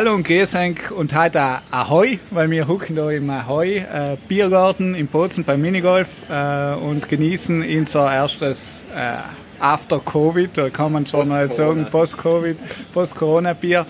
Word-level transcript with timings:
Hallo 0.00 0.14
und 0.14 0.26
grüß 0.26 0.54
euch 0.54 0.90
und 0.92 1.14
heute 1.14 1.42
Ahoi, 1.70 2.20
weil 2.30 2.50
wir 2.50 2.66
hucken 2.66 2.96
da 2.96 3.10
im 3.10 3.28
Ahoi 3.28 3.76
äh, 3.80 4.16
Biergarten 4.28 4.94
in 4.94 5.08
Bozen 5.08 5.44
beim 5.44 5.60
Minigolf 5.60 6.24
äh, 6.30 6.72
und 6.72 7.06
genießen 7.06 7.62
unser 7.62 8.10
erstes 8.10 8.82
äh, 8.96 9.18
After 9.62 10.00
Covid, 10.00 10.56
da 10.56 10.70
kann 10.70 10.92
man 10.92 11.04
schon 11.04 11.28
mal 11.28 11.50
sagen, 11.50 11.86
Post-Covid, 11.90 12.56
Post-Corona-Bier. 12.94 13.84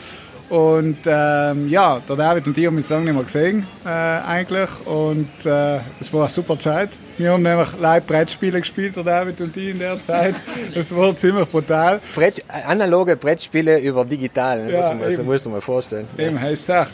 Und 0.51 0.99
ähm, 1.07 1.69
ja, 1.69 2.01
der 2.01 2.17
David 2.17 2.49
und 2.49 2.59
ich 2.59 2.67
haben 2.67 2.77
uns 2.77 2.91
lange 2.91 3.05
nicht 3.05 3.15
mehr 3.15 3.23
gesehen, 3.23 3.67
äh, 3.85 3.89
eigentlich. 3.89 4.69
Und 4.85 5.47
äh, 5.47 5.79
es 6.01 6.13
war 6.13 6.23
eine 6.23 6.29
super 6.29 6.59
Zeit. 6.59 6.99
Wir 7.19 7.31
haben 7.31 7.43
nämlich 7.45 7.69
live 7.79 8.05
Brettspiele 8.05 8.59
gespielt, 8.59 8.97
der 8.97 9.05
David 9.05 9.41
und 9.41 9.57
ich 9.57 9.69
in 9.69 9.79
der 9.79 9.99
Zeit. 10.01 10.35
Es 10.75 10.95
war 10.95 11.15
ziemlich 11.15 11.49
brutal. 11.49 12.01
Brett, 12.15 12.43
analoge 12.67 13.17
Brettspiele 13.17 13.79
über 13.79 14.05
digital, 14.05 14.65
ne? 14.65 14.73
Ja, 14.73 14.93
muss, 14.93 15.01
man, 15.03 15.13
eben. 15.13 15.25
musst 15.25 15.47
du 15.47 15.51
mal 15.51 15.61
vorstellen. 15.61 16.09
Eben, 16.19 16.41
heißt 16.41 16.69
es 16.69 16.71
auch. 16.71 16.87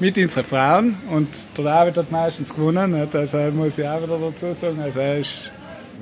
Mit 0.00 0.18
unseren 0.18 0.44
Frauen. 0.44 0.96
Und 1.08 1.28
der 1.56 1.64
David 1.64 1.98
hat 1.98 2.10
meistens 2.10 2.52
gewonnen. 2.52 2.98
Nicht? 2.98 3.14
Also 3.14 3.38
muss 3.52 3.78
ich 3.78 3.86
auch 3.86 4.02
wieder 4.02 4.18
dazu 4.18 4.52
sagen. 4.52 4.80
Also 4.80 4.98
er 4.98 5.18
ist 5.18 5.52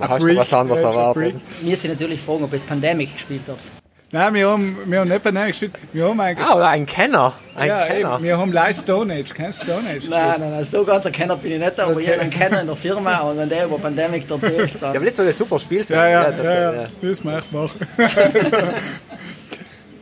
ein 0.01 0.09
Hast 0.09 0.23
du 0.23 0.37
was 0.37 0.53
anderes 0.55 0.81
er 0.81 0.89
erwartet? 0.89 1.35
Mir 1.61 1.73
ist 1.75 1.87
natürlich 1.87 2.21
fragen, 2.23 2.45
ob 2.45 2.53
es 2.55 2.65
Pandemic 2.65 3.13
gespielt 3.13 3.43
habt. 3.49 3.71
Nein, 4.15 4.35
wir 4.35 4.51
haben, 4.51 4.77
wir 4.85 5.01
haben 5.01 5.09
nicht 5.09 5.23
Banane 5.23 5.49
gespielt. 5.49 5.73
Wir 5.91 6.07
haben 6.07 6.21
eigentlich. 6.21 6.47
Ah, 6.47 6.55
oder 6.55 6.69
ein 6.69 6.85
Kenner. 6.85 7.33
Ein 7.55 7.69
ja, 7.69 7.87
Kenner. 7.87 8.15
eben, 8.17 8.25
wir 8.25 8.39
haben 8.39 8.53
live 8.53 8.77
Stone 8.79 9.15
Age. 9.15 9.33
Kennst 9.33 9.63
du 9.63 9.65
Stone 9.65 9.89
Age? 9.89 10.07
Nein, 10.11 10.39
nein, 10.39 10.51
nein, 10.51 10.65
so 10.65 10.85
ganz 10.85 11.07
ein 11.07 11.13
Kenner 11.13 11.35
bin 11.37 11.53
ich 11.53 11.59
nicht, 11.59 11.81
aber 11.81 11.93
Okay. 11.93 12.03
ich 12.03 12.11
habe 12.11 12.21
einen 12.21 12.31
Kenner 12.31 12.61
in 12.61 12.67
der 12.67 12.77
Firma 12.77 13.21
und 13.21 13.39
wenn 13.39 13.49
der 13.49 13.65
über 13.65 13.79
Pandemic 13.79 14.31
erzählt, 14.31 14.77
dann... 14.83 14.93
Ja, 14.93 14.99
aber 15.01 15.07
das 15.07 15.17
soll 15.17 15.29
ein 15.29 15.33
super 15.33 15.59
Spiel 15.59 15.83
sein. 15.83 15.97
Ja, 15.99 16.09
ja, 16.25 16.31
das, 16.31 16.45
ja, 16.45 16.53
äh, 16.73 16.77
ja. 16.77 16.87
Das 17.01 17.19
ich 17.19 17.25
machen. 17.25 17.45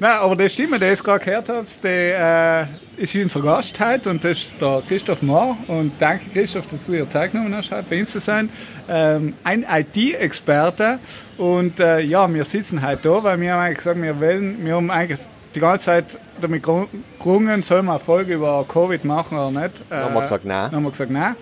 Nein, 0.02 0.16
aber 0.18 0.34
das 0.34 0.54
stimmt, 0.54 0.80
der 0.80 0.92
ist 0.92 1.04
gerade 1.04 1.22
gehört 1.22 1.50
habt, 1.50 1.84
der 1.84 2.68
äh, 2.96 3.02
ist 3.02 3.14
unser 3.14 3.42
Gast 3.42 3.78
heute 3.80 4.08
und 4.08 4.24
das 4.24 4.38
ist 4.38 4.54
der 4.58 4.82
Christoph 4.88 5.20
Mohr. 5.20 5.58
Und 5.68 5.92
danke 5.98 6.30
Christoph, 6.32 6.66
dass 6.68 6.86
du 6.86 6.92
dir 6.92 7.06
Zeit 7.06 7.32
genommen 7.32 7.54
hast, 7.54 7.70
heute 7.70 7.84
bei 7.90 8.00
uns 8.00 8.10
zu 8.10 8.18
sein. 8.18 8.48
Ähm, 8.88 9.34
ein 9.44 9.66
IT-Experte 9.68 11.00
und 11.36 11.80
äh, 11.80 12.00
ja, 12.00 12.32
wir 12.32 12.46
sitzen 12.46 12.80
heute 12.80 13.10
da, 13.10 13.24
weil 13.24 13.40
wir 13.42 13.52
haben 13.52 13.60
eigentlich 13.60 13.76
gesagt, 13.76 14.00
wir 14.00 14.18
wollen, 14.18 14.64
wir 14.64 14.74
haben 14.76 14.90
eigentlich 14.90 15.20
die 15.54 15.60
ganze 15.60 15.84
Zeit 15.84 16.18
damit 16.40 16.62
gerungen, 16.62 17.62
sollen 17.62 17.84
wir 17.84 17.92
eine 17.92 18.00
Folge 18.00 18.32
über 18.32 18.64
Covid 18.66 19.04
machen 19.04 19.36
oder 19.36 19.50
nicht. 19.50 19.82
Äh, 19.90 19.96
haben 19.96 20.14
wir 20.14 20.22
gesagt, 20.22 20.46
nein. 20.46 20.70
Dann 20.70 20.76
haben 20.76 20.84
wir 20.84 20.92
gesagt, 20.92 21.10
nein. 21.10 21.36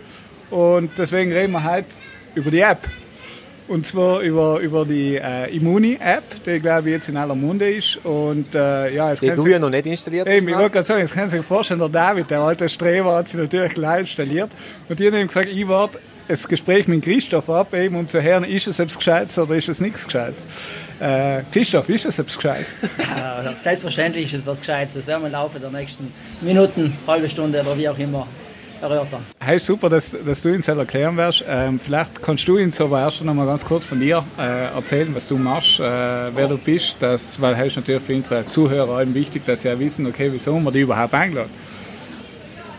Und 0.50 0.98
deswegen 0.98 1.30
reden 1.30 1.52
wir 1.52 1.62
heute 1.62 1.86
über 2.34 2.50
die 2.50 2.58
App. 2.58 2.88
Und 3.68 3.84
zwar 3.84 4.20
über, 4.20 4.58
über 4.60 4.86
die 4.86 5.16
äh, 5.16 5.54
Immuni-App, 5.54 6.42
die 6.44 6.58
glaube 6.58 6.88
ich 6.88 6.94
jetzt 6.94 7.08
in 7.10 7.18
aller 7.18 7.34
Munde 7.34 7.70
ist. 7.70 7.98
Und 8.02 8.54
äh, 8.54 8.94
ja, 8.94 9.12
es 9.12 9.20
Die 9.20 9.28
du 9.28 9.46
ja 9.46 9.58
noch 9.58 9.68
nicht 9.68 9.84
installiert 9.84 10.26
hast. 10.26 10.34
Ich 10.34 10.46
wollte 10.46 10.70
gerade 10.70 10.86
sagen, 10.86 11.00
jetzt 11.00 11.12
können 11.12 11.28
Sie 11.28 11.36
sich 11.36 11.46
vorstellen, 11.46 11.80
der 11.80 11.90
David, 11.90 12.30
der 12.30 12.40
alte 12.40 12.66
Streber, 12.68 13.16
hat 13.16 13.28
sich 13.28 13.38
natürlich 13.38 13.74
gleich 13.74 14.00
installiert. 14.00 14.50
Und 14.88 14.98
die 14.98 15.06
haben 15.06 15.16
ihm 15.16 15.26
gesagt, 15.26 15.48
ich 15.48 15.68
warte 15.68 15.98
das 16.28 16.48
Gespräch 16.48 16.88
mit 16.88 17.02
Christoph 17.02 17.50
ab, 17.50 17.74
eben, 17.74 17.96
um 17.96 18.08
zu 18.08 18.22
hören, 18.22 18.44
ist 18.44 18.66
es 18.68 18.78
etwas 18.78 18.98
Gescheites 18.98 19.38
oder 19.38 19.54
ist 19.54 19.68
es 19.68 19.80
nichts 19.80 20.04
Gescheites. 20.04 20.46
Äh, 21.00 21.42
Christoph, 21.52 21.88
ist 21.88 22.06
es 22.06 22.18
etwas 22.18 22.36
Gescheites? 22.36 22.74
Ja, 23.16 23.54
selbstverständlich 23.54 24.26
ist 24.26 24.40
es 24.40 24.46
was 24.46 24.58
Gescheites. 24.58 24.94
Das 24.94 25.06
werden 25.06 25.22
wir 25.22 25.26
im 25.28 25.32
Laufe 25.32 25.58
der 25.58 25.70
nächsten 25.70 26.12
Minuten, 26.40 26.96
halbe 27.06 27.28
Stunde 27.28 27.60
oder 27.60 27.76
wie 27.76 27.88
auch 27.88 27.98
immer 27.98 28.26
erörtern. 28.80 29.24
Hey, 29.40 29.58
super, 29.58 29.88
dass, 29.88 30.16
dass 30.24 30.42
du 30.42 30.52
uns 30.52 30.66
das 30.66 30.78
erklären 30.78 31.16
wirst. 31.16 31.44
Ähm, 31.48 31.78
vielleicht 31.78 32.22
kannst 32.22 32.46
du 32.48 32.56
uns 32.56 32.80
aber 32.80 33.00
erst 33.00 33.24
noch 33.24 33.34
mal 33.34 33.46
ganz 33.46 33.64
kurz 33.64 33.84
von 33.84 34.00
dir 34.00 34.24
äh, 34.38 34.74
erzählen, 34.74 35.14
was 35.14 35.28
du 35.28 35.36
machst, 35.36 35.80
äh, 35.80 35.82
wer 35.82 36.48
du 36.48 36.58
bist. 36.58 36.96
Das, 37.00 37.40
weil 37.40 37.54
es 37.66 37.76
natürlich 37.76 38.02
für 38.02 38.14
unsere 38.14 38.46
Zuhörer 38.46 39.02
wichtig, 39.14 39.44
dass 39.44 39.62
sie 39.62 39.68
ja 39.68 39.78
wissen, 39.78 40.06
okay, 40.06 40.30
wieso 40.32 40.54
haben 40.54 40.64
wir 40.64 40.72
die 40.72 40.80
überhaupt 40.80 41.14
eingeladen. 41.14 41.50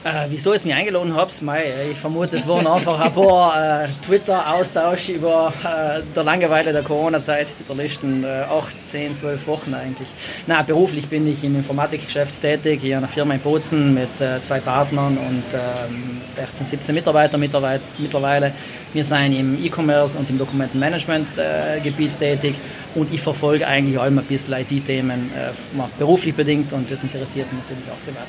Äh, 0.02 0.28
wieso 0.30 0.54
ich 0.54 0.64
mich 0.64 0.74
eingeladen 0.74 1.14
habt? 1.14 1.42
Mei, 1.42 1.74
ich 1.92 1.98
vermute, 1.98 2.38
es 2.38 2.48
waren 2.48 2.66
einfach 2.66 2.98
ein 3.02 3.12
paar 3.12 3.84
äh, 3.84 3.88
Twitter-Austausch 4.06 5.10
über 5.10 5.52
äh, 5.62 6.02
der 6.16 6.24
Langeweile 6.24 6.72
der 6.72 6.84
Corona-Zeit, 6.84 7.50
der 7.68 7.76
letzten 7.76 8.24
äh, 8.24 8.46
8, 8.50 8.90
10, 8.90 9.16
12 9.16 9.48
Wochen 9.48 9.74
eigentlich. 9.74 10.08
Na, 10.48 10.62
beruflich 10.62 11.10
bin 11.10 11.28
ich 11.28 11.44
im 11.44 11.56
Informatikgeschäft 11.56 12.40
tätig, 12.40 12.86
in 12.86 12.96
einer 12.96 13.10
Firma 13.10 13.34
in 13.34 13.42
Bozen 13.42 13.94
mit 13.94 14.22
äh, 14.22 14.40
zwei 14.40 14.62
Partnern 14.62 15.18
und 15.18 15.44
ähm, 15.54 16.22
16, 16.24 16.66
17 16.66 16.96
Mitarbeiter 16.96 17.38
mittlerweile-. 17.38 18.54
Wir 18.94 19.04
sind 19.04 19.34
im 19.34 19.62
E-Commerce 19.62 20.18
und 20.18 20.30
im 20.30 20.38
Dokumentenmanagement-Gebiet 20.38 22.18
tätig 22.18 22.56
und 22.96 23.14
ich 23.14 23.20
verfolge 23.20 23.68
eigentlich 23.68 24.00
allem 24.00 24.20
ein 24.20 24.26
bisschen 24.26 24.54
IT-Themen, 24.54 25.30
äh, 25.36 25.82
beruflich 25.98 26.36
bedingt 26.36 26.72
und 26.72 26.90
das 26.90 27.04
interessiert 27.04 27.52
mich 27.52 27.64
natürlich 27.64 27.92
auch 27.92 28.02
privat. 28.06 28.28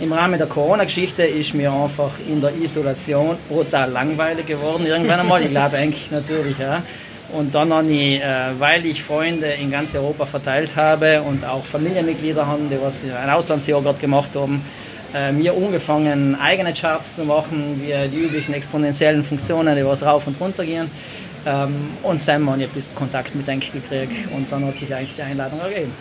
Im 0.00 0.12
Rahmen 0.12 0.38
der 0.38 0.48
Corona-Geschichte 0.48 1.22
ist 1.22 1.54
mir 1.54 1.72
einfach 1.72 2.10
in 2.28 2.40
der 2.40 2.52
Isolation 2.56 3.36
brutal 3.48 3.90
langweilig 3.92 4.46
geworden. 4.46 4.86
Irgendwann 4.86 5.20
einmal, 5.20 5.40
ich 5.42 5.50
glaube 5.50 5.76
eigentlich 5.76 6.10
natürlich, 6.10 6.58
ja. 6.58 6.82
Und 7.32 7.54
dann 7.54 7.72
habe 7.72 7.90
ich, 7.90 8.20
äh, 8.20 8.58
weil 8.58 8.84
ich 8.86 9.02
Freunde 9.02 9.46
in 9.46 9.70
ganz 9.70 9.94
Europa 9.94 10.26
verteilt 10.26 10.74
habe 10.74 11.22
und 11.22 11.44
auch 11.44 11.64
Familienmitglieder 11.64 12.44
haben, 12.44 12.68
die 12.68 12.80
was 12.80 13.04
ein 13.04 13.30
Auslandsjahr 13.30 13.82
gerade 13.82 14.00
gemacht 14.00 14.34
haben, 14.34 14.64
äh, 15.14 15.30
mir 15.30 15.54
angefangen, 15.54 16.36
eigene 16.40 16.72
Charts 16.72 17.16
zu 17.16 17.24
machen, 17.24 17.80
wie 17.80 18.08
die 18.08 18.18
üblichen 18.18 18.52
exponentiellen 18.52 19.22
Funktionen, 19.22 19.76
die 19.76 19.86
was 19.86 20.04
rauf 20.04 20.26
und 20.26 20.40
runter 20.40 20.64
gehen. 20.64 20.90
Ähm, 21.46 21.90
und 22.02 22.20
Sam 22.20 22.50
habe 22.50 22.62
ich 22.62 22.68
ein 22.68 22.74
bisschen 22.74 22.94
Kontakt 22.96 23.34
mit 23.36 23.46
Denk 23.46 23.72
gekriegt 23.72 24.28
und 24.34 24.50
dann 24.50 24.66
hat 24.66 24.76
sich 24.76 24.92
eigentlich 24.92 25.14
die 25.14 25.22
Einladung 25.22 25.60
ergeben. 25.60 25.92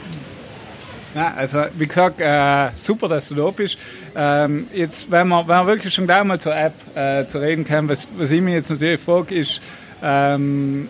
Ja, 1.15 1.33
also 1.35 1.65
wie 1.77 1.87
gesagt, 1.87 2.19
äh, 2.21 2.69
super, 2.75 3.07
dass 3.07 3.29
du 3.29 3.35
da 3.35 3.49
bist. 3.51 3.77
Ähm, 4.15 4.67
jetzt, 4.73 5.09
wenn 5.11 5.27
wir, 5.27 5.39
wenn 5.47 5.57
wir 5.57 5.67
wirklich 5.67 5.93
schon 5.93 6.05
gleich 6.07 6.23
mal 6.23 6.39
zur 6.39 6.55
App 6.55 6.73
äh, 6.95 7.25
zu 7.27 7.37
reden 7.39 7.63
können, 7.63 7.87
was, 7.87 8.07
was 8.17 8.31
ich 8.31 8.41
mir 8.41 8.55
jetzt 8.55 8.71
natürlich 8.71 8.99
frage, 8.99 9.35
ist, 9.35 9.61
ähm, 10.01 10.89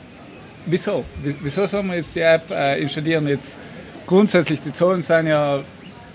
wieso? 0.66 1.04
Wie- 1.22 1.36
Wieso 1.42 1.66
soll 1.66 1.84
man 1.84 1.98
jetzt 1.98 2.16
die 2.16 2.22
App 2.22 2.50
äh, 2.52 2.82
installieren? 2.82 3.28
Jetzt 3.28 3.60
grundsätzlich, 4.08 4.62
die 4.62 4.72
Zahlen 4.72 5.02
sind 5.02 5.28
ja 5.28 5.60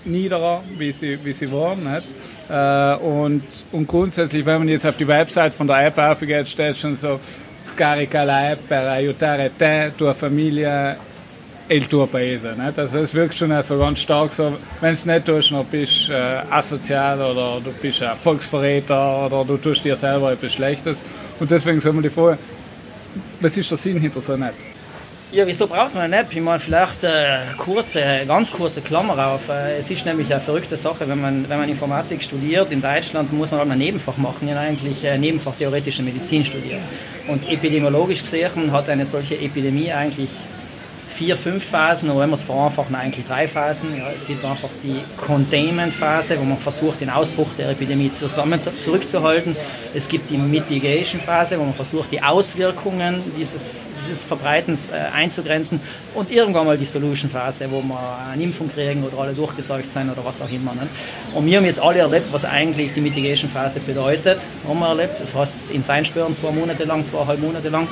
niederer, 0.05 0.63
wie 0.77 0.91
sie, 0.91 1.23
wie 1.23 1.33
sie 1.33 1.51
waren. 1.51 1.83
Nicht? 1.83 2.13
Äh, 2.49 2.95
und, 3.05 3.43
und 3.71 3.87
grundsätzlich, 3.87 4.43
wenn 4.43 4.57
man 4.57 4.69
jetzt 4.69 4.87
auf 4.87 4.97
die 4.97 5.07
Website 5.07 5.53
von 5.53 5.67
der 5.67 5.85
App 5.85 5.97
aufgeht, 5.99 6.47
steht 6.49 6.77
schon 6.77 6.95
so, 6.95 7.19
scarica 7.63 8.23
la 8.23 8.53
app 8.53 8.67
per 8.69 8.89
aiutare 8.89 9.51
te, 9.57 9.91
tua 9.97 10.13
famiglia 10.13 10.95
il 11.69 11.87
tuo 11.87 12.07
paese. 12.07 12.55
Nicht? 12.57 12.79
Also 12.79 12.97
es 12.99 13.13
wirkt 13.13 13.35
schon 13.35 13.61
so 13.61 13.77
ganz 13.77 13.99
stark 13.99 14.33
so, 14.33 14.57
wenn 14.81 14.93
es 14.93 15.05
nicht 15.05 15.25
tust, 15.25 15.51
dann 15.51 15.65
bist 15.65 16.09
du 16.09 16.13
äh, 16.13 16.41
asozial 16.49 17.21
oder 17.21 17.61
du 17.63 17.71
bist 17.71 18.01
ein 18.01 18.17
Volksverräter 18.17 19.25
oder 19.27 19.45
du 19.45 19.57
tust 19.57 19.85
dir 19.85 19.95
selber 19.95 20.31
etwas 20.31 20.53
Schlechtes. 20.53 21.03
Und 21.39 21.51
deswegen 21.51 21.79
soll 21.79 21.93
man 21.93 22.03
die 22.03 22.09
Frage, 22.09 22.39
was 23.39 23.55
ist 23.55 23.69
der 23.69 23.77
Sinn 23.77 23.99
hinter 23.99 24.19
so 24.19 24.33
einer 24.33 24.49
App? 24.49 24.55
Ja, 25.31 25.45
wieso 25.45 25.67
braucht 25.67 25.93
man 25.93 26.05
eine 26.05 26.21
App? 26.21 26.33
Ich 26.33 26.41
meine, 26.41 26.59
vielleicht 26.59 27.03
äh, 27.03 27.37
kurze, 27.55 28.01
ganz 28.25 28.51
kurze 28.51 28.81
Klammer 28.81 29.27
auf. 29.27 29.49
Äh, 29.49 29.77
es 29.77 29.91
ist 29.91 30.03
nämlich 30.07 30.31
eine 30.31 30.41
verrückte 30.41 30.75
Sache, 30.75 31.07
wenn 31.07 31.21
man, 31.21 31.47
wenn 31.47 31.59
man 31.59 31.69
Informatik 31.69 32.23
studiert 32.23 32.73
in 32.73 32.81
Deutschland, 32.81 33.31
muss 33.33 33.51
man 33.51 33.59
halt 33.59 33.69
ein 33.69 33.77
Nebenfach 33.77 34.17
machen. 34.17 34.49
Habe 34.49 34.61
eigentlich 34.61 35.03
äh, 35.03 35.19
Nebenfach 35.19 35.53
theoretische 35.53 36.01
Medizin 36.01 36.43
studiert. 36.43 36.81
Und 37.27 37.47
epidemiologisch 37.47 38.23
gesehen 38.23 38.71
hat 38.71 38.89
eine 38.89 39.05
solche 39.05 39.37
Epidemie 39.37 39.91
eigentlich 39.91 40.31
vier, 41.09 41.35
fünf 41.35 41.63
Phasen, 41.63 42.09
oder 42.09 42.21
wenn 42.21 42.29
wir 42.29 42.35
es 42.35 42.43
vereinfachen, 42.43 42.95
eigentlich 42.95 43.25
drei 43.25 43.47
Phasen. 43.47 43.97
Ja, 43.97 44.11
es 44.11 44.25
gibt 44.25 44.45
einfach 44.45 44.69
die 44.83 45.01
Containment-Phase, 45.17 46.39
wo 46.39 46.43
man 46.43 46.57
versucht, 46.57 47.01
den 47.01 47.09
Ausbruch 47.09 47.55
der 47.55 47.69
Epidemie 47.69 48.11
zusammen 48.11 48.59
zurückzuhalten. 48.59 49.55
Es 49.93 50.07
gibt 50.07 50.29
die 50.29 50.37
Mitigation-Phase, 50.37 51.59
wo 51.59 51.63
man 51.63 51.73
versucht, 51.73 52.11
die 52.11 52.21
Auswirkungen 52.21 53.23
dieses, 53.35 53.89
dieses 53.99 54.23
Verbreitens 54.23 54.91
äh, 54.91 54.97
einzugrenzen. 55.13 55.81
Und 56.13 56.31
irgendwann 56.31 56.67
mal 56.67 56.77
die 56.77 56.85
Solution-Phase, 56.85 57.71
wo 57.71 57.81
wir 57.81 58.17
eine 58.31 58.43
Impfung 58.43 58.69
kriegen 58.71 59.03
oder 59.03 59.17
alle 59.19 59.33
durchgeseucht 59.33 59.89
sein 59.89 60.09
oder 60.09 60.23
was 60.23 60.41
auch 60.41 60.51
immer. 60.51 60.75
Ne? 60.75 60.87
Und 61.33 61.47
wir 61.47 61.57
haben 61.57 61.65
jetzt 61.65 61.81
alle 61.81 61.99
erlebt, 61.99 62.31
was 62.31 62.45
eigentlich 62.45 62.93
die 62.93 63.01
Mitigation-Phase 63.01 63.79
bedeutet. 63.79 64.45
Haben 64.67 64.79
wir 64.79 64.89
erlebt. 64.89 65.19
Das 65.19 65.33
heißt, 65.33 65.71
in 65.71 65.81
Seinsperren 65.81 66.35
zwei 66.35 66.51
Monate 66.51 66.83
lang, 66.83 67.03
zweieinhalb 67.03 67.39
Monate 67.39 67.69
lang. 67.69 67.87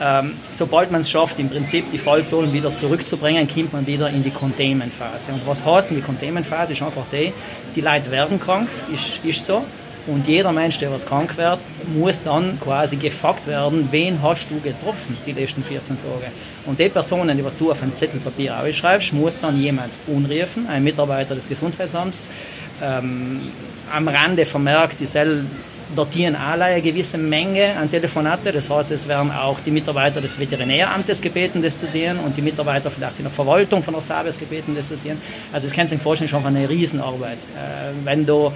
Ähm, 0.00 0.32
sobald 0.48 0.90
man 0.90 1.02
es 1.02 1.10
schafft, 1.10 1.38
im 1.38 1.50
Prinzip 1.50 1.90
die 1.90 1.98
Fallzahlen 1.98 2.52
wieder 2.52 2.72
zurückzubringen, 2.72 3.46
kommt 3.46 3.72
man 3.72 3.86
wieder 3.86 4.08
in 4.08 4.22
die 4.22 4.30
Containment-Phase. 4.30 5.32
Und 5.32 5.46
was 5.46 5.64
heißt 5.64 5.90
denn 5.90 5.96
die 5.98 6.02
Containment-Phase? 6.02 6.72
Ist 6.72 6.82
einfach 6.82 7.04
die, 7.12 7.32
die 7.74 7.80
Leute 7.82 8.10
werden 8.10 8.40
krank, 8.40 8.68
ist, 8.92 9.22
ist 9.24 9.44
so. 9.44 9.64
Und 10.06 10.26
jeder 10.26 10.50
Mensch, 10.52 10.78
der 10.78 10.90
was 10.90 11.04
krank 11.04 11.36
wird, 11.36 11.60
muss 11.94 12.22
dann 12.22 12.58
quasi 12.58 12.96
gefragt 12.96 13.46
werden, 13.46 13.88
wen 13.90 14.22
hast 14.22 14.50
du 14.50 14.58
getroffen 14.60 15.16
die 15.26 15.32
letzten 15.32 15.62
14 15.62 15.98
Tage. 16.00 16.32
Und 16.64 16.80
die 16.80 16.88
Personen, 16.88 17.36
die 17.36 17.44
was 17.44 17.56
du 17.56 17.70
auf 17.70 17.82
ein 17.82 17.92
Zettel 17.92 18.18
Papier 18.20 18.58
ausschreibst, 18.58 19.12
muss 19.12 19.38
dann 19.38 19.60
jemand 19.60 19.90
unrufen, 20.06 20.66
ein 20.68 20.82
Mitarbeiter 20.82 21.34
des 21.34 21.46
Gesundheitsamts, 21.46 22.30
ähm, 22.82 23.40
am 23.92 24.08
Rande 24.08 24.46
vermerkt, 24.46 25.00
die 25.00 25.06
soll 25.06 25.44
datieren 25.94 26.36
alle 26.36 26.64
eine 26.64 26.82
gewisse 26.82 27.18
Menge 27.18 27.76
an 27.76 27.90
Telefonate. 27.90 28.52
Das 28.52 28.70
heißt, 28.70 28.90
es 28.90 29.08
werden 29.08 29.30
auch 29.30 29.60
die 29.60 29.70
Mitarbeiter 29.70 30.20
des 30.20 30.38
Veterinäramtes 30.38 31.20
gebeten, 31.20 31.62
das 31.62 31.78
zu 31.78 31.86
dienen 31.86 32.20
und 32.20 32.36
die 32.36 32.42
Mitarbeiter 32.42 32.90
vielleicht 32.90 33.18
in 33.18 33.24
der 33.24 33.32
Verwaltung 33.32 33.82
von 33.82 33.94
der 33.94 34.00
Sabes 34.00 34.38
gebeten, 34.38 34.74
das 34.74 34.88
zu 34.88 34.96
dienen. 34.96 35.20
Also 35.52 35.66
das 35.66 35.74
kannst 35.74 35.92
du 35.92 35.96
dir 35.96 36.02
vorstellen, 36.02 36.28
schon 36.28 36.44
eine 36.44 36.68
Riesenarbeit. 36.68 37.38
Äh, 37.38 37.92
wenn 38.04 38.26
du 38.26 38.52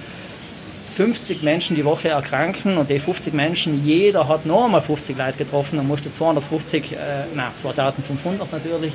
50 0.95 1.43
Menschen 1.43 1.75
die 1.75 1.83
Woche 1.83 2.07
erkranken 2.07 2.77
und 2.77 2.89
die 2.89 2.99
50 2.99 3.33
Menschen, 3.33 3.85
jeder 3.85 4.29
hat 4.29 4.45
noch 4.45 4.63
einmal 4.63 4.79
50 4.79 5.17
Leute 5.17 5.37
getroffen, 5.37 5.75
dann 5.75 5.87
musst 5.87 6.05
du 6.05 6.09
250, 6.09 6.93
äh, 6.93 6.95
na 7.35 7.53
2500 7.53 8.49
natürlich, 8.49 8.93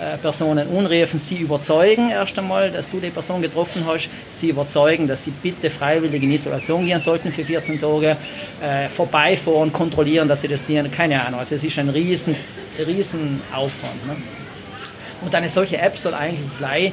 äh, 0.00 0.16
Personen 0.18 0.68
unrufen, 0.68 1.18
sie 1.18 1.38
überzeugen 1.38 2.10
erst 2.10 2.38
einmal, 2.38 2.70
dass 2.70 2.88
du 2.88 3.00
die 3.00 3.10
Person 3.10 3.42
getroffen 3.42 3.84
hast, 3.84 4.10
sie 4.28 4.50
überzeugen, 4.50 5.08
dass 5.08 5.24
sie 5.24 5.32
bitte 5.32 5.70
freiwillig 5.70 6.22
in 6.22 6.30
Isolation 6.30 6.86
gehen 6.86 7.00
sollten 7.00 7.32
für 7.32 7.44
14 7.44 7.80
Tage, 7.80 8.16
äh, 8.62 8.88
vorbeifahren, 8.88 9.72
kontrollieren, 9.72 10.28
dass 10.28 10.42
sie 10.42 10.48
das 10.48 10.62
dienen, 10.62 10.88
keine 10.92 11.20
Ahnung. 11.20 11.40
Also 11.40 11.56
es 11.56 11.64
ist 11.64 11.76
ein 11.80 11.88
riesen, 11.88 12.36
riesen 12.78 13.42
Aufwand. 13.52 14.06
Ne? 14.06 14.16
Und 15.20 15.34
eine 15.34 15.48
solche 15.48 15.78
App 15.78 15.96
soll 15.96 16.14
eigentlich 16.14 16.58
gleich 16.58 16.92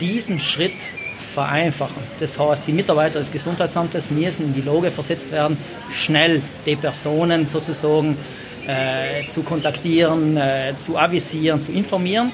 diesen 0.00 0.40
Schritt 0.40 0.96
vereinfachen. 1.22 2.02
Das 2.18 2.38
heißt, 2.38 2.66
die 2.66 2.72
Mitarbeiter 2.72 3.18
des 3.18 3.32
Gesundheitsamtes 3.32 4.10
müssen 4.10 4.46
in 4.46 4.52
die 4.52 4.60
Lage 4.60 4.90
versetzt 4.90 5.32
werden, 5.32 5.56
schnell 5.90 6.42
die 6.66 6.76
Personen 6.76 7.46
sozusagen 7.46 8.16
äh, 8.66 9.26
zu 9.26 9.42
kontaktieren, 9.42 10.36
äh, 10.36 10.74
zu 10.76 10.96
avisieren, 10.96 11.60
zu 11.60 11.72
informieren 11.72 12.32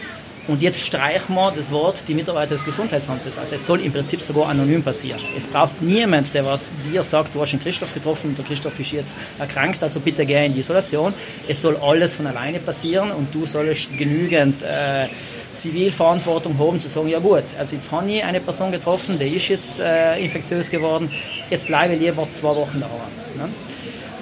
und 0.48 0.62
jetzt 0.62 0.80
streichen 0.80 1.34
wir 1.34 1.52
das 1.54 1.70
Wort 1.70 2.04
die 2.08 2.14
Mitarbeiter 2.14 2.54
des 2.54 2.64
Gesundheitsamtes. 2.64 3.38
Also 3.38 3.54
es 3.54 3.66
soll 3.66 3.82
im 3.82 3.92
Prinzip 3.92 4.20
sogar 4.20 4.48
anonym 4.48 4.82
passieren. 4.82 5.20
Es 5.36 5.46
braucht 5.46 5.82
niemand, 5.82 6.32
der 6.32 6.44
was 6.46 6.72
dir 6.90 7.02
sagt, 7.02 7.34
du 7.34 7.40
hast 7.40 7.52
den 7.52 7.60
Christoph 7.60 7.92
getroffen 7.92 8.30
und 8.30 8.38
der 8.38 8.46
Christoph 8.46 8.80
ist 8.80 8.92
jetzt 8.92 9.16
erkrankt, 9.38 9.82
also 9.82 10.00
bitte 10.00 10.24
geh 10.24 10.46
in 10.46 10.54
die 10.54 10.60
Isolation. 10.60 11.12
Es 11.46 11.60
soll 11.60 11.76
alles 11.76 12.14
von 12.14 12.26
alleine 12.26 12.60
passieren 12.60 13.10
und 13.10 13.34
du 13.34 13.44
sollst 13.44 13.96
genügend 13.96 14.62
äh, 14.62 15.08
Zivilverantwortung 15.50 16.58
haben, 16.58 16.80
zu 16.80 16.88
sagen, 16.88 17.08
ja 17.08 17.18
gut, 17.18 17.44
also 17.58 17.74
jetzt 17.74 17.92
habe 17.92 18.10
ich 18.10 18.24
eine 18.24 18.40
Person 18.40 18.72
getroffen, 18.72 19.18
die 19.18 19.36
ist 19.36 19.48
jetzt 19.48 19.80
äh, 19.80 20.18
infektiös 20.18 20.70
geworden, 20.70 21.10
jetzt 21.50 21.66
bleibe 21.66 21.94
ich 21.94 22.00
lieber 22.00 22.28
zwei 22.28 22.56
Wochen 22.56 22.80
daheim. 22.80 22.98
Ne? 23.36 23.48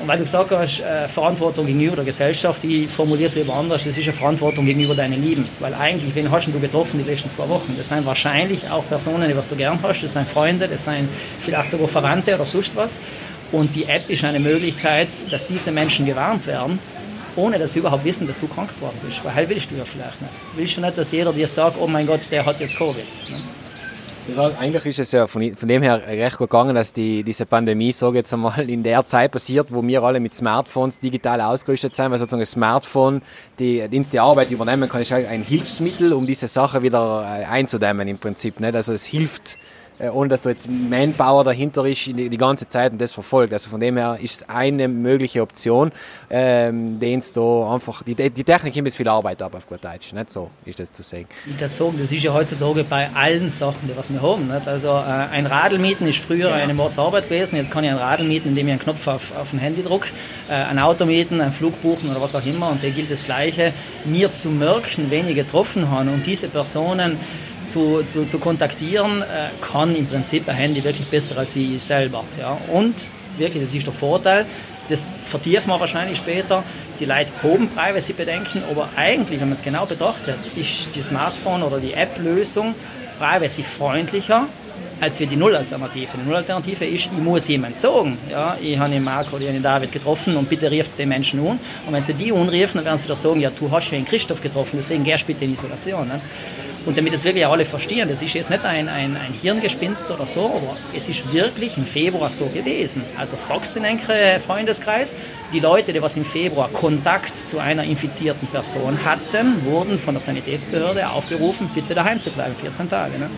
Weil 0.07 0.19
du 0.19 0.25
gesagt 0.25 0.53
hast, 0.53 0.81
äh, 0.81 1.09
Verantwortung 1.09 1.67
gegenüber 1.67 1.97
der 1.97 2.05
Gesellschaft, 2.05 2.63
ich 2.63 2.89
formuliere 2.89 3.27
es 3.27 3.35
lieber 3.35 3.55
anders, 3.55 3.85
das 3.85 3.99
ist 3.99 4.05
eine 4.05 4.13
Verantwortung 4.13 4.65
gegenüber 4.65 4.95
deinen 4.95 5.21
Lieben. 5.21 5.49
Weil 5.59 5.75
eigentlich, 5.75 6.15
wen 6.15 6.31
hast 6.31 6.47
du 6.47 6.61
getroffen 6.61 7.03
die 7.03 7.11
letzten 7.11 7.29
zwei 7.29 7.49
Wochen? 7.49 7.75
Das 7.77 7.89
sind 7.89 8.07
wahrscheinlich 8.07 8.71
auch 8.71 8.87
Personen, 8.87 9.29
die 9.29 9.37
was 9.37 9.49
du 9.49 9.57
gern 9.57 9.81
hast, 9.83 10.03
das 10.03 10.13
sind 10.13 10.29
Freunde, 10.29 10.69
das 10.69 10.85
sind 10.85 11.09
vielleicht 11.41 11.71
sogar 11.71 11.89
Verwandte 11.89 12.37
oder 12.37 12.45
sonst 12.45 12.77
was. 12.77 13.01
Und 13.51 13.75
die 13.75 13.87
App 13.87 14.09
ist 14.09 14.23
eine 14.23 14.39
Möglichkeit, 14.39 15.11
dass 15.33 15.47
diese 15.47 15.73
Menschen 15.73 16.07
gewarnt 16.07 16.47
werden, 16.47 16.79
ohne 17.35 17.59
dass 17.59 17.73
sie 17.73 17.81
überhaupt 17.81 18.05
wissen, 18.05 18.29
dass 18.29 18.39
du 18.39 18.47
krank 18.47 18.75
geworden 18.77 18.99
bist. 19.05 19.25
Weil 19.25 19.35
halt 19.35 19.49
willst 19.49 19.73
du 19.73 19.75
ja 19.75 19.85
vielleicht 19.85 20.23
nicht. 20.23 20.35
Willst 20.55 20.77
du 20.77 20.83
nicht, 20.83 20.99
dass 20.99 21.11
jeder 21.11 21.33
dir 21.33 21.49
sagt, 21.49 21.79
oh 21.81 21.87
mein 21.89 22.07
Gott, 22.07 22.31
der 22.31 22.47
hat 22.47 22.61
jetzt 22.61 22.77
Covid. 22.77 23.05
Ne? 23.29 23.39
Das 24.29 24.39
heißt, 24.39 24.59
eigentlich 24.59 24.85
ist 24.87 24.99
es 24.99 25.13
ja 25.13 25.29
von, 25.29 25.55
von 25.55 25.69
dem 25.69 25.83
her 25.83 26.03
recht 26.05 26.37
gut 26.37 26.51
gegangen, 26.51 26.75
dass 26.75 26.93
die, 26.93 27.23
diese 27.23 27.47
Pandemie, 27.47 27.93
sage 27.93 28.19
jetzt 28.19 28.33
einmal, 28.33 28.69
in 28.69 28.83
der 28.83 29.05
Zeit 29.05 29.31
passiert, 29.31 29.69
wo 29.71 29.87
wir 29.87 30.03
alle 30.03 30.19
mit 30.19 30.35
Smartphones 30.35 30.99
digital 30.99 31.41
ausgerüstet 31.41 31.95
sind, 31.95 32.11
weil 32.11 32.19
sozusagen 32.19 32.41
das 32.41 32.51
Smartphone 32.51 33.23
die, 33.61 33.87
die, 33.89 34.19
Arbeit 34.19 34.51
übernehmen 34.51 34.89
kann, 34.89 35.03
ist 35.03 35.13
ein 35.13 35.43
Hilfsmittel, 35.43 36.13
um 36.13 36.27
diese 36.27 36.49
Sache 36.49 36.83
wieder 36.83 37.23
äh, 37.23 37.45
einzudämmen 37.45 38.09
im 38.09 38.19
Prinzip. 38.19 38.59
Nicht? 38.59 38.75
Also 38.75 38.95
es 38.95 39.05
hilft 39.05 39.59
ohne 40.13 40.29
dass 40.29 40.43
da 40.43 40.51
jetzt 40.51 40.69
Manpower 40.69 41.45
dahinter 41.45 41.85
ist, 41.87 42.07
die, 42.07 42.37
ganze 42.37 42.69
Zeit 42.69 42.93
und 42.93 43.01
das 43.01 43.13
verfolgt. 43.13 43.53
Also 43.53 43.71
von 43.71 43.81
dem 43.81 43.97
her 43.97 44.19
ist 44.21 44.43
es 44.43 44.49
eine 44.49 44.89
mögliche 44.89 45.43
Option, 45.43 45.93
ähm, 46.31 47.01
den 47.01 47.21
es 47.21 47.33
da 47.33 47.73
einfach, 47.73 48.03
die, 48.03 48.15
die 48.15 48.45
Technik 48.45 48.75
nimmt 48.75 48.89
jetzt 48.89 48.97
viel 48.97 49.09
Arbeit 49.09 49.41
ab 49.43 49.55
auf 49.55 49.67
gut 49.67 49.83
Deutsch, 49.83 50.13
nicht 50.13 50.31
so 50.31 50.51
ist 50.65 50.79
das 50.79 50.93
zu 50.93 51.03
sagen. 51.03 51.27
Ich 51.47 51.53
würde 51.53 51.69
sagen, 51.69 51.95
das 51.99 52.13
ist 52.13 52.23
ja 52.23 52.33
heutzutage 52.33 52.85
bei 52.85 53.09
allen 53.15 53.51
Sachen, 53.51 53.89
die 53.89 53.97
was 53.97 54.13
wir 54.13 54.21
haben. 54.21 54.49
Nicht? 54.49 54.69
Also 54.69 54.89
äh, 54.89 55.33
ein 55.33 55.47
Radl 55.47 55.79
mieten 55.79 56.07
ist 56.07 56.19
früher 56.19 56.51
ja. 56.51 56.57
eine 56.57 56.75
Mordsarbeit 56.75 57.25
gewesen, 57.25 57.57
jetzt 57.57 57.71
kann 57.71 57.85
ich 57.85 57.91
ein 57.91 57.97
Radl 57.97 58.25
mieten, 58.25 58.51
indem 58.51 58.67
ich 58.67 58.73
einen 58.73 58.83
Knopf 58.83 59.07
auf, 59.09 59.33
auf 59.37 59.53
ein 59.53 59.59
Handy 59.59 59.83
drücke, 59.83 60.09
äh, 60.49 60.53
ein 60.53 60.79
Auto 60.79 61.07
mieten, 61.07 61.41
ein 61.41 61.53
Flug 61.53 61.81
buchen 61.81 62.11
oder 62.11 62.21
was 62.21 62.35
auch 62.35 62.45
immer 62.45 62.71
und 62.71 62.83
da 62.83 62.91
gilt 62.91 63.11
das 63.11 63.25
Gleiche, 63.25 63.73
mir 64.05 64.31
zu 64.31 64.51
merken, 64.51 65.07
wen 65.11 65.29
ich 65.29 65.37
getroffen 65.37 65.91
habe 65.91 66.11
und 66.11 66.27
diese 66.27 66.49
Personen 66.49 67.19
zu, 67.67 68.03
zu, 68.05 68.25
zu 68.25 68.39
kontaktieren, 68.39 69.23
äh, 69.23 69.25
kann 69.61 69.95
im 69.95 70.07
Prinzip 70.07 70.49
ein 70.49 70.55
Handy 70.55 70.83
wirklich 70.83 71.09
besser 71.09 71.39
als 71.39 71.55
wie 71.55 71.75
ich 71.75 71.83
selber. 71.83 72.25
Ja. 72.41 72.59
Und 72.73 72.95
wirklich, 73.37 73.63
das 73.63 73.75
ist 73.75 73.87
der 73.87 73.95
Vorteil, 73.95 74.47
das 74.89 75.11
vertiefen 75.23 75.71
wir 75.71 75.81
wahrscheinlich 75.81 76.19
später. 76.19 76.63
Die 77.01 77.05
Leute 77.05 77.33
haben 77.43 77.69
Privacy-Bedenken, 77.69 78.63
aber 78.71 78.89
eigentlich, 78.97 79.41
wenn 79.41 79.49
man 79.49 79.55
es 79.55 79.63
genau 79.63 79.85
betrachtet, 79.85 80.39
ist 80.57 80.95
die 80.95 81.03
Smartphone- 81.03 81.63
oder 81.63 81.79
die 81.79 81.93
App-Lösung 81.93 82.75
privacy-freundlicher 83.19 84.47
als 85.01 85.21
wir 85.21 85.27
die 85.27 85.37
Nullalternative. 85.37 86.13
Die 86.17 86.25
Nullalternative 86.25 86.87
ist, 86.87 87.11
ich 87.13 87.19
muss 87.19 87.49
jemand 87.49 87.77
sagen, 87.77 88.17
ja, 88.31 88.57
ich 88.61 88.79
habe 88.79 88.91
den 88.91 89.05
Marco 89.05 89.37
oder 89.37 89.47
den 89.47 89.63
David 89.63 89.93
getroffen 89.93 90.37
und 90.37 90.49
bitte 90.49 90.71
rief 90.71 90.87
es 90.87 90.97
den 90.97 91.09
Menschen 91.09 91.41
an. 91.41 91.59
Und 91.87 91.93
wenn 91.93 92.03
sie 92.03 92.15
die 92.15 92.33
unriefen, 92.33 92.79
dann 92.79 92.87
werden 92.87 92.99
sie 92.99 93.09
da 93.09 93.17
sagen, 93.17 93.41
ja, 93.41 93.51
du 93.51 93.71
hast 93.71 93.91
ja 93.91 93.99
den 93.99 94.07
Christoph 94.07 94.41
getroffen, 94.41 94.77
deswegen 94.77 95.05
gehst 95.05 95.27
bitte 95.27 95.45
in 95.45 95.53
Isolation. 95.53 96.09
Ne? 96.09 96.21
Und 96.87 96.97
damit 96.97 97.13
das 97.13 97.25
wirklich 97.25 97.45
alle 97.45 97.65
verstehen, 97.65 98.09
das 98.09 98.23
ist 98.23 98.33
jetzt 98.35 98.49
nicht 98.49 98.65
ein, 98.65 98.89
ein, 98.89 99.17
ein 99.17 99.33
Hirngespinst 99.33 100.09
oder 100.13 100.25
so, 100.27 100.47
aber 100.47 100.77
es 100.95 101.09
ist 101.09 101.33
wirklich 101.33 101.77
im 101.77 101.85
Februar 101.85 102.31
so 102.31 102.47
gewesen. 102.47 103.03
Also 103.19 103.37
einem 103.37 104.41
Freundeskreis, 104.41 105.17
die 105.53 105.59
Leute, 105.59 105.93
die 105.93 106.01
was 106.01 106.17
im 106.17 106.25
Februar 106.25 106.69
Kontakt 106.69 107.37
zu 107.37 107.59
einer 107.59 107.83
infizierten 107.83 108.47
Person 108.49 109.05
hatten, 109.05 109.65
wurden 109.65 109.99
von 109.99 110.15
der 110.15 110.21
Sanitätsbehörde 110.21 111.11
aufgerufen, 111.11 111.69
bitte 111.75 111.93
daheim 111.93 112.21
zu 112.21 112.31
bleiben, 112.31 112.55
14 112.55 112.89
Tage. 112.89 113.19
Ne? 113.19 113.31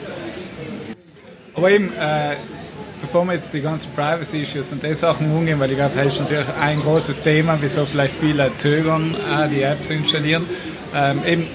Aber 1.54 1.70
eben, 1.70 1.88
äh, 1.98 2.36
bevor 3.00 3.24
wir 3.24 3.32
jetzt 3.32 3.54
die 3.54 3.62
ganzen 3.62 3.92
Privacy-Issues 3.92 4.72
und 4.72 4.82
die 4.82 4.94
Sachen 4.94 5.34
umgehen, 5.34 5.58
weil 5.58 5.70
ich 5.70 5.76
glaube, 5.78 5.94
das 5.96 6.06
ist 6.06 6.20
natürlich 6.20 6.48
ein 6.60 6.80
großes 6.82 7.22
Thema, 7.22 7.56
wieso 7.58 7.86
vielleicht 7.86 8.14
viele 8.14 8.52
zögern, 8.52 9.14
äh, 9.14 9.48
die 9.48 9.62
App 9.62 9.82
zu 9.82 9.94
installieren. 9.94 10.46
Ähm, 10.94 11.22
eben, 11.26 11.46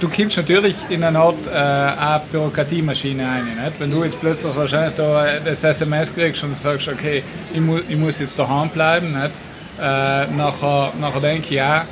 du 0.00 0.08
kommst 0.08 0.36
natürlich 0.36 0.76
in 0.88 1.04
eine 1.04 1.18
Art 1.18 1.46
äh, 1.46 2.30
Bürokratiemaschine 2.30 3.24
rein. 3.24 3.44
Nicht? 3.44 3.80
Wenn 3.80 3.90
du 3.90 4.04
jetzt 4.04 4.20
plötzlich 4.20 4.54
wahrscheinlich 4.54 4.94
da 4.96 5.38
das 5.44 5.64
SMS 5.64 6.14
kriegst 6.14 6.42
und 6.44 6.54
sagst, 6.54 6.88
okay, 6.88 7.22
ich, 7.52 7.60
mu 7.60 7.78
ich 7.88 7.96
muss 7.96 8.18
jetzt 8.18 8.38
daheim 8.38 8.68
bleiben, 8.70 9.06
nicht? 9.06 9.32
Äh, 9.80 10.26
nachher, 10.36 10.92
nachher 11.00 11.20
denke 11.20 11.46
ich, 11.46 11.50
ja, 11.50 11.86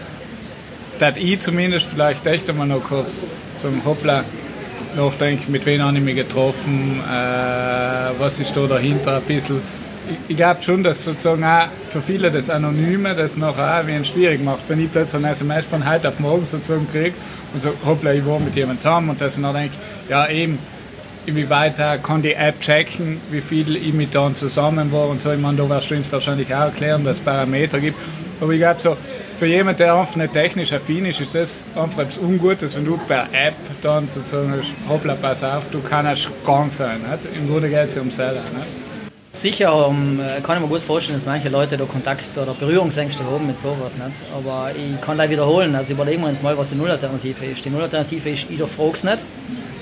dass 0.99 1.19
ich 1.19 1.39
zumindest 1.41 1.87
vielleicht 1.87 2.27
echt 2.27 2.49
einmal 2.49 2.67
noch 2.67 2.83
kurz 2.83 3.27
so 3.57 3.69
ein 3.69 3.83
Hoppla, 3.85 4.25
nachdenke, 4.97 5.51
mit 5.51 5.67
wem 5.67 5.83
habe 5.83 5.97
ich 5.99 6.03
mich 6.03 6.17
getroffen, 6.17 7.01
äh, 7.01 8.19
was 8.19 8.41
ist 8.41 8.57
da 8.57 8.67
dahinter 8.67 9.17
ein 9.17 9.23
bisschen. 9.23 9.61
Ich, 10.29 10.37
glaube 10.37 10.63
schon, 10.63 10.85
dass 10.85 11.05
sozusagen 11.05 11.43
auch 11.43 11.69
für 11.91 12.01
viele 12.01 12.31
das 12.31 12.49
Anonyme 12.49 13.15
das 13.15 13.37
noch 13.37 13.59
auch 13.59 13.87
wie 13.87 14.05
schwierig 14.05 14.43
macht, 14.43 14.69
wenn 14.69 14.81
ich 14.81 14.91
plötzlich 14.91 15.25
ein 15.25 15.31
SMS 15.31 15.65
von 15.65 15.89
heute 15.89 16.09
auf 16.09 16.21
morgen 16.21 16.47
sozusagen 16.47 16.87
kriege 16.91 17.15
und 17.53 17.61
so, 17.61 17.73
hoppla, 17.85 18.13
ich 18.13 18.25
war 18.25 18.39
mit 18.39 18.55
jemandem 18.55 18.79
zusammen 18.79 19.11
und 19.11 19.21
dass 19.21 19.37
ich 19.37 19.43
dann 19.43 19.55
denke, 19.55 19.75
ja 20.09 20.29
eben, 20.29 20.59
inwieweit 21.27 21.77
kann 22.03 22.23
die 22.23 22.35
App 22.35 22.61
checken, 22.61 23.21
wie 23.31 23.41
viel 23.41 23.77
ich 23.77 23.93
mit 23.93 24.15
dann 24.15 24.35
zusammen 24.35 24.91
war 24.93 25.09
und 25.09 25.21
so. 25.21 25.33
Ich 25.33 25.41
meine, 25.41 25.57
da 25.57 25.69
wirst 25.69 25.91
du 25.91 25.97
uns 25.97 26.11
wahrscheinlich 26.13 26.55
auch 26.55 26.67
erklären, 26.67 27.05
dass 27.05 27.19
es 27.19 27.23
Parameter 27.23 27.81
gibt. 27.81 27.99
Aber 28.41 28.53
ich 28.53 28.61
glaube 28.61 28.81
so, 28.81 28.97
für 29.37 29.47
jemanden, 29.47 29.79
der 29.79 29.95
einfach 29.95 30.17
nicht 30.17 30.33
technisch 30.33 30.73
affin 30.73 31.05
ist, 31.05 31.21
ist 31.21 31.35
das 31.35 31.67
einfach 31.75 32.03
etwas 32.03 32.19
Ungutes, 32.19 32.77
wenn 32.77 32.85
du 32.85 32.97
per 32.97 33.25
App 33.33 33.55
dann 33.83 34.09
sozusagen 34.09 34.55
hoppla, 34.89 35.15
pass 35.15 35.43
auf, 35.43 35.69
du 35.71 35.81
kannst 35.81 36.31
krank 36.45 36.73
sein. 36.73 37.01
Nicht? 37.01 37.37
Im 37.37 37.49
Grunde 37.49 37.69
geht 37.69 37.89
es 37.89 37.95
ja 37.97 38.03
um 38.03 38.11
selber. 38.11 38.41
Nicht? 38.41 38.86
Sicher 39.41 39.87
um, 39.87 40.19
äh, 40.19 40.41
kann 40.41 40.57
ich 40.57 40.63
mir 40.63 40.69
gut 40.69 40.81
vorstellen, 40.81 41.17
dass 41.17 41.27
manche 41.27 41.51
Leute 41.51 41.77
da 41.77 41.85
Kontakt 41.85 42.37
oder 42.39 42.55
Berührungsängste 42.55 43.23
haben 43.25 43.47
mit 43.47 43.59
sowas. 43.59 43.99
Nicht? 43.99 44.21
Aber 44.35 44.71
ich 44.75 44.99
kann 45.03 45.19
da 45.19 45.29
wiederholen, 45.29 45.75
also 45.75 45.93
überlegen 45.93 46.23
wir 46.23 46.29
uns 46.29 46.43
mal, 46.43 46.57
was 46.57 46.71
die 46.71 46.75
Nullalternative 46.75 47.45
ist. 47.45 47.63
Die 47.63 47.69
Nullalternative 47.69 48.31
ist, 48.31 48.47
ich 48.49 48.59
frage 48.63 48.93
es 48.93 49.05
nicht, 49.05 49.27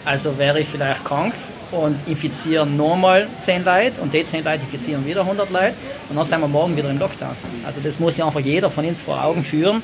also 0.05 0.37
wäre 0.39 0.59
ich 0.59 0.67
vielleicht 0.67 1.05
krank 1.05 1.35
und 1.71 1.97
infizieren 2.09 2.77
nochmal 2.77 3.29
10 3.39 3.65
Leute 3.65 4.01
und 4.01 4.13
die 4.13 4.25
10 4.25 4.43
Leute 4.43 4.63
infizieren 4.63 5.07
wieder 5.07 5.21
100 5.21 5.49
Leute 5.51 5.75
und 6.09 6.17
dann 6.17 6.25
sind 6.25 6.41
wir 6.41 6.49
morgen 6.49 6.77
wieder 6.77 6.91
im 6.91 6.99
Lockdown. 6.99 7.37
Also 7.65 7.81
das 7.81 8.01
muss 8.01 8.17
ja 8.17 8.27
einfach 8.27 8.41
jeder 8.41 8.71
von 8.71 8.85
uns 8.85 9.01
vor 9.01 9.23
Augen 9.23 9.45
führen, 9.45 9.83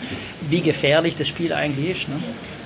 wie 0.48 0.62
gefährlich 0.62 1.14
das 1.14 1.28
Spiel 1.28 1.52
eigentlich 1.52 1.90
ist. 1.90 2.08
Ne? 2.08 2.16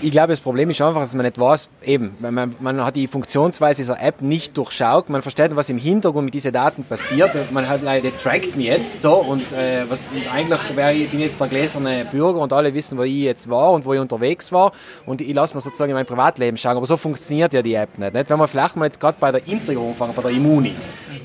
Ich 0.01 0.11
glaube, 0.11 0.29
das 0.29 0.41
Problem 0.41 0.69
ist 0.71 0.81
einfach, 0.83 1.01
dass 1.01 1.15
man 1.15 1.25
nicht 1.25 1.39
weiß, 1.39 1.71
eben, 1.83 2.15
man, 2.19 2.55
man 2.61 2.85
hat 2.85 2.97
die 2.97 3.07
Funktionsweise 3.07 3.79
dieser 3.79 4.03
App 4.03 4.21
nicht 4.21 4.57
durchschaut, 4.57 5.09
man 5.09 5.23
versteht, 5.23 5.57
was 5.57 5.71
im 5.71 5.79
Hintergrund 5.79 6.27
mit 6.27 6.35
diesen 6.35 6.53
Daten 6.53 6.85
passiert, 6.85 7.31
man 7.53 7.69
hat 7.69 7.83
leider 7.83 8.15
trackt 8.17 8.57
mich 8.57 8.67
jetzt 8.67 9.01
so 9.01 9.15
und, 9.15 9.53
äh, 9.53 9.85
was, 9.89 10.01
und 10.15 10.33
eigentlich 10.33 10.77
wäre 10.77 10.93
ich 10.93 11.11
bin 11.11 11.21
jetzt 11.21 11.41
der 11.41 11.47
gläserne 11.47 12.07
Bürger 12.11 12.41
und 12.41 12.53
alle 12.53 12.75
wissen, 12.75 12.99
wo 12.99 13.03
ich 13.03 13.15
jetzt 13.15 13.49
war 13.49 13.73
und 13.73 13.85
wo 13.85 13.95
ich 13.95 14.01
unterwegs 14.01 14.53
war 14.53 14.73
und 15.07 15.21
ich 15.21 15.35
lasse 15.35 15.55
mir 15.55 15.61
sozusagen 15.61 15.91
in 15.91 15.97
mein 15.97 16.07
Privatleben 16.07 16.57
schauen, 16.57 16.77
aber 16.77 16.87
so 16.87 16.97
funktioniert 16.97 17.53
ja 17.53 17.63
die 17.63 17.75
App 17.75 17.99
nicht. 17.99 18.13
nicht? 18.13 18.29
Wenn 18.29 18.39
man 18.39 18.49
vielleicht 18.49 18.77
mal 18.77 18.85
jetzt 18.85 19.01
gerade 19.01 19.17
bei 19.19 19.33
der 19.33 19.47
Instagram 19.49 19.89
anfangen, 19.89 20.13
bei 20.15 20.23
der 20.23 20.31
Immuni. 20.33 20.75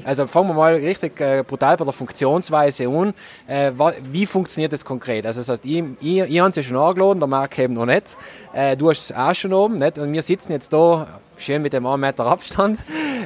Also 0.04 0.26
fangen 0.28 0.50
wir 0.50 0.54
mal 0.54 0.76
richtig 0.76 1.20
äh, 1.20 1.44
brutal 1.46 1.78
bei 1.78 1.84
der 1.84 1.94
Funktionsweise 1.94 2.88
an. 2.88 3.14
Äh, 3.48 3.72
wie 4.12 4.26
funktioniert 4.26 4.74
das 4.74 4.86
konkret? 4.86 5.26
Also 5.26 5.42
das 5.42 5.50
heißt, 5.50 5.66
ich, 5.66 5.84
ich, 6.00 6.20
ich 6.20 6.40
habe 6.40 6.50
es 6.50 6.56
ja 6.56 6.64
schon 6.64 6.78
angeladen, 6.78 7.20
der 7.20 7.28
Marc 7.28 7.60
eben 7.60 7.74
noch 7.74 7.86
nicht. 7.86 8.18
Äh, 8.54 8.76
du 8.76 8.90
hast 8.90 9.12
es 9.12 9.16
auch 9.16 9.34
schon 9.34 9.54
oben, 9.54 9.78
nicht? 9.78 9.98
Und 9.98 10.12
wir 10.12 10.22
sitzen 10.22 10.52
jetzt 10.52 10.74
da 10.74 11.08
schön 11.38 11.62
mit 11.62 11.74
dem 11.74 11.86
1 11.86 12.00
Meter 12.00 12.26
Abstand. 12.26 12.80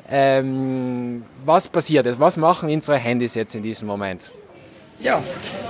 Ähm, 0.10 1.24
was 1.46 1.68
passiert 1.68 2.06
jetzt? 2.06 2.20
Was 2.20 2.38
machen 2.38 2.70
unsere 2.70 2.98
Handys 2.98 3.36
jetzt 3.36 3.56
in 3.56 3.63
diesem 3.63 3.88
Moment? 3.88 4.32
Ja, 5.00 5.22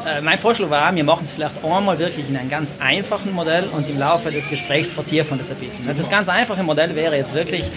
äh, 0.06 0.22
mein 0.22 0.38
Vorschlag 0.38 0.70
war, 0.70 0.96
wir 0.96 1.04
machen 1.04 1.24
es 1.24 1.32
vielleicht 1.32 1.64
einmal 1.64 1.98
wirklich 1.98 2.30
in 2.30 2.38
einem 2.38 2.50
ganz 2.50 2.76
einfachen 2.80 3.34
Modell 3.34 3.68
und 3.70 3.90
im 3.90 3.98
Laufe 3.98 4.32
des 4.32 4.48
Gesprächs 4.50 4.94
vertiefen 4.94 5.38
das 5.40 5.50
ein 5.50 5.58
bisschen. 5.58 5.88
Das 5.96 6.10
ganz 6.10 6.30
einfache 6.30 6.62
Modell 6.62 6.96
wäre 6.96 7.16
jetzt 7.16 7.34
wirklich, 7.34 7.70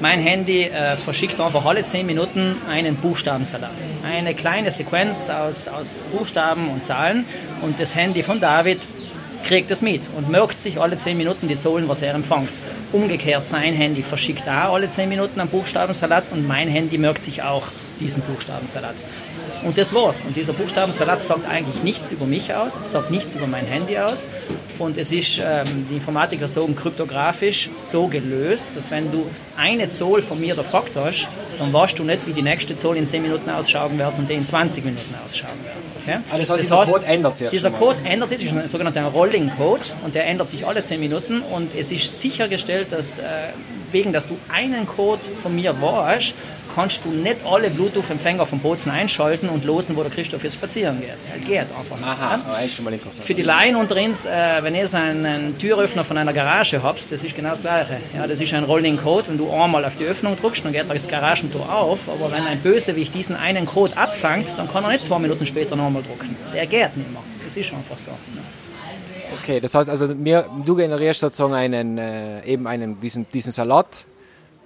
mein 0.00 0.20
Handy 0.20 0.62
äh, 0.62 0.96
verschickt 0.96 1.38
einfach 1.40 1.66
alle 1.66 1.82
10 1.82 2.06
Minuten 2.06 2.56
einen 2.70 2.96
Buchstabensalat. 2.96 3.72
Eine 4.04 4.34
kleine 4.34 4.70
Sequenz 4.70 5.28
aus, 5.28 5.68
aus 5.68 6.06
Buchstaben 6.10 6.70
und 6.70 6.82
Zahlen 6.82 7.26
und 7.60 7.78
das 7.78 7.94
Handy 7.94 8.22
von 8.22 8.40
David 8.40 8.78
kriegt 9.42 9.70
das 9.70 9.82
mit 9.82 10.08
und 10.16 10.30
merkt 10.30 10.58
sich 10.58 10.80
alle 10.80 10.96
10 10.96 11.16
Minuten 11.16 11.48
die 11.48 11.56
Zahlen, 11.56 11.88
was 11.88 12.02
er 12.02 12.14
empfängt. 12.14 12.50
Umgekehrt, 12.92 13.44
sein 13.44 13.74
Handy 13.74 14.02
verschickt 14.02 14.48
auch 14.48 14.74
alle 14.74 14.88
10 14.88 15.08
Minuten 15.08 15.40
einen 15.40 15.50
Buchstabensalat 15.50 16.24
und 16.30 16.46
mein 16.46 16.68
Handy 16.68 16.98
merkt 16.98 17.22
sich 17.22 17.42
auch 17.42 17.64
diesen 18.00 18.22
Buchstabensalat. 18.22 18.96
Und 19.64 19.78
das 19.78 19.94
war's. 19.94 20.24
Und 20.24 20.36
dieser 20.36 20.52
Buchstabensalat 20.52 21.22
sagt 21.22 21.48
eigentlich 21.48 21.82
nichts 21.82 22.10
über 22.10 22.26
mich 22.26 22.52
aus, 22.52 22.80
sagt 22.82 23.10
nichts 23.10 23.36
über 23.36 23.46
mein 23.46 23.64
Handy 23.66 23.96
aus. 23.98 24.28
Und 24.78 24.98
es 24.98 25.12
ist, 25.12 25.40
ähm, 25.44 25.86
die 25.88 25.94
Informatiker 25.94 26.48
sagen, 26.48 26.74
kryptografisch 26.74 27.70
so 27.76 28.08
gelöst, 28.08 28.70
dass 28.74 28.90
wenn 28.90 29.12
du 29.12 29.26
eine 29.56 29.88
Zoll 29.88 30.20
von 30.22 30.40
mir 30.40 30.54
der 30.54 30.64
Fakt 30.64 30.96
hast, 30.96 31.28
dann 31.58 31.72
weißt 31.72 31.98
du 31.98 32.04
nicht, 32.04 32.26
wie 32.26 32.32
die 32.32 32.42
nächste 32.42 32.74
Zoll 32.74 32.96
in 32.96 33.06
10 33.06 33.22
Minuten 33.22 33.50
ausschauen 33.50 33.98
wird 33.98 34.18
und 34.18 34.28
die 34.28 34.34
in 34.34 34.44
20 34.44 34.84
Minuten 34.84 35.14
ausschauen 35.24 35.58
wird. 35.62 35.81
Okay? 36.02 36.18
Also 36.30 36.56
das 36.56 36.70
heißt, 36.70 36.92
das 36.92 36.92
dieser 36.92 36.92
Code 36.92 37.06
ändert 37.06 37.36
sich 37.36 37.48
Dieser 37.48 37.70
Code 37.70 37.98
ändert 38.04 38.30
sich, 38.30 38.44
ist 38.44 38.52
ein 38.52 38.66
sogenannter 38.66 39.04
Rolling 39.04 39.50
Code 39.50 39.82
und 40.04 40.14
der 40.14 40.26
ändert 40.26 40.48
sich 40.48 40.66
alle 40.66 40.82
10 40.82 41.00
Minuten 41.00 41.42
und 41.42 41.74
es 41.74 41.92
ist 41.92 42.20
sichergestellt, 42.20 42.92
dass 42.92 43.18
äh, 43.18 43.22
wegen, 43.92 44.12
dass 44.12 44.26
du 44.26 44.36
einen 44.52 44.86
Code 44.86 45.22
von 45.38 45.54
mir 45.54 45.80
warst, 45.80 46.34
kannst 46.74 47.04
du 47.04 47.10
nicht 47.10 47.44
alle 47.44 47.70
Bluetooth-Empfänger 47.70 48.46
vom 48.46 48.60
Bozen 48.60 48.90
einschalten 48.90 49.48
und 49.48 49.64
losen, 49.64 49.96
wo 49.96 50.02
der 50.02 50.10
Christoph 50.10 50.44
jetzt 50.44 50.54
spazieren 50.54 51.00
geht. 51.00 51.10
Er 51.32 51.38
geht 51.38 51.76
einfach 51.76 51.96
nicht. 51.96 52.08
Aha, 52.08 52.40
ja? 52.46 52.58
ist 52.60 52.74
schon 52.74 52.84
mal 52.84 52.94
interessant. 52.94 53.24
Für 53.24 53.34
die 53.34 53.42
Laien 53.42 53.76
unter 53.76 53.96
uns, 53.96 54.24
äh, 54.24 54.62
wenn 54.62 54.74
ihr 54.74 54.92
einen, 54.94 55.58
Türöffner 55.58 56.04
von 56.04 56.16
einer 56.16 56.32
Garage 56.32 56.82
habt, 56.82 56.98
das 57.12 57.24
ist 57.24 57.34
genau 57.34 57.50
das 57.50 57.62
Gleiche. 57.62 57.98
Ja, 58.14 58.26
das 58.26 58.40
ist 58.40 58.52
ein 58.54 58.64
Rolling 58.64 58.96
Code. 58.96 59.30
Wenn 59.30 59.38
du 59.38 59.50
einmal 59.50 59.84
auf 59.84 59.96
die 59.96 60.04
Öffnung 60.04 60.36
drückst, 60.36 60.64
dann 60.64 60.72
geht 60.72 60.88
das 60.88 61.08
Garagentor 61.08 61.72
auf. 61.72 62.08
Aber 62.08 62.30
wenn 62.32 62.44
ein 62.44 62.60
Bösewicht 62.60 63.14
diesen 63.14 63.36
einen 63.36 63.66
Code 63.66 63.96
abfängt, 63.96 64.54
dann 64.56 64.68
kann 64.68 64.84
er 64.84 64.90
nicht 64.90 65.04
zwei 65.04 65.18
Minuten 65.18 65.46
später 65.46 65.76
nochmal 65.76 66.02
drücken. 66.02 66.36
Der 66.54 66.66
geht 66.66 66.96
nicht 66.96 67.10
mehr. 67.10 67.22
Das 67.44 67.56
ist 67.56 67.72
einfach 67.72 67.98
so. 67.98 68.10
Ja. 68.10 68.42
Okay, 69.40 69.60
das 69.60 69.74
heißt 69.74 69.88
also, 69.88 70.08
mir, 70.14 70.46
du 70.64 70.76
generierst 70.76 71.20
sozusagen 71.20 71.54
einen, 71.54 71.98
äh, 71.98 72.44
eben 72.44 72.66
einen, 72.66 73.00
diesen, 73.00 73.26
diesen 73.32 73.50
Salat 73.50 74.06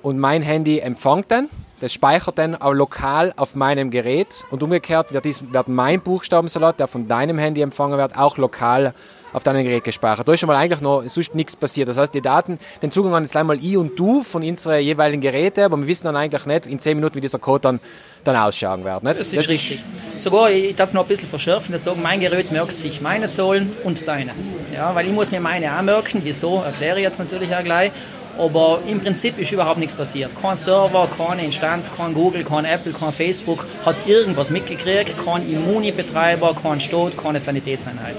und 0.02 0.18
mein 0.18 0.42
Handy 0.42 0.78
empfängt 0.80 1.30
den 1.30 1.48
das 1.80 1.92
speichert 1.92 2.38
dann 2.38 2.54
auch 2.54 2.72
lokal 2.72 3.32
auf 3.36 3.54
meinem 3.54 3.90
Gerät 3.90 4.44
und 4.50 4.62
umgekehrt 4.62 5.12
wird, 5.12 5.24
dies, 5.24 5.42
wird 5.52 5.68
mein 5.68 6.00
Buchstabensalat, 6.00 6.80
der 6.80 6.86
von 6.86 7.06
deinem 7.08 7.38
Handy 7.38 7.60
empfangen 7.60 7.98
wird, 7.98 8.16
auch 8.16 8.38
lokal 8.38 8.94
auf 9.36 9.42
deinem 9.42 9.64
Gerät 9.64 9.84
gespeichert. 9.84 10.26
Da 10.26 10.32
ist 10.32 10.40
schon 10.40 10.46
mal 10.46 10.56
eigentlich 10.56 10.80
noch 10.80 11.02
sonst 11.06 11.34
nichts 11.34 11.56
passiert. 11.56 11.88
Das 11.88 11.98
heißt, 11.98 12.14
die 12.14 12.22
Daten, 12.22 12.58
den 12.80 12.90
Zugang 12.90 13.12
haben 13.12 13.24
jetzt 13.24 13.36
einmal 13.36 13.62
ich 13.62 13.76
und 13.76 13.98
du 13.98 14.22
von 14.22 14.42
unseren 14.42 14.80
jeweiligen 14.80 15.20
Geräten, 15.20 15.60
aber 15.60 15.76
wir 15.76 15.86
wissen 15.86 16.06
dann 16.06 16.16
eigentlich 16.16 16.46
nicht 16.46 16.64
in 16.64 16.78
10 16.78 16.96
Minuten, 16.96 17.16
wie 17.16 17.20
dieser 17.20 17.38
Code 17.38 17.60
dann, 17.60 17.80
dann 18.24 18.34
ausschauen 18.34 18.82
wird. 18.82 19.02
Nicht? 19.02 19.20
Das 19.20 19.26
ist 19.26 19.36
das 19.36 19.48
richtig. 19.48 19.84
Ist 20.14 20.24
Sogar, 20.24 20.50
ich 20.50 20.74
darf 20.74 20.88
es 20.88 20.94
noch 20.94 21.02
ein 21.02 21.08
bisschen 21.08 21.28
verschärfen, 21.28 21.72
das 21.72 21.84
sagen, 21.84 22.00
mein 22.00 22.20
Gerät 22.20 22.50
merkt 22.50 22.78
sich 22.78 23.02
meine 23.02 23.28
Zahlen 23.28 23.76
und 23.84 24.08
deine. 24.08 24.32
Ja, 24.74 24.94
weil 24.94 25.04
ich 25.04 25.12
muss 25.12 25.30
mir 25.30 25.40
meine 25.40 25.76
auch 25.76 25.82
merken. 25.82 26.22
Wieso, 26.24 26.62
erkläre 26.62 26.96
ich 26.96 27.02
jetzt 27.02 27.18
natürlich 27.18 27.54
auch 27.54 27.62
gleich. 27.62 27.92
Aber 28.38 28.80
im 28.86 29.00
Prinzip 29.00 29.38
ist 29.38 29.52
überhaupt 29.52 29.78
nichts 29.78 29.94
passiert. 29.94 30.34
Kein 30.40 30.56
Server, 30.56 31.08
keine 31.16 31.44
Instanz, 31.44 31.90
kein 31.96 32.14
Google, 32.14 32.44
kein 32.44 32.64
Apple, 32.64 32.92
kein 32.92 33.12
Facebook 33.12 33.66
hat 33.84 33.96
irgendwas 34.06 34.50
mitgekriegt, 34.50 35.16
kein 35.24 35.48
Immuni-Betreiber, 35.50 36.54
kein 36.54 36.80
Stot, 36.80 37.16
keine 37.16 37.40
Sanitätseinheit. 37.40 38.16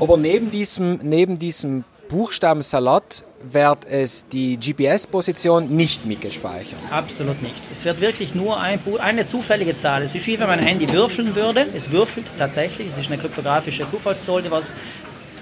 Aber 0.00 0.16
neben 0.16 0.50
diesem, 0.50 1.00
neben 1.02 1.38
diesem 1.38 1.84
Buchstabensalat 2.08 3.24
wird 3.50 3.84
es 3.88 4.26
die 4.28 4.58
GPS-Position 4.58 5.74
nicht 5.74 6.06
mitgespeichert. 6.06 6.80
Absolut 6.90 7.42
nicht. 7.42 7.62
Es 7.70 7.84
wird 7.84 8.00
wirklich 8.00 8.34
nur 8.34 8.60
ein, 8.60 8.80
eine 9.00 9.24
zufällige 9.24 9.74
Zahl. 9.74 10.02
Es 10.02 10.14
ist 10.14 10.26
wie 10.26 10.38
wenn 10.38 10.46
man 10.46 10.58
ein 10.58 10.66
Handy 10.66 10.92
würfeln 10.92 11.34
würde. 11.34 11.66
Es 11.74 11.90
würfelt 11.90 12.26
tatsächlich. 12.38 12.88
Es 12.88 12.98
ist 12.98 13.10
eine 13.10 13.18
kryptografische 13.20 13.84
Zufallszahl, 13.86 14.42
die 14.42 14.50
was 14.50 14.74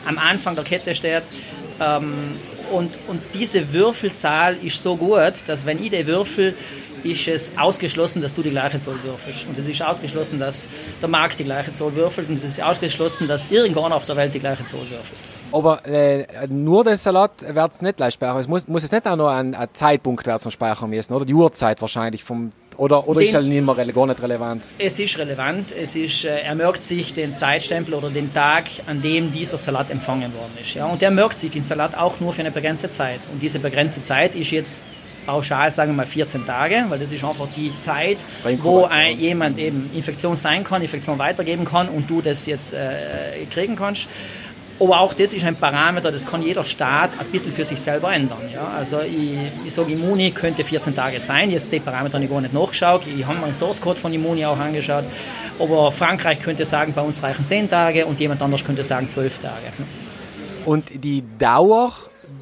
am 0.07 0.19
Anfang 0.19 0.55
der 0.55 0.65
Kette 0.65 0.95
steht. 0.95 1.25
Ähm, 1.81 2.37
und, 2.71 2.99
und 3.09 3.21
diese 3.35 3.73
Würfelzahl 3.73 4.57
ist 4.63 4.83
so 4.83 4.97
gut, 4.97 5.43
dass 5.47 5.67
wenn 5.67 5.83
ich 5.83 5.91
die 5.91 6.07
würfel, 6.07 6.55
ist 7.03 7.29
es 7.29 7.53
ausgeschlossen, 7.57 8.21
dass 8.21 8.35
du 8.35 8.43
die 8.43 8.51
gleiche 8.51 8.79
Zahl 8.79 9.03
würfelst. 9.03 9.47
Und 9.47 9.57
es 9.57 9.67
ist 9.67 9.83
ausgeschlossen, 9.83 10.39
dass 10.39 10.69
der 11.01 11.09
Markt 11.09 11.39
die 11.39 11.45
gleiche 11.45 11.73
Zahl 11.73 11.95
würfelt. 11.95 12.29
Und 12.29 12.35
es 12.35 12.45
ist 12.45 12.63
ausgeschlossen, 12.63 13.27
dass 13.27 13.51
irgendwann 13.51 13.93
auf 13.93 14.07
der 14.07 14.17
Welt 14.17 14.35
die 14.35 14.41
gleiche 14.41 14.65
Zahl 14.65 14.81
würfelt. 14.81 15.19
Aber 15.53 15.85
äh, 15.87 16.27
nur 16.49 16.85
den 16.85 16.97
Salat 16.97 17.33
wird 17.41 17.73
es 17.73 17.83
nicht 17.83 17.97
gleich 17.97 18.15
speichern. 18.15 18.39
Es 18.39 18.49
muss, 18.49 18.69
muss 18.69 18.85
es 18.85 18.93
nicht 18.93 19.07
auch 19.07 19.17
noch 19.17 19.29
ein, 19.29 19.55
ein 19.55 19.69
Zeitpunkt 19.73 20.29
zum 20.41 20.51
Speichern 20.51 20.91
müssen, 20.91 21.13
oder? 21.13 21.25
Die 21.25 21.35
Uhrzeit 21.35 21.81
wahrscheinlich 21.81 22.23
vom 22.23 22.53
oder, 22.81 23.07
oder 23.07 23.21
den, 23.21 23.29
ist 23.29 23.35
er 23.35 23.43
nicht 23.43 23.63
mehr 23.63 23.75
gar 23.75 24.07
nicht 24.07 24.23
relevant? 24.23 24.65
Es 24.79 24.99
ist 24.99 25.19
relevant. 25.19 25.71
Es 25.71 25.95
ist, 25.95 26.25
äh, 26.25 26.41
er 26.41 26.55
merkt 26.55 26.81
sich 26.81 27.13
den 27.13 27.31
Zeitstempel 27.31 27.93
oder 27.93 28.09
den 28.09 28.33
Tag, 28.33 28.71
an 28.87 29.03
dem 29.03 29.31
dieser 29.31 29.59
Salat 29.59 29.91
empfangen 29.91 30.33
worden 30.33 30.53
ist. 30.59 30.73
Ja? 30.73 30.87
Und 30.87 31.03
er 31.03 31.11
merkt 31.11 31.39
sich 31.39 31.51
den 31.51 31.61
Salat 31.61 31.95
auch 31.95 32.21
nur 32.21 32.33
für 32.33 32.41
eine 32.41 32.51
begrenzte 32.51 32.89
Zeit. 32.89 33.29
Und 33.31 33.43
diese 33.43 33.59
begrenzte 33.59 34.01
Zeit 34.01 34.35
ist 34.35 34.51
jetzt 34.51 34.83
pauschal, 35.27 35.71
sagen 35.71 35.93
wir 35.93 35.97
mal 35.97 36.07
14 36.07 36.47
Tage, 36.47 36.87
weil 36.89 36.99
das 36.99 37.13
ist 37.13 37.23
einfach 37.23 37.49
die 37.55 37.75
Zeit, 37.75 38.25
wo 38.63 38.85
ein, 38.85 39.19
jemand 39.21 39.59
eben 39.59 39.91
Infektion 39.95 40.35
sein 40.35 40.65
kann, 40.65 40.81
Infektion 40.81 41.19
weitergeben 41.19 41.67
kann 41.67 41.87
und 41.91 42.09
du 42.09 42.23
das 42.23 42.47
jetzt 42.47 42.73
äh, 42.73 43.45
kriegen 43.51 43.77
kannst. 43.77 44.09
Aber 44.83 45.01
auch 45.01 45.13
das 45.13 45.35
ist 45.35 45.45
ein 45.45 45.57
Parameter, 45.57 46.11
das 46.11 46.27
kann 46.27 46.43
jeder 46.43 46.65
Staat 46.65 47.11
ein 47.21 47.27
bisschen 47.27 47.53
für 47.53 47.67
sich 47.67 47.79
selber 47.79 48.13
ändern. 48.15 48.49
Ja? 48.53 48.73
Also 48.77 49.01
ich, 49.01 49.37
ich 49.67 49.73
sage, 49.73 49.93
Immuni 49.93 50.31
könnte 50.31 50.65
14 50.65 50.95
Tage 50.95 51.21
sein, 51.21 51.51
jetzt 51.51 51.71
die 51.71 51.81
Parameter 51.81 52.15
habe 52.15 52.25
ich 52.25 52.31
gar 52.31 52.41
nicht 52.41 52.55
nachgeschaut, 52.55 53.03
ich 53.07 53.27
habe 53.27 53.39
mir 53.39 53.45
den 53.45 53.55
Source 53.55 53.81
Code 53.81 54.01
von 54.01 54.13
Immuni 54.13 54.47
auch 54.47 54.59
angeschaut, 54.59 55.05
aber 55.59 55.93
Frankreich 55.93 56.41
könnte 56.41 56.65
sagen, 56.65 56.95
bei 56.95 57.03
uns 57.03 57.23
reichen 57.23 57.45
10 57.45 57.69
Tage 57.69 58.07
und 58.07 58.19
jemand 58.21 58.41
anders 58.41 58.65
könnte 58.65 58.83
sagen 58.83 59.07
12 59.07 59.39
Tage. 59.39 59.73
Und 60.65 61.05
die 61.05 61.25
Dauer 61.39 61.93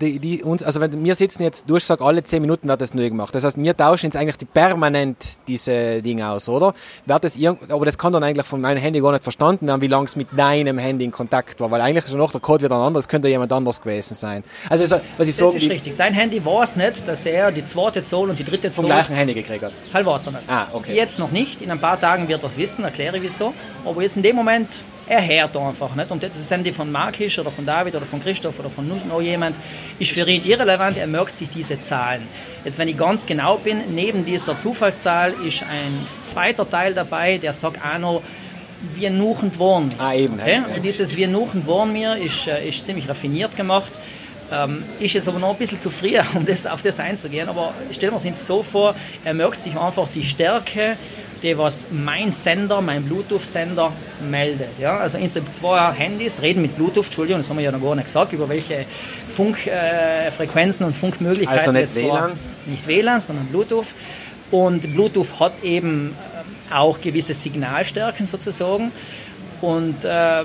die, 0.01 0.19
die 0.19 0.43
uns, 0.43 0.63
also 0.63 0.81
wenn 0.81 1.05
wir 1.05 1.15
sitzen 1.15 1.43
jetzt, 1.43 1.69
du 1.69 1.75
gesagt, 1.75 2.03
alle 2.03 2.23
10 2.23 2.41
Minuten 2.41 2.69
wird 2.69 2.81
das 2.81 2.95
neu 2.95 3.09
gemacht. 3.09 3.35
Das 3.35 3.45
heißt, 3.45 3.59
wir 3.59 3.77
tauschen 3.77 4.07
jetzt 4.07 4.17
eigentlich 4.17 4.37
die 4.37 4.45
permanent 4.45 5.17
diese 5.47 6.03
Dinge 6.03 6.29
aus, 6.29 6.49
oder? 6.49 6.75
Wird 7.07 7.25
das 7.25 7.37
irgend, 7.37 7.71
aber 7.73 7.85
das 7.85 7.99
kann 7.99 8.13
dann 8.13 8.23
eigentlich 8.23 8.47
von 8.47 8.61
meinem 8.61 8.79
Handy 8.79 9.01
gar 9.01 9.13
nicht 9.13 9.23
verstanden 9.23 9.67
werden, 9.67 9.81
wie 9.81 9.87
lange 9.87 10.07
es 10.07 10.17
mit 10.17 10.29
deinem 10.37 10.79
Handy 10.79 11.05
in 11.05 11.13
Kontakt 11.13 11.61
war, 11.61 11.71
weil 11.71 11.81
eigentlich 11.81 12.05
ist 12.05 12.15
noch 12.15 12.33
der 12.33 12.41
Code 12.41 12.65
wieder 12.65 12.77
anders, 12.77 13.09
könnte 13.09 13.29
jemand 13.29 13.53
anders 13.53 13.81
gewesen 13.81 14.15
sein. 14.15 14.45
Also, 14.69 14.87
so, 14.87 15.01
was 15.17 15.29
ich 15.29 15.37
das 15.37 15.55
ist 15.55 15.71
richtig. 15.71 15.97
Dein 15.97 16.15
Handy 16.15 16.45
weiß 16.45 16.77
nicht, 16.77 17.07
dass 17.07 17.27
er 17.27 17.53
die 17.53 17.65
zweite 17.65 18.03
Zoll 18.03 18.31
und 18.31 18.39
die 18.39 18.45
dritte 18.45 18.71
Zoll 18.71 18.85
vom 18.85 18.93
gleichen 18.93 19.15
Handy 19.15 19.35
gekriegt 19.35 19.65
hat. 19.65 19.73
Halt 19.93 20.07
weiß 20.07 20.27
er 20.27 20.33
nicht. 20.33 20.45
Ah, 20.49 20.67
okay. 20.73 20.95
Jetzt 20.95 21.19
noch 21.19 21.31
nicht. 21.31 21.63
In 21.63 21.71
ein 21.71 21.81
paar 21.81 21.99
Tagen 21.99 22.29
wird 22.29 22.43
er 22.43 22.47
es 22.47 22.57
wissen, 22.57 22.85
erkläre 22.85 23.17
ich 23.17 23.23
wieso. 23.23 23.55
Aber 23.85 24.03
jetzt 24.03 24.17
in 24.17 24.23
dem 24.23 24.37
Moment 24.37 24.81
er 25.09 25.27
hört 25.27 25.57
einfach 25.57 25.95
nicht. 25.95 26.11
Und 26.11 26.23
das 26.23 26.51
Handy 26.51 26.73
von 26.73 26.93
Mark 26.93 27.21
ist 27.21 27.39
oder 27.39 27.51
von 27.51 27.65
David 27.65 27.95
oder 27.95 28.07
von 28.07 28.23
Christoph 28.23 28.59
oder 28.61 28.71
von 28.71 28.87
noch 28.89 29.21
jemand, 29.21 29.57
ist 29.99 30.11
für 30.11 30.29
ihn 30.29 30.45
irrelevant, 30.45 30.99
er 30.99 31.07
merkt 31.07 31.35
sich 31.35 31.49
diese 31.49 31.79
Zahlen. 31.79 32.23
Jetzt, 32.65 32.79
wenn 32.79 32.89
ich 32.89 32.97
ganz 32.97 33.25
genau 33.25 33.59
bin, 33.59 33.95
neben 33.95 34.25
dieser 34.25 34.57
Zufallszahl 34.57 35.35
ist 35.45 35.63
ein 35.63 36.07
zweiter 36.19 36.69
Teil 36.69 36.95
dabei, 36.95 37.39
der 37.39 37.53
sagt 37.53 37.81
auch 37.85 37.99
noch, 37.99 38.23
wir 38.95 39.11
nuchend 39.11 39.59
wohnen. 39.59 39.93
Ah, 39.99 40.15
eben. 40.15 40.35
Okay? 40.35 40.63
Und 40.75 40.85
dieses 40.85 41.17
wir 41.17 41.29
nuchend 41.29 41.67
wohnen 41.67 41.93
mir 41.93 42.17
ist, 42.17 42.47
äh, 42.47 42.69
ist 42.69 42.85
ziemlich 42.85 43.09
raffiniert 43.09 43.57
gemacht. 43.57 43.99
Ähm, 44.51 44.83
ist 44.99 45.15
es 45.15 45.29
aber 45.29 45.39
noch 45.39 45.51
ein 45.51 45.59
bisschen 45.59 45.79
zu 45.79 45.91
früh, 45.91 46.17
um 46.35 46.47
das, 46.47 46.67
auf 46.67 46.83
das 46.83 47.01
einzugehen. 47.01 47.49
Aber 47.49 47.75
stellen 47.91 48.13
wir 48.13 48.25
uns 48.25 48.47
so 48.47 48.63
vor, 48.63 48.95
er 49.25 49.35
merkt 49.35 49.61
sich 49.61 49.77
einfach 49.77 50.09
die 50.09 50.23
Stärke 50.23 50.97
die 51.43 51.57
was 51.57 51.89
mein 51.91 52.33
Sender, 52.33 52.81
mein 52.81 53.05
Bluetooth-Sender 53.05 53.93
meldet. 54.29 54.79
Ja? 54.79 54.99
Also 54.99 55.19
insgesamt 55.19 55.53
zwei 55.53 55.93
Handys 55.93 56.43
reden 56.43 56.63
mit 56.63 56.77
Bluetooth, 56.77 57.05
Entschuldigung, 57.05 57.41
das 57.41 57.51
haben 57.51 57.59
wir 57.59 57.65
ja 57.65 57.73
noch 57.73 57.83
gar 57.83 57.95
nicht 57.95 58.05
gesagt, 58.05 58.33
über 58.33 58.49
welche 58.49 58.85
Funkfrequenzen 59.29 60.85
äh, 60.85 60.87
und 60.87 60.97
Funkmöglichkeiten. 60.97 61.59
Also 61.59 61.73
nicht 61.73 61.95
WLAN? 61.97 62.33
Nicht 62.67 62.87
WLAN, 62.87 63.21
sondern 63.21 63.47
Bluetooth. 63.47 63.87
Und 64.51 64.93
Bluetooth 64.93 65.41
hat 65.41 65.63
eben 65.63 66.15
äh, 66.71 66.75
auch 66.75 67.01
gewisse 67.01 67.35
Signalstärken 67.35 68.27
sozusagen. 68.27 68.93
Und 69.61 70.05
äh, 70.05 70.45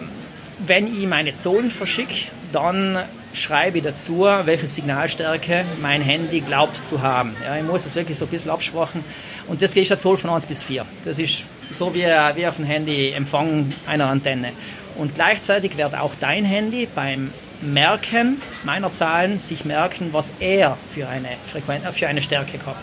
wenn 0.66 0.88
ich 0.88 1.08
meine 1.08 1.34
Zahlen 1.34 1.70
verschicke, 1.70 2.32
dann 2.52 2.98
schreibe 3.34 3.80
ich 3.80 3.84
dazu, 3.84 4.22
welche 4.44 4.68
Signalstärke 4.68 5.66
mein 5.82 6.02
Handy 6.02 6.40
glaubt 6.40 6.86
zu 6.86 7.02
haben. 7.02 7.36
Ja, 7.44 7.58
ich 7.58 7.64
muss 7.64 7.86
es 7.86 7.96
wirklich 7.96 8.18
so 8.18 8.26
ein 8.26 8.30
bisschen 8.30 8.52
abschwachen. 8.52 9.04
Und 9.48 9.62
das 9.62 9.74
geht 9.74 9.90
jetzt 9.90 10.04
von 10.04 10.30
1 10.30 10.46
bis 10.46 10.64
4. 10.64 10.86
Das 11.04 11.20
ist 11.20 11.48
so 11.72 11.94
wie, 11.94 12.06
wie 12.36 12.48
auf 12.48 12.56
dem 12.58 12.66
Handy 12.66 13.12
Empfang 13.12 13.68
einer 13.88 14.08
Antenne. 14.08 14.52
Und 14.96 15.16
gleichzeitig 15.16 15.76
wird 15.78 15.96
auch 15.96 16.14
dein 16.20 16.46
Handy 16.46 16.88
beim 16.94 17.34
Merken 17.62 18.42
meiner 18.64 18.92
Zahlen 18.92 19.40
sich 19.40 19.66
merken, 19.66 20.10
was 20.12 20.34
er 20.40 20.78
für 20.88 21.08
eine, 21.08 21.30
Frequenz, 21.44 21.98
für 21.98 22.08
eine 22.08 22.22
Stärke 22.22 22.60
hat. 22.66 22.76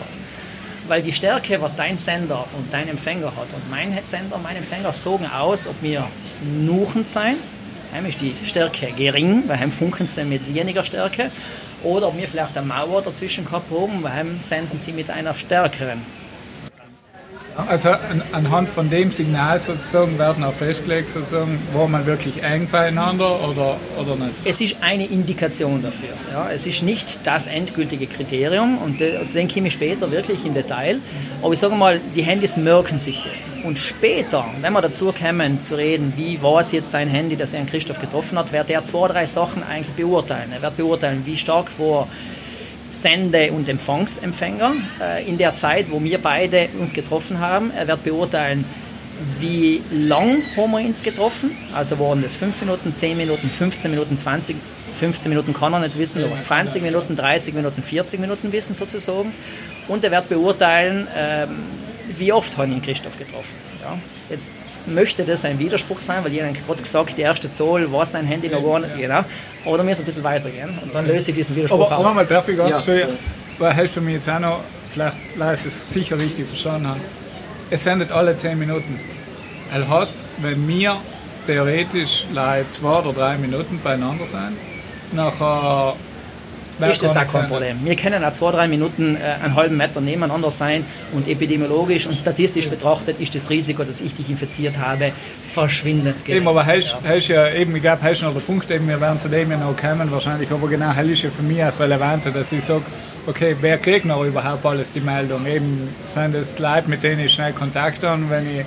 Weil 0.87 1.01
die 1.01 1.13
Stärke, 1.13 1.61
was 1.61 1.75
dein 1.75 1.95
Sender 1.95 2.45
und 2.57 2.73
dein 2.73 2.89
Empfänger 2.89 3.27
hat 3.27 3.53
und 3.53 3.69
mein 3.69 3.91
Sender 4.03 4.35
und 4.35 4.43
mein 4.43 4.57
Empfänger 4.57 4.91
sagen 4.91 5.27
aus, 5.27 5.67
ob 5.67 5.81
wir 5.81 6.07
nuchend 6.41 7.07
sein, 7.07 7.37
ist 8.07 8.21
die 8.21 8.35
Stärke 8.43 8.91
gering, 8.91 9.43
weil 9.47 9.69
funken 9.69 10.07
sie 10.07 10.23
mit 10.23 10.53
weniger 10.53 10.83
Stärke, 10.83 11.31
oder 11.83 12.07
ob 12.07 12.17
wir 12.17 12.27
vielleicht 12.27 12.57
eine 12.57 12.67
Mauer 12.67 13.01
dazwischen 13.01 13.45
gehabt 13.45 13.71
haben, 13.71 14.03
weil 14.03 14.25
senden 14.39 14.77
sie 14.77 14.93
mit 14.93 15.09
einer 15.09 15.35
stärkeren 15.35 16.01
also 17.55 17.89
an, 17.89 18.21
anhand 18.31 18.69
von 18.69 18.89
dem 18.89 19.11
Signal 19.11 19.59
sozusagen 19.59 20.17
werden 20.17 20.43
auch 20.43 20.53
festgelegt, 20.53 21.09
sozusagen, 21.09 21.59
wo 21.73 21.87
man 21.87 22.05
wirklich 22.05 22.41
eng 22.43 22.67
beieinander 22.71 23.47
oder, 23.47 23.77
oder 23.99 24.15
nicht? 24.15 24.35
Es 24.45 24.61
ist 24.61 24.77
eine 24.81 25.05
Indikation 25.05 25.81
dafür. 25.81 26.13
Ja. 26.31 26.49
Es 26.49 26.65
ist 26.65 26.83
nicht 26.83 27.25
das 27.25 27.47
endgültige 27.47 28.07
Kriterium 28.07 28.77
und 28.77 29.01
das 29.01 29.33
denke 29.33 29.55
ich 29.55 29.61
mir 29.61 29.71
später 29.71 30.11
wirklich 30.11 30.45
im 30.45 30.53
Detail. 30.53 30.99
Aber 31.41 31.53
ich 31.53 31.59
sage 31.59 31.75
mal, 31.75 31.99
die 32.15 32.23
Handys 32.23 32.57
merken 32.57 32.97
sich 32.97 33.21
das. 33.21 33.51
Und 33.63 33.77
später, 33.77 34.45
wenn 34.61 34.73
wir 34.73 34.81
dazu 34.81 35.11
kommen 35.11 35.59
zu 35.59 35.75
reden, 35.75 36.13
wie 36.15 36.41
war 36.41 36.59
es 36.59 36.71
jetzt 36.71 36.95
ein 36.95 37.07
Handy, 37.07 37.35
das 37.35 37.53
Herrn 37.53 37.65
Christoph 37.65 37.99
getroffen 37.99 38.37
hat, 38.37 38.53
wird 38.53 38.69
er 38.69 38.83
zwei, 38.83 39.07
drei 39.07 39.25
Sachen 39.25 39.63
eigentlich 39.63 39.95
beurteilen. 39.95 40.51
Er 40.53 40.61
wird 40.61 40.77
beurteilen, 40.77 41.21
wie 41.25 41.37
stark 41.37 41.67
war 41.79 42.07
Sende- 42.91 43.51
und 43.51 43.67
Empfangsempfänger 43.69 44.73
äh, 45.01 45.27
in 45.27 45.37
der 45.37 45.53
Zeit, 45.53 45.91
wo 45.91 46.03
wir 46.03 46.19
beide 46.19 46.69
uns 46.79 46.93
getroffen 46.93 47.39
haben. 47.39 47.71
Er 47.71 47.87
wird 47.87 48.03
beurteilen, 48.03 48.65
wie 49.39 49.81
lang 49.91 50.41
haben 50.57 50.71
wir 50.71 50.85
uns 50.85 51.01
getroffen. 51.03 51.51
Also 51.73 51.99
waren 51.99 52.21
das 52.21 52.35
5 52.35 52.61
Minuten, 52.61 52.93
10 52.93 53.17
Minuten, 53.17 53.49
15 53.49 53.91
Minuten, 53.91 54.17
20, 54.17 54.55
15 54.93 55.29
Minuten 55.29 55.53
kann 55.53 55.73
er 55.73 55.79
nicht 55.79 55.97
wissen, 55.97 56.23
aber 56.23 56.37
20 56.37 56.81
Minuten, 56.81 57.15
30 57.15 57.53
Minuten, 57.53 57.81
40 57.81 58.19
Minuten 58.19 58.51
wissen 58.51 58.73
sozusagen. 58.73 59.33
Und 59.87 60.03
er 60.03 60.11
wird 60.11 60.29
beurteilen, 60.29 61.07
ähm, 61.15 61.49
wie 62.17 62.33
oft 62.33 62.57
habe 62.57 62.67
ich 62.67 62.73
ihn 62.73 62.81
Christoph 62.81 63.17
getroffen. 63.17 63.55
Ja. 63.81 63.97
Jetzt 64.29 64.55
möchte 64.85 65.23
das 65.23 65.45
ein 65.45 65.59
Widerspruch 65.59 65.99
sein, 65.99 66.23
weil 66.23 66.31
jemand 66.31 66.65
gerade 66.65 66.81
gesagt, 66.81 67.17
die 67.17 67.21
erste 67.21 67.49
Zoll, 67.49 67.91
war 67.91 68.03
es 68.03 68.11
dein 68.11 68.25
Handy 68.25 68.49
noch 68.49 68.63
gar 68.63 68.79
nicht, 68.79 68.97
genau. 68.97 69.23
Oder 69.65 69.83
müssen 69.83 70.01
ein 70.01 70.05
bisschen 70.05 70.23
weitergehen 70.23 70.77
und 70.81 70.93
dann 70.93 71.05
löse 71.05 71.31
ich 71.31 71.37
diesen 71.37 71.55
Widerspruch 71.55 71.87
aber, 71.87 71.97
auf. 71.97 72.05
Aber 72.05 72.13
mal, 72.13 72.25
darf 72.25 72.47
ich 72.47 72.57
ganz 72.57 72.71
ja. 72.71 72.81
schnell, 72.81 73.17
weil 73.59 73.73
hilft 73.73 73.93
für 73.93 74.01
mich 74.01 74.15
jetzt 74.15 74.29
auch 74.29 74.39
noch, 74.39 74.59
vielleicht 74.89 75.17
lass 75.35 75.65
es 75.65 75.93
sicher 75.93 76.17
richtig 76.17 76.47
verstanden 76.47 76.87
haben. 76.87 77.01
Es 77.69 77.83
sendet 77.83 78.11
alle 78.11 78.35
10 78.35 78.57
Minuten. 78.57 78.99
Das 79.73 79.87
heißt, 79.87 80.15
wenn 80.39 80.67
wir 80.67 80.97
theoretisch 81.45 82.25
zwei 82.69 82.99
oder 82.99 83.13
drei 83.13 83.37
Minuten 83.37 83.79
beieinander 83.81 84.25
sind, 84.25 84.57
nachher 85.13 85.95
ist 86.89 87.03
das 87.03 87.17
auch 87.17 87.27
kein 87.27 87.47
Problem. 87.47 87.79
Wir 87.83 87.95
können 87.95 88.23
auch 88.23 88.31
zwei, 88.31 88.51
drei 88.51 88.67
Minuten 88.67 89.15
äh, 89.15 89.43
einen 89.43 89.55
halben 89.55 89.77
Meter 89.77 90.01
nebeneinander 90.01 90.49
sein 90.49 90.85
und 91.13 91.27
epidemiologisch 91.27 92.07
und 92.07 92.15
statistisch 92.15 92.69
betrachtet 92.69 93.19
ist 93.19 93.35
das 93.35 93.49
Risiko, 93.49 93.83
dass 93.83 94.01
ich 94.01 94.13
dich 94.13 94.29
infiziert 94.29 94.77
habe, 94.77 95.11
verschwindend 95.41 96.25
gering. 96.25 96.41
Eben, 96.41 96.47
aber 96.47 96.65
heißt, 96.65 96.95
ja. 97.03 97.15
ja 97.15 97.53
eben, 97.53 97.75
ich 97.75 97.81
glaube, 97.81 98.01
heißt 98.01 98.23
noch 98.23 98.33
der 98.33 98.41
Punkt, 98.41 98.69
eben, 98.71 98.87
wir 98.87 98.99
werden 98.99 99.19
zu 99.19 99.29
dem 99.29 99.51
ja 99.51 99.57
noch 99.57 99.75
kommen 99.75 100.11
wahrscheinlich, 100.11 100.51
aber 100.51 100.67
genau, 100.67 100.93
heißt 100.93 101.23
ja 101.23 101.29
für 101.29 101.43
mich 101.43 101.57
das 101.57 101.79
Relevante, 101.79 102.31
dass 102.31 102.51
ich 102.51 102.63
sage, 102.63 102.83
okay, 103.27 103.55
wer 103.61 103.77
kriegt 103.77 104.05
noch 104.05 104.23
überhaupt 104.23 104.65
alles 104.65 104.91
die 104.93 105.01
Meldung? 105.01 105.45
Eben 105.45 105.89
sind 106.07 106.33
das 106.33 106.59
Leute, 106.59 106.89
mit 106.89 107.03
denen 107.03 107.25
ich 107.25 107.33
schnell 107.33 107.53
Kontakt 107.53 108.03
habe, 108.03 108.29
wenn 108.29 108.47
ich, 108.47 108.65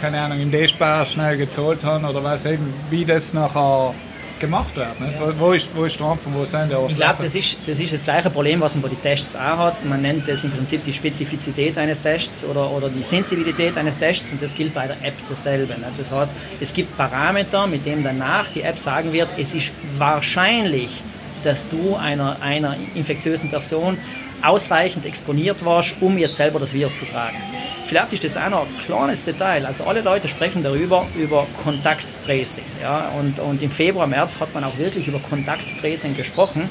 keine 0.00 0.20
Ahnung, 0.20 0.40
im 0.40 0.50
D-Spar 0.50 1.06
schnell 1.06 1.36
gezahlt 1.36 1.84
habe 1.84 2.06
oder 2.06 2.22
was 2.22 2.44
eben, 2.44 2.72
wie 2.90 3.04
das 3.04 3.34
nachher 3.34 3.94
gemacht 4.38 4.76
wird. 4.76 5.00
Ne? 5.00 5.12
Ja. 5.12 5.38
Wo, 5.38 5.52
ist, 5.52 5.74
wo 5.74 5.84
ist 5.84 5.98
der 5.98 6.06
Anfang, 6.06 6.34
wo 6.34 6.44
sind 6.44 6.70
der 6.70 6.84
Ich 6.88 6.96
glaube, 6.96 7.22
das 7.22 7.34
ist, 7.34 7.58
das 7.66 7.78
ist 7.78 7.92
das 7.92 8.04
gleiche 8.04 8.30
Problem, 8.30 8.60
was 8.60 8.74
man 8.74 8.82
bei 8.82 8.88
den 8.88 9.00
Tests 9.00 9.36
auch 9.36 9.58
hat. 9.58 9.84
Man 9.84 10.02
nennt 10.02 10.28
das 10.28 10.44
im 10.44 10.50
Prinzip 10.50 10.84
die 10.84 10.92
Spezifizität 10.92 11.78
eines 11.78 12.00
Tests 12.00 12.44
oder, 12.44 12.70
oder 12.70 12.88
die 12.88 13.02
Sensibilität 13.02 13.76
eines 13.76 13.98
Tests 13.98 14.32
und 14.32 14.42
das 14.42 14.54
gilt 14.54 14.74
bei 14.74 14.86
der 14.86 14.96
App 15.02 15.14
dasselbe. 15.28 15.74
Ne? 15.74 15.86
Das 15.96 16.12
heißt, 16.12 16.36
es 16.60 16.72
gibt 16.72 16.96
Parameter, 16.96 17.66
mit 17.66 17.86
denen 17.86 18.04
danach 18.04 18.50
die 18.50 18.62
App 18.62 18.78
sagen 18.78 19.12
wird, 19.12 19.28
es 19.38 19.54
ist 19.54 19.72
wahrscheinlich, 19.96 21.02
dass 21.42 21.68
du 21.68 21.96
einer, 21.96 22.36
einer 22.40 22.76
infektiösen 22.94 23.50
Person 23.50 23.98
ausreichend 24.42 25.06
exponiert 25.06 25.64
warst, 25.64 25.96
um 26.00 26.18
jetzt 26.18 26.36
selber 26.36 26.58
das 26.58 26.72
Virus 26.72 26.98
zu 26.98 27.04
tragen. 27.04 27.36
Vielleicht 27.84 28.12
ist 28.12 28.24
das 28.24 28.36
auch 28.36 28.50
noch 28.50 28.62
ein 28.62 28.76
kleines 28.84 29.22
Detail. 29.22 29.64
Also 29.64 29.84
alle 29.84 30.00
Leute 30.00 30.28
sprechen 30.28 30.62
darüber, 30.62 31.06
über 31.16 31.46
Kontakttracing. 31.62 32.64
Ja? 32.82 33.12
Und, 33.20 33.38
und 33.38 33.62
im 33.62 33.70
Februar, 33.70 34.06
März 34.06 34.40
hat 34.40 34.52
man 34.54 34.64
auch 34.64 34.76
wirklich 34.78 35.06
über 35.06 35.18
Kontakttracing 35.18 36.16
gesprochen. 36.16 36.68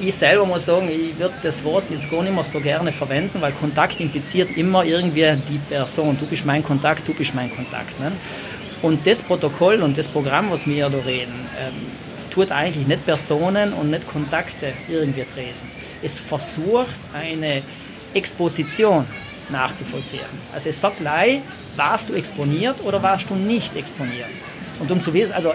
Ich 0.00 0.14
selber 0.14 0.46
muss 0.46 0.64
sagen, 0.64 0.88
ich 0.88 1.18
würde 1.18 1.34
das 1.42 1.64
Wort 1.64 1.90
jetzt 1.90 2.10
gar 2.10 2.22
nicht 2.22 2.32
mehr 2.32 2.44
so 2.44 2.60
gerne 2.60 2.92
verwenden, 2.92 3.40
weil 3.40 3.52
Kontakt 3.52 4.00
impliziert 4.00 4.56
immer 4.56 4.84
irgendwie 4.84 5.36
die 5.48 5.58
Person. 5.58 6.16
Du 6.16 6.24
bist 6.26 6.46
mein 6.46 6.62
Kontakt, 6.62 7.06
du 7.08 7.14
bist 7.14 7.34
mein 7.34 7.54
Kontakt. 7.54 7.98
Ne? 7.98 8.12
Und 8.80 9.06
das 9.06 9.22
Protokoll 9.22 9.82
und 9.82 9.98
das 9.98 10.06
Programm, 10.06 10.50
was 10.50 10.66
wir 10.66 10.88
da 10.88 10.98
reden, 10.98 11.34
ähm, 11.60 12.07
tut 12.38 12.52
eigentlich 12.52 12.86
nicht 12.86 13.04
Personen 13.04 13.72
und 13.72 13.90
nicht 13.90 14.06
Kontakte 14.06 14.72
irgendwie 14.88 15.24
tresen. 15.24 15.68
Es 16.02 16.20
versucht 16.20 17.00
eine 17.12 17.62
Exposition 18.14 19.06
nachzuvollziehen. 19.48 20.20
Also 20.52 20.68
es 20.68 20.80
sagt 20.80 20.98
gleich, 20.98 21.40
warst 21.74 22.08
du 22.08 22.14
exponiert 22.14 22.80
oder 22.84 23.02
warst 23.02 23.28
du 23.30 23.34
nicht 23.34 23.74
exponiert? 23.74 24.30
Und 24.78 24.88
um 24.92 25.00
zu 25.00 25.12
wissen, 25.12 25.32
also 25.32 25.52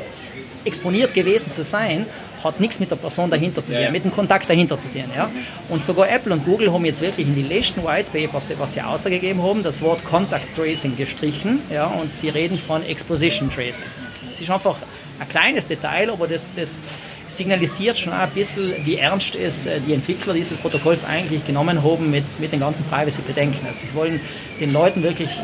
exponiert 0.66 1.14
gewesen 1.14 1.50
zu 1.50 1.64
sein, 1.64 2.06
hat 2.44 2.60
nichts 2.60 2.82
mit 2.82 2.92
der 2.92 2.98
Person 2.98 3.30
dahinter 3.30 3.64
zu 3.64 3.72
tun, 3.72 3.82
ja. 3.82 3.90
mit 3.92 4.04
dem 4.04 4.12
Kontakt 4.12 4.50
dahinter 4.50 4.78
zu 4.78 4.90
tun. 4.90 5.06
Ja? 5.16 5.30
Und 5.70 5.86
sogar 5.86 6.10
Apple 6.10 6.34
und 6.34 6.44
Google 6.44 6.74
haben 6.74 6.84
jetzt 6.84 7.00
wirklich 7.00 7.28
in 7.28 7.36
die 7.36 7.44
letzten 7.44 7.86
White 7.86 8.12
Papers, 8.12 8.50
was 8.58 8.74
sie 8.74 8.82
ausgegeben 8.82 9.42
haben, 9.42 9.64
das 9.64 9.82
Wort 9.82 10.04
Contact 10.04 10.54
Tracing 10.54 10.98
gestrichen 10.98 11.62
ja? 11.70 11.88
und 11.88 12.12
sie 12.12 12.28
reden 12.28 12.58
von 12.58 12.84
Exposition 12.84 13.50
Tracing. 13.50 13.88
Es 14.30 14.42
ist 14.42 14.50
einfach 14.50 14.78
ein 15.24 15.30
kleines 15.30 15.68
Detail, 15.68 16.12
aber 16.12 16.28
das, 16.28 16.54
das 16.54 16.84
signalisiert 17.28 17.98
schon 17.98 18.14
ein 18.14 18.30
bisschen, 18.32 18.74
wie 18.86 18.98
ernst 18.98 19.36
es 19.36 19.66
äh, 19.66 19.80
die 19.80 19.94
Entwickler 19.94 20.34
dieses 20.34 20.58
Protokolls 20.58 21.04
eigentlich 21.04 21.46
genommen 21.46 21.84
haben 21.84 22.12
mit, 22.12 22.40
mit 22.40 22.52
den 22.52 22.60
ganzen 22.60 22.86
Privacy-Bedenken. 22.86 23.66
Also 23.66 23.86
sie 23.86 23.96
wollen 23.96 24.20
den 24.60 24.72
Leuten 24.72 25.04
wirklich 25.04 25.38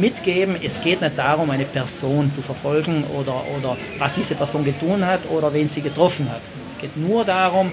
mitgeben, 0.00 0.56
es 0.62 0.80
geht 0.80 1.00
nicht 1.00 1.18
darum, 1.18 1.50
eine 1.50 1.64
Person 1.64 2.30
zu 2.30 2.42
verfolgen 2.42 3.04
oder, 3.18 3.44
oder 3.58 3.76
was 3.98 4.14
diese 4.14 4.34
Person 4.34 4.64
getan 4.64 5.06
hat 5.06 5.28
oder 5.30 5.52
wen 5.52 5.68
sie 5.68 5.82
getroffen 5.82 6.30
hat. 6.30 6.40
Es 6.68 6.78
geht 6.78 6.96
nur 6.96 7.24
darum, 7.24 7.70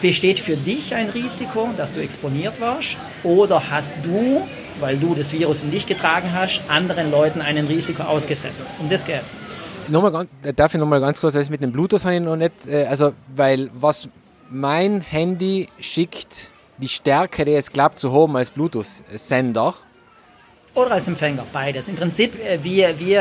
besteht 0.00 0.40
für 0.40 0.56
dich 0.56 0.94
ein 0.94 1.08
Risiko, 1.10 1.70
dass 1.76 1.92
du 1.92 2.00
exponiert 2.00 2.60
warst 2.60 2.98
oder 3.22 3.70
hast 3.70 3.94
du, 4.02 4.46
weil 4.80 4.96
du 4.96 5.14
das 5.14 5.32
Virus 5.32 5.62
in 5.62 5.70
dich 5.70 5.86
getragen 5.86 6.32
hast, 6.32 6.60
anderen 6.68 7.10
Leuten 7.10 7.40
ein 7.40 7.56
Risiko 7.58 8.02
ausgesetzt. 8.02 8.74
Um 8.80 8.88
das 8.88 9.04
geht's 9.04 9.38
nochmal, 9.88 10.28
darf 10.56 10.74
ich 10.74 10.80
nochmal 10.80 11.00
ganz 11.00 11.20
kurz, 11.20 11.34
weil 11.34 11.46
mit 11.50 11.62
dem 11.62 11.72
Bluetooth 11.72 12.04
habe 12.04 12.14
ich 12.14 12.20
noch 12.20 12.36
nicht, 12.36 12.66
äh, 12.66 12.86
also, 12.86 13.12
weil 13.34 13.70
was 13.74 14.08
mein 14.50 15.00
Handy 15.00 15.68
schickt, 15.80 16.50
die 16.78 16.88
Stärke, 16.88 17.44
die 17.44 17.54
es 17.54 17.70
glaubt 17.70 17.98
zu 17.98 18.12
haben 18.12 18.36
als 18.36 18.50
Bluetooth-Sender, 18.50 19.74
oder 20.74 20.92
als 20.92 21.06
Empfänger, 21.06 21.44
beides. 21.52 21.88
Im 21.88 21.96
Prinzip, 21.96 22.34
äh, 22.34 22.58
wie, 22.62 22.84
wie, 22.98 23.18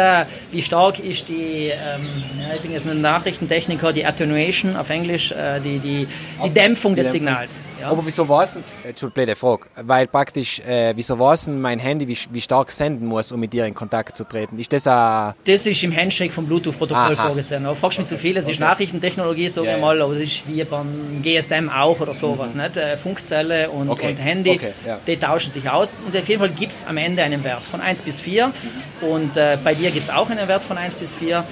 wie 0.51 0.61
stark 0.61 0.99
ist 0.99 1.27
die, 1.27 1.69
ähm, 1.69 2.07
ja, 2.39 2.55
ich 2.55 2.61
bin 2.61 2.71
jetzt 2.71 2.87
ein 2.87 3.01
Nachrichtentechniker, 3.01 3.91
die 3.91 4.05
Attenuation 4.05 4.77
auf 4.77 4.89
Englisch, 4.89 5.31
äh, 5.31 5.59
die, 5.59 5.79
die, 5.79 6.07
die 6.43 6.49
Dämpfung 6.49 6.95
des 6.95 7.11
Signals. 7.11 7.63
Ja. 7.81 7.89
Aber 7.89 8.05
wieso 8.05 8.27
war 8.29 8.43
es, 8.43 8.57
Entschuldigung, 8.83 9.11
blöde 9.11 9.35
Frage, 9.35 9.63
weil 9.83 10.07
praktisch, 10.07 10.59
äh, 10.61 10.93
wieso 10.95 11.19
war 11.19 11.33
es 11.33 11.47
mein 11.47 11.79
Handy, 11.79 12.07
wie, 12.07 12.17
wie 12.31 12.41
stark 12.41 12.71
senden 12.71 13.07
muss, 13.07 13.31
um 13.33 13.39
mit 13.39 13.51
dir 13.51 13.65
in 13.65 13.73
Kontakt 13.73 14.15
zu 14.15 14.23
treten? 14.23 14.57
Ist 14.57 14.71
das 14.71 14.87
ein... 14.87 15.33
Das 15.43 15.65
ist 15.65 15.83
im 15.83 15.95
Handshake 15.95 16.31
vom 16.31 16.45
Bluetooth-Protokoll 16.45 17.17
vorgesehen. 17.17 17.65
Aber 17.65 17.75
fragst 17.75 17.99
mich 17.99 18.07
zu 18.07 18.17
viel, 18.17 18.37
es 18.37 18.47
ist 18.47 18.61
Nachrichtentechnologie, 18.61 19.49
sage 19.49 19.67
ich 19.67 19.73
ja, 19.73 19.79
mal, 19.79 20.01
aber 20.01 20.13
das 20.13 20.23
ist 20.23 20.47
wie 20.47 20.63
beim 20.63 21.21
GSM 21.21 21.69
auch 21.69 21.99
oder 21.99 22.13
sowas, 22.13 22.55
mhm. 22.55 22.61
nicht? 22.61 22.77
Äh, 22.77 22.95
Funkzelle 22.95 23.69
und, 23.69 23.89
okay. 23.89 24.11
und 24.11 24.17
Handy, 24.17 24.51
okay, 24.51 24.71
die 25.05 25.17
tauschen 25.17 25.49
sich 25.49 25.69
aus 25.69 25.97
und 26.05 26.15
auf 26.15 26.27
jeden 26.29 26.39
Fall 26.39 26.49
gibt 26.49 26.71
es 26.71 26.85
am 26.85 26.95
Ende 26.95 27.23
einen 27.23 27.40
einen 27.41 27.43
Wert 27.43 27.65
von 27.65 27.81
1 27.81 28.03
bis 28.03 28.19
4 28.19 28.53
und 29.01 29.37
äh, 29.37 29.57
bei 29.63 29.73
dir 29.73 29.91
gibt 29.91 30.03
es 30.03 30.09
auch 30.09 30.29
einen 30.29 30.47
Wert 30.47 30.63
von 30.63 30.77
1 30.77 30.97
bis 30.97 31.15
4 31.15 31.43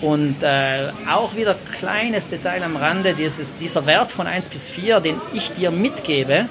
und 0.00 0.42
äh, 0.42 0.90
auch 1.10 1.34
wieder 1.36 1.56
kleines 1.78 2.28
Detail 2.28 2.62
am 2.62 2.76
Rande, 2.76 3.14
dieses, 3.14 3.56
dieser 3.56 3.86
Wert 3.86 4.12
von 4.12 4.26
1 4.26 4.48
bis 4.48 4.68
4, 4.68 5.00
den 5.00 5.20
ich 5.32 5.52
dir 5.52 5.70
mitgebe, 5.70 6.46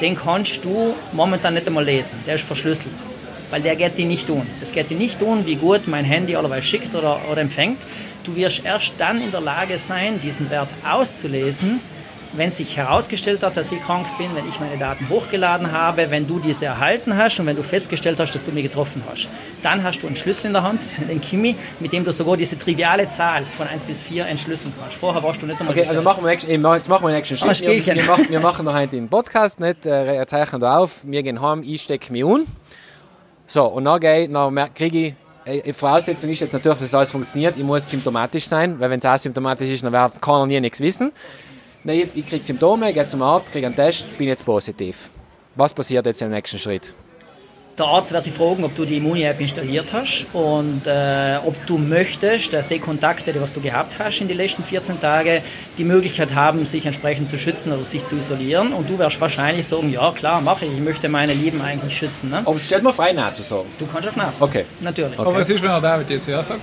den 0.00 0.16
kannst 0.16 0.64
du 0.64 0.94
momentan 1.12 1.54
nicht 1.54 1.66
einmal 1.66 1.84
lesen, 1.84 2.18
der 2.26 2.34
ist 2.34 2.44
verschlüsselt. 2.44 3.04
weil 3.50 3.60
der 3.60 3.76
geht 3.76 3.98
dir 3.98 4.06
nicht 4.06 4.28
tun. 4.28 4.46
Es 4.62 4.72
geht 4.72 4.88
dir 4.88 4.96
nicht 4.96 5.18
tun, 5.18 5.44
wie 5.44 5.56
gut 5.56 5.86
mein 5.86 6.06
Handy 6.06 6.36
allerweil 6.36 6.62
schickt 6.62 6.94
oder, 6.94 7.20
oder 7.30 7.42
empfängt. 7.42 7.86
Du 8.24 8.34
wirst 8.34 8.64
erst 8.64 8.94
dann 8.96 9.20
in 9.20 9.30
der 9.30 9.42
Lage 9.42 9.76
sein, 9.76 10.20
diesen 10.20 10.48
Wert 10.48 10.70
auszulesen, 10.88 11.80
wenn 12.32 12.50
sich 12.50 12.76
herausgestellt 12.76 13.42
hat, 13.42 13.56
dass 13.56 13.72
ich 13.72 13.82
krank 13.82 14.06
bin, 14.18 14.34
wenn 14.34 14.48
ich 14.48 14.58
meine 14.60 14.76
Daten 14.78 15.08
hochgeladen 15.08 15.72
habe, 15.72 16.10
wenn 16.10 16.26
du 16.26 16.38
diese 16.38 16.66
erhalten 16.66 17.16
hast 17.16 17.38
und 17.40 17.46
wenn 17.46 17.56
du 17.56 17.62
festgestellt 17.62 18.18
hast, 18.20 18.34
dass 18.34 18.44
du 18.44 18.52
mich 18.52 18.64
getroffen 18.64 19.02
hast. 19.10 19.28
Dann 19.62 19.82
hast 19.82 20.02
du 20.02 20.06
einen 20.06 20.16
Schlüssel 20.16 20.48
in 20.48 20.52
der 20.54 20.62
Hand, 20.62 20.80
den 21.08 21.20
Kimi, 21.20 21.56
mit 21.80 21.92
dem 21.92 22.04
du 22.04 22.12
sogar 22.12 22.36
diese 22.36 22.56
triviale 22.58 23.06
Zahl 23.08 23.44
von 23.44 23.66
1 23.66 23.84
bis 23.84 24.02
4 24.02 24.26
entschlüsseln 24.26 24.72
kannst. 24.78 24.96
Vorher 24.96 25.22
warst 25.22 25.42
du 25.42 25.46
nicht 25.46 25.60
einmal 25.60 25.76
Okay, 25.76 25.86
also 25.86 26.02
machen 26.02 26.24
wir 26.24 26.30
nächsten, 26.30 26.50
jetzt 26.50 26.88
machen 26.88 27.06
wir 27.06 27.14
nächsten 27.14 27.36
Schritt. 27.36 27.60
Wir, 27.60 27.96
wir, 27.96 28.04
machen, 28.04 28.26
wir 28.30 28.40
machen 28.40 28.64
noch 28.64 28.74
heute 28.74 28.96
den 28.96 29.08
Podcast, 29.08 29.60
nicht, 29.60 29.86
äh, 29.86 30.24
zeichnen 30.26 30.60
da 30.60 30.78
auf, 30.78 31.00
wir 31.04 31.22
gehen 31.22 31.40
heim, 31.40 31.62
ich 31.64 31.82
stecke 31.82 32.12
mich 32.12 32.24
un. 32.24 32.46
So, 33.46 33.66
und 33.66 33.84
dann, 33.84 34.00
gehe, 34.00 34.28
dann 34.28 34.74
kriege 34.74 34.98
ich 34.98 35.14
die 35.46 35.50
äh, 35.50 35.72
Voraussetzung 35.72 36.30
ist 36.30 36.40
jetzt 36.40 36.52
natürlich, 36.52 36.78
dass 36.78 36.94
alles 36.94 37.10
funktioniert. 37.10 37.56
Ich 37.56 37.64
muss 37.64 37.88
symptomatisch 37.88 38.46
sein, 38.46 38.78
weil 38.78 38.90
wenn 38.90 38.98
es 38.98 39.04
asymptomatisch 39.04 39.68
ist, 39.68 39.84
dann 39.84 39.92
kann 39.92 40.40
er 40.40 40.46
nie 40.46 40.60
nichts 40.60 40.80
wissen. 40.80 41.12
Nein, 41.84 42.08
ich 42.14 42.26
kriege 42.26 42.44
Symptome, 42.44 42.92
gehe 42.92 43.06
zum 43.06 43.22
Arzt, 43.22 43.50
kriege 43.50 43.66
einen 43.66 43.74
Test, 43.74 44.06
bin 44.16 44.28
jetzt 44.28 44.44
positiv. 44.44 45.10
Was 45.56 45.74
passiert 45.74 46.06
jetzt 46.06 46.22
im 46.22 46.30
nächsten 46.30 46.58
Schritt? 46.58 46.94
Der 47.76 47.86
Arzt 47.86 48.12
wird 48.12 48.26
dich 48.26 48.34
fragen, 48.34 48.62
ob 48.62 48.74
du 48.74 48.84
die 48.84 48.98
Immuni-App 48.98 49.40
installiert 49.40 49.92
hast 49.92 50.26
und 50.32 50.82
äh, 50.86 51.38
ob 51.44 51.54
du 51.66 51.78
möchtest, 51.78 52.52
dass 52.52 52.68
die 52.68 52.78
Kontakte, 52.78 53.32
die 53.32 53.40
was 53.40 53.52
du 53.52 53.60
gehabt 53.60 53.96
hast 53.98 54.20
in 54.20 54.28
den 54.28 54.36
letzten 54.36 54.62
14 54.62 55.00
Tagen, 55.00 55.40
die 55.76 55.84
Möglichkeit 55.84 56.34
haben, 56.34 56.64
sich 56.66 56.86
entsprechend 56.86 57.28
zu 57.28 57.38
schützen 57.38 57.72
oder 57.72 57.84
sich 57.84 58.04
zu 58.04 58.16
isolieren. 58.16 58.74
Und 58.74 58.88
du 58.88 58.98
wirst 58.98 59.20
wahrscheinlich 59.20 59.66
sagen, 59.66 59.90
ja 59.90 60.12
klar, 60.12 60.40
mache 60.40 60.66
ich, 60.66 60.74
ich 60.74 60.80
möchte 60.80 61.08
meine 61.08 61.32
Lieben 61.32 61.62
eigentlich 61.62 61.96
schützen. 61.96 62.30
Ne? 62.30 62.42
Aber 62.44 62.54
es 62.54 62.66
stellt 62.66 62.84
mir 62.84 62.92
frei, 62.92 63.12
Nein 63.12 63.34
zu 63.34 63.42
sagen. 63.42 63.68
Du 63.78 63.86
kannst 63.86 64.08
auch 64.08 64.16
Nein 64.16 64.30
sagen. 64.30 64.50
Okay. 64.50 64.64
Natürlich. 64.80 65.18
Okay. 65.18 65.28
Aber 65.28 65.34
was 65.34 65.50
ist, 65.50 65.62
wenn 65.62 65.70
er 65.70 65.80
David 65.80 66.10
jetzt 66.10 66.28
ja 66.28 66.42
sagt? 66.42 66.60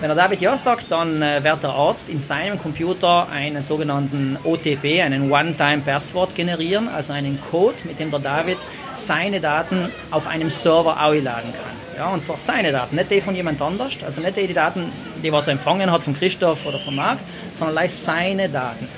Wenn 0.00 0.08
er 0.08 0.16
David 0.16 0.40
ja 0.40 0.56
sagt, 0.56 0.90
dann 0.90 1.20
äh, 1.20 1.44
wird 1.44 1.62
der 1.62 1.70
Arzt 1.70 2.08
in 2.08 2.20
seinem 2.20 2.58
Computer 2.58 3.28
einen 3.28 3.60
sogenannten 3.60 4.38
OTP, 4.44 5.02
einen 5.02 5.30
One-Time-Password 5.30 6.34
generieren, 6.34 6.88
also 6.88 7.12
einen 7.12 7.38
Code, 7.38 7.76
mit 7.84 7.98
dem 7.98 8.10
der 8.10 8.20
David 8.20 8.56
seine 8.94 9.42
Daten 9.42 9.92
auf 10.10 10.26
einem 10.26 10.48
Server 10.48 10.96
laden 11.22 11.52
kann. 11.52 11.76
Ja, 11.98 12.08
und 12.08 12.22
zwar 12.22 12.38
seine 12.38 12.72
Daten, 12.72 12.96
nicht 12.96 13.10
die 13.10 13.20
von 13.20 13.34
jemand 13.34 13.60
anders, 13.60 13.98
also 14.02 14.22
nicht 14.22 14.38
die 14.38 14.54
Daten, 14.54 14.90
die 15.22 15.30
was 15.30 15.48
er 15.48 15.52
empfangen 15.52 15.92
hat 15.92 16.02
von 16.02 16.14
Christoph 16.14 16.64
oder 16.64 16.78
von 16.78 16.94
Marc, 16.94 17.18
sondern 17.52 17.74
gleich 17.74 17.92
seine 17.92 18.48
Daten. 18.48 18.88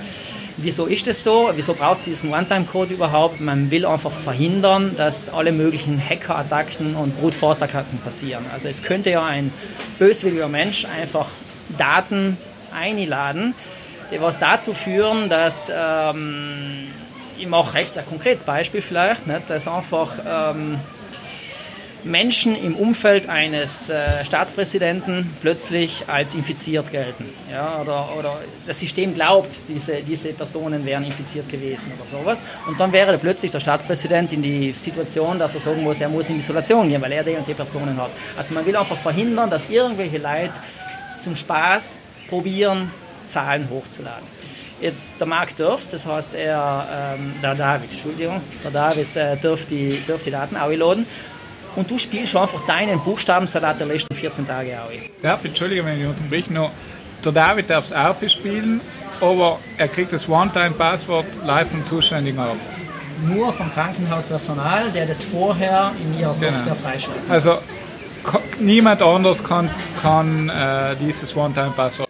Wieso 0.58 0.86
ist 0.86 1.06
das 1.06 1.24
so? 1.24 1.50
Wieso 1.54 1.74
braucht 1.74 1.98
es 1.98 2.04
diesen 2.04 2.32
One-Time-Code 2.32 2.94
überhaupt? 2.94 3.40
Man 3.40 3.70
will 3.70 3.86
einfach 3.86 4.12
verhindern, 4.12 4.92
dass 4.96 5.30
alle 5.30 5.52
möglichen 5.52 5.98
Hacker-Attacken 5.98 6.94
und 6.94 7.18
Brute-Force-Attacken 7.20 7.98
passieren. 7.98 8.44
Also 8.52 8.68
es 8.68 8.82
könnte 8.82 9.10
ja 9.10 9.24
ein 9.24 9.52
böswilliger 9.98 10.48
Mensch 10.48 10.84
einfach 10.84 11.28
Daten 11.78 12.36
einladen, 12.74 13.54
die 14.10 14.20
was 14.20 14.38
dazu 14.38 14.74
führen, 14.74 15.28
dass 15.28 15.72
ähm, 15.74 16.88
ich 17.38 17.46
mache 17.46 17.74
recht 17.74 17.96
ein 17.96 18.06
konkretes 18.06 18.42
Beispiel 18.42 18.82
vielleicht, 18.82 19.26
nicht? 19.26 19.48
dass 19.48 19.66
einfach 19.66 20.18
ähm, 20.26 20.78
Menschen 22.04 22.56
im 22.56 22.74
Umfeld 22.74 23.28
eines 23.28 23.88
äh, 23.88 24.24
Staatspräsidenten 24.24 25.30
plötzlich 25.40 26.04
als 26.08 26.34
infiziert 26.34 26.90
gelten. 26.90 27.28
Ja, 27.50 27.80
oder, 27.80 28.16
oder 28.18 28.38
das 28.66 28.80
System 28.80 29.14
glaubt, 29.14 29.56
diese, 29.68 30.02
diese 30.02 30.32
Personen 30.32 30.84
wären 30.84 31.04
infiziert 31.04 31.48
gewesen 31.48 31.92
oder 31.96 32.06
sowas. 32.06 32.44
Und 32.66 32.78
dann 32.80 32.92
wäre 32.92 33.16
plötzlich 33.18 33.50
der 33.50 33.60
Staatspräsident 33.60 34.32
in 34.32 34.42
die 34.42 34.72
Situation, 34.72 35.38
dass 35.38 35.54
er 35.54 35.60
sagen 35.60 35.82
muss, 35.82 36.00
er 36.00 36.08
muss 36.08 36.28
in 36.30 36.36
Isolation 36.36 36.88
gehen, 36.88 37.00
weil 37.00 37.12
er 37.12 37.24
die 37.24 37.32
und 37.32 37.46
die 37.46 37.54
Personen 37.54 37.96
hat. 37.96 38.10
Also 38.36 38.54
man 38.54 38.66
will 38.66 38.76
einfach 38.76 38.96
verhindern, 38.96 39.48
dass 39.48 39.68
irgendwelche 39.68 40.18
Leute 40.18 40.60
zum 41.16 41.36
Spaß 41.36 42.00
probieren, 42.28 42.90
Zahlen 43.24 43.68
hochzuladen. 43.70 44.26
Jetzt 44.80 45.20
der 45.20 45.28
Marc 45.28 45.54
dürf's, 45.54 45.90
das 45.90 46.06
heißt 46.06 46.34
er, 46.34 47.14
ähm, 47.14 47.34
der 47.40 47.54
David, 47.54 47.92
Entschuldigung, 47.92 48.40
der 48.64 48.70
David 48.72 49.14
äh, 49.14 49.36
dürft 49.36 49.70
die, 49.70 50.02
dürft 50.04 50.26
die 50.26 50.32
Daten 50.32 50.56
auch 50.56 50.72
laden 50.72 51.06
und 51.76 51.90
du 51.90 51.98
spielst 51.98 52.36
einfach 52.36 52.64
deinen 52.66 53.00
Buchstabensalat 53.00 53.80
der 53.80 53.86
letzten 53.86 54.14
14 54.14 54.46
Tage 54.46 54.80
aus. 54.80 54.90
Darf, 55.20 55.44
entschuldige, 55.44 55.84
wenn 55.84 56.00
ich 56.00 56.06
unterbreche 56.06 56.52
noch. 56.52 56.70
Der 57.24 57.32
David 57.32 57.70
darf 57.70 57.84
es 57.84 57.92
auch 57.92 58.16
spielen, 58.28 58.80
aber 59.20 59.58
er 59.78 59.88
kriegt 59.88 60.12
das 60.12 60.28
One-Time-Passwort 60.28 61.26
live 61.44 61.70
vom 61.70 61.84
zuständigen 61.84 62.38
Arzt. 62.40 62.72
Nur 63.24 63.52
vom 63.52 63.72
Krankenhauspersonal, 63.72 64.90
der 64.90 65.06
das 65.06 65.22
vorher 65.22 65.92
in 66.02 66.18
ihrer 66.18 66.32
genau. 66.32 66.34
Software 66.34 66.62
genau. 66.62 66.74
freischaltet. 66.74 67.30
Also 67.30 67.52
niemand 68.58 69.02
anders 69.02 69.44
kann, 69.44 69.70
kann 70.00 70.48
äh, 70.48 70.96
dieses 70.96 71.36
One-Time-Passwort 71.36 72.08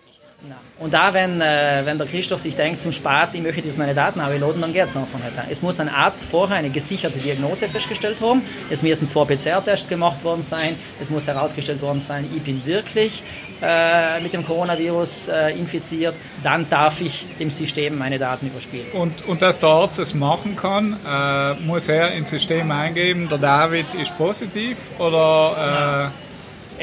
und 0.82 0.92
da, 0.92 1.14
wenn, 1.14 1.40
äh, 1.40 1.82
wenn 1.84 1.96
der 1.96 2.08
Christoph 2.08 2.40
sich 2.40 2.56
denkt, 2.56 2.80
zum 2.80 2.90
Spaß, 2.90 3.34
ich 3.34 3.40
möchte 3.40 3.60
jetzt 3.60 3.78
meine 3.78 3.94
Daten 3.94 4.18
downloaden, 4.18 4.60
dann 4.60 4.72
geht 4.72 4.88
es 4.88 4.96
einfach 4.96 5.20
nicht. 5.20 5.30
Es 5.48 5.62
muss 5.62 5.78
ein 5.78 5.88
Arzt 5.88 6.24
vorher 6.24 6.56
eine 6.56 6.70
gesicherte 6.70 7.20
Diagnose 7.20 7.68
festgestellt 7.68 8.20
haben. 8.20 8.42
Es 8.68 8.82
müssen 8.82 9.06
zwei 9.06 9.24
PCR-Tests 9.24 9.88
gemacht 9.88 10.24
worden 10.24 10.40
sein. 10.40 10.74
Es 11.00 11.08
muss 11.08 11.28
herausgestellt 11.28 11.80
worden 11.82 12.00
sein, 12.00 12.28
ich 12.34 12.42
bin 12.42 12.66
wirklich 12.66 13.22
äh, 13.62 14.20
mit 14.20 14.32
dem 14.32 14.44
Coronavirus 14.44 15.28
äh, 15.28 15.50
infiziert. 15.50 16.16
Dann 16.42 16.68
darf 16.68 17.00
ich 17.00 17.26
dem 17.38 17.50
System 17.50 17.96
meine 17.96 18.18
Daten 18.18 18.48
überspielen. 18.48 18.90
Und, 18.92 19.28
und 19.28 19.40
dass 19.40 19.60
der 19.60 19.68
Arzt 19.68 20.00
es 20.00 20.14
machen 20.14 20.56
kann, 20.56 20.96
äh, 21.06 21.54
muss 21.62 21.86
er 21.86 22.12
ins 22.12 22.30
System 22.30 22.72
eingeben, 22.72 23.28
der 23.28 23.38
David 23.38 23.94
ist 23.94 24.18
positiv 24.18 24.78
oder... 24.98 26.10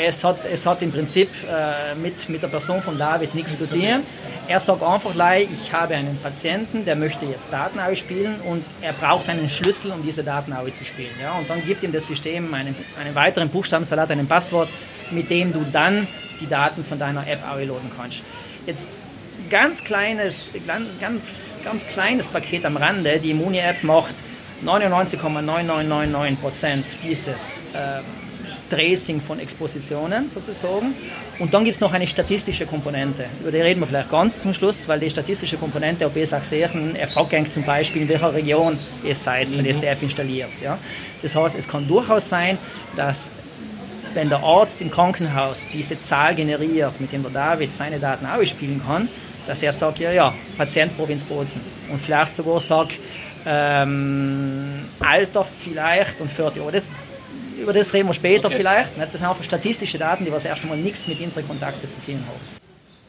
Es 0.05 0.23
hat, 0.23 0.45
es 0.45 0.65
hat 0.65 0.81
im 0.81 0.91
Prinzip 0.91 1.29
äh, 1.43 1.95
mit, 1.95 2.29
mit 2.29 2.41
der 2.41 2.47
Person 2.47 2.81
von 2.81 2.97
David 2.97 3.35
nichts 3.35 3.57
zu 3.57 3.67
tun. 3.67 4.03
Er 4.47 4.59
sagt 4.59 4.81
einfach, 4.81 5.11
ich 5.39 5.73
habe 5.73 5.95
einen 5.95 6.17
Patienten, 6.17 6.85
der 6.85 6.95
möchte 6.95 7.25
jetzt 7.25 7.51
Daten 7.51 7.79
ausspielen 7.79 8.39
und 8.41 8.63
er 8.81 8.93
braucht 8.93 9.29
einen 9.29 9.49
Schlüssel, 9.49 9.91
um 9.91 10.01
diese 10.01 10.23
Daten 10.23 10.53
auszuspielen. 10.53 11.11
Ja? 11.21 11.33
Und 11.33 11.49
dann 11.49 11.63
gibt 11.65 11.83
ihm 11.83 11.91
das 11.91 12.07
System 12.07 12.53
einen, 12.53 12.75
einen 12.99 13.13
weiteren 13.13 13.49
Buchstabensalat, 13.49 14.11
einen 14.11 14.27
Passwort, 14.27 14.69
mit 15.11 15.29
dem 15.29 15.51
du 15.51 15.65
dann 15.71 16.07
die 16.39 16.47
Daten 16.47 16.83
von 16.83 16.97
deiner 16.97 17.27
App 17.27 17.41
downloaden 17.41 17.91
kannst. 17.95 18.23
Jetzt 18.65 18.93
ganz 19.49 19.83
kleines, 19.83 20.51
ganz, 20.99 21.57
ganz 21.63 21.85
kleines 21.85 22.29
Paket 22.29 22.65
am 22.65 22.77
Rande. 22.77 23.19
Die 23.19 23.31
Immuni-App 23.31 23.83
macht 23.83 24.23
99,9999% 24.63 26.99
dieses 27.03 27.61
äh, 27.73 27.99
Tracing 28.69 29.21
von 29.21 29.39
Expositionen 29.39 30.29
sozusagen. 30.29 30.93
Und 31.39 31.53
dann 31.53 31.63
gibt 31.63 31.75
es 31.75 31.81
noch 31.81 31.93
eine 31.93 32.07
statistische 32.07 32.65
Komponente. 32.65 33.25
Über 33.41 33.51
die 33.51 33.61
reden 33.61 33.79
wir 33.79 33.87
vielleicht 33.87 34.09
ganz 34.09 34.41
zum 34.41 34.53
Schluss, 34.53 34.87
weil 34.87 34.99
die 34.99 35.09
statistische 35.09 35.57
Komponente 35.57 36.05
OP 36.05 36.17
sagt 36.25 36.45
sehen, 36.45 36.95
er 36.95 37.07
fragt 37.07 37.51
zum 37.51 37.63
Beispiel, 37.63 38.03
in 38.03 38.09
welcher 38.09 38.33
Region 38.33 38.77
ihr 39.03 39.15
seid, 39.15 39.51
wenn 39.57 39.65
ihr 39.65 39.73
die 39.73 39.85
App 39.85 40.01
installiert. 40.01 40.61
Ja? 40.61 40.77
Das 41.21 41.35
heißt, 41.35 41.57
es 41.57 41.67
kann 41.67 41.87
durchaus 41.87 42.29
sein, 42.29 42.57
dass 42.95 43.33
wenn 44.13 44.29
der 44.29 44.43
Arzt 44.43 44.81
im 44.81 44.89
Krankenhaus 44.89 45.67
diese 45.67 45.97
Zahl 45.97 46.35
generiert, 46.35 46.99
mit 46.99 47.11
dem 47.11 47.21
der 47.23 47.31
David 47.31 47.71
seine 47.71 47.99
Daten 47.99 48.25
ausspielen 48.25 48.81
kann, 48.85 49.09
dass 49.45 49.63
er 49.63 49.71
sagt, 49.71 49.99
ja, 49.99 50.11
ja, 50.11 50.33
Patient 50.57 50.95
Provinz 50.95 51.25
Bozen. 51.25 51.61
Und 51.89 51.99
vielleicht 51.99 52.33
sogar 52.33 52.59
sagt, 52.59 52.99
ähm, 53.45 54.85
Alter 54.99 55.43
vielleicht 55.43 56.21
und 56.21 56.29
vierte 56.29 56.59
Jahre. 56.59 56.71
Das, 56.71 56.93
über 57.59 57.73
das 57.73 57.93
reden 57.93 58.07
wir 58.07 58.13
später 58.13 58.47
okay. 58.47 58.57
vielleicht. 58.57 58.97
Das 58.97 59.13
sind 59.13 59.27
einfach 59.27 59.43
statistische 59.43 59.97
Daten, 59.97 60.25
die 60.25 60.31
was 60.31 60.45
erst 60.45 60.63
einmal 60.63 60.77
nichts 60.77 61.07
mit 61.07 61.19
unseren 61.19 61.47
Kontakten 61.47 61.89
zu 61.89 62.01
tun 62.01 62.23
haben. 62.27 62.58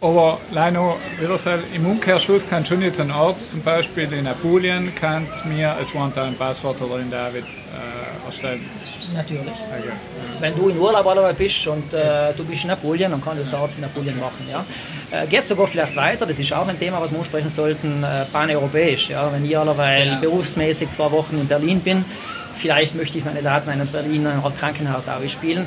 Aber 0.03 0.41
Leino 0.51 0.97
Wiedersell, 1.21 1.63
im 1.75 1.85
Umkehrschluss 1.85 2.47
kann 2.47 2.65
schon 2.65 2.81
jetzt 2.81 3.01
ein 3.01 3.11
Arzt 3.11 3.51
zum 3.51 3.61
Beispiel 3.61 4.11
in 4.15 4.27
Apulien 4.27 4.95
kann 4.95 5.27
mir 5.45 5.75
als 5.75 5.95
One-Time-Passwort 5.95 6.81
oder 6.81 7.01
in 7.01 7.11
David 7.11 7.45
äh, 7.45 8.27
erstellen. 8.27 8.65
Natürlich. 9.13 9.43
Okay. 9.47 9.93
Wenn 10.39 10.57
du 10.57 10.71
in 10.71 10.79
Urlaub 10.79 11.07
allerweil 11.07 11.35
bist 11.35 11.67
und 11.67 11.93
äh, 11.93 12.33
du 12.35 12.45
bist 12.45 12.65
in 12.65 12.71
Apulien, 12.71 13.11
dann 13.11 13.23
kann 13.23 13.37
das 13.37 13.51
der 13.51 13.59
Arzt 13.59 13.77
in 13.77 13.85
Apulien 13.85 14.19
machen. 14.19 14.47
Ja? 14.51 14.65
Äh, 15.11 15.27
geht 15.27 15.45
sogar 15.45 15.67
vielleicht 15.67 15.95
weiter, 15.97 16.25
das 16.25 16.39
ist 16.39 16.51
auch 16.55 16.67
ein 16.67 16.79
Thema, 16.79 16.99
was 16.99 17.13
wir 17.13 17.19
ansprechen 17.19 17.51
sollten, 17.51 18.03
äh, 18.03 18.25
paneuropäisch. 18.33 19.11
Ja? 19.11 19.31
Wenn 19.31 19.45
ich 19.45 19.59
allerweil 19.59 20.07
ja. 20.07 20.19
berufsmäßig 20.19 20.89
zwei 20.89 21.11
Wochen 21.11 21.39
in 21.39 21.47
Berlin 21.47 21.81
bin, 21.81 22.07
vielleicht 22.53 22.95
möchte 22.95 23.19
ich 23.19 23.27
meine 23.27 23.43
Daten 23.43 23.69
in 23.69 23.81
einem 23.81 23.89
Berliner 23.89 24.51
Krankenhaus 24.59 25.09
ausspielen. 25.09 25.67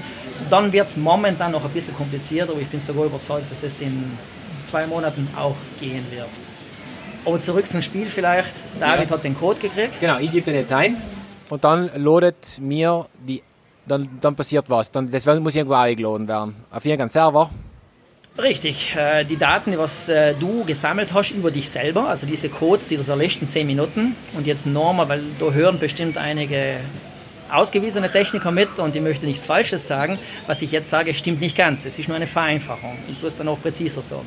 Dann 0.50 0.72
wird 0.72 0.88
es 0.88 0.98
momentan 0.98 1.52
noch 1.52 1.66
ein 1.66 1.72
bisschen 1.72 1.96
komplizierter, 1.96 2.52
aber 2.52 2.62
ich 2.62 2.68
bin 2.68 2.80
sogar 2.80 3.06
überzeugt, 3.06 3.52
dass 3.52 3.64
es 3.64 3.82
in 3.82 4.18
zwei 4.62 4.88
Monaten 4.88 5.28
auch 5.38 5.56
gehen 5.80 6.06
wird. 6.10 6.30
Aber 7.26 7.40
zurück 7.40 7.70
zum 7.70 7.82
Spiel 7.82 8.06
vielleicht. 8.06 8.56
David 8.80 9.10
ja. 9.10 9.16
hat 9.16 9.24
den 9.24 9.36
Code 9.36 9.60
gekriegt. 9.60 10.00
Genau, 10.00 10.20
ich 10.20 10.32
gebe 10.32 10.46
den 10.46 10.56
jetzt 10.56 10.74
ein 10.74 10.98
und 11.50 11.64
dann 11.64 11.90
loadet 11.96 12.60
mir 12.60 13.08
die, 13.26 13.42
dann, 13.88 14.10
dann 14.20 14.36
passiert 14.36 14.70
was. 14.70 14.92
Dann, 14.92 15.10
das 15.10 15.26
muss 15.26 15.56
irgendwo 15.56 15.76
eingeladen 15.76 16.28
werden. 16.28 16.56
Auf 16.72 16.86
irgendeinen 16.86 17.10
Server 17.10 17.50
Richtig, 18.42 18.96
äh, 18.96 19.26
die 19.26 19.38
Daten, 19.38 19.72
die 19.72 19.78
was 19.78 20.10
äh, 20.10 20.34
du 20.34 20.66
gesammelt 20.66 21.14
hast 21.14 21.32
über 21.32 21.52
dich 21.52 21.70
selber, 21.70 22.10
also 22.10 22.26
diese 22.26 22.50
Codes, 22.50 22.88
die 22.88 22.98
das 22.98 23.10
erlöscht 23.10 23.40
in 23.42 23.48
10 23.48 23.68
Minuten 23.68 24.16
und 24.36 24.48
jetzt 24.48 24.66
nochmal, 24.66 25.08
weil 25.08 25.22
da 25.38 25.52
hören 25.52 25.78
bestimmt 25.78 26.18
einige 26.18 26.80
ausgewiesene 27.54 28.12
Techniker 28.12 28.52
mit 28.52 28.80
und 28.80 28.96
ich 28.96 29.02
möchte 29.02 29.26
nichts 29.26 29.46
Falsches 29.46 29.88
sagen. 29.88 30.20
Was 30.48 30.62
ich 30.62 30.72
jetzt 30.72 30.90
sage, 30.90 31.14
stimmt 31.14 31.42
nicht 31.42 31.56
ganz. 31.56 31.86
Es 31.86 32.00
ist 32.00 32.08
nur 32.08 32.18
eine 32.18 32.28
Vereinfachung. 32.28 32.98
Ich 33.10 33.18
tue 33.18 33.28
es 33.28 33.36
dann 33.36 33.48
auch 33.48 33.62
präziser 33.62 34.02
so. 34.02 34.26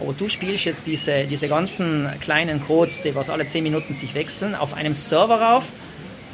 Aber 0.00 0.12
du 0.12 0.28
spielst 0.28 0.64
jetzt 0.64 0.86
diese, 0.86 1.26
diese 1.26 1.48
ganzen 1.48 2.08
kleinen 2.20 2.60
Codes, 2.60 3.02
die 3.02 3.14
was 3.14 3.30
alle 3.30 3.44
10 3.44 3.62
Minuten 3.62 3.92
sich 3.92 4.14
wechseln, 4.14 4.54
auf 4.54 4.74
einem 4.74 4.94
Server 4.94 5.40
rauf 5.40 5.72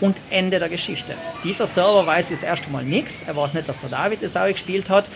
und 0.01 0.21
Ende 0.31 0.59
der 0.59 0.69
Geschichte. 0.69 1.15
Dieser 1.45 1.67
Server 1.67 2.07
weiß 2.07 2.31
jetzt 2.31 2.45
erst 2.45 2.67
einmal 2.67 2.85
nichts. 2.85 3.25
Er 3.27 3.37
weiß 3.37 3.55
nicht, 3.55 3.69
dass 3.69 3.81
der 3.81 3.91
David 3.91 4.23
es 4.23 4.37
auch 4.37 4.49
gespielt 4.49 4.91
hat. 4.91 5.09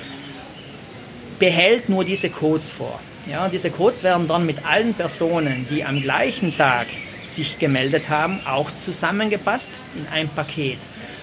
Behält 1.39 1.89
nur 1.89 2.05
diese 2.05 2.31
Codes 2.31 2.71
vor. 2.71 3.01
Ja, 3.31 3.49
diese 3.49 3.71
Codes 3.71 4.03
werden 4.03 4.27
dann 4.27 4.47
mit 4.47 4.65
allen 4.65 4.95
Personen, 4.95 5.67
die 5.69 5.85
am 5.85 6.01
gleichen 6.01 6.57
Tag 6.57 6.87
sich 7.23 7.59
gemeldet 7.59 8.09
haben, 8.09 8.41
auch 8.47 8.71
zusammengepasst 8.71 9.81
in 9.95 10.07
ein 10.09 10.29
Paket. 10.31 10.79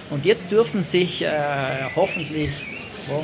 Und 0.09 0.25
jetzt 0.25 0.51
dürfen 0.51 0.83
sich 0.83 1.23
äh, 1.23 1.29
hoffentlich 1.95 2.51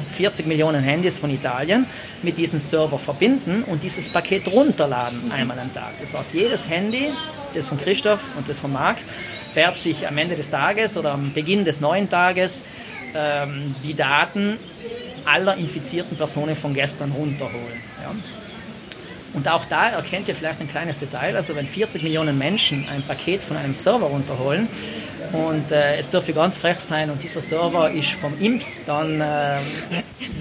40 0.09 0.45
Millionen 0.45 0.83
Handys 0.83 1.17
von 1.17 1.29
Italien 1.29 1.85
mit 2.21 2.37
diesem 2.37 2.59
Server 2.59 2.99
verbinden 2.99 3.63
und 3.63 3.83
dieses 3.83 4.09
Paket 4.09 4.47
runterladen 4.47 5.31
einmal 5.31 5.59
am 5.59 5.73
Tag. 5.73 5.93
Das 5.99 6.15
heißt, 6.15 6.33
jedes 6.33 6.69
Handy, 6.69 7.09
das 7.53 7.67
von 7.67 7.79
Christoph 7.79 8.27
und 8.37 8.47
das 8.47 8.59
von 8.59 8.71
Marc, 8.71 8.97
wird 9.53 9.77
sich 9.77 10.07
am 10.07 10.17
Ende 10.17 10.35
des 10.35 10.49
Tages 10.49 10.97
oder 10.97 11.13
am 11.13 11.33
Beginn 11.33 11.65
des 11.65 11.81
neuen 11.81 12.09
Tages 12.09 12.63
ähm, 13.15 13.75
die 13.83 13.95
Daten 13.95 14.57
aller 15.25 15.57
infizierten 15.57 16.17
Personen 16.17 16.55
von 16.55 16.73
gestern 16.73 17.11
runterholen. 17.11 17.81
Ja. 18.01 18.40
Und 19.33 19.49
auch 19.49 19.65
da 19.65 19.89
erkennt 19.89 20.27
ihr 20.27 20.35
vielleicht 20.35 20.59
ein 20.59 20.67
kleines 20.67 20.99
Detail, 20.99 21.35
also 21.35 21.55
wenn 21.55 21.65
40 21.65 22.03
Millionen 22.03 22.37
Menschen 22.37 22.85
ein 22.93 23.01
Paket 23.03 23.43
von 23.43 23.55
einem 23.55 23.73
Server 23.73 24.07
runterholen 24.07 24.67
und 25.31 25.71
äh, 25.71 25.97
es 25.97 26.09
dürfe 26.09 26.33
ganz 26.33 26.57
frech 26.57 26.79
sein 26.79 27.09
und 27.09 27.23
dieser 27.23 27.39
Server 27.39 27.89
ist 27.91 28.11
vom 28.11 28.37
IMS, 28.39 28.83
dann 28.85 29.21
äh, 29.21 29.59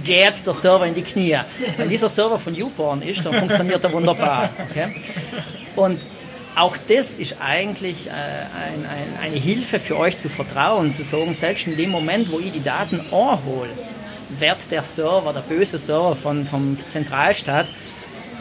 geht 0.02 0.44
der 0.44 0.54
Server 0.54 0.86
in 0.86 0.94
die 0.94 1.02
Knie. 1.02 1.38
Wenn 1.76 1.88
dieser 1.88 2.08
Server 2.08 2.38
von 2.38 2.54
YouPorn 2.54 3.02
ist, 3.02 3.24
dann 3.24 3.34
funktioniert 3.34 3.84
er 3.84 3.92
wunderbar. 3.92 4.50
Okay? 4.68 4.96
Und 5.76 6.00
auch 6.56 6.76
das 6.76 7.14
ist 7.14 7.36
eigentlich 7.40 8.08
äh, 8.08 8.10
ein, 8.10 8.84
ein, 8.84 9.22
eine 9.22 9.36
Hilfe 9.36 9.78
für 9.78 9.96
euch 9.96 10.16
zu 10.16 10.28
vertrauen, 10.28 10.90
zu 10.90 11.04
sagen, 11.04 11.32
selbst 11.32 11.68
in 11.68 11.76
dem 11.76 11.90
Moment, 11.90 12.32
wo 12.32 12.40
ich 12.40 12.50
die 12.50 12.62
Daten 12.62 13.00
anhole, 13.12 13.70
wird 14.30 14.70
der 14.70 14.82
Server, 14.82 15.32
der 15.32 15.40
böse 15.40 15.78
Server 15.78 16.16
von, 16.16 16.44
vom 16.44 16.76
Zentralstaat, 16.76 17.70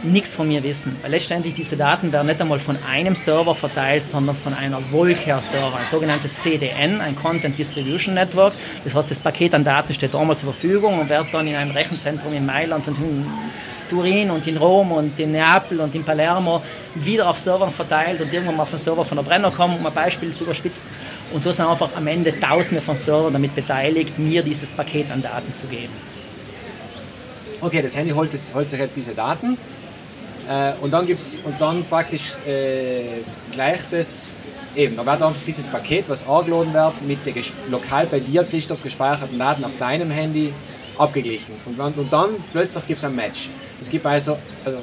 nichts 0.04 0.34
von 0.34 0.48
mir 0.48 0.64
wissen. 0.64 0.96
Weil 1.02 1.12
letztendlich 1.12 1.54
diese 1.54 1.78
Daten 1.78 2.12
werden 2.12 2.28
nicht 2.28 2.42
einmal 2.42 2.60
von 2.60 2.78
einem 2.90 3.16
Server 3.16 3.56
verteilt, 3.56 4.04
sondern 4.04 4.36
von 4.36 4.54
einer 4.54 4.80
Wolke 4.92 5.34
an 5.34 5.42
Server, 5.42 5.78
ein 5.78 5.86
sogenanntes 5.86 6.40
CDN, 6.40 7.02
ein 7.02 7.16
Content 7.16 7.58
Distribution 7.58 8.14
Network. 8.14 8.54
Das 8.84 8.96
heißt, 8.96 9.12
das 9.12 9.20
Paket 9.20 9.54
an 9.54 9.64
Daten 9.64 9.94
steht 9.94 10.16
einmal 10.16 10.36
zur 10.36 10.54
Verfügung 10.54 11.00
und 11.00 11.10
wird 11.10 11.34
dann 11.34 11.48
in 11.48 11.56
einem 11.56 11.72
Rechenzentrum 11.72 12.34
in 12.34 12.46
Mailand 12.46 12.88
und 12.88 12.98
in 12.98 13.26
Turin 13.90 14.30
und 14.30 14.46
in 14.48 14.58
Rom 14.58 14.92
und 14.92 15.20
in 15.20 15.32
Neapel 15.32 15.80
und 15.80 15.96
in 15.96 16.04
Palermo 16.04 16.62
wieder 16.96 17.28
auf 17.28 17.38
Servern 17.38 17.72
verteilt 17.72 18.22
und 18.22 18.32
irgendwann 18.32 18.56
mal 18.56 18.64
auf 18.64 18.70
den 18.70 18.80
Server 18.80 19.04
von 19.04 19.18
der 19.18 19.24
Brenner 19.24 19.52
kommen, 19.52 19.78
um 19.78 19.86
ein 19.86 19.94
Beispiel 19.94 20.34
zu 20.34 20.44
überspitzen. 20.44 20.90
Und 21.34 21.46
da 21.46 21.52
sind 21.52 21.66
einfach 21.66 21.90
am 21.96 22.08
Ende 22.08 22.40
Tausende 22.40 22.82
von 22.82 22.96
Servern 22.96 23.34
damit 23.34 23.56
beteiligt, 23.56 24.20
mir 24.20 24.44
dieses 24.44 24.72
Paket 24.72 25.12
an 25.12 25.22
Daten 25.22 25.52
zu 25.52 25.68
geben. 25.68 25.94
Okay, 27.62 27.82
das 27.82 27.96
Handy 27.98 28.12
holt, 28.12 28.32
holt 28.54 28.70
sich 28.70 28.80
jetzt 28.80 28.96
diese 28.96 29.14
Daten 29.14 29.58
äh, 30.50 30.74
und 30.82 30.92
dann 30.92 31.06
gibt 31.06 31.20
es 31.20 31.38
und 31.44 31.62
dann 31.62 31.86
praktisch 31.86 32.36
äh, 32.48 33.22
gleich 33.52 33.82
das, 33.92 34.34
eben, 34.76 34.98
da 34.98 35.06
wird 35.06 35.22
einfach 35.22 35.42
dieses 35.46 35.68
Paket, 35.68 36.10
was 36.10 36.28
angeladen 36.28 36.74
wird, 36.74 37.02
mit 37.04 37.26
den 37.26 37.36
lokal 37.70 38.08
bei 38.08 38.20
dir, 38.20 38.44
Christoph, 38.44 38.82
gespeicherten 38.82 39.38
Daten 39.38 39.64
auf 39.64 39.78
deinem 39.78 40.10
Handy 40.10 40.52
abgeglichen. 40.98 41.54
Und, 41.66 41.80
und 41.80 42.12
dann 42.12 42.32
plötzlich 42.52 42.88
gibt 42.88 42.98
es 42.98 43.06
ein 43.06 43.16
Match. 43.16 43.50
Es 43.80 43.90
gibt 43.90 44.06
also, 44.06 44.38
also 44.66 44.80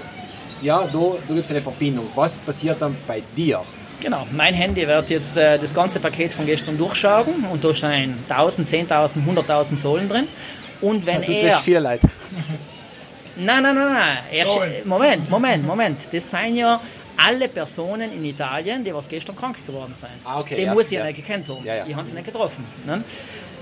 ja, 0.62 0.86
du, 0.86 1.18
du 1.26 1.34
gibst 1.34 1.50
eine 1.50 1.60
Verbindung. 1.60 2.08
Was 2.14 2.38
passiert 2.38 2.80
dann 2.80 2.96
bei 3.06 3.22
dir? 3.36 3.60
Genau, 4.00 4.26
mein 4.30 4.54
Handy 4.54 4.86
wird 4.86 5.10
jetzt 5.10 5.36
äh, 5.36 5.58
das 5.58 5.74
ganze 5.74 5.98
Paket 5.98 6.32
von 6.32 6.46
gestern 6.46 6.78
durchschauen 6.78 7.44
und 7.50 7.64
da 7.64 7.74
stehen 7.74 8.16
1000, 8.28 8.68
10.000, 8.88 9.26
100.000 9.26 9.76
Zollen 9.76 10.08
drin. 10.08 10.28
Und 10.80 11.06
wenn 11.06 11.22
ja, 11.22 11.28
er. 11.28 11.58
viel 11.58 11.78
leid. 11.78 12.00
Nein, 13.36 13.62
nein, 13.62 13.74
nein, 13.74 13.92
nein. 13.92 14.18
Erst, 14.32 14.58
Moment, 14.84 15.28
Moment, 15.28 15.66
Moment. 15.66 16.12
Das 16.12 16.30
sind 16.30 16.56
ja 16.56 16.80
alle 17.16 17.48
Personen 17.48 18.12
in 18.12 18.24
Italien, 18.24 18.84
die 18.84 18.94
was 18.94 19.08
gestern 19.08 19.36
krank 19.36 19.56
geworden 19.66 19.92
sind. 19.92 20.10
Ah, 20.24 20.40
okay, 20.40 20.54
die 20.56 20.62
ja, 20.62 20.74
muss 20.74 20.90
ich 20.90 20.98
ja. 20.98 21.04
nicht 21.04 21.16
gekannt 21.16 21.48
haben. 21.48 21.64
Ja, 21.64 21.76
ja. 21.76 21.84
Ich 21.86 21.94
habe 21.94 22.06
sie 22.06 22.14
nicht 22.14 22.26
getroffen. 22.26 22.64
Ne? 22.86 23.02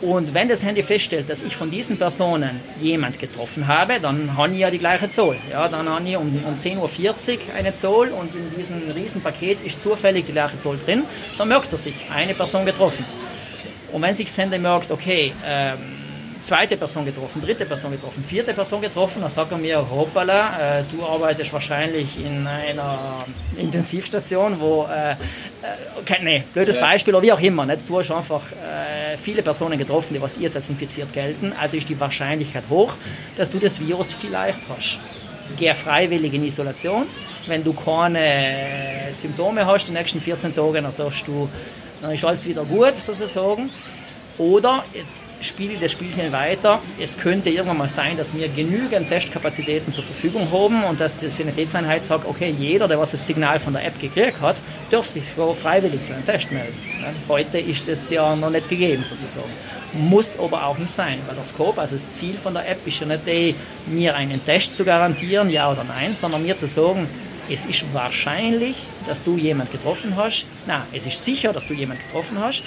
Und 0.00 0.34
wenn 0.34 0.48
das 0.48 0.64
Handy 0.64 0.82
feststellt, 0.82 1.30
dass 1.30 1.42
ich 1.42 1.56
von 1.56 1.70
diesen 1.70 1.96
Personen 1.96 2.60
jemand 2.80 3.18
getroffen 3.18 3.66
habe, 3.66 4.00
dann 4.00 4.36
habe 4.36 4.52
ich 4.52 4.58
ja 4.58 4.70
die 4.70 4.78
gleiche 4.78 5.08
Zoll. 5.08 5.38
Ja, 5.50 5.68
dann 5.68 5.88
habe 5.88 6.06
ich 6.06 6.16
um, 6.16 6.44
um 6.44 6.56
10.40 6.56 6.78
Uhr 6.78 7.54
eine 7.56 7.72
Zoll 7.72 8.08
und 8.08 8.34
in 8.34 8.54
diesem 8.56 8.90
Riesenpaket 8.90 9.60
ist 9.62 9.80
zufällig 9.80 10.26
die 10.26 10.32
gleiche 10.32 10.56
Zoll 10.56 10.78
drin. 10.78 11.04
Dann 11.38 11.48
merkt 11.48 11.72
er 11.72 11.78
sich, 11.78 11.94
eine 12.12 12.34
Person 12.34 12.66
getroffen. 12.66 13.04
Und 13.92 14.02
wenn 14.02 14.14
sich 14.14 14.26
das 14.26 14.36
Handy 14.36 14.58
merkt, 14.58 14.90
okay, 14.90 15.32
ähm, 15.46 15.78
zweite 16.44 16.76
Person 16.76 17.04
getroffen, 17.04 17.40
dritte 17.40 17.64
Person 17.64 17.90
getroffen, 17.92 18.22
vierte 18.22 18.52
Person 18.52 18.80
getroffen, 18.80 19.22
dann 19.22 19.30
sagt 19.30 19.50
er 19.52 19.58
mir, 19.58 19.78
hoppala, 19.90 20.80
äh, 20.80 20.84
du 20.90 21.04
arbeitest 21.04 21.52
wahrscheinlich 21.52 22.24
in 22.24 22.46
einer 22.46 23.24
Intensivstation, 23.56 24.60
wo, 24.60 24.84
äh, 24.84 25.12
äh, 25.12 25.16
okay, 25.98 26.18
nee, 26.22 26.44
blödes 26.52 26.76
Ja. 26.76 26.82
Beispiel 26.82 27.14
oder 27.14 27.22
wie 27.24 27.32
auch 27.32 27.40
immer, 27.40 27.64
nicht? 27.64 27.88
du 27.88 27.98
hast 27.98 28.10
einfach 28.10 28.42
äh, 28.52 29.16
viele 29.16 29.42
Personen 29.42 29.78
getroffen, 29.78 30.14
die 30.14 30.20
was 30.20 30.36
ihr 30.36 30.54
als 30.54 30.68
infiziert 30.68 31.12
gelten, 31.12 31.52
also 31.58 31.76
ist 31.76 31.88
die 31.88 31.98
Wahrscheinlichkeit 31.98 32.64
hoch, 32.68 32.94
dass 33.36 33.50
du 33.50 33.58
das 33.58 33.80
Virus 33.80 34.12
vielleicht 34.12 34.60
hast. 34.68 35.00
Geh 35.56 35.72
freiwillig 35.74 36.32
in 36.34 36.44
Isolation, 36.44 37.06
wenn 37.46 37.64
du 37.64 37.72
keine 37.72 39.08
Symptome 39.10 39.66
hast 39.66 39.88
die 39.88 39.92
nächsten 39.92 40.20
14 40.20 40.54
Tage, 40.54 40.82
dann, 40.82 40.94
darfst 40.96 41.26
du, 41.26 41.48
dann 42.02 42.12
ist 42.12 42.24
alles 42.24 42.46
wieder 42.46 42.64
gut, 42.64 42.96
sozusagen. 42.96 43.70
Oder 44.36 44.84
jetzt 44.92 45.26
spiele 45.40 45.74
ich 45.74 45.80
das 45.80 45.92
Spielchen 45.92 46.32
weiter. 46.32 46.80
Es 46.98 47.16
könnte 47.16 47.50
irgendwann 47.50 47.78
mal 47.78 47.88
sein, 47.88 48.16
dass 48.16 48.36
wir 48.36 48.48
genügend 48.48 49.08
Testkapazitäten 49.08 49.92
zur 49.92 50.02
Verfügung 50.02 50.50
haben 50.50 50.82
und 50.84 51.00
dass 51.00 51.18
die 51.18 51.28
Sanitätseinheit 51.28 52.02
sagt, 52.02 52.26
okay, 52.26 52.52
jeder, 52.58 52.88
der 52.88 52.98
was 52.98 53.12
das 53.12 53.24
Signal 53.24 53.60
von 53.60 53.74
der 53.74 53.86
App 53.86 53.98
gekriegt 54.00 54.40
hat, 54.40 54.60
darf 54.90 55.06
sich 55.06 55.28
sogar 55.28 55.54
freiwillig 55.54 56.00
zu 56.00 56.14
einem 56.14 56.24
Test 56.24 56.50
melden. 56.50 56.74
Heute 57.28 57.58
ist 57.58 57.86
das 57.86 58.10
ja 58.10 58.34
noch 58.34 58.50
nicht 58.50 58.68
gegeben 58.68 59.04
sozusagen. 59.04 59.50
Muss 59.92 60.36
aber 60.36 60.66
auch 60.66 60.78
nicht 60.78 60.90
sein, 60.90 61.20
weil 61.26 61.36
der 61.36 61.44
Scope, 61.44 61.80
also 61.80 61.94
das 61.94 62.12
Ziel 62.12 62.34
von 62.34 62.54
der 62.54 62.68
App 62.68 62.84
ist 62.86 62.98
ja 62.98 63.06
nicht, 63.06 63.26
die, 63.28 63.54
mir 63.86 64.16
einen 64.16 64.44
Test 64.44 64.74
zu 64.74 64.84
garantieren, 64.84 65.48
ja 65.48 65.70
oder 65.70 65.84
nein, 65.84 66.12
sondern 66.12 66.42
mir 66.42 66.56
zu 66.56 66.66
sagen, 66.66 67.06
es 67.48 67.66
ist 67.66 67.84
wahrscheinlich, 67.92 68.86
dass 69.06 69.22
du 69.22 69.36
jemand 69.36 69.70
getroffen 69.70 70.16
hast. 70.16 70.46
Nein, 70.66 70.82
es 70.92 71.06
ist 71.06 71.22
sicher, 71.24 71.52
dass 71.52 71.66
du 71.66 71.74
jemand 71.74 72.00
getroffen 72.00 72.38
hast. 72.40 72.64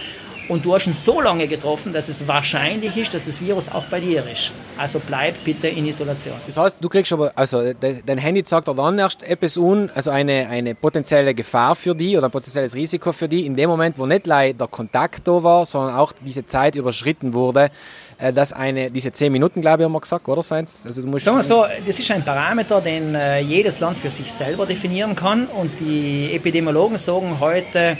Und 0.50 0.64
du 0.64 0.74
hast 0.74 0.88
ihn 0.88 0.94
so 0.94 1.20
lange 1.20 1.48
getroffen, 1.48 1.92
dass 1.92 2.08
es 2.08 2.28
wahrscheinlich 2.28 2.96
ist, 2.96 3.14
dass 3.14 3.26
das 3.26 3.42
Virus 3.42 3.70
auch 3.70 3.86
bei 3.86 4.00
dir 4.00 4.26
ist. 4.32 4.54
Also 4.78 5.02
bleib 5.06 5.44
bitte 5.44 5.68
in 5.68 5.86
Isolation. 5.86 6.36
Das 6.46 6.58
heißt, 6.58 6.78
du 6.80 6.88
kriegst 6.88 7.12
aber, 7.12 7.32
also 7.36 7.74
de, 7.74 8.02
dein 8.06 8.18
Handy 8.18 8.44
zeigt 8.44 8.68
dir 8.68 8.76
dann 8.76 8.98
erst 8.98 9.24
etwas 9.24 9.58
un, 9.58 9.90
also 9.94 10.12
eine, 10.12 10.48
eine 10.50 10.74
potenzielle 10.76 11.34
Gefahr 11.34 11.76
für 11.76 11.96
die 11.96 12.18
oder 12.18 12.28
ein 12.28 12.32
potenzielles 12.32 12.76
Risiko 12.76 13.12
für 13.12 13.28
die, 13.28 13.46
in 13.46 13.56
dem 13.56 13.70
Moment, 13.70 13.98
wo 14.00 14.06
nicht 14.06 14.26
leider 14.26 14.60
der 14.60 14.68
Kontakt 14.68 15.28
da 15.28 15.44
war, 15.44 15.66
sondern 15.66 15.96
auch 15.96 16.14
diese 16.26 16.46
Zeit 16.46 16.76
überschritten 16.76 17.34
wurde, 17.34 17.70
äh, 18.18 18.32
dass 18.32 18.54
eine, 18.54 18.90
diese 18.90 19.12
10 19.12 19.32
Minuten, 19.32 19.62
glaube 19.62 19.84
ich, 19.84 19.86
haben 19.86 19.94
wir 19.94 20.02
gesagt, 20.02 20.28
oder? 20.30 20.42
Seins? 20.42 20.84
Also 20.88 21.02
du 21.02 21.08
musst 21.08 21.26
Sagen 21.26 21.38
wir 21.38 21.44
so, 21.44 21.66
das 21.86 22.00
ist 22.00 22.10
ein 22.12 22.24
Parameter, 22.24 22.80
den 22.80 23.16
äh, 23.16 23.40
jedes 23.40 23.80
Land 23.80 23.98
für 23.98 24.10
sich 24.10 24.32
selber 24.32 24.66
definieren 24.66 25.16
kann. 25.16 25.48
Und 25.48 25.80
die 25.80 26.32
Epidemiologen 26.34 26.98
sagen 26.98 27.40
heute, 27.40 27.98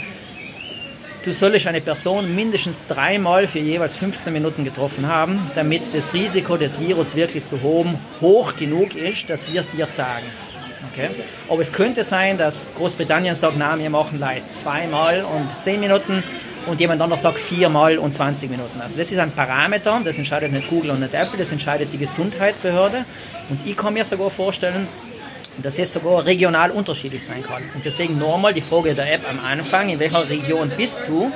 du 1.28 1.34
solltest 1.34 1.68
eine 1.68 1.82
Person 1.82 2.34
mindestens 2.34 2.86
dreimal 2.86 3.48
für 3.48 3.60
jeweils 3.60 3.98
15 3.98 4.32
Minuten 4.32 4.63
getroffen 4.63 5.08
haben, 5.08 5.40
damit 5.56 5.94
das 5.94 6.13
Risiko 6.13 6.56
des 6.56 6.80
Virus 6.80 7.16
wirklich 7.16 7.44
zu 7.44 7.62
hoch, 7.62 7.86
hoch 8.22 8.56
genug 8.56 8.96
ist, 8.96 9.30
dass 9.30 9.52
wir 9.52 9.60
es 9.60 9.70
dir 9.70 9.88
sagen. 9.88 10.26
Okay? 10.92 11.10
Aber 11.50 11.62
es 11.62 11.74
könnte 11.74 12.04
sein, 12.04 12.38
dass 12.38 12.66
Großbritannien 12.78 13.36
sagt, 13.36 13.56
na, 13.58 13.78
wir 13.78 13.90
machen 13.90 14.20
Leid 14.20 14.52
zweimal 14.52 15.24
und 15.24 15.62
10 15.62 15.82
Minuten 15.82 16.24
und 16.66 16.80
jemand 16.80 17.02
anderes 17.02 17.22
sagt 17.22 17.40
viermal 17.40 17.98
und 17.98 18.13
20 18.13 18.50
Minuten. 18.50 18.80
Also 18.80 18.98
das 18.98 19.12
ist 19.12 19.20
ein 19.20 19.32
Parameter, 19.32 20.00
das 20.04 20.18
entscheidet 20.18 20.54
nicht 20.54 20.70
Google 20.70 20.92
und 20.92 21.02
nicht 21.02 21.13
Apple, 21.13 21.38
das 21.38 21.52
entscheidet 21.52 21.92
die 21.92 21.98
Gesundheitsbehörde. 21.98 23.04
Und 23.50 23.68
ich 23.68 23.76
kann 23.76 23.94
mir 23.94 24.06
sogar 24.06 24.30
vorstellen, 24.30 24.88
dass 25.63 25.76
das 25.76 25.93
sogar 25.93 26.26
regional 26.26 26.72
unterschiedlich 26.72 27.24
sein 27.24 27.43
kann. 27.43 27.63
Und 27.74 27.84
deswegen 27.84 28.17
nochmal 28.17 28.54
die 28.54 28.62
Frage 28.62 28.93
der 28.93 29.13
App 29.13 29.30
am 29.30 29.39
Anfang, 29.39 29.89
in 29.89 30.00
welcher 30.00 30.30
Region 30.30 30.72
bist 30.76 31.08
du, 31.08 31.32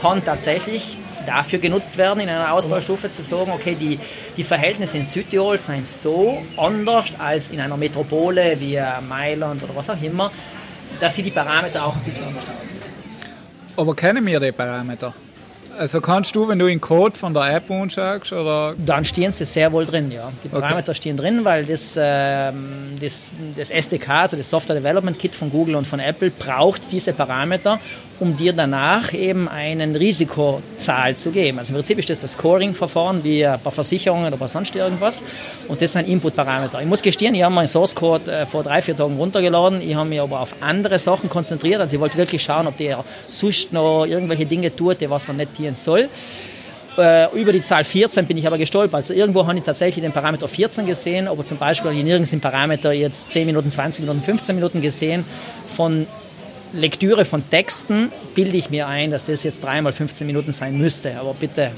kann 0.00 0.24
tatsächlich 0.24 0.96
dafür 1.26 1.58
genutzt 1.58 1.96
werden, 1.98 2.20
in 2.20 2.28
einer 2.28 2.52
Ausbaustufe 2.52 3.08
zu 3.08 3.22
sagen, 3.22 3.52
okay, 3.52 3.76
die, 3.78 3.98
die 4.36 4.44
Verhältnisse 4.44 4.96
in 4.96 5.04
Südtirol 5.04 5.58
sind 5.58 5.86
so 5.86 6.42
anders 6.56 7.12
als 7.18 7.50
in 7.50 7.60
einer 7.60 7.76
Metropole 7.76 8.60
wie 8.60 8.78
Mailand 9.08 9.62
oder 9.62 9.76
was 9.76 9.90
auch 9.90 10.02
immer, 10.02 10.30
dass 10.98 11.14
sie 11.14 11.22
die 11.22 11.30
Parameter 11.30 11.84
auch 11.84 11.96
ein 11.96 12.02
bisschen 12.02 12.24
anders 12.24 12.44
aussehen. 12.44 12.82
Aber 13.76 13.94
kennen 13.94 14.24
wir 14.26 14.40
die 14.40 14.52
Parameter? 14.52 15.14
Also 15.78 16.00
kannst 16.00 16.34
du, 16.36 16.48
wenn 16.48 16.58
du 16.58 16.66
den 16.66 16.80
Code 16.80 17.18
von 17.18 17.34
der 17.34 17.54
App 17.54 17.70
anschaust, 17.70 18.32
oder? 18.32 18.74
Dann 18.78 19.04
stehen 19.04 19.32
sie 19.32 19.44
sehr 19.44 19.72
wohl 19.72 19.86
drin, 19.86 20.10
ja. 20.10 20.30
Die 20.44 20.48
Parameter 20.48 20.90
okay. 20.90 20.94
stehen 20.94 21.16
drin, 21.16 21.44
weil 21.44 21.64
das, 21.64 21.98
ähm, 22.00 22.96
das, 23.00 23.32
das 23.56 23.70
SDK, 23.70 24.08
also 24.10 24.36
das 24.36 24.48
Software 24.48 24.76
Development 24.76 25.18
Kit 25.18 25.34
von 25.34 25.50
Google 25.50 25.76
und 25.76 25.86
von 25.86 26.00
Apple, 26.00 26.30
braucht 26.30 26.90
diese 26.92 27.12
Parameter, 27.12 27.80
um 28.22 28.36
dir 28.36 28.52
danach 28.52 29.12
eben 29.12 29.48
einen 29.48 29.96
Risikozahl 29.96 31.16
zu 31.16 31.32
geben. 31.32 31.58
Also 31.58 31.70
im 31.72 31.74
Prinzip 31.74 31.98
ist 31.98 32.08
das 32.08 32.20
das 32.20 32.34
Scoring-Verfahren 32.34 33.24
wie 33.24 33.42
bei 33.42 33.70
Versicherungen 33.72 34.28
oder 34.28 34.36
bei 34.36 34.46
sonst 34.46 34.76
irgendwas. 34.76 35.24
Und 35.66 35.82
das 35.82 35.94
sind 35.94 36.08
Input-Parameter. 36.08 36.80
Ich 36.80 36.86
muss 36.86 37.02
gestehen, 37.02 37.34
ich 37.34 37.42
habe 37.42 37.52
meinen 37.52 37.66
Source 37.66 37.96
Code 37.96 38.30
äh, 38.30 38.46
vor 38.46 38.62
drei, 38.62 38.80
vier 38.80 38.96
Tagen 38.96 39.16
runtergeladen. 39.16 39.82
Ich 39.82 39.96
habe 39.96 40.08
mich 40.08 40.20
aber 40.20 40.38
auf 40.38 40.54
andere 40.60 41.00
Sachen 41.00 41.28
konzentriert. 41.28 41.80
Also 41.80 41.96
ich 41.96 42.00
wollte 42.00 42.16
wirklich 42.16 42.40
schauen, 42.40 42.68
ob 42.68 42.76
der 42.76 43.04
sonst 43.28 43.72
noch 43.72 44.06
irgendwelche 44.06 44.46
Dinge 44.46 44.74
tut, 44.74 45.00
die 45.00 45.10
was 45.10 45.26
er 45.26 45.34
nicht 45.34 45.56
tun 45.56 45.74
soll. 45.74 46.08
Äh, 46.96 47.34
über 47.36 47.52
die 47.52 47.62
Zahl 47.62 47.82
14 47.82 48.24
bin 48.26 48.38
ich 48.38 48.46
aber 48.46 48.56
gestolpert. 48.56 48.98
Also 48.98 49.14
irgendwo 49.14 49.44
habe 49.44 49.58
ich 49.58 49.64
tatsächlich 49.64 50.04
den 50.04 50.12
Parameter 50.12 50.46
14 50.46 50.86
gesehen, 50.86 51.26
aber 51.26 51.44
zum 51.44 51.58
Beispiel 51.58 51.90
habe 51.90 51.98
ich 51.98 52.04
nirgends 52.04 52.30
den 52.30 52.40
Parameter 52.40 52.92
jetzt 52.92 53.30
10 53.30 53.46
Minuten, 53.46 53.68
20 53.68 54.04
Minuten, 54.04 54.22
15 54.22 54.54
Minuten 54.54 54.80
gesehen. 54.80 55.24
Von 55.66 56.06
Lektüre 56.72 57.24
von 57.24 57.48
Texten 57.50 58.10
bilde 58.34 58.56
ich 58.56 58.70
mir 58.70 58.86
ein, 58.86 59.10
dass 59.10 59.26
das 59.26 59.42
jetzt 59.42 59.62
dreimal 59.62 59.92
15 59.92 60.26
Minuten 60.26 60.52
sein 60.52 60.78
müsste. 60.78 61.18
Aber 61.20 61.34
bitte 61.34 61.72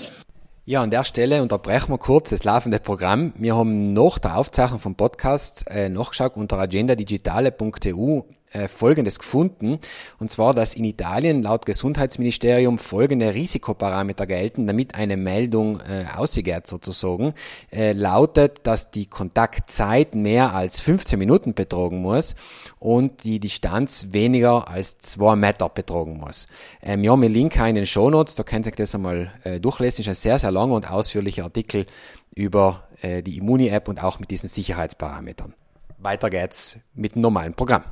ja, 0.67 0.83
an 0.83 0.91
der 0.91 1.05
Stelle 1.05 1.43
unterbrechen 1.43 1.91
wir 1.91 1.99
kurz 1.99 2.31
das 2.31 2.43
laufende 2.45 2.79
Programm. 2.79 3.35
Wir 3.37 3.55
haben 3.55 3.93
nach 3.93 4.19
der 4.19 4.39
Aufzeichnung 4.39 4.81
vom 4.81 4.95
Podcast 4.95 5.67
äh, 5.69 5.91
nachgeschaut 5.91 6.37
unter 6.37 6.59
agendadigitale.eu 6.59 8.23
äh, 8.55 8.69
Folgendes 8.69 9.19
gefunden. 9.19 9.79
Und 10.19 10.31
zwar, 10.31 10.55
dass 10.55 10.75
in 10.75 10.85
Italien 10.85 11.43
laut 11.43 11.67
Gesundheitsministerium 11.67 12.79
folgende 12.79 13.35
Risikoparameter 13.35 14.27
gelten, 14.27 14.67
damit 14.67 14.95
eine 14.95 15.17
Meldung 15.17 15.81
äh, 15.81 16.07
ausgeht 16.17 16.67
sozusagen. 16.67 17.35
Äh, 17.71 17.93
lautet, 17.93 18.61
dass 18.63 18.91
die 18.91 19.07
Kontaktzeit 19.07 20.15
mehr 20.15 20.55
als 20.55 20.81
15 20.81 21.19
Minuten 21.19 21.55
betrogen 21.55 22.01
muss 22.01 22.37
und 22.79 23.25
die 23.25 23.41
Distanz 23.41 24.09
weniger 24.13 24.69
als 24.69 24.99
2 24.99 25.37
Meter 25.37 25.69
betrogen 25.69 26.19
muss. 26.19 26.47
Ähm, 26.81 27.03
wir 27.03 27.11
haben 27.11 27.23
einen 27.23 27.35
Link 27.35 27.57
in 27.57 27.75
den 27.75 27.87
Show 27.87 28.09
Notes, 28.09 28.37
da 28.37 28.43
könnt 28.43 28.67
ihr 28.67 28.73
das 28.73 28.95
einmal 28.95 29.33
äh, 29.45 29.61
durchlesen. 29.61 30.03
Ist 30.03 30.09
ein 30.09 30.15
sehr, 30.15 30.39
sehr 30.39 30.53
langer 30.53 30.75
und 30.75 30.91
ausführlicher 30.91 31.45
Artikel 31.45 31.87
über 32.35 32.89
äh, 33.03 33.23
die 33.23 33.39
Immuni-App 33.39 33.89
und 33.89 34.03
auch 34.03 34.19
mit 34.19 34.31
diesen 34.31 34.49
Sicherheitsparametern. 34.49 35.55
Weiter 35.99 36.31
geht's 36.31 36.77
mit 36.95 37.15
dem 37.15 37.23
normalen 37.23 37.55
Programm. 37.55 37.83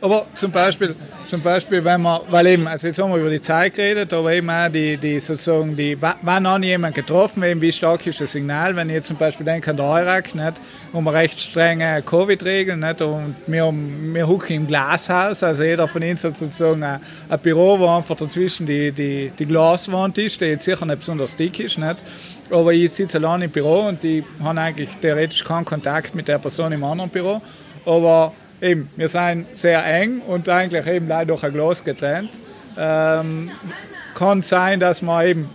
Aber 0.00 0.26
zum 0.34 0.52
Beispiel, 0.52 0.94
zum 1.24 1.40
Beispiel, 1.40 1.84
wenn 1.84 2.00
man, 2.00 2.20
weil 2.30 2.46
eben, 2.46 2.68
also 2.68 2.86
jetzt 2.86 3.00
haben 3.00 3.10
wir 3.10 3.18
über 3.18 3.30
die 3.30 3.40
Zeit 3.40 3.74
geredet, 3.74 4.12
aber 4.12 4.32
eben 4.32 4.48
auch 4.48 4.68
die, 4.68 4.96
die 4.96 5.18
sozusagen, 5.18 5.76
die, 5.76 5.98
wann 6.00 6.46
an 6.46 6.62
jemand 6.62 6.94
getroffen, 6.94 7.42
eben 7.42 7.60
wie 7.60 7.72
stark 7.72 8.06
ist 8.06 8.20
das 8.20 8.30
Signal, 8.30 8.76
wenn 8.76 8.88
ich 8.90 8.94
jetzt 8.94 9.08
zum 9.08 9.16
Beispiel 9.16 9.44
denke 9.44 9.70
an 9.72 9.76
der 9.76 9.86
Eurak, 9.86 10.36
nicht, 10.36 10.60
wir 10.92 11.12
recht 11.12 11.40
strenge 11.40 12.00
Covid-Regeln, 12.06 12.78
nicht, 12.78 13.02
und 13.02 13.34
wir, 13.48 13.72
wir 13.74 14.28
hucken 14.28 14.54
im 14.54 14.66
Glashaus, 14.68 15.42
also 15.42 15.64
jeder 15.64 15.88
von 15.88 16.04
uns 16.04 16.22
hat 16.22 16.36
sozusagen 16.36 16.84
ein, 16.84 17.00
ein 17.28 17.38
Büro, 17.40 17.76
wo 17.80 17.88
einfach 17.88 18.14
dazwischen 18.14 18.66
die, 18.66 18.92
die, 18.92 19.32
die 19.36 19.46
Glaswand 19.46 20.16
ist, 20.18 20.40
die 20.40 20.44
jetzt 20.44 20.64
sicher 20.64 20.86
nicht 20.86 21.00
besonders 21.00 21.34
dick 21.34 21.58
ist, 21.58 21.76
nicht, 21.76 21.96
aber 22.50 22.72
ich 22.72 22.92
sitze 22.92 23.18
allein 23.18 23.42
im 23.42 23.50
Büro 23.50 23.88
und 23.88 24.00
die 24.04 24.24
haben 24.44 24.58
eigentlich 24.58 24.90
theoretisch 25.02 25.42
keinen 25.42 25.64
Kontakt 25.64 26.14
mit 26.14 26.28
der 26.28 26.38
Person 26.38 26.70
im 26.70 26.84
anderen 26.84 27.10
Büro, 27.10 27.42
aber 27.84 28.32
eben, 28.60 28.90
wir 28.96 29.08
sind 29.08 29.46
sehr 29.52 29.84
eng 29.84 30.20
und 30.20 30.48
eigentlich 30.48 30.86
eben 30.86 31.08
leider 31.08 31.26
durch 31.26 31.44
ein 31.44 31.52
Glas 31.52 31.84
getrennt. 31.84 32.38
Ähm, 32.76 33.50
kann 34.14 34.42
sein, 34.42 34.80
dass 34.80 35.02
wir 35.02 35.24
eben 35.24 35.48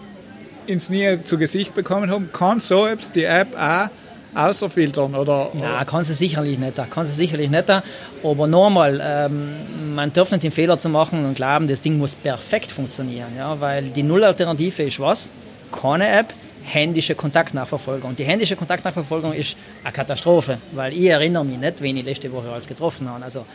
ins 0.67 0.89
Nähe 0.89 1.23
zu 1.23 1.37
Gesicht 1.37 1.73
bekommen 1.73 2.09
haben. 2.09 2.29
Kann 2.31 2.59
so 2.59 2.87
etwas 2.87 3.11
die 3.11 3.25
App 3.25 3.55
auch 3.57 3.89
außerfiltern 4.35 5.13
oder, 5.15 5.51
Nein, 5.53 5.85
kann 5.85 6.03
sie 6.03 6.13
sicherlich 6.13 6.57
nicht. 6.57 6.75
Kann 6.89 7.05
sie 7.05 7.13
sicherlich 7.13 7.49
nicht. 7.49 7.69
Aber 7.69 8.47
nochmal, 8.47 9.01
ähm, 9.03 9.95
man 9.95 10.11
darf 10.11 10.31
nicht 10.31 10.43
den 10.43 10.51
Fehler 10.51 10.79
zu 10.79 10.89
machen 10.89 11.25
und 11.25 11.35
glauben, 11.35 11.67
das 11.67 11.81
Ding 11.81 11.97
muss 11.97 12.15
perfekt 12.15 12.71
funktionieren. 12.71 13.29
Ja? 13.37 13.59
Weil 13.59 13.83
die 13.83 14.03
Nullalternative 14.03 14.83
ist 14.83 14.99
was? 14.99 15.29
Keine 15.71 16.07
App, 16.07 16.33
händische 16.63 17.15
Kontaktnachverfolgung. 17.15 18.11
Und 18.11 18.19
die 18.19 18.25
händische 18.25 18.55
Kontaktnachverfolgung 18.55 19.33
ist 19.33 19.57
eine 19.83 19.93
Katastrophe, 19.93 20.59
weil 20.71 20.93
ich 20.93 21.05
erinnere 21.05 21.45
mich 21.45 21.57
nicht, 21.57 21.81
wen 21.81 21.97
ich 21.97 22.05
letzte 22.05 22.31
Woche 22.31 22.51
alles 22.51 22.67
getroffen 22.67 23.09
habe. 23.09 23.23
Also 23.23 23.45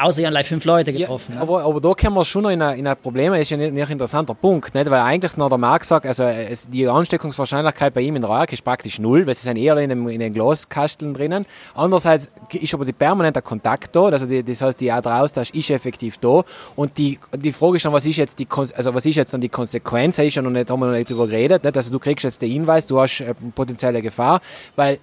Außer 0.00 0.20
ich 0.20 0.26
habe 0.26 0.44
fünf 0.44 0.64
Leute 0.64 0.92
getroffen. 0.92 1.34
Ja, 1.34 1.42
aber, 1.42 1.62
aber 1.62 1.80
da 1.80 1.92
kommen 1.92 2.16
wir 2.16 2.24
schon 2.24 2.42
noch 2.42 2.50
in 2.50 2.62
ein, 2.62 2.78
in 2.78 2.86
ein 2.86 2.96
Problem, 2.96 3.32
das 3.32 3.42
ist 3.42 3.50
ja 3.50 3.58
nicht, 3.58 3.74
nicht 3.74 3.84
ein 3.84 3.92
interessanter 3.92 4.34
Punkt, 4.34 4.74
nicht? 4.74 4.90
weil 4.90 5.00
eigentlich 5.00 5.36
noch 5.36 5.50
der 5.50 5.58
Marc 5.58 5.84
sagt, 5.84 6.06
also 6.06 6.24
es, 6.24 6.70
die 6.70 6.88
Ansteckungswahrscheinlichkeit 6.88 7.92
bei 7.92 8.00
ihm 8.00 8.16
in 8.16 8.24
Rauch 8.24 8.46
ist 8.46 8.64
praktisch 8.64 8.98
null, 8.98 9.26
weil 9.26 9.34
sie 9.34 9.42
sind 9.42 9.58
eher 9.58 9.76
in, 9.76 9.90
dem, 9.90 10.08
in 10.08 10.20
den 10.20 10.32
Glaskasteln 10.32 11.12
drinnen. 11.12 11.44
Andererseits 11.74 12.30
ist 12.50 12.72
aber 12.72 12.86
die 12.86 12.94
permanente 12.94 13.42
Kontakt 13.42 13.94
da, 13.94 14.04
also 14.04 14.24
die, 14.24 14.42
das 14.42 14.62
heißt, 14.62 14.80
die 14.80 14.86
der 14.86 15.22
Austausch 15.22 15.50
ist 15.50 15.68
effektiv 15.68 16.16
da 16.16 16.44
und 16.76 16.96
die, 16.96 17.18
die 17.36 17.52
Frage 17.52 17.76
ist 17.76 17.84
dann, 17.84 17.92
was 17.92 18.06
ist 18.06 18.16
jetzt 18.16 18.38
die, 18.38 18.48
also 18.50 18.94
was 18.94 19.04
ist 19.04 19.16
jetzt 19.16 19.34
dann 19.34 19.42
die 19.42 19.50
Konsequenz, 19.50 20.18
ist 20.18 20.34
ja 20.34 20.42
noch 20.42 20.50
nicht, 20.50 20.70
haben 20.70 20.80
wir 20.80 20.86
noch 20.86 20.94
nicht 20.94 21.10
drüber 21.10 21.26
geredet, 21.26 21.62
nicht? 21.62 21.76
also 21.76 21.92
du 21.92 21.98
kriegst 21.98 22.24
jetzt 22.24 22.40
den 22.40 22.50
Hinweis, 22.50 22.86
du 22.86 22.98
hast 22.98 23.20
eine 23.20 23.30
äh, 23.30 23.34
potenzielle 23.54 24.00
Gefahr, 24.00 24.40
weil 24.76 24.98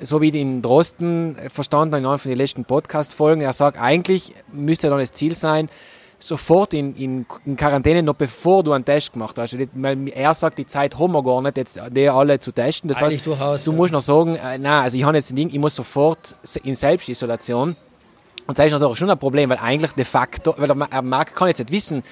so 0.00 0.20
wie 0.20 0.30
den 0.30 0.62
Drosten 0.62 1.36
verstanden 1.48 1.96
in 1.96 2.06
einem 2.06 2.18
von 2.18 2.30
den 2.30 2.38
letzten 2.38 2.64
Podcast-Folgen, 2.64 3.42
er 3.42 3.52
sagt, 3.52 3.80
eigentlich 3.80 4.34
müsste 4.52 4.88
dann 4.88 4.98
das 4.98 5.12
Ziel 5.12 5.34
sein, 5.34 5.68
sofort 6.18 6.74
in, 6.74 6.94
in, 6.96 7.26
in 7.46 7.56
Quarantäne, 7.56 8.02
noch 8.02 8.14
bevor 8.14 8.62
du 8.62 8.72
einen 8.72 8.84
Test 8.84 9.12
gemacht 9.12 9.36
hast. 9.38 9.56
Weil 9.74 10.08
er 10.14 10.34
sagt, 10.34 10.58
die 10.58 10.66
Zeit 10.66 10.98
haben 10.98 11.12
wir 11.12 11.22
gar 11.22 11.40
nicht, 11.42 11.56
jetzt 11.56 11.80
die 11.90 12.08
alle 12.08 12.38
zu 12.38 12.52
testen. 12.52 12.88
Das 12.88 12.98
Eigentlich 12.98 13.20
heißt, 13.20 13.26
durchaus, 13.26 13.64
du 13.64 13.72
ja. 13.72 13.76
musst 13.76 13.92
noch 13.92 14.00
sagen, 14.00 14.36
äh, 14.36 14.58
nein, 14.58 14.82
also 14.82 14.96
ich 14.96 15.04
habe 15.04 15.16
jetzt 15.16 15.30
ein 15.32 15.36
Ding, 15.36 15.48
ich 15.50 15.58
muss 15.58 15.74
sofort 15.74 16.36
in 16.62 16.74
Selbstisolation. 16.74 17.76
Und 18.46 18.58
das 18.58 18.66
ist 18.66 18.72
natürlich 18.72 18.98
schon 18.98 19.10
ein 19.10 19.18
Problem, 19.18 19.50
weil 19.50 19.58
eigentlich 19.58 19.92
de 19.92 20.04
facto, 20.04 20.54
weil 20.58 20.68
der 20.68 21.02
Markt 21.02 21.34
kann 21.34 21.48
jetzt 21.48 21.58
nicht 21.58 21.72
wissen, 21.72 22.02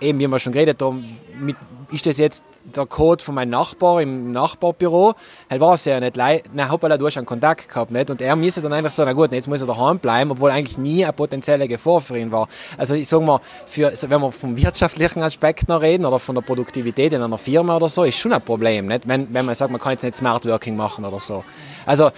eben 0.00 0.18
wie 0.18 0.26
wir 0.26 0.38
schon 0.38 0.52
geredet 0.52 0.80
haben, 0.82 1.04
mit, 1.38 1.56
ist 1.90 2.06
das 2.06 2.18
jetzt 2.18 2.44
der 2.74 2.86
Code 2.86 3.22
von 3.22 3.34
meinem 3.34 3.50
Nachbar 3.50 4.00
im 4.02 4.32
Nachbarbüro? 4.32 5.14
Halt 5.50 5.60
war 5.60 5.74
es 5.74 5.84
ja 5.84 6.00
nicht. 6.00 6.16
Na, 6.52 6.70
hoppala, 6.70 6.96
du 6.96 7.06
hast 7.06 7.16
einen 7.16 7.26
Kontakt 7.26 7.68
gehabt, 7.68 7.90
nicht? 7.90 8.10
Und 8.10 8.20
er 8.20 8.36
müsste 8.36 8.62
dann 8.62 8.72
einfach 8.72 8.90
sagen, 8.90 9.10
na 9.10 9.14
gut, 9.14 9.32
jetzt 9.32 9.48
muss 9.48 9.60
er 9.60 9.66
daheim 9.66 9.98
bleiben, 9.98 10.30
obwohl 10.30 10.50
eigentlich 10.50 10.78
nie 10.78 11.04
eine 11.04 11.12
potenzielle 11.12 11.68
Gefahr 11.68 12.00
für 12.00 12.18
ihn 12.18 12.32
war. 12.32 12.48
Also 12.76 12.94
ich 12.94 13.08
sag 13.08 13.22
mal, 13.22 13.40
für, 13.66 13.92
wenn 14.08 14.20
wir 14.20 14.32
vom 14.32 14.56
wirtschaftlichen 14.56 15.22
Aspekt 15.22 15.68
noch 15.68 15.82
reden 15.82 16.04
oder 16.04 16.18
von 16.18 16.34
der 16.34 16.42
Produktivität 16.42 17.12
in 17.12 17.22
einer 17.22 17.38
Firma 17.38 17.76
oder 17.76 17.88
so, 17.88 18.04
ist 18.04 18.18
schon 18.18 18.32
ein 18.32 18.42
Problem, 18.42 18.86
nicht? 18.86 19.08
Wenn, 19.08 19.32
wenn 19.32 19.46
man 19.46 19.54
sagt, 19.54 19.70
man 19.70 19.80
kann 19.80 19.92
jetzt 19.92 20.04
nicht 20.04 20.16
Smart 20.16 20.44
Working 20.46 20.76
machen 20.76 21.04
oder 21.04 21.20
so. 21.20 21.44
Also, 21.86 22.10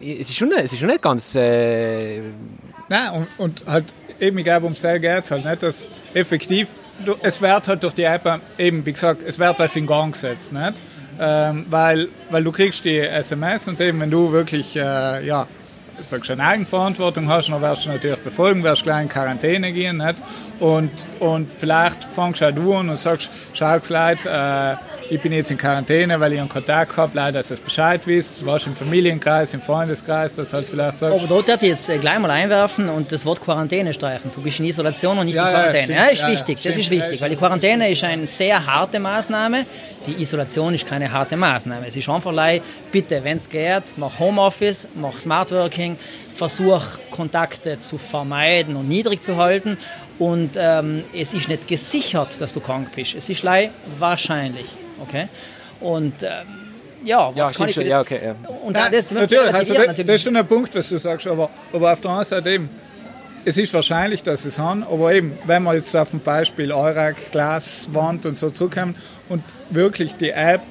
es 0.00 0.28
ist 0.28 0.36
schon, 0.36 0.52
es 0.52 0.72
ist 0.72 0.78
schon 0.78 0.88
nicht 0.88 1.02
ganz, 1.02 1.34
äh 1.34 2.20
Nein, 2.88 3.12
und, 3.12 3.28
und 3.38 3.66
halt 3.66 3.94
eben, 4.20 4.38
ich 4.38 4.44
glaube, 4.44 4.66
um 4.66 4.74
sehr 4.74 5.00
geht 5.00 5.30
halt 5.30 5.44
nicht, 5.44 5.62
dass 5.62 5.88
effektiv 6.14 6.68
es 7.22 7.40
wird 7.40 7.68
halt 7.68 7.82
durch 7.82 7.94
die 7.94 8.04
App 8.04 8.40
eben, 8.58 8.84
wie 8.84 8.92
gesagt, 8.92 9.22
es 9.26 9.38
wird 9.38 9.58
was 9.58 9.76
in 9.76 9.86
Gang 9.86 10.12
gesetzt, 10.12 10.52
nicht? 10.52 10.80
Ähm, 11.18 11.66
weil, 11.70 12.08
weil 12.30 12.44
du 12.44 12.52
kriegst 12.52 12.84
die 12.84 12.98
SMS 12.98 13.68
und 13.68 13.80
eben, 13.80 14.00
wenn 14.00 14.10
du 14.10 14.32
wirklich, 14.32 14.76
äh, 14.76 15.26
ja, 15.26 15.46
sagst 16.02 16.30
eine 16.30 16.44
Eigenverantwortung 16.44 17.28
hast, 17.28 17.48
dann 17.48 17.62
wirst 17.62 17.86
du 17.86 17.88
natürlich 17.88 18.18
befolgen, 18.20 18.62
wirst 18.62 18.82
gleich 18.82 19.02
in 19.02 19.08
Quarantäne 19.08 19.72
gehen, 19.72 19.96
nicht? 19.98 20.22
Und, 20.60 20.90
und 21.20 21.52
vielleicht 21.52 22.04
fängst 22.04 22.42
auch 22.42 22.52
du 22.52 22.74
an 22.74 22.90
und 22.90 22.98
sagst, 22.98 23.30
schau 23.54 23.74
Leute, 23.74 24.28
äh, 24.28 24.76
ich 25.10 25.20
bin 25.20 25.32
jetzt 25.32 25.50
in 25.50 25.56
Quarantäne, 25.56 26.18
weil 26.20 26.32
ich 26.32 26.40
einen 26.40 26.48
Kontakt 26.48 26.96
habe, 26.96 27.12
leider, 27.14 27.38
dass 27.38 27.50
ihr 27.50 27.56
Bescheid 27.58 28.06
wisst, 28.06 28.44
warst 28.44 28.66
im 28.66 28.74
Familienkreis, 28.74 29.54
im 29.54 29.60
Freundeskreis, 29.60 30.36
das 30.36 30.52
halt 30.52 30.64
vielleicht 30.64 30.98
sagst. 30.98 31.18
Aber 31.18 31.26
dort 31.26 31.48
darf 31.48 31.62
ich 31.62 31.68
jetzt 31.68 31.88
äh, 31.88 31.98
gleich 31.98 32.18
mal 32.18 32.30
einwerfen 32.30 32.88
und 32.88 33.10
das 33.12 33.24
Wort 33.24 33.40
Quarantäne 33.40 33.92
streichen. 33.92 34.30
Du 34.34 34.42
bist 34.42 34.60
in 34.60 34.66
Isolation 34.66 35.18
und 35.18 35.26
nicht 35.26 35.36
ja, 35.36 35.48
in 35.48 35.54
Quarantäne. 35.54 35.92
Ja, 35.92 36.04
ja 36.04 36.10
ist 36.10 36.26
wichtig, 36.26 36.62
das 36.62 36.76
ist 36.76 36.90
wichtig, 36.90 37.20
weil 37.20 37.30
die 37.30 37.36
Quarantäne 37.36 37.90
ist 37.90 38.04
eine 38.04 38.26
sehr 38.26 38.64
harte 38.64 38.98
Maßnahme, 38.98 39.66
die 40.06 40.20
Isolation 40.22 40.74
ist 40.74 40.86
keine 40.86 41.10
harte 41.10 41.36
Maßnahme. 41.36 41.86
Es 41.86 41.96
ist 41.96 42.08
einfach, 42.08 42.32
bitte, 42.92 43.22
wenn 43.22 43.36
es 43.36 43.48
geht, 43.48 43.92
mach 43.96 44.18
Homeoffice, 44.18 44.88
mach 44.94 45.18
Smart 45.20 45.50
Working, 45.52 45.96
versuch 46.28 46.82
Kontakte 47.10 47.78
zu 47.78 47.98
vermeiden 47.98 48.76
und 48.76 48.88
niedrig 48.88 49.22
zu 49.22 49.36
halten 49.36 49.78
und 50.18 50.52
ähm, 50.56 51.04
es 51.14 51.34
ist 51.34 51.48
nicht 51.48 51.68
gesichert, 51.68 52.36
dass 52.40 52.52
du 52.54 52.60
krank 52.60 52.88
bist. 52.94 53.14
Es 53.14 53.28
ist 53.28 53.44
wahrscheinlich. 53.98 54.66
Okay? 55.02 55.28
Und 55.80 56.22
ähm, 56.22 56.30
ja, 57.04 57.28
was 57.28 57.36
ja, 57.36 57.50
kann 57.50 57.68
ich 57.68 57.74
das? 57.76 57.84
Ja, 57.84 58.00
okay, 58.00 58.20
ja. 58.24 58.34
Und 58.64 58.76
ja, 58.76 58.90
das, 58.90 59.10
natürlich, 59.10 59.54
also 59.54 59.74
das, 59.74 59.86
natürlich. 59.86 60.06
das 60.06 60.14
ist 60.16 60.22
schon 60.22 60.36
ein 60.36 60.46
Punkt, 60.46 60.74
was 60.74 60.88
du 60.88 60.98
sagst, 60.98 61.26
aber, 61.26 61.50
aber 61.72 61.92
auf 61.92 62.00
der 62.00 62.10
anderen 62.10 62.28
Seite 62.28 62.50
eben, 62.50 62.70
es 63.44 63.56
ist 63.56 63.72
wahrscheinlich, 63.72 64.24
dass 64.24 64.44
es 64.44 64.58
haben, 64.58 64.82
aber 64.82 65.14
eben, 65.14 65.38
wenn 65.44 65.62
wir 65.62 65.74
jetzt 65.74 65.94
auf 65.94 66.12
ein 66.12 66.20
Beispiel 66.20 66.72
Eurak, 66.72 67.30
Glaswand 67.30 68.26
und 68.26 68.36
so 68.36 68.50
zurückkommen 68.50 68.96
und 69.28 69.42
wirklich 69.70 70.16
die 70.16 70.30
App 70.30 70.62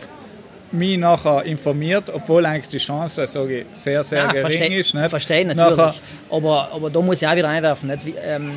mich 0.75 0.97
nachher 0.97 1.43
informiert, 1.45 2.11
obwohl 2.13 2.45
eigentlich 2.45 2.67
die 2.67 2.77
Chance 2.77 3.25
sage 3.27 3.61
ich, 3.61 3.65
sehr, 3.73 4.03
sehr 4.03 4.19
ja, 4.19 4.27
gering 4.27 4.41
versteh, 4.41 4.79
ist. 4.79 4.93
Nicht? 4.93 5.09
Verstehe 5.09 5.45
natürlich. 5.45 5.77
Nachher, 5.77 5.95
aber, 6.29 6.69
aber 6.73 6.89
da 6.89 7.01
muss 7.01 7.21
ich 7.21 7.27
auch 7.27 7.35
wieder 7.35 7.49
einwerfen. 7.49 7.89
Nicht? 7.89 8.05
Wie, 8.05 8.15
ähm, 8.23 8.51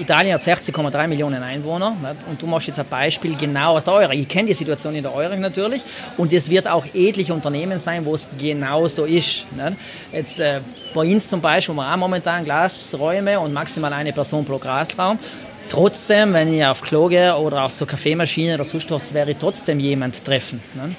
Italien 0.00 0.34
hat 0.34 0.40
60,3 0.40 1.06
Millionen 1.06 1.42
Einwohner 1.42 1.90
nicht? 1.90 2.26
und 2.28 2.40
du 2.40 2.46
machst 2.46 2.66
jetzt 2.68 2.78
ein 2.78 2.86
Beispiel 2.88 3.36
genau 3.36 3.76
aus 3.76 3.84
der 3.84 3.94
Euro. 3.94 4.12
Ich 4.12 4.28
kenne 4.28 4.48
die 4.48 4.54
Situation 4.54 4.94
in 4.94 5.02
der 5.02 5.14
Euro 5.14 5.36
natürlich 5.36 5.82
und 6.16 6.32
es 6.32 6.48
wird 6.48 6.68
auch 6.68 6.86
etliche 6.94 7.34
Unternehmen 7.34 7.78
sein, 7.78 8.04
wo 8.04 8.14
es 8.14 8.28
genau 8.38 8.88
so 8.88 9.04
ist. 9.04 9.46
Nicht? 9.54 9.76
Jetzt, 10.12 10.40
äh, 10.40 10.60
bei 10.94 11.02
uns 11.02 11.28
zum 11.28 11.40
Beispiel, 11.40 11.74
wo 11.74 11.80
wir 11.80 11.92
auch 11.92 11.96
momentan 11.96 12.44
Glasräume 12.44 13.38
und 13.38 13.52
maximal 13.52 13.92
eine 13.92 14.12
Person 14.12 14.44
pro 14.44 14.58
Glasraum. 14.58 15.18
Trotzdem, 15.68 16.32
wenn 16.32 16.52
ich 16.54 16.64
auf 16.64 16.80
Klo 16.80 17.08
gehe 17.08 17.36
oder 17.36 17.64
auch 17.64 17.72
zur 17.72 17.86
Kaffeemaschine 17.86 18.54
oder 18.54 18.64
sonst 18.64 18.90
was, 18.90 19.12
wäre 19.12 19.32
ich 19.32 19.36
trotzdem 19.36 19.80
jemand 19.80 20.24
treffen. 20.24 20.62
Ne? 20.74 20.94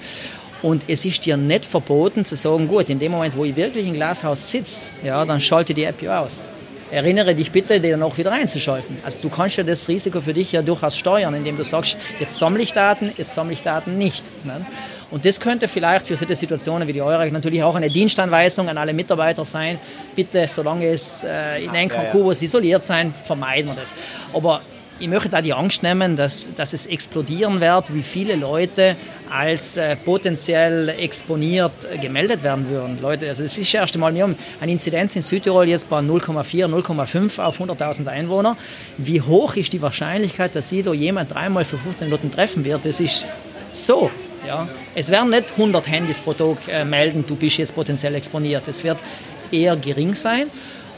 Und 0.61 0.85
es 0.87 1.05
ist 1.05 1.25
dir 1.25 1.37
nicht 1.37 1.65
verboten 1.65 2.25
zu 2.25 2.35
sagen, 2.35 2.67
gut, 2.67 2.89
in 2.89 2.99
dem 2.99 3.11
Moment, 3.11 3.35
wo 3.35 3.45
ich 3.45 3.55
wirklich 3.55 3.87
im 3.87 3.93
Glashaus 3.93 4.49
sitze, 4.49 4.91
ja, 5.03 5.23
dann 5.25 5.39
schalte 5.39 5.73
die 5.73 5.83
App 5.83 6.01
ja 6.01 6.21
aus. 6.21 6.43
Erinnere 6.89 7.35
dich 7.35 7.51
bitte, 7.51 7.81
dann 7.81 8.01
auch 8.01 8.17
wieder 8.17 8.31
einzuschalten. 8.31 8.97
Also 9.03 9.19
du 9.21 9.29
kannst 9.29 9.57
ja 9.57 9.63
das 9.63 9.87
Risiko 9.89 10.21
für 10.21 10.33
dich 10.33 10.53
ja 10.53 10.61
durchaus 10.61 10.95
steuern, 10.95 11.33
indem 11.33 11.57
du 11.57 11.63
sagst, 11.63 11.97
jetzt 12.19 12.37
sammle 12.37 12.63
ich 12.63 12.71
Daten, 12.71 13.11
jetzt 13.17 13.33
sammle 13.33 13.53
ich 13.53 13.61
Daten 13.61 13.97
nicht. 13.97 14.23
Ne? 14.45 14.65
Und 15.11 15.25
das 15.25 15.39
könnte 15.39 15.67
vielleicht 15.67 16.07
für 16.07 16.15
solche 16.15 16.35
Situationen 16.35 16.87
wie 16.87 16.93
die 16.93 17.01
eure 17.01 17.29
natürlich 17.29 17.61
auch 17.61 17.75
eine 17.75 17.89
Dienstanweisung 17.89 18.69
an 18.69 18.77
alle 18.77 18.93
Mitarbeiter 18.93 19.43
sein. 19.43 19.79
Bitte, 20.15 20.47
solange 20.47 20.87
es 20.87 21.25
äh, 21.25 21.63
in 21.63 21.75
Enkonkurs 21.75 22.41
isoliert 22.41 22.83
sein, 22.83 23.13
vermeiden 23.13 23.71
wir 23.71 23.75
das. 23.75 23.93
Aber 24.33 24.61
ich 24.99 25.07
möchte 25.07 25.29
da 25.29 25.41
die 25.41 25.53
Angst 25.53 25.83
nehmen, 25.83 26.15
dass, 26.15 26.53
dass 26.55 26.73
es 26.73 26.87
explodieren 26.87 27.61
wird, 27.61 27.93
wie 27.93 28.01
viele 28.01 28.35
Leute 28.35 28.95
als 29.29 29.77
äh, 29.77 29.95
potenziell 29.95 30.89
exponiert 30.89 31.71
äh, 31.91 31.97
gemeldet 31.97 32.43
werden 32.43 32.69
würden. 32.69 32.99
Leute, 33.01 33.27
also 33.27 33.43
es 33.43 33.57
ist 33.57 33.73
das 33.73 33.81
erste 33.81 33.99
Mal, 33.99 34.13
wir 34.15 34.23
haben 34.23 34.35
eine 34.59 34.71
Inzidenz 34.71 35.15
in 35.15 35.21
Südtirol 35.21 35.67
jetzt 35.67 35.89
bei 35.89 35.99
0,4, 35.99 36.67
0,5 36.67 37.41
auf 37.41 37.59
100.000 37.59 38.07
Einwohner. 38.07 38.57
Wie 38.97 39.21
hoch 39.21 39.55
ist 39.55 39.73
die 39.73 39.81
Wahrscheinlichkeit, 39.81 40.55
dass 40.55 40.69
da 40.69 40.93
jemand 40.93 41.33
dreimal 41.33 41.65
für 41.65 41.77
15 41.77 42.07
Minuten 42.07 42.31
treffen 42.31 42.65
wird? 42.65 42.85
Das 42.85 42.99
ist 42.99 43.25
so. 43.73 44.09
Ja. 44.47 44.67
Es 44.95 45.09
werden 45.11 45.29
nicht 45.29 45.51
100 45.51 45.87
Handys 45.87 46.19
pro 46.19 46.33
Tag 46.33 46.57
äh, 46.69 46.85
melden, 46.85 47.25
du 47.27 47.35
bist 47.35 47.57
jetzt 47.57 47.75
potenziell 47.75 48.15
exponiert. 48.15 48.67
Es 48.67 48.83
wird 48.83 48.97
eher 49.51 49.75
gering 49.75 50.13
sein 50.13 50.47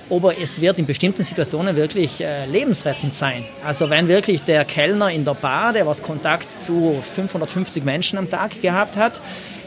aber 0.10 0.39
es 0.39 0.60
wird 0.62 0.80
in 0.80 0.86
bestimmten 0.86 1.24
Situationen 1.24 1.76
wirklich 1.76 2.22
äh, 2.22 2.45
lebensrettend 2.45 3.14
sein. 3.14 3.45
Also 3.64 3.89
wenn 3.89 4.07
wirklich 4.07 4.43
der 4.43 4.66
Kellner 4.66 5.12
in 5.12 5.26
der 5.26 5.36
Bar, 5.36 5.74
der 5.74 5.86
was 5.86 6.01
Kontakt 6.01 6.62
zu 6.62 6.99
550 7.01 7.84
Menschen 7.84 8.18
am 8.18 8.30
Tag 8.30 8.60
gehabt 8.62 8.97
hat, 8.97 9.20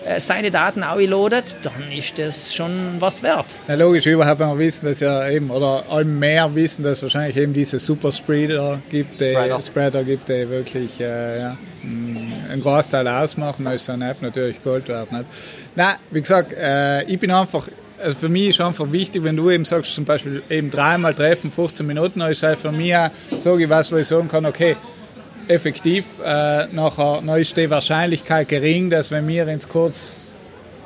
äh, 0.05 0.19
seine 0.19 0.51
Daten 0.51 0.83
outloadet, 0.83 1.57
dann 1.63 1.93
ist 1.97 2.19
das 2.19 2.55
schon 2.55 2.97
was 2.99 3.23
wert. 3.23 3.47
Ja, 3.69 3.75
logisch, 3.75 4.07
überhaupt, 4.07 4.41
wenn 4.41 4.49
wir 4.49 4.59
wissen, 4.59 4.87
dass 4.87 4.99
ja 4.99 5.29
eben, 5.29 5.51
oder 5.51 5.85
allem 5.89 6.19
mehr 6.19 6.53
wissen, 6.55 6.83
dass 6.83 6.99
es 6.99 7.03
wahrscheinlich 7.05 7.37
eben 7.37 7.53
diese 7.53 7.79
Superspreader 7.79 8.81
gibt, 8.91 9.21
die 9.21 9.31
Spreader, 9.31 9.63
Spreader 9.63 10.05
gibt, 10.05 10.29
die 10.29 10.49
wirklich 10.49 11.01
äh, 11.01 11.41
ja, 11.41 11.57
einen 11.85 12.61
Großteil 12.61 13.07
ausmachen, 13.07 13.67
ist 13.67 13.85
so 13.85 13.93
eine 13.93 14.11
App 14.11 14.23
natürlich 14.23 14.63
Gold 14.65 14.89
wert. 14.89 15.13
Nicht? 15.13 15.27
Nein, 15.77 15.95
wie 16.11 16.21
gesagt, 16.21 16.53
äh, 16.53 17.05
ich 17.05 17.19
bin 17.19 17.31
einfach 17.31 17.69
also 18.03 18.19
für 18.19 18.29
mich 18.29 18.49
ist 18.49 18.61
einfach 18.61 18.91
wichtig, 18.91 19.25
wenn 19.25 19.37
du 19.37 19.51
eben 19.51 19.65
sagst, 19.65 19.95
zum 19.95 20.05
Beispiel 20.05 20.43
eben 20.51 20.71
dreimal 20.71 21.15
treffen, 21.15 21.51
15 21.51 21.87
Minuten, 21.87 22.21
dann 22.21 22.31
ist 22.31 22.43
halt 22.43 22.59
für 22.59 22.73
mich 22.73 22.95
auch, 22.97 23.11
sage 23.37 23.65
ich 23.65 23.71
was, 23.71 23.93
wo 23.93 23.97
ich 23.97 24.07
sagen 24.07 24.29
kann, 24.29 24.47
okay, 24.47 24.77
effektiv, 25.49 26.05
äh, 26.25 26.67
nachher, 26.73 27.23
dann 27.25 27.41
ist 27.41 27.57
die 27.57 27.69
Wahrscheinlichkeit 27.69 28.49
gering, 28.49 28.91
dass 28.91 29.11
wenn 29.11 29.27
wir 29.29 29.47
uns 29.47 29.69
kurz 29.69 30.33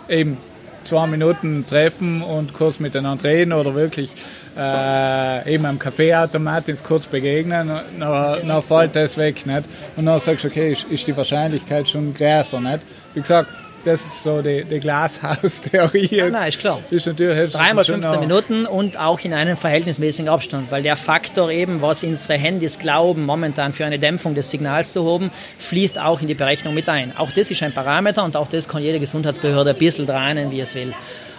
eben 0.09 0.39
zwei 0.85 1.07
Minuten 1.07 1.67
treffen 1.67 2.23
und 2.23 2.53
kurz 2.53 2.79
miteinander 2.79 3.25
reden 3.25 3.53
oder 3.53 3.75
wirklich 3.75 4.13
äh, 4.57 5.53
eben 5.53 5.67
am 5.67 5.79
Kaffeeautomat 5.79 6.69
ins 6.69 6.83
kurz 6.83 7.07
begegnen, 7.07 7.69
dann, 7.99 8.49
dann 8.49 8.63
fällt 8.63 8.95
das 8.95 9.17
weg. 9.17 9.45
Nicht? 9.47 9.69
Und 9.97 10.07
dann 10.07 10.21
sagst 10.21 10.45
du, 10.45 10.49
okay, 10.49 10.73
ist, 10.73 10.85
ist 10.85 11.07
die 11.07 11.17
Wahrscheinlichkeit 11.17 11.89
schon 11.89 12.15
größer. 12.15 12.61
Nicht? 12.61 12.81
Wie 13.15 13.21
gesagt, 13.21 13.51
das 13.87 14.05
ist 14.05 14.23
so 14.23 14.43
die, 14.43 14.65
die 14.65 14.81
Glashaus-Theorie. 14.81 16.09
Ja, 16.11 16.29
nein, 16.29 16.49
ist 16.49 16.59
klar. 16.59 16.81
Ist 16.91 17.07
natürlich 17.07 17.53
Dreimal 17.53 17.85
15 17.85 18.19
Minuten 18.21 18.67
und 18.67 18.99
auch 18.99 19.21
in 19.21 19.33
einem 19.33 19.57
verhältnismäßigen 19.57 20.29
Abstand, 20.29 20.71
weil 20.71 20.83
der 20.83 20.97
Faktor 20.97 21.51
eben, 21.51 21.83
was 21.83 22.03
unsere 22.03 22.39
Handys 22.39 22.79
glauben, 22.79 23.25
momentan 23.25 23.73
für 23.73 23.87
eine 23.87 23.99
Dämpfung 23.99 24.35
des 24.35 24.51
Signals 24.51 24.93
zu 24.93 25.11
haben, 25.11 25.31
fließt 25.59 25.99
auch 25.99 26.21
in 26.21 26.27
die 26.27 26.35
Berechnung 26.35 26.75
mit 26.75 26.89
ein. 26.89 27.17
Auch 27.17 27.31
das 27.31 27.51
ist 27.51 27.63
ein 27.63 27.73
Parameter 27.73 28.25
und 28.25 28.37
auch 28.37 28.49
das 28.49 28.69
kann 28.69 28.83
jede 28.83 28.99
Gesundheitsbehörde 28.99 29.71
ein 29.71 29.79
bisschen 29.79 30.07
dreinen, 30.07 30.51
wie 30.51 30.61
es 30.61 30.75
will. 30.75 30.93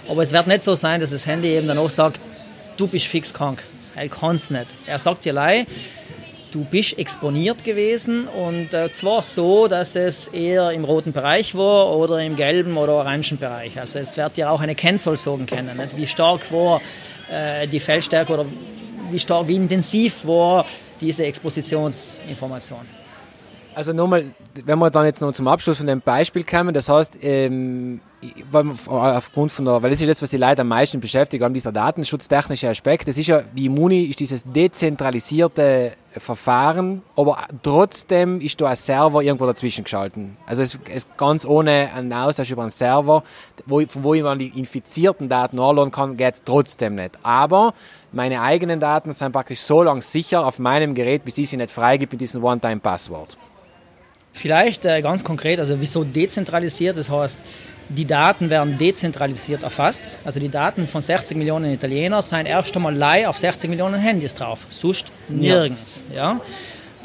Aber 0.10 0.24
es 0.24 0.32
wird 0.32 0.48
nicht 0.48 0.64
so 0.64 0.76
sein, 0.76 1.02
dass 1.02 1.12
das 1.12 1.26
Handy 1.26 1.50
eben 1.50 1.68
dann 1.68 1.78
auch 1.78 1.90
sagt, 1.90 2.22
du 2.78 2.88
bist 2.88 3.08
fix 3.08 3.34
krank. 3.34 3.64
Er 3.96 4.08
kann 4.08 4.36
es 4.36 4.52
nicht. 4.52 4.68
Er 4.86 5.00
sagt 5.00 5.26
dir 5.26 5.34
leid, 5.34 5.68
du 6.52 6.64
bist 6.64 6.98
exponiert 6.98 7.64
gewesen 7.64 8.28
und 8.28 8.74
äh, 8.74 8.90
zwar 8.92 9.22
so, 9.22 9.68
dass 9.68 9.96
es 9.96 10.28
eher 10.30 10.72
im 10.72 10.84
roten 10.84 11.12
Bereich 11.12 11.56
war 11.56 11.96
oder 11.96 12.22
im 12.22 12.36
gelben 12.36 12.78
oder 12.78 12.94
orangen 12.94 13.38
Bereich. 13.38 13.80
Also 13.80 14.00
es 14.00 14.18
wird 14.18 14.38
ja 14.38 14.50
auch 14.50 14.62
eine 14.62 14.76
Kennzahl 14.76 15.18
können, 15.18 15.78
nicht? 15.78 15.98
wie 15.98 16.08
stark 16.08 16.52
war 16.52 16.82
äh, 17.32 17.68
die 17.68 17.80
Feldstärke 17.80 18.34
oder 18.34 18.46
wie, 19.12 19.20
stark, 19.20 19.48
wie 19.48 19.56
intensiv 19.56 20.28
war 20.28 20.66
diese 21.00 21.26
Expositionsinformation. 21.26 22.86
Also 23.76 23.94
nochmal, 23.94 24.26
wenn 24.66 24.80
wir 24.80 24.90
dann 24.90 25.06
jetzt 25.06 25.22
noch 25.22 25.32
zum 25.34 25.48
Abschluss 25.48 25.78
von 25.78 25.88
dem 25.88 26.02
Beispiel 26.02 26.44
kommen, 26.44 26.74
das 26.74 26.90
heißt, 26.90 27.20
ähm, 27.22 28.02
aufgrund 28.88 29.52
von 29.52 29.66
der, 29.66 29.82
weil 29.84 29.92
das 29.92 30.02
ist 30.02 30.10
das, 30.10 30.22
was 30.22 30.32
die 30.32 30.38
Leute 30.38 30.62
am 30.62 30.70
meisten 30.70 31.00
beschäftigt, 31.00 31.44
haben 31.44 31.54
dieser 31.54 31.72
datenschutztechnische 31.72 32.68
Aspekt. 32.68 33.08
Das 33.08 33.18
ist 33.18 33.28
ja, 33.28 33.44
wie 33.54 33.68
Immuni 33.68 34.04
ist 34.06 34.20
dieses 34.20 34.44
dezentralisierte 34.44 35.94
Verfahren, 36.18 37.04
aber 37.16 37.46
trotzdem 37.62 38.42
ist 38.42 38.60
da 38.60 38.68
ein 38.68 38.76
Server 38.76 39.22
irgendwo 39.22 39.46
dazwischen 39.46 39.84
geschalten. 39.84 40.36
Also 40.48 40.64
es 40.64 40.80
ist 40.92 41.16
ganz 41.16 41.46
ohne 41.46 41.92
einen 41.96 42.12
Austausch 42.12 42.50
über 42.50 42.64
einen 42.64 42.72
Server, 42.72 43.24
wo, 43.68 43.82
von 43.82 44.04
wo 44.04 44.14
ich 44.16 44.24
man 44.24 44.40
die 44.40 44.48
infizierten 44.48 45.30
Daten 45.30 45.60
anladen 45.60 45.92
kann, 45.92 46.18
geht 46.18 46.34
es 46.34 46.44
trotzdem 46.44 46.96
nicht. 46.96 47.12
Aber 47.22 47.76
meine 48.12 48.42
eigenen 48.42 48.80
Daten 48.80 49.14
sind 49.14 49.32
praktisch 49.32 49.60
so 49.60 49.84
lange 49.84 50.02
sicher 50.02 50.44
auf 50.44 50.58
meinem 50.58 50.96
Gerät, 50.96 51.24
bis 51.24 51.38
ich 51.38 51.50
sie 51.50 51.58
nicht 51.58 51.70
freigibt 51.70 52.14
mit 52.14 52.22
diesem 52.22 52.44
One-Time-Passwort. 52.44 53.38
Vielleicht 54.34 54.86
äh, 54.86 55.02
ganz 55.02 55.24
konkret, 55.24 55.60
also 55.60 55.80
wieso 55.80 56.04
dezentralisiert? 56.04 56.98
Das 56.98 57.10
heißt, 57.10 57.42
die 57.90 58.06
Daten 58.06 58.50
werden 58.50 58.78
dezentralisiert 58.78 59.64
erfasst. 59.64 60.20
Also 60.26 60.40
die 60.40 60.50
Daten 60.50 60.88
von 60.88 61.02
60 61.02 61.38
Millionen 61.38 61.74
Italienern 61.74 62.22
seien 62.22 62.46
erst 62.46 62.76
einmal 62.76 62.96
live 62.96 63.28
auf 63.28 63.38
60 63.38 63.70
Millionen 63.70 64.00
Handys 64.00 64.36
drauf, 64.36 64.66
sonst 64.70 65.12
nirgends. 65.30 66.04
Ja. 66.14 66.40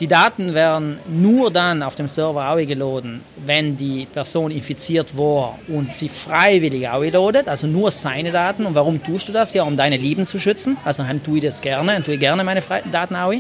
Die 0.01 0.09
Daten 0.09 0.53
werden 0.55 0.99
nur 1.07 1.53
dann 1.53 1.83
auf 1.83 1.95
dem 1.95 2.09
Server 2.09 2.57
geladen, 2.64 3.20
wenn 3.47 3.76
die 3.76 4.07
Person 4.07 4.51
infiziert 4.51 5.16
war 5.16 5.59
und 5.68 5.95
sie 5.95 6.09
freiwillig 6.09 6.89
ausgeladen, 6.89 7.47
also 7.47 7.68
nur 7.68 7.91
seine 7.93 8.33
Daten. 8.33 8.66
Und 8.66 8.74
warum 8.74 9.01
tust 9.01 9.28
du 9.28 9.33
das? 9.33 9.55
Ja, 9.55 9.62
um 9.62 9.76
deine 9.76 9.97
Lieben 9.97 10.26
zu 10.26 10.41
schützen. 10.41 10.76
Also 10.85 11.05
dann 11.05 11.22
tue 11.22 11.39
ich 11.39 11.45
das 11.45 11.61
gerne, 11.61 11.93
dann 11.93 12.03
tue 12.03 12.14
ich 12.14 12.20
gerne 12.20 12.43
meine 12.43 12.62
Daten 12.91 13.14
aus 13.14 13.37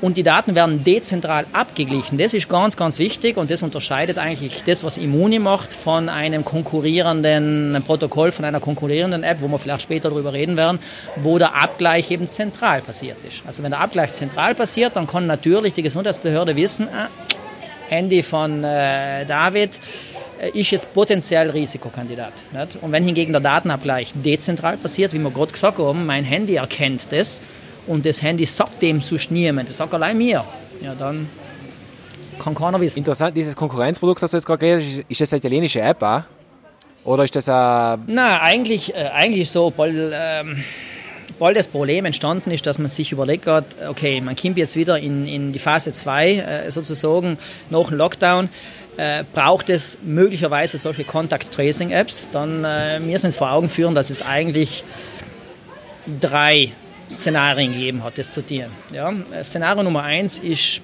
und 0.00 0.16
die 0.16 0.22
Daten 0.22 0.54
werden 0.54 0.84
dezentral 0.84 1.46
abgeglichen. 1.52 2.18
Das 2.18 2.34
ist 2.34 2.48
ganz, 2.48 2.76
ganz 2.76 2.98
wichtig 2.98 3.36
und 3.36 3.50
das 3.50 3.62
unterscheidet 3.62 4.18
eigentlich 4.18 4.62
das, 4.64 4.84
was 4.84 4.96
Immuni 4.96 5.38
macht, 5.38 5.72
von 5.72 6.08
einem 6.08 6.44
konkurrierenden 6.44 7.82
Protokoll, 7.84 8.30
von 8.30 8.44
einer 8.44 8.60
konkurrierenden 8.60 9.24
App, 9.24 9.38
wo 9.40 9.48
wir 9.48 9.58
vielleicht 9.58 9.82
später 9.82 10.10
darüber 10.10 10.32
reden 10.32 10.56
werden, 10.56 10.78
wo 11.16 11.38
der 11.38 11.60
Abgleich 11.60 12.10
eben 12.10 12.28
zentral 12.28 12.80
passiert 12.82 13.16
ist. 13.26 13.42
Also 13.46 13.62
wenn 13.62 13.70
der 13.70 13.80
Abgleich 13.80 14.12
zentral 14.12 14.54
passiert, 14.54 14.96
dann 14.96 15.06
kann 15.06 15.26
natürlich 15.26 15.74
die 15.74 15.82
Gesundheitsbehörde 15.82 16.54
wissen, 16.56 16.88
ah, 16.88 17.08
Handy 17.88 18.22
von 18.22 18.62
äh, 18.64 19.24
David 19.24 19.80
äh, 20.40 20.50
ist 20.50 20.70
jetzt 20.70 20.92
potenziell 20.92 21.50
Risikokandidat. 21.50 22.32
Nicht? 22.52 22.78
Und 22.82 22.92
wenn 22.92 23.04
hingegen 23.04 23.32
der 23.32 23.40
Datenabgleich 23.40 24.12
dezentral 24.14 24.76
passiert, 24.76 25.12
wie 25.12 25.18
wir 25.18 25.30
gerade 25.30 25.52
gesagt 25.52 25.78
haben, 25.78 26.06
mein 26.06 26.24
Handy 26.24 26.56
erkennt 26.56 27.10
das, 27.10 27.42
und 27.88 28.06
das 28.06 28.22
Handy 28.22 28.46
sagt 28.46 28.80
dem 28.82 29.00
zu 29.00 29.16
niemand, 29.30 29.68
das 29.68 29.78
sagt 29.78 29.92
allein 29.94 30.16
mir, 30.16 30.44
ja, 30.80 30.94
dann 30.94 31.28
kann 32.38 32.54
keiner 32.54 32.80
wissen. 32.80 32.98
Interessant, 32.98 33.36
dieses 33.36 33.56
Konkurrenzprodukt, 33.56 34.22
das 34.22 34.30
du 34.30 34.36
jetzt 34.36 34.46
gerade 34.46 34.58
geredet 34.58 35.04
ist 35.08 35.20
das 35.20 35.32
eine 35.32 35.38
italienische 35.38 35.80
App 35.80 36.02
auch? 36.02 36.22
Oder 37.04 37.24
ist 37.24 37.34
das 37.34 37.48
ein... 37.48 38.02
Nein, 38.06 38.38
eigentlich, 38.40 38.94
äh, 38.94 39.08
eigentlich 39.14 39.50
so, 39.50 39.72
weil, 39.76 40.12
ähm, 40.14 40.62
weil 41.38 41.54
das 41.54 41.66
Problem 41.66 42.04
entstanden 42.04 42.50
ist, 42.50 42.66
dass 42.66 42.78
man 42.78 42.88
sich 42.88 43.12
überlegt 43.12 43.46
hat, 43.46 43.64
okay, 43.88 44.20
man 44.20 44.36
kommt 44.36 44.58
jetzt 44.58 44.76
wieder 44.76 44.98
in, 44.98 45.26
in 45.26 45.52
die 45.52 45.58
Phase 45.58 45.90
2 45.90 46.32
äh, 46.32 46.70
sozusagen 46.70 47.38
nach 47.70 47.88
dem 47.88 47.96
Lockdown, 47.96 48.50
äh, 48.98 49.24
braucht 49.32 49.70
es 49.70 49.98
möglicherweise 50.04 50.76
solche 50.76 51.04
Contact 51.04 51.50
Tracing 51.52 51.90
Apps, 51.90 52.28
dann 52.30 52.64
äh, 52.64 53.00
müssen 53.00 53.22
wir 53.22 53.28
uns 53.28 53.36
vor 53.36 53.52
Augen 53.52 53.68
führen, 53.68 53.94
dass 53.94 54.10
es 54.10 54.22
eigentlich 54.22 54.84
drei 56.20 56.72
Szenarien 57.08 57.72
gegeben 57.72 58.04
hat, 58.04 58.18
das 58.18 58.32
zu 58.32 58.42
dienen. 58.42 58.70
Ja? 58.92 59.12
Szenario 59.42 59.82
Nummer 59.82 60.02
eins 60.02 60.38
ist 60.38 60.82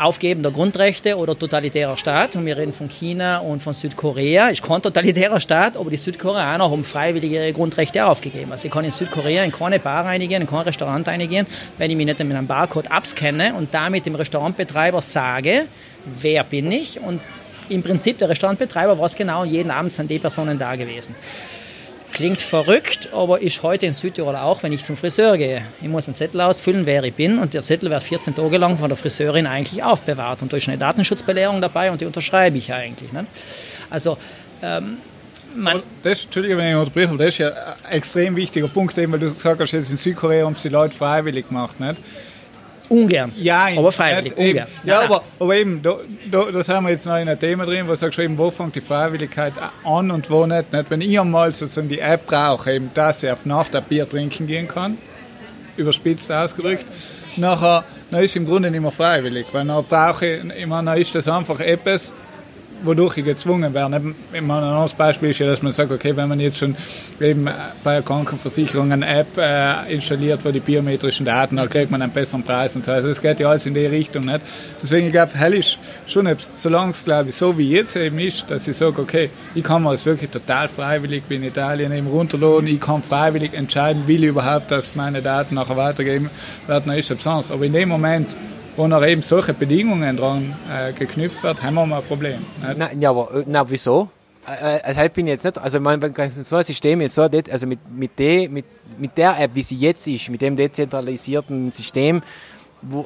Aufgeben 0.00 0.42
der 0.42 0.50
Grundrechte 0.50 1.18
oder 1.18 1.38
totalitärer 1.38 1.96
Staat. 1.98 2.34
Und 2.34 2.46
wir 2.46 2.56
reden 2.56 2.72
von 2.72 2.88
China 2.88 3.38
und 3.38 3.60
von 3.60 3.74
Südkorea. 3.74 4.48
Ist 4.48 4.62
kein 4.62 4.80
totalitärer 4.80 5.40
Staat, 5.40 5.76
aber 5.76 5.90
die 5.90 5.98
Südkoreaner 5.98 6.70
haben 6.70 6.84
freiwillig 6.84 7.32
ihre 7.32 7.52
Grundrechte 7.52 8.06
aufgegeben. 8.06 8.50
Also 8.50 8.66
ich 8.66 8.72
kann 8.72 8.84
in 8.84 8.92
Südkorea 8.92 9.44
in 9.44 9.52
keine 9.52 9.78
Bar 9.78 10.06
reinigen, 10.06 10.40
in 10.40 10.48
kein 10.48 10.60
Restaurant 10.60 11.06
einigen, 11.06 11.46
wenn 11.76 11.90
ich 11.90 11.96
mich 11.98 12.06
nicht 12.06 12.18
mit 12.18 12.34
einem 12.34 12.46
Barcode 12.46 12.90
abscanne 12.90 13.52
und 13.54 13.74
damit 13.74 14.06
dem 14.06 14.14
Restaurantbetreiber 14.14 15.02
sage, 15.02 15.66
wer 16.06 16.44
bin 16.44 16.72
ich 16.72 16.98
und 16.98 17.20
im 17.68 17.82
Prinzip 17.82 18.16
der 18.16 18.30
Restaurantbetreiber 18.30 18.98
weiß 18.98 19.16
genau, 19.16 19.44
jeden 19.44 19.70
Abend 19.70 19.92
sind 19.92 20.10
die 20.10 20.18
Personen 20.18 20.58
da 20.58 20.76
gewesen. 20.76 21.14
Klingt 22.12 22.40
verrückt, 22.40 23.10
aber 23.12 23.40
ist 23.40 23.62
heute 23.62 23.86
in 23.86 23.92
Südtirol 23.92 24.36
auch, 24.36 24.62
wenn 24.62 24.72
ich 24.72 24.84
zum 24.84 24.96
Friseur 24.96 25.38
gehe. 25.38 25.64
Ich 25.80 25.88
muss 25.88 26.06
einen 26.06 26.14
Zettel 26.14 26.40
ausfüllen, 26.40 26.84
wer 26.84 27.02
ich 27.04 27.14
bin 27.14 27.38
und 27.38 27.54
der 27.54 27.62
Zettel 27.62 27.90
wird 27.90 28.02
14 28.02 28.34
Tage 28.34 28.58
lang 28.58 28.76
von 28.76 28.88
der 28.88 28.96
Friseurin 28.96 29.46
eigentlich 29.46 29.82
aufbewahrt 29.82 30.42
und 30.42 30.52
da 30.52 30.56
ist 30.56 30.68
eine 30.68 30.78
Datenschutzbelehrung 30.78 31.60
dabei 31.60 31.90
und 31.90 32.00
die 32.00 32.06
unterschreibe 32.06 32.58
ich 32.58 32.72
eigentlich. 32.72 33.12
Nicht? 33.12 33.26
Also 33.88 34.18
ähm, 34.62 34.98
man 35.54 35.82
das, 36.02 36.24
Entschuldige, 36.24 36.56
wenn 36.56 36.70
ich 36.70 36.76
unterbreche, 36.76 37.16
das 37.16 37.28
ist 37.28 37.38
ja 37.38 37.48
ein 37.48 37.92
extrem 37.92 38.36
wichtiger 38.36 38.68
Punkt, 38.68 38.96
weil 38.96 39.18
du 39.18 39.32
gesagt 39.32 39.60
hast, 39.60 39.72
jetzt 39.72 39.90
in 39.90 39.96
Südkorea 39.96 40.44
haben 40.44 40.52
es 40.52 40.62
die 40.62 40.68
Leute 40.68 40.96
freiwillig 40.96 41.48
gemacht. 41.48 41.80
Nicht? 41.80 42.00
Ungern. 42.90 43.32
Ja, 43.36 43.68
aber 43.76 43.92
freiwillig, 43.92 44.36
nicht, 44.36 44.48
ungern. 44.48 44.66
Ja, 44.82 44.94
ja, 44.94 45.00
aber, 45.06 45.22
aber 45.38 45.56
eben, 45.56 45.80
da, 45.80 45.98
da, 46.28 46.50
das 46.50 46.68
haben 46.68 46.86
wir 46.86 46.90
jetzt 46.90 47.06
noch 47.06 47.14
in 47.14 47.28
einem 47.28 47.38
Thema 47.38 47.64
drin, 47.64 47.86
wo 47.86 47.94
sagst 47.94 48.18
eben, 48.18 48.36
wo 48.36 48.50
fängt 48.50 48.74
die 48.74 48.80
Freiwilligkeit 48.80 49.52
an 49.84 50.10
und 50.10 50.28
wo 50.28 50.44
nicht. 50.44 50.72
nicht? 50.72 50.90
Wenn 50.90 51.00
ich 51.00 51.18
einmal 51.18 51.54
sozusagen 51.54 51.88
die 51.88 52.00
App 52.00 52.26
brauche, 52.26 52.72
eben, 52.72 52.90
dass 52.92 53.22
ich 53.22 53.30
auf 53.30 53.46
Nacht 53.46 53.76
ein 53.76 53.84
Bier 53.84 54.08
trinken 54.08 54.48
gehen 54.48 54.66
kann, 54.66 54.98
überspitzt 55.76 56.32
ausgedrückt, 56.32 56.84
nachher 57.36 57.84
dann 58.10 58.24
ist 58.24 58.32
es 58.32 58.36
im 58.36 58.44
Grunde 58.44 58.72
nicht 58.72 58.80
mehr 58.80 58.90
freiwillig, 58.90 59.46
weil 59.52 59.64
dann 59.64 59.84
brauche 59.84 60.26
ich, 60.26 60.44
ich 60.44 60.66
meine, 60.66 60.90
dann 60.90 61.00
ist 61.00 61.14
das 61.14 61.28
einfach 61.28 61.60
etwas, 61.60 62.12
wodurch 62.82 63.18
ich 63.18 63.24
gezwungen 63.24 63.74
werde. 63.74 64.14
Ich 64.32 64.40
meine, 64.40 64.66
ein 64.66 64.72
anderes 64.72 64.94
Beispiel 64.94 65.30
ist 65.30 65.38
ja, 65.38 65.46
dass 65.46 65.62
man 65.62 65.72
sagt, 65.72 65.90
okay, 65.90 66.16
wenn 66.16 66.28
man 66.28 66.40
jetzt 66.40 66.58
schon 66.58 66.76
eben 67.20 67.48
bei 67.84 67.94
der 67.94 68.02
Krankenversicherung 68.02 68.92
eine 68.92 69.06
App 69.06 69.36
äh, 69.36 69.94
installiert, 69.94 70.44
wo 70.44 70.50
die 70.50 70.60
biometrischen 70.60 71.26
Daten, 71.26 71.56
dann 71.56 71.68
kriegt 71.68 71.90
man 71.90 72.02
einen 72.02 72.12
besseren 72.12 72.42
Preis 72.42 72.76
und 72.76 72.84
so. 72.84 72.92
Also 72.92 73.08
es 73.08 73.20
geht 73.20 73.40
ja 73.40 73.48
alles 73.48 73.66
in 73.66 73.74
die 73.74 73.86
Richtung. 73.86 74.24
Nicht? 74.24 74.40
Deswegen, 74.82 75.06
ich 75.06 75.12
glaube, 75.12 75.32
hell 75.34 75.54
ist 75.54 75.78
schon, 76.06 76.28
solange 76.54 76.90
es, 76.92 77.04
glaube 77.04 77.30
ich, 77.30 77.34
so 77.34 77.56
wie 77.56 77.70
jetzt 77.70 77.96
eben 77.96 78.18
ist, 78.18 78.50
dass 78.50 78.66
ich 78.68 78.76
sage, 78.76 79.00
okay, 79.00 79.30
ich 79.54 79.64
kann 79.64 79.82
mir 79.82 79.92
das 79.92 80.06
wirklich 80.06 80.30
total 80.30 80.68
freiwillig 80.68 81.22
wie 81.28 81.36
in 81.36 81.44
Italien 81.44 81.92
eben 81.92 82.06
runterladen, 82.06 82.66
ich 82.66 82.80
kann 82.80 83.02
freiwillig 83.02 83.54
entscheiden, 83.54 84.06
will 84.06 84.22
ich 84.24 84.30
überhaupt, 84.30 84.70
dass 84.70 84.94
meine 84.94 85.22
Daten 85.22 85.54
nachher 85.54 85.76
weitergeben 85.76 86.30
werden, 86.66 86.84
dann 86.86 86.98
ist 86.98 87.10
es 87.10 87.22
sonst. 87.22 87.50
Aber 87.50 87.64
in 87.64 87.72
dem 87.72 87.88
Moment, 87.88 88.36
wo 88.80 88.88
noch 88.88 89.04
eben 89.04 89.20
solche 89.20 89.52
Bedingungen 89.52 90.16
dran 90.16 90.54
äh, 90.72 90.92
geknüpft 90.92 91.42
wird, 91.42 91.62
haben 91.62 91.74
wir 91.74 91.84
mal 91.84 91.98
ein 91.98 92.04
Problem. 92.04 92.46
Na, 92.76 92.90
ja, 92.98 93.10
aber 93.10 93.34
äh, 93.34 93.44
na, 93.46 93.68
wieso? 93.68 94.08
Äh, 94.46 94.78
äh 94.78 94.94
halt 94.94 95.12
bin 95.12 95.26
ich 95.26 95.32
jetzt 95.32 95.44
nicht, 95.44 95.58
also 95.58 95.80
man, 95.80 96.00
so 96.42 96.56
ein 96.56 96.64
System 96.64 97.02
jetzt 97.02 97.14
so, 97.14 97.22
also 97.22 97.66
mit, 97.66 97.78
mit, 97.94 98.18
de, 98.18 98.48
mit, 98.48 98.64
mit 98.98 99.18
der 99.18 99.38
App, 99.38 99.50
wie 99.54 99.62
sie 99.62 99.76
jetzt 99.76 100.06
ist, 100.06 100.30
mit 100.30 100.40
dem 100.40 100.56
dezentralisierten 100.56 101.70
System, 101.72 102.22
wo, 102.80 103.04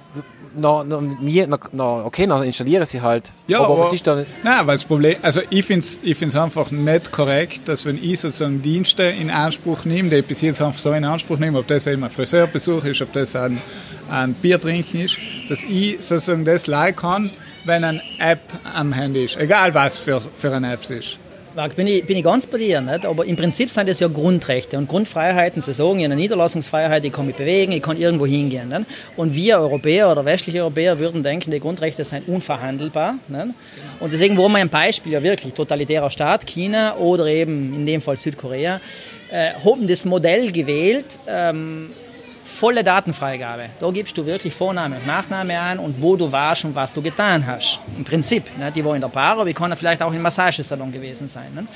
na, 0.57 0.85
na, 0.85 1.01
na, 1.01 1.59
na, 1.73 2.05
okay, 2.05 2.27
dann 2.27 2.43
installiere 2.43 2.87
sie 2.87 3.01
halt. 3.01 3.33
Ja, 3.47 3.59
aber, 3.59 3.75
aber 3.75 3.79
was 3.85 3.93
ist 3.93 4.07
da 4.07 4.17
Nein, 4.17 4.27
weil 4.67 4.77
das 4.77 4.85
Problem, 4.85 5.17
also 5.23 5.41
ich 5.51 5.65
finde 5.65 5.87
es 5.87 6.01
ich 6.03 6.37
einfach 6.37 6.71
nicht 6.71 7.13
korrekt, 7.13 7.69
dass 7.69 7.85
wenn 7.85 8.03
ich 8.03 8.21
sozusagen 8.21 8.63
Dienste 8.63 9.05
in 9.05 9.31
Anspruch 9.31 9.85
nehme, 9.85 10.11
die 10.11 10.17
ich 10.17 10.27
bis 10.27 10.41
jetzt 10.41 10.63
einfach 10.63 10.79
so 10.79 10.93
in 10.93 11.05
Anspruch 11.05 11.39
nehme, 11.39 11.59
ob 11.59 11.67
das 11.67 11.87
eben 11.87 12.05
ein 12.05 12.11
Friseurbesuch 12.11 12.85
ist, 12.85 13.03
ob 13.03 13.13
das 13.13 13.37
ein, 13.37 13.61
ein 14.11 14.35
Bier 14.35 14.61
trinken 14.61 15.01
ist, 15.01 15.19
dass 15.49 15.65
ich 15.65 15.97
sozusagen 16.01 16.45
das 16.45 16.67
leiden 16.67 16.97
kann, 16.97 17.31
wenn 17.65 17.85
eine 17.85 18.03
App 18.19 18.41
am 18.75 18.93
Handy 18.93 19.25
ist, 19.25 19.37
egal 19.37 19.75
was 19.75 19.99
für, 19.99 20.21
für 20.21 20.53
eine 20.53 20.73
App 20.73 20.83
es 20.83 20.91
ist. 20.91 21.19
Marc, 21.57 21.77
bin 21.77 21.87
ich, 21.87 22.05
bin 22.05 22.17
ich 22.17 22.25
ganz 22.25 22.49
bei 22.49 22.59
dir, 22.59 22.81
nicht? 22.81 23.07
aber 23.07 23.25
im 23.27 23.37
Prinzip 23.37 23.71
sind 23.71 23.89
das 23.89 24.01
ja 24.01 24.09
Grundrechte 24.09 24.77
und 24.77 24.89
Grundfreiheiten. 24.89 25.63
Sie 25.63 25.73
sagen, 25.73 26.01
in 26.01 26.11
der 26.11 26.19
Niederlassungsfreiheit, 26.19 27.05
ich 27.05 27.13
kann 27.13 27.27
mich 27.27 27.37
bewegen, 27.37 27.71
ich 27.71 27.83
kann 27.83 27.97
irgendwo 27.97 28.27
hingehen. 28.27 28.71
Nicht? 28.71 28.87
Und 29.17 29.37
wir 29.37 29.61
Europäer 29.61 30.11
oder 30.11 30.25
westliche 30.25 30.63
Europäer 30.63 30.99
würden 30.99 31.23
denken, 31.23 31.53
die 31.53 31.61
Grundrechte 31.61 32.03
sind 32.03 32.27
unverhandelbar. 32.27 33.19
Nicht? 33.29 33.55
Und 34.01 34.13
deswegen 34.13 34.37
wollen 34.37 34.51
wir 34.51 34.59
ein 34.59 34.69
Beispiel 34.69 35.13
ja 35.13 35.23
wirklich, 35.23 35.55
totalitärer 35.55 36.11
Staat, 36.11 36.45
China 36.45 36.97
oder 36.97 37.27
eben 37.27 37.73
in 37.73 37.87
dem 37.87 38.01
Fall 38.01 38.17
Südkorea, 38.17 38.81
äh, 39.31 39.51
haben 39.65 39.87
das 39.87 40.05
Modell 40.05 40.51
gewählt, 40.51 41.21
ähm, 41.29 41.91
volle 42.55 42.85
Datenfreigabe. 42.85 43.71
Da 43.81 43.91
gibst 43.91 44.17
du 44.17 44.25
wirklich 44.25 44.55
Vorname 44.55 44.97
und 44.97 45.07
Nachname 45.07 45.59
an 45.59 45.79
und 45.79 46.01
wo 46.01 46.17
du 46.17 46.31
warst 46.31 46.65
und 46.65 46.75
was 46.75 46.93
du 46.93 47.03
getan 47.03 47.47
hast. 47.47 47.81
Im 47.97 48.05
Prinzip. 48.05 48.45
Ne? 48.59 48.71
Die 48.73 48.85
war 48.85 48.95
in 48.95 49.01
der 49.01 49.09
Bar, 49.09 49.39
aber 49.39 49.47
ich 49.49 49.57
kann 49.57 49.77
vielleicht 49.77 50.03
auch 50.03 50.13
im 50.13 50.23
Massagesalon 50.23 50.93
gewesen 50.93 51.27
sein. 51.27 51.53
Ne? 51.55 51.67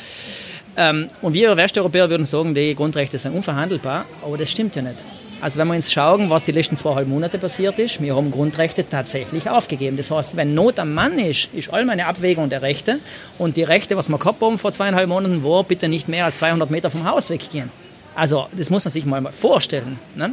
Ähm, 0.77 1.09
und 1.21 1.35
wir 1.35 1.57
Westeuropäer 1.57 2.09
würden 2.09 2.25
sagen, 2.25 2.55
die 2.55 2.75
Grundrechte 2.75 3.19
sind 3.19 3.35
unverhandelbar, 3.35 4.05
aber 4.23 4.39
das 4.39 4.51
stimmt 4.51 4.77
ja 4.77 4.83
nicht. 4.83 5.05
Also 5.41 5.59
wenn 5.61 5.69
wir 5.69 5.75
uns 5.75 5.93
schauen, 5.93 6.31
was 6.31 6.47
die 6.47 6.53
letzten 6.53 6.77
zweieinhalb 6.77 7.07
Monate 7.09 7.39
passiert 7.39 7.79
ist, 7.79 8.01
wir 8.01 8.15
haben 8.15 8.31
Grundrechte 8.31 8.89
tatsächlich 8.89 9.49
aufgegeben. 9.49 9.97
Das 9.97 10.11
heißt, 10.11 10.37
wenn 10.37 10.55
Not 10.55 10.79
am 10.79 10.95
Mann 10.95 11.19
ist, 11.19 11.51
ist 11.55 11.73
all 11.73 11.85
meine 11.85 12.07
Abwägung 12.07 12.49
der 12.51 12.63
Rechte 12.63 12.99
und 13.39 13.57
die 13.57 13.63
Rechte, 13.63 13.97
was 13.97 14.09
wir 14.09 14.19
gehabt 14.19 14.43
haben 14.43 14.59
vor 14.59 14.73
zweieinhalb 14.73 15.09
Monaten, 15.09 15.45
war 15.45 15.63
bitte 15.65 15.89
nicht 15.89 16.09
mehr 16.09 16.25
als 16.25 16.39
200 16.39 16.71
Meter 16.71 16.91
vom 16.91 17.05
Haus 17.05 17.31
weggehen. 17.31 17.71
Also 18.17 18.49
das 18.57 18.71
muss 18.71 18.85
man 18.85 18.91
sich 18.91 19.07
mal 19.07 19.33
vorstellen. 19.33 19.99
Ne? 20.17 20.33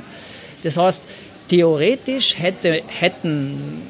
Das 0.66 0.78
heißt, 0.78 1.03
theoretisch 1.47 2.39
hätte, 2.39 2.82
hätten 2.88 3.84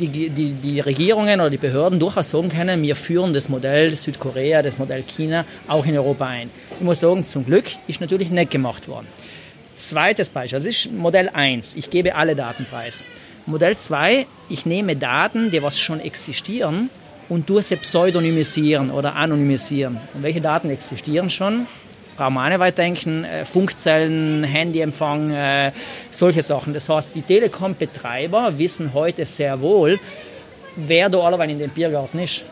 die, 0.00 0.08
die, 0.08 0.52
die 0.52 0.80
Regierungen 0.80 1.40
oder 1.40 1.50
die 1.50 1.58
Behörden 1.58 2.00
durchaus 2.00 2.30
sagen 2.30 2.48
können, 2.48 2.82
wir 2.82 2.96
führen 2.96 3.34
das 3.34 3.50
Modell 3.50 3.94
Südkorea, 3.94 4.62
das 4.62 4.78
Modell 4.78 5.02
China 5.02 5.44
auch 5.68 5.84
in 5.84 5.96
Europa 5.96 6.26
ein. 6.26 6.50
Ich 6.72 6.80
muss 6.80 7.00
sagen, 7.00 7.26
zum 7.26 7.44
Glück 7.44 7.66
ist 7.86 8.00
natürlich 8.00 8.30
nicht 8.30 8.50
gemacht 8.50 8.88
worden. 8.88 9.06
Zweites 9.74 10.30
Beispiel, 10.30 10.58
das 10.58 10.66
ist 10.66 10.90
Modell 10.90 11.28
1, 11.28 11.76
ich 11.76 11.90
gebe 11.90 12.14
alle 12.14 12.34
Daten 12.34 12.64
preis. 12.64 13.04
Modell 13.44 13.76
2, 13.76 14.26
ich 14.48 14.64
nehme 14.64 14.96
Daten, 14.96 15.50
die 15.50 15.62
was 15.62 15.78
schon 15.78 16.00
existieren 16.00 16.88
und 17.28 17.46
tue 17.46 17.62
sie 17.62 17.76
pseudonymisieren 17.76 18.90
oder 18.90 19.16
anonymisieren. 19.16 19.98
Und 20.14 20.22
welche 20.22 20.40
Daten 20.40 20.70
existieren 20.70 21.28
schon? 21.28 21.66
Brauchen 22.20 22.34
wir 22.34 22.44
auch 22.44 22.48
nicht 22.50 22.58
weit 22.58 22.76
denken, 22.76 23.24
äh, 23.24 23.46
Funkzellen, 23.46 24.44
Handyempfang, 24.44 25.30
äh, 25.30 25.72
solche 26.10 26.42
Sachen. 26.42 26.74
Das 26.74 26.86
heißt, 26.86 27.14
die 27.14 27.22
Telekom-Betreiber 27.22 28.58
wissen 28.58 28.92
heute 28.92 29.24
sehr 29.24 29.58
wohl, 29.62 29.98
wer 30.76 31.08
da 31.08 31.18
alleweil 31.20 31.48
in 31.48 31.58
dem 31.58 31.70
Biergarten 31.70 32.18
ist. 32.18 32.44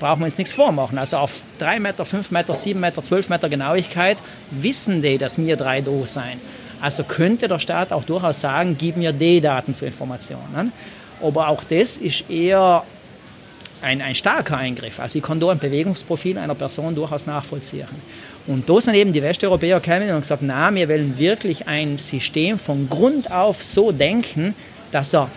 Brauchen 0.00 0.20
wir 0.20 0.24
uns 0.24 0.38
nichts 0.38 0.54
vormachen. 0.54 0.96
Also 0.96 1.18
auf 1.18 1.44
3 1.58 1.80
Meter, 1.80 2.06
5 2.06 2.30
Meter, 2.30 2.54
7 2.54 2.80
Meter, 2.80 3.02
12 3.02 3.28
Meter 3.28 3.50
Genauigkeit 3.50 4.16
wissen 4.50 5.02
die, 5.02 5.18
dass 5.18 5.36
wir 5.36 5.58
drei 5.58 5.82
da 5.82 6.06
sein. 6.06 6.40
Also 6.80 7.04
könnte 7.04 7.46
der 7.46 7.58
Staat 7.58 7.92
auch 7.92 8.04
durchaus 8.04 8.40
sagen, 8.40 8.76
gib 8.78 8.96
mir 8.96 9.12
die 9.12 9.42
Daten 9.42 9.74
zur 9.74 9.88
Information. 9.88 10.72
Aber 11.22 11.48
auch 11.48 11.62
das 11.62 11.98
ist 11.98 12.30
eher 12.30 12.84
ein, 13.84 14.00
ein 14.00 14.14
starker 14.14 14.56
Eingriff. 14.56 14.98
Also 14.98 15.18
ich 15.18 15.22
kann 15.22 15.38
da 15.38 15.50
ein 15.50 15.58
Bewegungsprofil 15.58 16.38
einer 16.38 16.54
Person 16.54 16.94
durchaus 16.94 17.26
nachvollziehen. 17.26 17.86
Und 18.46 18.68
da 18.68 18.80
sind 18.80 18.94
eben 18.94 19.12
die 19.12 19.22
Westeuropäer 19.22 19.80
gekommen 19.80 20.10
und 20.10 20.20
gesagt, 20.20 20.42
na, 20.42 20.74
wir 20.74 20.88
wollen 20.88 21.18
wirklich 21.18 21.66
ein 21.66 21.96
System 21.98 22.58
von 22.58 22.88
Grund 22.90 23.30
auf 23.30 23.62
so 23.62 23.90
denken, 23.90 24.54
dass 24.90 25.14
er 25.14 25.30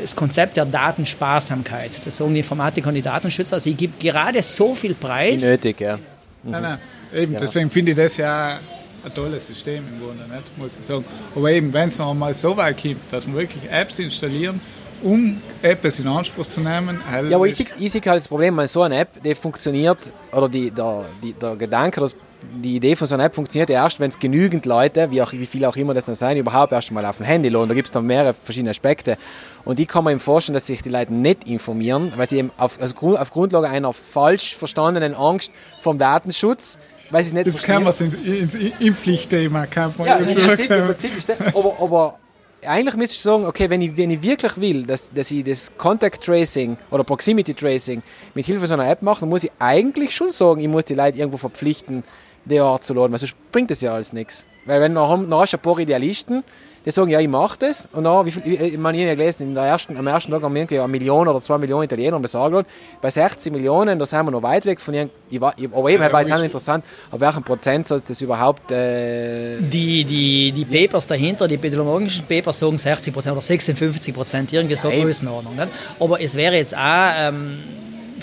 das 0.00 0.14
Konzept 0.14 0.56
der 0.56 0.64
Datensparsamkeit, 0.64 1.90
das 2.04 2.16
sagen 2.16 2.34
die 2.34 2.40
Informatiker 2.40 2.88
und 2.88 2.94
die 2.94 3.02
Datenschützer, 3.02 3.54
also 3.54 3.68
ich 3.68 3.76
gebe 3.76 3.94
gerade 3.98 4.42
so 4.42 4.74
viel 4.74 4.94
Preis. 4.94 5.42
Nötig, 5.42 5.80
ja. 5.80 5.96
Mhm. 5.96 6.50
Nein, 6.50 6.62
nein, 6.62 6.78
eben, 7.14 7.32
ja. 7.34 7.40
deswegen 7.40 7.70
finde 7.70 7.92
ich 7.92 7.96
das 7.96 8.16
ja 8.16 8.58
ein 9.04 9.14
tolles 9.14 9.46
System 9.46 9.84
im 9.88 10.00
Grunde, 10.00 10.22
nicht? 10.32 10.56
muss 10.56 10.78
ich 10.78 10.84
sagen. 10.84 11.04
Aber 11.34 11.50
eben, 11.50 11.72
wenn 11.72 11.88
es 11.88 11.98
noch 11.98 12.10
einmal 12.10 12.34
so 12.34 12.56
weit 12.56 12.80
kommt, 12.80 13.00
dass 13.10 13.26
wir 13.26 13.34
wirklich 13.34 13.70
Apps 13.70 13.98
installieren, 13.98 14.60
um 15.02 15.40
etwas 15.62 15.98
in 15.98 16.06
Anspruch 16.06 16.46
zu 16.46 16.60
nehmen. 16.60 17.00
Ja, 17.28 17.36
aber 17.36 17.46
ich 17.46 17.56
sehe, 17.56 17.66
ich 17.78 17.92
sehe 17.92 18.02
halt 18.06 18.20
das 18.20 18.28
Problem, 18.28 18.56
weil 18.56 18.68
so 18.68 18.82
eine 18.82 18.98
App, 18.98 19.22
die 19.22 19.34
funktioniert, 19.34 20.12
oder 20.32 20.48
die, 20.48 20.70
der, 20.70 21.04
die, 21.22 21.32
der 21.32 21.56
Gedanke, 21.56 22.00
dass 22.00 22.14
die 22.42 22.76
Idee 22.76 22.96
von 22.96 23.06
so 23.06 23.14
einer 23.14 23.24
App 23.24 23.34
funktioniert 23.34 23.70
erst, 23.70 24.00
wenn 24.00 24.10
es 24.10 24.18
genügend 24.18 24.66
Leute, 24.66 25.10
wie, 25.10 25.22
auch, 25.22 25.32
wie 25.32 25.46
viele 25.46 25.68
auch 25.68 25.76
immer 25.76 25.94
das 25.94 26.06
dann 26.06 26.14
sein, 26.14 26.36
überhaupt 26.36 26.72
erst 26.72 26.90
mal 26.90 27.04
auf 27.06 27.18
dem 27.18 27.26
Handy 27.26 27.48
lohnen. 27.48 27.68
Da 27.68 27.74
gibt 27.74 27.86
es 27.86 27.92
dann 27.92 28.06
mehrere 28.06 28.34
verschiedene 28.34 28.70
Aspekte. 28.70 29.16
Und 29.64 29.78
ich 29.78 29.86
kann 29.86 30.04
mir 30.04 30.10
eben 30.10 30.20
vorstellen, 30.20 30.54
dass 30.54 30.66
sich 30.66 30.82
die 30.82 30.88
Leute 30.88 31.14
nicht 31.14 31.44
informieren, 31.44 32.12
weil 32.16 32.28
sie 32.28 32.38
eben 32.38 32.50
auf, 32.56 32.80
also 32.80 33.16
auf 33.16 33.30
Grundlage 33.30 33.68
einer 33.68 33.92
falsch 33.92 34.56
verstandenen 34.56 35.14
Angst 35.14 35.52
vom 35.80 35.98
Datenschutz 35.98 36.78
weil 37.10 37.24
sie 37.24 37.34
nicht 37.34 37.46
Das 37.46 37.62
kann 37.62 37.84
man 37.84 37.92
ins, 37.98 38.14
ins 38.14 38.54
Impfpflichtthema, 38.54 39.66
kann 39.66 39.92
man 39.98 40.06
ja, 40.06 40.16
im 40.16 40.24
Prinzip, 40.24 40.70
im 40.70 40.86
Prinzip 40.86 41.18
ist 41.18 41.28
das, 41.28 41.40
aber, 41.54 41.76
aber 41.78 42.18
eigentlich 42.66 42.96
müsste 42.96 43.14
ich 43.14 43.20
sagen, 43.20 43.44
okay, 43.44 43.68
wenn 43.68 43.80
ich, 43.80 43.96
wenn 43.96 44.10
ich 44.10 44.22
wirklich 44.22 44.56
will, 44.58 44.84
dass, 44.84 45.10
dass 45.10 45.30
ich 45.30 45.44
das 45.44 45.72
Contact 45.76 46.22
Tracing 46.24 46.76
oder 46.90 47.04
Proximity 47.04 47.54
Tracing 47.54 48.02
mit 48.34 48.46
Hilfe 48.46 48.66
so 48.66 48.74
einer 48.74 48.88
App 48.88 49.02
mache, 49.02 49.20
dann 49.20 49.28
muss 49.28 49.44
ich 49.44 49.52
eigentlich 49.58 50.14
schon 50.14 50.30
sagen, 50.30 50.60
ich 50.60 50.68
muss 50.68 50.84
die 50.84 50.94
Leute 50.94 51.18
irgendwo 51.18 51.38
verpflichten, 51.38 52.04
die 52.44 52.60
Art 52.60 52.84
zu 52.84 52.94
laden, 52.94 53.12
weil 53.12 53.18
sonst 53.18 53.34
bringt 53.50 53.70
das 53.70 53.80
ja 53.80 53.94
alles 53.94 54.12
nichts. 54.12 54.46
Weil 54.64 54.80
wenn 54.80 54.92
noch 54.92 55.40
hast 55.40 55.54
ein 55.54 55.60
paar 55.60 55.78
Idealisten, 55.78 56.44
die 56.84 56.90
sagen, 56.90 57.10
ja, 57.10 57.20
ich 57.20 57.28
mache 57.28 57.58
das. 57.58 57.88
Und 57.92 58.04
dann, 58.04 58.26
wie 58.26 58.30
viel, 58.30 58.42
ich, 58.46 58.78
man 58.78 58.94
habe 58.94 59.16
gelesen, 59.16 59.44
in 59.48 59.54
der 59.54 59.64
ersten, 59.64 59.96
am 59.96 60.06
ersten 60.06 60.32
Tag 60.32 60.42
haben 60.42 60.54
wir 60.54 60.62
irgendwie 60.62 60.78
eine 60.78 60.88
Million 60.88 61.28
oder 61.28 61.40
zwei 61.40 61.58
Millionen 61.58 61.84
Italiener 61.84 62.18
besorgt. 62.18 62.68
Bei 63.00 63.10
60 63.10 63.52
Millionen, 63.52 63.98
da 63.98 64.06
sind 64.06 64.24
wir 64.24 64.30
noch 64.30 64.42
weit 64.42 64.66
weg 64.66 64.80
von 64.80 64.94
ich 64.94 65.08
ich, 65.30 65.42
aber 65.42 65.90
eben, 65.90 66.02
ja, 66.02 66.12
war 66.12 66.22
jetzt 66.22 66.32
auch 66.32 66.42
interessant, 66.42 66.84
auf 67.10 67.20
welchem 67.20 67.42
Prozent 67.42 67.86
soll 67.86 68.02
das 68.06 68.20
überhaupt... 68.20 68.70
Äh 68.70 69.60
die, 69.60 70.04
die, 70.04 70.52
die 70.52 70.64
Papers 70.64 71.06
dahinter, 71.06 71.48
die 71.48 71.54
epidemiologischen 71.54 72.26
Papers 72.26 72.58
sagen 72.58 72.76
60 72.76 73.12
Prozent 73.12 73.32
oder 73.32 73.42
56 73.42 74.14
Prozent, 74.14 74.52
irgendwie 74.52 74.76
so 74.76 74.90
Größenordnung. 74.90 75.56
Nicht? 75.56 75.68
Aber 76.00 76.20
es 76.20 76.34
wäre 76.34 76.56
jetzt 76.56 76.76
auch... 76.76 77.12
Ähm, 77.16 77.58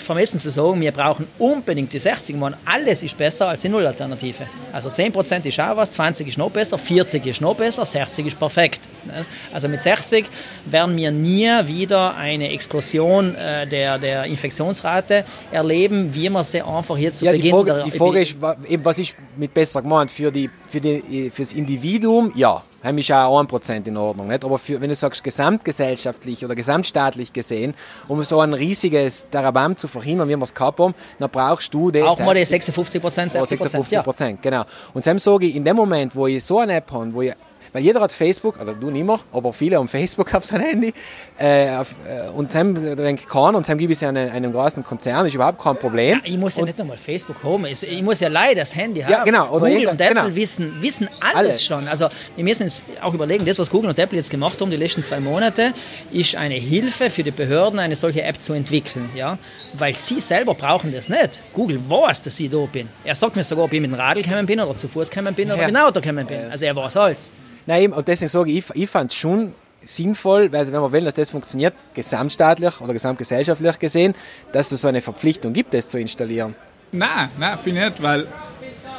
vermessen 0.02 0.38
zu 0.38 0.50
sagen, 0.50 0.80
wir 0.80 0.92
brauchen 0.92 1.26
unbedingt 1.38 1.92
die 1.92 1.98
60 1.98 2.36
Mann. 2.36 2.54
Alles 2.64 3.02
ist 3.02 3.16
besser 3.16 3.48
als 3.48 3.62
die 3.62 3.68
Nullalternative. 3.68 4.46
Also 4.72 4.88
10% 4.88 5.46
ist 5.46 5.60
auch 5.60 5.76
was, 5.76 5.92
20 5.92 6.28
ist 6.28 6.38
noch 6.38 6.50
besser, 6.50 6.78
40 6.78 7.26
ist 7.26 7.40
noch 7.40 7.54
besser, 7.54 7.84
60 7.84 8.26
ist 8.26 8.38
perfekt. 8.38 8.82
Ne? 9.04 9.24
Also 9.52 9.68
mit 9.68 9.80
60 9.80 10.26
werden 10.66 10.96
wir 10.96 11.10
nie 11.10 11.48
wieder 11.66 12.16
eine 12.16 12.50
Explosion 12.50 13.34
äh, 13.34 13.66
der, 13.66 13.98
der 13.98 14.24
Infektionsrate 14.24 15.24
erleben, 15.50 16.14
wie 16.14 16.28
wir 16.28 16.44
sie 16.44 16.62
einfach 16.62 16.96
jetzt 16.96 17.18
zu 17.18 17.26
ja, 17.26 17.32
Beginn 17.32 17.46
die 17.46 17.50
Frage, 17.50 17.84
die 17.84 17.90
Frage 17.90 18.20
ist, 18.22 18.36
was 18.40 18.98
ist 18.98 19.14
mit 19.36 19.52
besser 19.54 19.82
gemeint? 19.82 20.10
Für, 20.10 20.30
die, 20.30 20.50
für, 20.68 20.80
die, 20.80 21.30
für 21.30 21.42
das 21.42 21.52
Individuum, 21.52 22.32
ja 22.34 22.62
haben 22.82 22.98
ist 22.98 23.12
auch 23.12 23.40
1% 23.40 23.86
in 23.86 23.96
Ordnung. 23.96 24.28
Nicht? 24.28 24.44
Aber 24.44 24.58
für, 24.58 24.80
wenn 24.80 24.88
du 24.88 24.94
sagst, 24.94 25.22
gesamtgesellschaftlich 25.22 26.44
oder 26.44 26.54
gesamtstaatlich 26.54 27.32
gesehen, 27.32 27.74
um 28.08 28.22
so 28.24 28.40
ein 28.40 28.54
riesiges 28.54 29.26
Darabam 29.30 29.76
zu 29.76 29.88
verhindern, 29.88 30.28
wie 30.28 30.36
wir 30.36 30.42
es 30.42 30.54
gehabt 30.54 30.78
haben, 30.80 30.94
dann 31.18 31.30
brauchst 31.30 31.72
du 31.74 31.90
das. 31.90 32.02
Auch 32.02 32.18
mal 32.20 32.34
die 32.34 32.40
56% 32.44 33.30
60 33.30 33.60
56 33.60 33.92
ja. 33.92 34.32
genau. 34.40 34.64
Und 34.94 35.06
dann 35.06 35.18
sage 35.18 35.46
ich, 35.46 35.56
in 35.56 35.64
dem 35.64 35.76
Moment, 35.76 36.14
wo 36.16 36.26
ich 36.26 36.42
so 36.44 36.58
eine 36.58 36.74
App 36.74 36.90
habe, 36.92 37.12
wo 37.12 37.22
ich 37.22 37.32
weil 37.72 37.82
jeder 37.82 38.00
hat 38.00 38.12
Facebook, 38.12 38.60
oder 38.60 38.72
du 38.74 38.90
nicht 38.90 39.06
mehr, 39.06 39.20
aber 39.32 39.52
viele 39.52 39.76
haben 39.76 39.88
Facebook 39.88 40.34
auf 40.34 40.44
sein 40.44 40.60
Handy. 40.60 40.92
Äh, 41.38 41.70
auf, 41.76 41.94
äh, 42.06 42.28
und 42.30 42.54
dann 42.54 42.74
denke 42.74 43.22
ich, 43.22 43.28
kann, 43.28 43.54
und 43.54 43.68
dann 43.68 43.78
ich 43.78 43.90
es 43.90 44.02
einem, 44.02 44.30
einem 44.30 44.52
großen 44.52 44.84
Konzern, 44.84 45.26
ist 45.26 45.34
überhaupt 45.34 45.60
kein 45.60 45.76
Problem. 45.76 46.18
Ja, 46.18 46.20
ich 46.24 46.38
muss 46.38 46.56
ja 46.56 46.62
und, 46.62 46.66
nicht 46.66 46.78
nochmal 46.78 46.96
Facebook 46.96 47.42
haben, 47.44 47.66
ich 47.66 48.02
muss 48.02 48.20
ja 48.20 48.28
leider 48.28 48.60
das 48.60 48.74
Handy 48.74 49.00
haben. 49.02 49.12
Ja, 49.12 49.24
genau. 49.24 49.50
Oder 49.50 49.68
Google 49.68 49.88
und 49.88 50.00
Apple 50.00 50.22
genau. 50.22 50.36
wissen, 50.36 50.74
wissen 50.80 51.08
alles, 51.20 51.36
alles, 51.36 51.64
schon. 51.64 51.88
Also 51.88 52.08
wir 52.36 52.44
müssen 52.44 52.64
uns 52.64 52.82
auch 53.00 53.14
überlegen, 53.14 53.44
das, 53.44 53.58
was 53.58 53.70
Google 53.70 53.90
und 53.90 53.98
Apple 53.98 54.16
jetzt 54.16 54.30
gemacht 54.30 54.60
haben, 54.60 54.70
die 54.70 54.76
letzten 54.76 55.02
zwei 55.02 55.20
Monate, 55.20 55.72
ist 56.10 56.34
eine 56.36 56.54
Hilfe 56.54 57.10
für 57.10 57.22
die 57.22 57.30
Behörden, 57.30 57.78
eine 57.78 57.96
solche 57.96 58.22
App 58.22 58.40
zu 58.40 58.52
entwickeln. 58.52 59.10
Ja? 59.14 59.38
Weil 59.74 59.94
sie 59.94 60.20
selber 60.20 60.54
brauchen 60.54 60.92
das 60.92 61.08
nicht. 61.08 61.40
Google 61.52 61.80
weiß, 61.88 62.22
dass 62.22 62.38
ich 62.40 62.50
da 62.50 62.58
bin. 62.66 62.88
Er 63.04 63.14
sagt 63.14 63.36
mir 63.36 63.44
sogar, 63.44 63.64
ob 63.64 63.72
ich 63.72 63.80
mit 63.80 63.90
dem 63.90 63.94
Radl 63.94 64.22
gekommen 64.22 64.46
bin 64.46 64.60
oder 64.60 64.76
zu 64.76 64.88
Fuß 64.88 65.10
gekommen 65.10 65.34
bin 65.34 65.48
oder 65.50 65.60
ja. 65.60 65.66
mit 65.66 65.76
dem 65.76 65.82
Auto 65.82 66.00
gekommen 66.00 66.26
bin. 66.26 66.50
Also 66.50 66.64
er 66.64 66.74
weiß 66.76 66.96
alles. 66.96 67.32
Nein, 67.70 67.92
und 67.92 68.08
deswegen 68.08 68.28
sage 68.28 68.50
ich, 68.50 68.64
ich 68.74 68.90
fand 68.90 69.12
es 69.12 69.16
schon 69.16 69.54
sinnvoll, 69.84 70.50
also 70.52 70.72
wenn 70.72 70.80
man 70.80 70.90
will, 70.90 71.04
dass 71.04 71.14
das 71.14 71.30
funktioniert, 71.30 71.72
gesamtstaatlich 71.94 72.80
oder 72.80 72.92
gesamtgesellschaftlich 72.92 73.78
gesehen, 73.78 74.12
dass 74.50 74.72
es 74.72 74.80
so 74.80 74.88
eine 74.88 75.00
Verpflichtung 75.00 75.52
gibt, 75.52 75.72
das 75.72 75.88
zu 75.88 75.96
installieren. 75.96 76.56
Nein, 76.90 77.28
nein, 77.38 77.56
finde 77.62 77.82
ich 77.82 77.90
nicht, 77.90 78.02
weil 78.02 78.26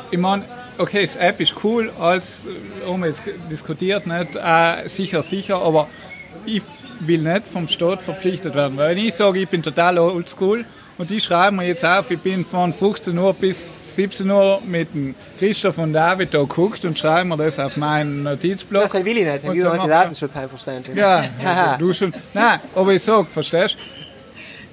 ich 0.09 0.17
meine, 0.17 0.45
okay, 0.77 1.01
das 1.01 1.17
App 1.17 1.41
ist 1.41 1.53
cool, 1.65 1.91
als 1.99 2.47
haben 2.87 3.01
wir 3.01 3.07
jetzt 3.09 3.23
diskutiert, 3.51 4.07
nicht, 4.07 4.37
äh, 4.37 4.87
sicher, 4.87 5.21
sicher, 5.21 5.61
aber 5.61 5.89
ich 6.45 6.63
will 7.01 7.23
nicht 7.23 7.47
vom 7.47 7.67
Staat 7.67 8.01
verpflichtet 8.01 8.55
werden, 8.55 8.77
weil 8.77 8.95
wenn 8.95 9.05
ich 9.05 9.15
sage, 9.15 9.39
ich 9.39 9.49
bin 9.49 9.61
total 9.61 9.99
oldschool 9.99 10.63
und 11.01 11.09
die 11.09 11.19
schreiben 11.19 11.57
mir 11.57 11.65
jetzt 11.65 11.83
auf, 11.83 12.11
ich 12.11 12.19
bin 12.19 12.45
von 12.45 12.71
15 12.71 13.17
Uhr 13.17 13.33
bis 13.33 13.95
17 13.95 14.29
Uhr 14.29 14.61
mit 14.63 14.93
dem 14.93 15.15
Christoph 15.39 15.79
und 15.79 15.93
David 15.93 16.31
da 16.31 16.41
geguckt 16.41 16.85
und 16.85 16.97
schreiben 16.97 17.29
mir 17.29 17.37
das 17.37 17.57
auf 17.57 17.75
meinen 17.75 18.21
Notizblock. 18.21 18.83
Das 18.83 18.93
will 18.93 19.17
ich 19.17 19.25
nicht, 19.25 19.43
ich 19.43 19.49
will 19.49 19.61
so 19.61 19.87
Datenschutz 19.87 20.35
einverständlich. 20.35 20.95
Ja, 20.95 21.75
du 21.79 21.91
schon. 21.91 22.13
Nein, 22.35 22.59
aber 22.75 22.93
ich 22.93 23.01
sage, 23.01 23.25
verstehst 23.25 23.75
du? 23.75 24.00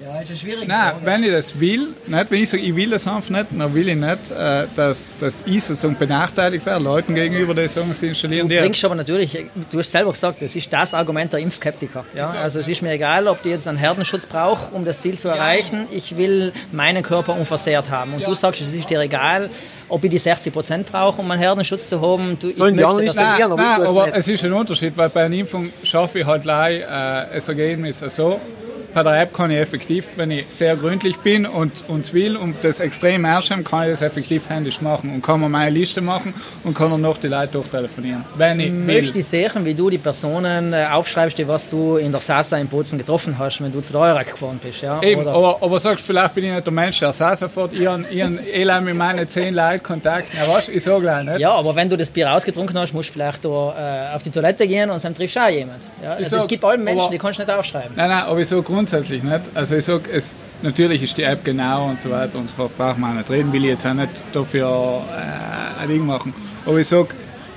Ja, 0.05 0.21
ist 0.21 0.39
schwierig. 0.39 0.69
Nein, 0.69 0.93
wenn 1.03 1.25
ich 1.25 1.31
das 1.31 1.59
will, 1.59 1.89
nicht, 2.07 2.31
wenn 2.31 2.43
ich 2.43 2.49
sage, 2.49 2.63
ich 2.63 2.75
will 2.75 2.91
das 2.91 3.07
einfach 3.07 3.31
nicht, 3.31 3.47
dann 3.51 3.75
will 3.75 3.89
ich 3.89 3.97
nicht, 3.97 4.31
äh, 4.31 4.67
dass, 4.75 5.13
dass 5.19 5.43
ich 5.45 5.65
sozusagen 5.65 5.97
benachteiligt 5.97 6.65
werde, 6.67 6.85
Leuten 6.85 7.15
gegenüber, 7.15 7.53
die 7.55 7.67
sagen, 7.67 7.93
sie 7.95 8.09
installieren 8.09 8.49
Du 8.49 8.57
bringst 8.57 8.85
aber 8.85 8.95
natürlich, 8.95 9.47
du 9.71 9.79
hast 9.79 9.91
selber 9.91 10.13
gesagt, 10.13 10.41
das 10.41 10.55
ist 10.55 10.73
das 10.73 10.95
Argument 10.95 11.33
der 11.33 11.41
Impfskeptiker. 11.41 12.05
Ja? 12.15 12.31
Also 12.31 12.61
es 12.61 12.69
ist 12.69 12.81
mir 12.81 12.93
egal, 12.93 13.27
ob 13.27 13.43
die 13.43 13.51
jetzt 13.51 13.67
einen 13.67 13.79
Herdenschutz 13.79 14.27
braucht, 14.27 14.73
um 14.73 14.85
das 14.85 15.01
Ziel 15.01 15.19
zu 15.19 15.29
erreichen. 15.29 15.87
Ich 15.91 16.17
will 16.17 16.53
meinen 16.71 17.03
Körper 17.03 17.35
unversehrt 17.35 17.91
haben. 17.91 18.15
Und 18.15 18.21
ja. 18.21 18.29
du 18.29 18.35
sagst, 18.35 18.61
es 18.63 18.73
ist 18.73 18.89
dir 18.89 19.01
egal, 19.01 19.51
ob 19.89 20.05
ich 20.05 20.11
die 20.11 20.19
60 20.19 20.53
Prozent 20.53 20.93
brauche, 20.93 21.21
um 21.21 21.31
einen 21.31 21.41
Herdenschutz 21.41 21.89
zu 21.89 22.01
haben. 22.01 22.39
Du, 22.39 22.53
Sollen 22.53 22.77
die 22.77 22.85
anderen 22.85 23.07
nicht 23.07 23.17
nein, 23.17 23.37
nein, 23.39 23.83
aber 23.83 24.17
es 24.17 24.29
ist 24.29 24.45
ein 24.45 24.53
Unterschied, 24.53 24.97
weil 24.97 25.09
bei 25.09 25.25
einer 25.25 25.35
Impfung 25.35 25.73
schaffe 25.83 26.21
ich 26.21 26.27
halt 26.27 26.43
gleich 26.43 26.83
äh, 26.83 27.35
das 27.35 27.49
Ergebnis 27.49 27.99
so 27.99 28.41
bei 28.41 28.68
App 29.07 29.35
kann 29.35 29.51
ich 29.51 29.59
effektiv, 29.59 30.09
wenn 30.17 30.31
ich 30.31 30.47
sehr 30.51 30.77
gründlich 30.77 31.19
bin 31.19 31.47
und 31.47 31.85
uns 31.89 32.13
will 32.13 32.37
und 32.37 32.57
das 32.63 32.81
extrem 32.81 33.25
ernst 33.25 33.51
habe, 33.51 33.63
kann 33.63 33.85
ich 33.85 33.91
das 33.91 34.03
effektiv 34.03 34.49
händisch 34.49 34.81
machen 34.81 35.13
und 35.15 35.23
kann 35.23 35.41
mir 35.41 35.49
meine 35.49 35.71
Liste 35.71 36.01
machen 36.01 36.35
und 36.65 36.75
kann 36.75 36.91
dann 36.91 37.01
noch 37.01 37.19
die 37.19 37.29
Leute 37.29 37.53
durchtelefonieren, 37.53 38.25
wenn 38.37 38.61
ich 38.61 38.71
Möchte 38.71 39.15
will. 39.15 39.21
ich 39.21 39.27
sehen, 39.27 39.65
wie 39.65 39.75
du 39.75 39.91
die 39.91 39.99
Personen 39.99 40.73
äh, 40.73 40.87
aufschreibst, 40.91 41.39
die 41.39 41.47
was 41.47 41.69
du 41.69 41.97
in 41.97 42.13
der 42.13 42.21
Sasa 42.21 42.57
in 42.59 42.69
Bozen 42.69 42.99
getroffen 42.99 43.39
hast, 43.39 43.63
wenn 43.63 43.73
du 43.73 43.81
zu 43.81 43.93
der 43.93 44.01
Eurak 44.03 44.31
gefahren 44.31 44.61
bist. 44.63 44.83
Ja? 44.83 45.01
Eben, 45.03 45.27
aber, 45.27 45.59
aber 45.61 45.79
sagst 45.79 46.07
vielleicht 46.07 46.35
bin 46.35 46.45
ich 46.45 46.53
nicht 46.53 46.67
der 46.67 46.73
Mensch, 46.73 46.99
der 46.99 47.13
Sasa 47.13 47.49
fährt, 47.49 47.73
ich 47.73 47.87
habe 47.87 48.05
eh 48.13 48.81
mit 48.81 48.95
meinen 48.95 49.29
zehn 49.29 49.55
Leuten 49.55 49.83
Kontakt. 49.83 50.35
Ja, 50.35 50.53
was? 50.53 50.69
Ich 50.69 50.83
sage 50.83 51.01
gleich 51.01 51.25
nicht. 51.25 51.41
Ja, 51.41 51.53
aber 51.53 51.75
wenn 51.75 51.89
du 51.89 51.97
das 51.97 52.11
Bier 52.11 52.33
ausgetrunken 52.33 52.79
hast, 52.79 52.93
musst 52.93 53.09
du 53.09 53.13
vielleicht 53.15 53.45
da, 53.45 54.11
äh, 54.13 54.15
auf 54.15 54.23
die 54.23 54.31
Toilette 54.31 54.67
gehen 54.67 54.91
und 54.91 55.03
dann 55.03 55.15
triffst 55.15 55.37
du 55.37 55.41
auch 55.41 55.49
jemand. 55.49 55.83
Ja? 56.03 56.13
Also 56.13 56.31
sag, 56.31 56.41
es 56.41 56.47
gibt 56.47 56.65
alle 56.65 56.79
Menschen, 56.79 57.03
aber, 57.03 57.11
die 57.11 57.19
kannst 57.19 57.39
du 57.39 57.43
nicht 57.43 57.53
aufschreiben. 57.53 57.93
Nein, 57.97 58.09
nein, 58.09 58.23
aber 58.25 58.41
ich 58.41 58.49
grundsätzlich 58.49 58.88
nicht. 58.93 59.41
Also 59.55 59.77
ich 59.77 59.85
sage, 59.85 60.11
es, 60.13 60.37
natürlich 60.63 61.03
ist 61.03 61.17
die 61.17 61.23
App 61.23 61.45
genau 61.45 61.89
und 61.89 62.01
so 62.01 62.11
weiter 62.11 62.39
und 62.39 62.49
so 62.49 62.55
fort, 62.55 62.77
braucht 62.77 62.99
man 62.99 63.13
auch 63.13 63.19
nicht 63.19 63.31
reden, 63.31 63.53
will 63.53 63.65
ich 63.65 63.71
jetzt 63.71 63.87
auch 63.87 63.95
nicht 63.95 64.23
dafür 64.33 65.03
äh, 65.11 65.83
ein 65.83 65.89
Ding 65.89 66.07
machen. 66.07 66.35
Aber 66.65 66.79
ich 66.79 66.89
sage, 66.89 67.09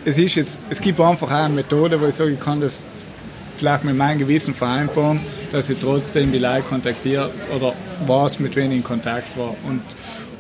es, 0.06 0.18
ist 0.18 0.36
jetzt, 0.36 0.60
es 0.70 0.82
gibt 0.82 1.00
einfach 1.00 1.28
auch 1.28 1.46
eine 1.46 1.54
Methode, 1.54 2.00
wo 2.00 2.06
ich 2.08 2.16
sage, 2.16 2.32
ich 2.32 2.40
kann 2.40 2.60
das 2.60 2.86
vielleicht 3.56 3.84
mit 3.84 3.96
meinem 3.96 4.18
Gewissen 4.18 4.54
vereinbaren, 4.54 5.20
dass 5.52 5.70
ich 5.70 5.80
trotzdem 5.80 6.32
die 6.32 6.40
Leute 6.40 6.64
kontaktiere 6.64 7.30
oder 7.56 7.74
was, 8.08 8.40
mit 8.40 8.56
wem 8.56 8.72
ich 8.72 8.78
in 8.78 8.84
Kontakt 8.84 9.38
war. 9.38 9.56
Und, 9.68 9.82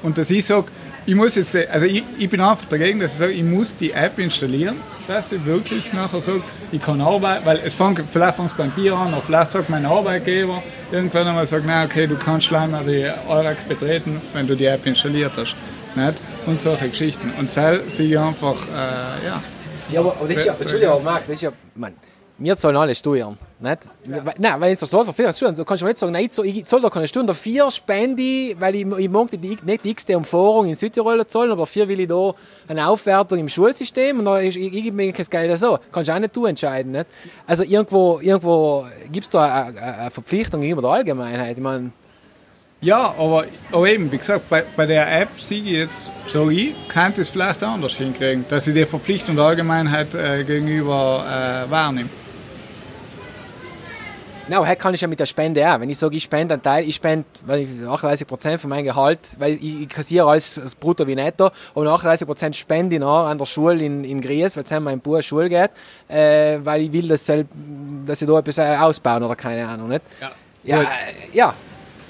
und 0.01 0.17
dass 0.17 0.31
ich 0.31 0.45
sage, 0.45 0.71
ich 1.05 1.15
muss 1.15 1.35
jetzt, 1.35 1.55
also 1.55 1.85
ich, 1.85 2.03
ich 2.17 2.29
bin 2.29 2.41
einfach 2.41 2.65
dagegen, 2.65 2.99
dass 2.99 3.13
ich 3.13 3.17
sage, 3.17 3.31
ich 3.31 3.43
muss 3.43 3.75
die 3.75 3.91
App 3.91 4.19
installieren, 4.19 4.77
dass 5.07 5.31
ich 5.31 5.43
wirklich 5.45 5.91
nachher 5.93 6.21
sage, 6.21 6.43
ich 6.71 6.81
kann 6.81 7.01
arbeiten, 7.01 7.45
weil 7.45 7.59
es 7.63 7.73
fängt, 7.73 8.01
vielleicht 8.09 8.35
fängt 8.35 8.49
es 8.49 8.55
beim 8.55 8.71
Bier 8.71 8.95
an, 8.95 9.13
oder 9.13 9.21
vielleicht 9.21 9.51
sagt 9.51 9.69
mein 9.69 9.85
Arbeitgeber 9.85 10.61
irgendwann 10.91 11.27
einmal, 11.27 11.45
sagt, 11.45 11.65
na 11.65 11.83
okay, 11.83 12.05
du 12.05 12.15
kannst 12.15 12.51
leider 12.51 12.81
die 12.83 13.09
Eurax 13.27 13.63
betreten, 13.63 14.21
wenn 14.33 14.45
du 14.45 14.55
die 14.55 14.65
App 14.65 14.85
installiert 14.85 15.33
hast. 15.35 15.55
Nicht? 15.95 16.15
Und 16.45 16.59
solche 16.59 16.89
Geschichten. 16.89 17.33
Und 17.37 17.49
sei 17.49 17.79
sie 17.87 18.17
einfach, 18.17 18.55
äh, 18.67 19.25
ja. 19.25 19.43
Ja, 19.91 19.99
aber, 19.99 20.11
aber 20.11 20.27
das 20.27 20.37
ist 20.37 20.45
ja, 20.45 20.53
Entschuldigung, 20.53 21.03
Marc, 21.03 21.21
das 21.21 21.29
ist 21.29 21.41
ja, 21.41 21.51
man, 21.75 21.93
wir 22.37 22.57
zahlen 22.57 22.75
alle 22.75 22.95
Steuern. 22.95 23.37
Nicht? 23.59 23.79
Ja. 24.09 24.23
Nein, 24.37 24.61
weil 24.61 24.71
jetzt 24.71 24.81
der 24.81 24.87
Staat 24.87 25.03
verpflichtet 25.05 25.37
Steuern, 25.37 25.55
so 25.55 25.63
kannst 25.63 25.83
du 25.83 25.85
nicht 25.85 25.97
sagen, 25.97 26.11
nein, 26.11 26.29
ich 26.43 26.65
zahle 26.65 26.81
da 26.81 26.89
keine 26.89 27.07
Steuern, 27.07 27.27
dafür 27.27 27.69
spende 27.69 28.21
ich, 28.21 28.59
weil 28.59 28.75
ich, 28.75 28.85
ich 28.85 29.09
mag 29.09 29.29
die, 29.29 29.37
nicht 29.37 29.83
die 29.83 29.89
x-te 29.91 30.17
Umfahrung 30.17 30.67
in 30.67 30.75
Südtirol 30.75 31.25
zahlen, 31.27 31.51
aber 31.51 31.61
dafür 31.61 31.87
will 31.87 31.99
ich 31.99 32.07
da 32.07 32.33
eine 32.67 32.87
Aufwertung 32.87 33.37
im 33.37 33.49
Schulsystem 33.49 34.19
und 34.19 34.25
dann 34.25 34.43
ich, 34.43 34.57
ich, 34.57 34.73
ich 34.73 34.83
gebe 34.83 34.95
mir 34.95 35.13
kein 35.13 35.25
Geld 35.29 35.59
so. 35.59 35.77
Kannst 35.91 36.09
du 36.09 36.13
auch 36.13 36.19
nicht 36.19 36.35
du 36.35 36.45
entscheiden. 36.45 36.91
Nicht? 36.91 37.05
Also 37.45 37.63
irgendwo, 37.63 38.19
irgendwo 38.19 38.85
gibt 39.11 39.25
es 39.25 39.29
da 39.29 39.65
eine, 39.65 39.81
eine 39.81 40.11
Verpflichtung 40.11 40.61
gegenüber 40.61 40.81
der 40.81 40.91
Allgemeinheit. 40.91 41.57
Ich 41.57 41.63
meine, 41.63 41.91
ja, 42.83 43.13
aber, 43.15 43.45
aber 43.71 43.89
eben, 43.89 44.11
wie 44.11 44.17
gesagt, 44.17 44.49
bei, 44.49 44.63
bei 44.75 44.87
der 44.87 45.21
App 45.21 45.29
sehe 45.39 45.61
ich 45.61 45.69
jetzt, 45.69 46.11
so 46.25 46.49
ich, 46.49 46.73
könnte 46.87 47.21
es 47.21 47.29
vielleicht 47.29 47.61
anders 47.61 47.93
hinkriegen, 47.93 48.43
dass 48.49 48.65
ich 48.65 48.73
die 48.73 48.87
Verpflichtung 48.87 49.35
der 49.35 49.45
Allgemeinheit 49.45 50.15
äh, 50.15 50.43
gegenüber 50.43 51.23
äh, 51.67 51.69
wahrnehme. 51.69 52.09
Genau, 54.47 54.65
no, 54.65 54.75
kann 54.75 54.93
ich 54.93 55.01
ja 55.01 55.07
mit 55.07 55.19
der 55.19 55.25
Spende 55.25 55.65
auch. 55.71 55.79
Wenn 55.79 55.89
ich 55.89 55.97
sage, 55.97 56.15
ich 56.15 56.23
spende 56.23 56.55
einen 56.55 56.63
Teil, 56.63 56.87
ich 56.87 56.95
spende 56.95 57.25
38% 57.47 58.57
von 58.57 58.69
meinem 58.69 58.85
Gehalt, 58.85 59.19
weil 59.39 59.53
ich, 59.53 59.81
ich 59.81 59.89
kassiere 59.89 60.27
alles 60.27 60.59
als 60.59 60.75
brutto 60.75 61.07
wie 61.07 61.15
netto, 61.15 61.51
und 61.73 61.87
38% 61.87 62.53
spende 62.53 62.95
ich 62.95 63.01
noch 63.01 63.27
an 63.27 63.37
der 63.37 63.45
Schule 63.45 63.83
in, 63.83 64.03
in 64.03 64.21
Gries, 64.21 64.57
weil 64.57 64.63
es 64.63 64.79
mein 64.79 64.99
Bub 64.99 65.23
Schule 65.23 65.49
geht, 65.49 65.71
äh, 66.07 66.59
weil 66.63 66.81
ich 66.81 66.91
will, 66.91 67.07
dass, 67.07 67.25
dass 67.25 68.19
sie 68.19 68.25
da 68.25 68.39
etwas 68.39 68.59
ausbauen 68.59 69.23
oder 69.23 69.35
keine 69.35 69.67
Ahnung. 69.67 69.89
Nicht? 69.89 70.01
Ja. 70.19 70.31
Ja, 70.63 70.85
ja, 71.33 71.53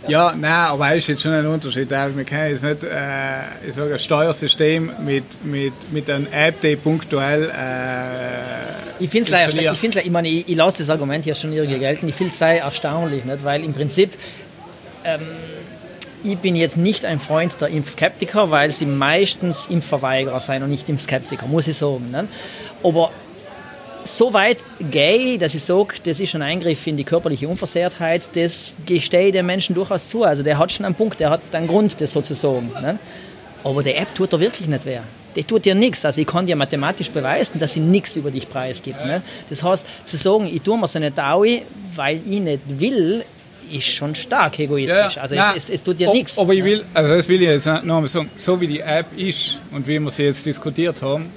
ja, 0.07 0.33
nein, 0.37 0.51
aber 0.51 0.89
es 0.89 0.97
ist 0.97 1.07
jetzt 1.07 1.21
schon 1.21 1.31
ein 1.31 1.45
Unterschied. 1.45 1.89
Wir 1.89 2.23
können 2.25 2.49
jetzt 2.49 2.63
nicht 2.63 2.83
äh, 2.83 3.67
ich 3.67 3.75
sage, 3.75 3.93
ein 3.93 3.99
Steuersystem 3.99 4.91
mit, 5.05 5.23
mit, 5.43 5.73
mit 5.91 6.09
einer 6.09 6.31
App, 6.31 6.61
die 6.61 6.75
punktuell. 6.75 7.49
Äh, 7.49 9.03
ich 9.03 9.09
finde 9.09 9.25
es 9.25 9.29
leider, 9.29 9.73
ich, 9.73 9.95
ich, 9.95 10.11
meine, 10.11 10.27
ich, 10.27 10.49
ich 10.49 10.55
lasse 10.55 10.79
das 10.79 10.89
Argument 10.89 11.23
hier 11.23 11.35
schon 11.35 11.53
irgendwie 11.53 11.79
gelten. 11.79 12.07
Ich 12.07 12.15
finde 12.15 12.33
es 12.33 12.39
sehr 12.39 12.61
erstaunlich, 12.61 13.25
nicht? 13.25 13.43
weil 13.43 13.63
im 13.63 13.73
Prinzip. 13.73 14.11
Ähm, 15.03 15.21
ich 16.23 16.37
bin 16.37 16.55
jetzt 16.55 16.77
nicht 16.77 17.03
ein 17.03 17.19
Freund 17.19 17.59
der 17.61 17.69
Impfskeptiker, 17.69 18.51
weil 18.51 18.69
sie 18.69 18.85
meistens 18.85 19.65
Impfverweigerer 19.67 20.39
sind 20.39 20.61
und 20.61 20.69
nicht 20.69 20.87
Impfskeptiker, 20.87 21.47
muss 21.47 21.67
ich 21.67 21.77
sagen. 21.77 22.11
Nicht? 22.11 22.25
Aber 22.83 23.09
so 24.03 24.33
weit 24.33 24.57
gehe, 24.79 25.37
dass 25.37 25.53
ich 25.53 25.63
sage, 25.63 25.95
das 26.03 26.19
ist 26.19 26.35
ein 26.35 26.41
Eingriff 26.41 26.85
in 26.87 26.97
die 26.97 27.03
körperliche 27.03 27.47
Unversehrtheit, 27.47 28.29
das 28.35 28.77
gestehe 28.85 29.27
ich 29.27 29.33
dem 29.33 29.45
Menschen 29.45 29.75
durchaus 29.75 30.09
zu. 30.09 30.23
Also 30.23 30.43
der 30.43 30.57
hat 30.57 30.71
schon 30.71 30.85
einen 30.85 30.95
Punkt, 30.95 31.19
der 31.19 31.29
hat 31.29 31.41
einen 31.51 31.67
Grund, 31.67 31.99
das 31.99 32.13
so 32.13 32.21
zu 32.21 32.33
sagen. 32.33 32.71
Ne? 32.81 32.99
Aber 33.63 33.83
der 33.83 33.99
App 33.99 34.13
tut 34.15 34.33
er 34.33 34.39
wirklich 34.39 34.67
nicht 34.67 34.85
weh. 34.85 34.99
Die 35.35 35.43
tut 35.43 35.65
dir 35.65 35.75
nichts. 35.75 36.03
Also 36.03 36.21
ich 36.21 36.27
kann 36.27 36.45
dir 36.45 36.55
mathematisch 36.55 37.09
beweisen, 37.09 37.59
dass 37.59 37.73
sie 37.73 37.79
nichts 37.79 38.15
über 38.15 38.31
dich 38.31 38.49
preisgibt. 38.49 39.05
Ne? 39.05 39.21
Das 39.49 39.63
heißt, 39.63 39.85
zu 40.05 40.17
sagen, 40.17 40.49
ich 40.51 40.61
tue 40.61 40.77
mir 40.77 40.87
so 40.87 40.99
nicht 40.99 41.17
an, 41.17 41.43
weil 41.95 42.21
ich 42.25 42.39
nicht 42.39 42.61
will, 42.67 43.23
ist 43.71 43.87
schon 43.87 44.13
stark 44.15 44.59
egoistisch. 44.59 45.15
Ja, 45.15 45.21
also 45.21 45.35
nein, 45.35 45.53
es, 45.55 45.65
es, 45.65 45.75
es, 45.75 45.83
tut 45.83 45.99
dir 45.99 46.11
nichts. 46.11 46.37
Aber 46.37 46.53
ich 46.53 46.63
will, 46.63 46.83
also 46.93 47.15
das 47.15 47.29
will 47.29 47.41
ich 47.41 47.47
jetzt 47.47 47.65
noch 47.65 47.79
einmal 47.79 48.07
sagen, 48.07 48.29
so 48.35 48.59
wie 48.59 48.67
die 48.67 48.81
App 48.81 49.05
ist 49.17 49.59
und 49.71 49.87
wie 49.87 49.99
wir 49.99 50.11
sie 50.11 50.23
jetzt 50.23 50.45
diskutiert 50.45 51.01
haben, 51.01 51.31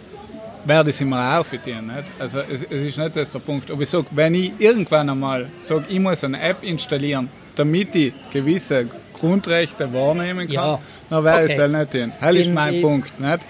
werde 0.64 0.90
ich 0.90 0.96
sie 0.96 1.04
mir 1.04 1.38
auch 1.38 1.44
für 1.44 1.58
dich. 1.58 1.74
Nicht? 1.74 2.04
Also 2.18 2.38
es, 2.40 2.62
es, 2.62 2.82
ist 2.82 2.98
nicht 2.98 3.16
das 3.16 3.32
der 3.32 3.38
Punkt. 3.40 3.70
Aber 3.70 3.82
ich 3.82 3.88
sage, 3.90 4.06
wenn 4.12 4.34
ich 4.34 4.52
irgendwann 4.58 5.08
einmal 5.10 5.48
sage, 5.60 5.84
ich 5.88 5.98
muss 6.00 6.24
eine 6.24 6.40
App 6.40 6.62
installieren, 6.62 7.28
damit 7.56 7.94
ich 7.94 8.12
gewisse 8.32 8.86
Grundrechte 9.12 9.92
wahrnehmen 9.92 10.46
kann, 10.46 10.54
Ja. 10.54 10.78
dann 11.10 11.24
werde 11.24 11.38
Okay. 11.44 11.46
ich 11.46 11.52
es 11.52 11.58
halt 11.58 11.72
nicht 11.72 11.90
tun. 11.92 12.12
Das 12.20 12.34
ist 12.34 12.46
In- 12.46 12.54
mein 12.54 12.74
ich- 12.74 12.82
Punkt. 12.82 13.20
Nicht? 13.20 13.46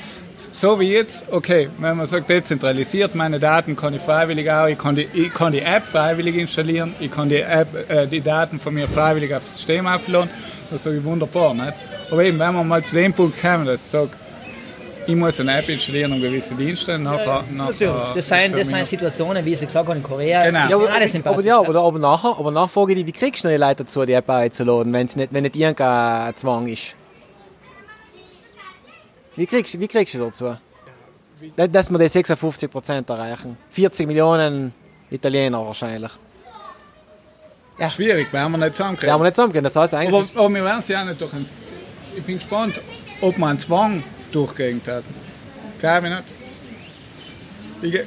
So 0.53 0.81
wie 0.81 0.91
jetzt, 0.93 1.27
okay, 1.31 1.69
wenn 1.79 1.97
man 1.97 2.07
sagt, 2.07 2.29
dezentralisiert, 2.29 3.15
meine 3.15 3.39
Daten 3.39 3.77
kann 3.77 3.95
ich 3.95 4.03
freiwillig 4.03 4.51
auch, 4.51 4.67
ich 4.67 4.77
kann 4.77 4.97
die, 4.97 5.07
ich 5.15 5.33
kann 5.33 5.53
die 5.53 5.61
App 5.61 5.85
freiwillig 5.85 6.35
installieren, 6.35 6.93
ich 6.99 7.09
kann 7.11 7.29
die, 7.29 7.37
App, 7.37 7.69
äh, 7.89 8.07
die 8.09 8.21
Daten 8.21 8.59
von 8.59 8.75
mir 8.75 8.89
freiwillig 8.89 9.33
aufs 9.33 9.55
System 9.55 9.87
aufladen, 9.87 10.29
das 10.73 10.83
sage 10.83 10.97
ich 10.99 11.05
wunderbar. 11.05 11.55
Nicht? 11.55 11.75
Aber 12.11 12.25
eben, 12.25 12.37
wenn 12.41 12.53
man 12.53 12.67
mal 12.67 12.83
zu 12.83 12.97
dem 12.97 13.13
Punkt 13.13 13.41
kommen, 13.41 13.65
dass 13.65 13.85
ich 13.85 13.91
sage, 13.93 14.11
ich 15.07 15.15
muss 15.15 15.41
eine 15.41 15.59
App 15.59 15.69
installieren, 15.69 16.13
um 16.13 16.21
gewisse 16.21 16.55
Dienste, 16.55 16.99
nachher, 16.99 17.45
nachher 17.53 17.73
Natürlich. 17.73 18.15
Das 18.15 18.29
sind, 18.29 18.59
das 18.59 18.69
sind 18.69 18.87
Situationen, 18.87 19.45
wie 19.45 19.53
ich 19.53 19.61
gesagt 19.61 19.75
habe, 19.89 19.97
in 19.97 20.03
Korea. 20.03 20.45
Genau. 20.47 20.69
Ja, 20.69 20.77
aber, 20.77 20.93
alles 20.93 21.15
aber, 21.25 21.43
ja, 21.43 21.59
aber, 21.59 21.81
aber 21.83 21.99
nachher, 21.99 22.37
aber 22.39 22.51
nachher 22.51 22.69
frage 22.69 22.93
ich 22.93 22.99
dich, 22.99 23.07
wie 23.07 23.13
kriegst 23.19 23.45
du 23.45 23.49
die 23.49 23.57
Leute 23.57 23.85
dazu, 23.85 24.05
die 24.05 24.13
App 24.13 24.29
einzuladen, 24.31 24.93
wenn's 24.93 25.17
nicht, 25.17 25.33
wenn 25.33 25.43
nicht 25.43 25.57
irgendein 25.57 26.35
Zwang 26.37 26.67
ist? 26.67 26.95
Wie 29.37 29.47
kriegst, 29.47 29.79
wie 29.81 29.89
kriegst 29.89 30.15
du 30.15 30.19
dazu? 30.19 30.57
Dass- 31.57 31.91
wir 31.91 31.99
die 31.99 32.09
56% 32.09 33.11
erreichen. 33.11 33.57
40 33.71 34.07
Millionen 34.07 34.73
Italiener 35.11 35.65
wahrscheinlich. 35.65 36.13
Schwierig, 37.91 38.33
werden 38.33 38.53
wir 38.53 38.59
nicht 38.59 38.77
zusammenkriegen. 38.77 39.09
Ja, 39.09 39.15
aber 39.15 39.25
nicht 39.25 39.35
zusammen. 39.35 39.53
Das 39.53 39.75
heißt 39.77 39.93
aber, 39.93 40.03
eigentlich, 40.03 40.37
aber 40.37 40.55
wir 40.55 40.65
werden 40.65 40.83
sie 40.83 40.97
auch 40.97 41.05
nicht 41.05 41.21
durch 41.21 41.33
Ich 42.17 42.23
bin 42.23 42.39
gespannt, 42.39 42.81
ob 43.21 43.37
man 43.37 43.51
einen 43.51 43.59
Zwang 43.59 44.05
durchgehen 44.35 44.81
hat. 44.87 45.05
Glaube 45.81 46.09
ich 46.09 46.13
nicht. 46.13 46.25
Ich, 47.83 48.01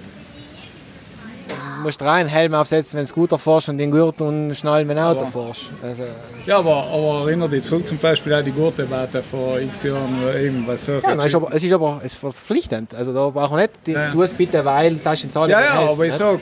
du 1.77 1.83
musst 1.83 2.01
rein 2.01 2.27
Helm 2.27 2.53
aufsetzen, 2.55 2.97
wenn 2.97 3.03
du 3.05 3.09
Scooter 3.09 3.37
fährst 3.37 3.69
und 3.69 3.77
den 3.77 3.91
Gurt 3.91 4.19
und 4.21 4.55
schnallen, 4.55 4.87
wenn 4.87 4.97
du 4.97 5.03
Auto 5.03 5.25
fährst. 5.27 5.65
Also, 5.81 6.03
Ja, 6.45 6.57
aber, 6.59 6.83
aber 6.87 7.27
erinnere 7.27 7.49
dich 7.49 7.63
zurück 7.63 7.85
zum 7.85 7.97
Beispiel 7.97 8.33
an 8.33 8.43
die 8.45 8.51
Gurtdebatte 8.51 9.21
vor 9.21 9.59
x 9.59 9.83
Jahren 9.83 10.21
oder 10.21 10.39
irgendwas 10.39 10.85
so. 10.85 10.93
ja, 10.93 11.15
nein, 11.15 11.27
ist 11.27 11.35
aber, 11.35 11.53
es 11.53 11.63
ist 11.63 11.73
aber 11.73 11.97
es 12.03 12.13
ist 12.13 12.19
verpflichtend. 12.19 12.95
Also 12.95 13.13
da 13.13 13.29
brauchen 13.29 13.57
wir 13.57 13.63
nicht, 13.63 13.73
die, 13.85 13.91
Ja. 13.91 14.11
tu 14.11 14.23
es 14.23 14.33
bitte, 14.33 14.63
weil 14.65 14.97
Taschenzahl 14.97 15.49
ja, 15.49 15.61
ja, 15.61 15.89
aber 15.91 16.05
ich 16.05 16.13
sag, 16.13 16.39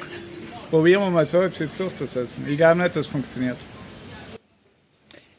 probieren 0.70 1.04
wir 1.04 1.10
mal 1.10 1.26
so, 1.26 1.42
etwas 1.42 1.60
jetzt 1.60 1.80
durchzusetzen. 1.80 2.46
Ich 2.48 2.58
glaube 2.58 2.82
nicht, 2.82 2.96
dass 2.96 3.02
es 3.06 3.08
funktioniert. 3.08 3.58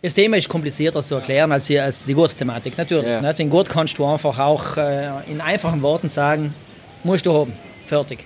Das 0.07 0.15
Thema 0.15 0.37
ist 0.37 0.49
komplizierter 0.49 1.03
zu 1.03 1.17
erklären 1.17 1.51
als 1.51 1.67
die, 1.67 1.81
als 1.81 2.05
die 2.05 2.15
Gurt-Thematik, 2.15 2.79
natürlich. 2.79 3.09
Ja. 3.09 3.21
Ne? 3.21 3.27
Also 3.27 3.43
in 3.43 3.51
Gurt 3.51 3.69
kannst 3.69 3.99
du 3.99 4.07
einfach 4.07 4.39
auch 4.39 4.77
äh, 4.77 5.09
in 5.29 5.41
einfachen 5.41 5.83
Worten 5.83 6.09
sagen, 6.09 6.55
musst 7.03 7.27
du 7.27 7.33
haben, 7.33 7.53
fertig. 7.87 8.21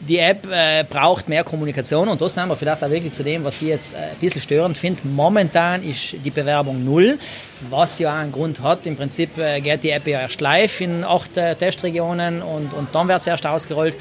Die 0.00 0.18
App 0.18 0.46
äh, 0.52 0.84
braucht 0.84 1.26
mehr 1.26 1.44
Kommunikation 1.44 2.10
und 2.10 2.20
das 2.20 2.34
sind 2.34 2.46
wir 2.46 2.56
vielleicht 2.56 2.84
auch 2.84 2.90
wirklich 2.90 3.14
zu 3.14 3.24
dem, 3.24 3.42
was 3.42 3.62
ich 3.62 3.68
jetzt 3.68 3.94
äh, 3.94 3.96
ein 3.96 4.16
bisschen 4.20 4.42
störend 4.42 4.76
finde. 4.76 5.08
Momentan 5.08 5.82
ist 5.82 6.14
die 6.22 6.30
Bewerbung 6.30 6.84
null, 6.84 7.18
was 7.70 7.98
ja 7.98 8.12
auch 8.12 8.18
einen 8.18 8.30
Grund 8.30 8.60
hat. 8.60 8.86
Im 8.86 8.96
Prinzip 8.96 9.38
äh, 9.38 9.62
geht 9.62 9.84
die 9.84 9.90
App 9.90 10.06
ja 10.06 10.20
erst 10.20 10.42
live 10.42 10.82
in 10.82 11.04
acht 11.04 11.38
äh, 11.38 11.54
Testregionen 11.54 12.42
und, 12.42 12.74
und 12.74 12.94
dann 12.94 13.08
wird 13.08 13.22
sie 13.22 13.30
erst 13.30 13.46
ausgerollt. 13.46 13.96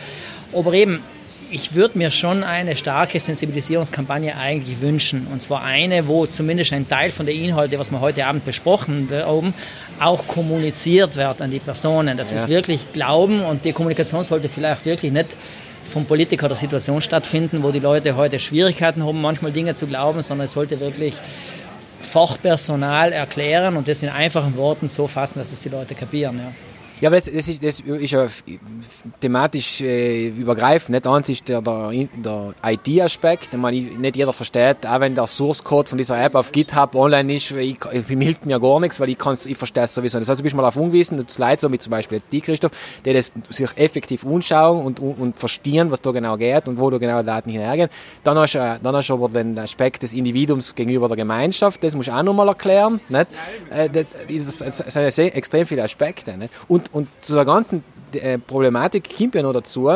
Aber 0.53 0.74
eben, 0.74 1.01
ich 1.49 1.75
würde 1.75 1.97
mir 1.97 2.11
schon 2.11 2.43
eine 2.43 2.75
starke 2.75 3.19
Sensibilisierungskampagne 3.19 4.35
eigentlich 4.35 4.81
wünschen. 4.81 5.27
Und 5.31 5.41
zwar 5.41 5.63
eine, 5.63 6.07
wo 6.07 6.25
zumindest 6.25 6.73
ein 6.73 6.87
Teil 6.87 7.11
von 7.11 7.25
der 7.25 7.35
Inhalte, 7.35 7.79
was 7.79 7.91
wir 7.91 8.01
heute 8.01 8.25
Abend 8.25 8.45
besprochen 8.45 9.09
haben, 9.11 9.53
auch 9.99 10.27
kommuniziert 10.27 11.15
wird 11.15 11.41
an 11.41 11.51
die 11.51 11.59
Personen. 11.59 12.17
Dass 12.17 12.31
sie 12.31 12.35
es 12.35 12.47
wirklich 12.47 12.91
glauben 12.91 13.41
und 13.41 13.65
die 13.65 13.73
Kommunikation 13.73 14.23
sollte 14.23 14.49
vielleicht 14.49 14.85
wirklich 14.85 15.11
nicht 15.11 15.37
vom 15.85 16.05
Politiker 16.05 16.49
der 16.49 16.57
Situation 16.57 17.01
stattfinden, 17.01 17.63
wo 17.63 17.71
die 17.71 17.79
Leute 17.79 18.15
heute 18.17 18.39
Schwierigkeiten 18.39 19.05
haben, 19.05 19.21
manchmal 19.21 19.51
Dinge 19.53 19.73
zu 19.73 19.87
glauben, 19.87 20.21
sondern 20.21 20.45
es 20.45 20.53
sollte 20.53 20.79
wirklich 20.79 21.13
Fachpersonal 22.01 23.13
erklären 23.13 23.77
und 23.77 23.87
das 23.87 24.03
in 24.03 24.09
einfachen 24.09 24.55
Worten 24.57 24.89
so 24.89 25.07
fassen, 25.07 25.39
dass 25.39 25.53
es 25.53 25.63
die 25.63 25.69
Leute 25.69 25.95
kapieren. 25.95 26.39
Ja. 26.39 26.51
Ja, 26.99 27.09
aber 27.09 27.17
das, 27.17 27.25
das, 27.25 27.47
ist, 27.47 27.63
das 27.63 27.79
ist 27.79 28.11
ja 28.11 28.25
thematisch 29.19 29.81
äh, 29.81 30.29
übergreifend. 30.29 30.89
Nicht 30.89 31.05
eins 31.05 31.29
ist 31.29 31.47
der, 31.47 31.61
der, 31.61 32.07
der 32.15 32.53
IT-Aspekt, 32.63 33.53
den 33.53 33.59
man 33.59 33.73
nicht 33.73 34.15
jeder 34.15 34.33
versteht, 34.33 34.77
auch 34.85 34.99
wenn 34.99 35.13
der 35.13 35.27
Source-Code 35.27 35.89
von 35.89 35.97
dieser 35.99 36.19
App 36.23 36.33
auf 36.33 36.51
GitHub 36.51 36.95
online 36.95 37.35
ist, 37.35 37.51
ich, 37.51 37.77
ich, 37.91 38.09
mir 38.09 38.25
hilft 38.25 38.47
mir 38.47 38.59
gar 38.59 38.79
nichts, 38.79 38.99
weil 38.99 39.09
ich, 39.09 39.17
kann's, 39.17 39.45
ich 39.45 39.57
verstehe 39.57 39.83
es 39.83 39.93
sowieso 39.93 40.17
nicht. 40.17 40.27
Das 40.27 40.33
heißt, 40.33 40.39
du 40.39 40.43
bist 40.43 40.55
mal 40.55 40.65
auf 40.65 40.75
ungewiesen, 40.75 41.17
du 41.17 41.23
Leute, 41.37 41.61
so 41.61 41.71
wie 41.71 41.77
zum 41.77 41.91
Beispiel 41.91 42.17
jetzt 42.17 42.33
die 42.33 42.41
Christoph, 42.41 42.71
die 43.05 43.13
das 43.13 43.31
sich 43.49 43.69
effektiv 43.75 44.25
anschauen 44.25 44.83
und, 44.83 44.99
und, 44.99 45.19
und 45.19 45.37
verstehen, 45.37 45.91
was 45.91 46.01
da 46.01 46.09
genau 46.11 46.35
geht 46.35 46.67
und 46.67 46.79
wo 46.79 46.89
da 46.89 46.97
genau 46.97 47.21
Daten 47.21 47.51
hinhergehen. 47.51 47.89
Dann 48.23 48.39
hast 48.39 48.55
du, 48.55 48.59
äh, 48.59 48.79
dann 48.81 48.95
hast 48.95 49.09
du 49.09 49.13
aber 49.13 49.29
den 49.29 49.57
Aspekt 49.59 50.01
des 50.01 50.13
Individuums 50.13 50.73
gegenüber 50.73 51.07
der 51.07 51.17
Gemeinschaft, 51.17 51.83
das 51.83 51.93
musst 51.93 52.07
du 52.07 52.13
auch 52.13 52.23
nochmal 52.23 52.47
erklären. 52.47 52.99
Nicht? 53.07 53.27
Äh, 53.69 53.87
das, 53.89 54.57
das, 54.59 54.93
das 54.93 55.15
sind 55.15 55.35
extrem 55.35 55.67
viele 55.67 55.83
Aspekte. 55.83 56.35
Nicht? 56.35 56.51
Und, 56.67 56.86
und 56.91 57.07
zu 57.21 57.33
der 57.33 57.45
ganzen 57.45 57.83
äh, 58.14 58.38
Problematik 58.38 59.10
kommt 59.18 59.36
ja 59.36 59.41
noch 59.41 59.53
dazu, 59.53 59.91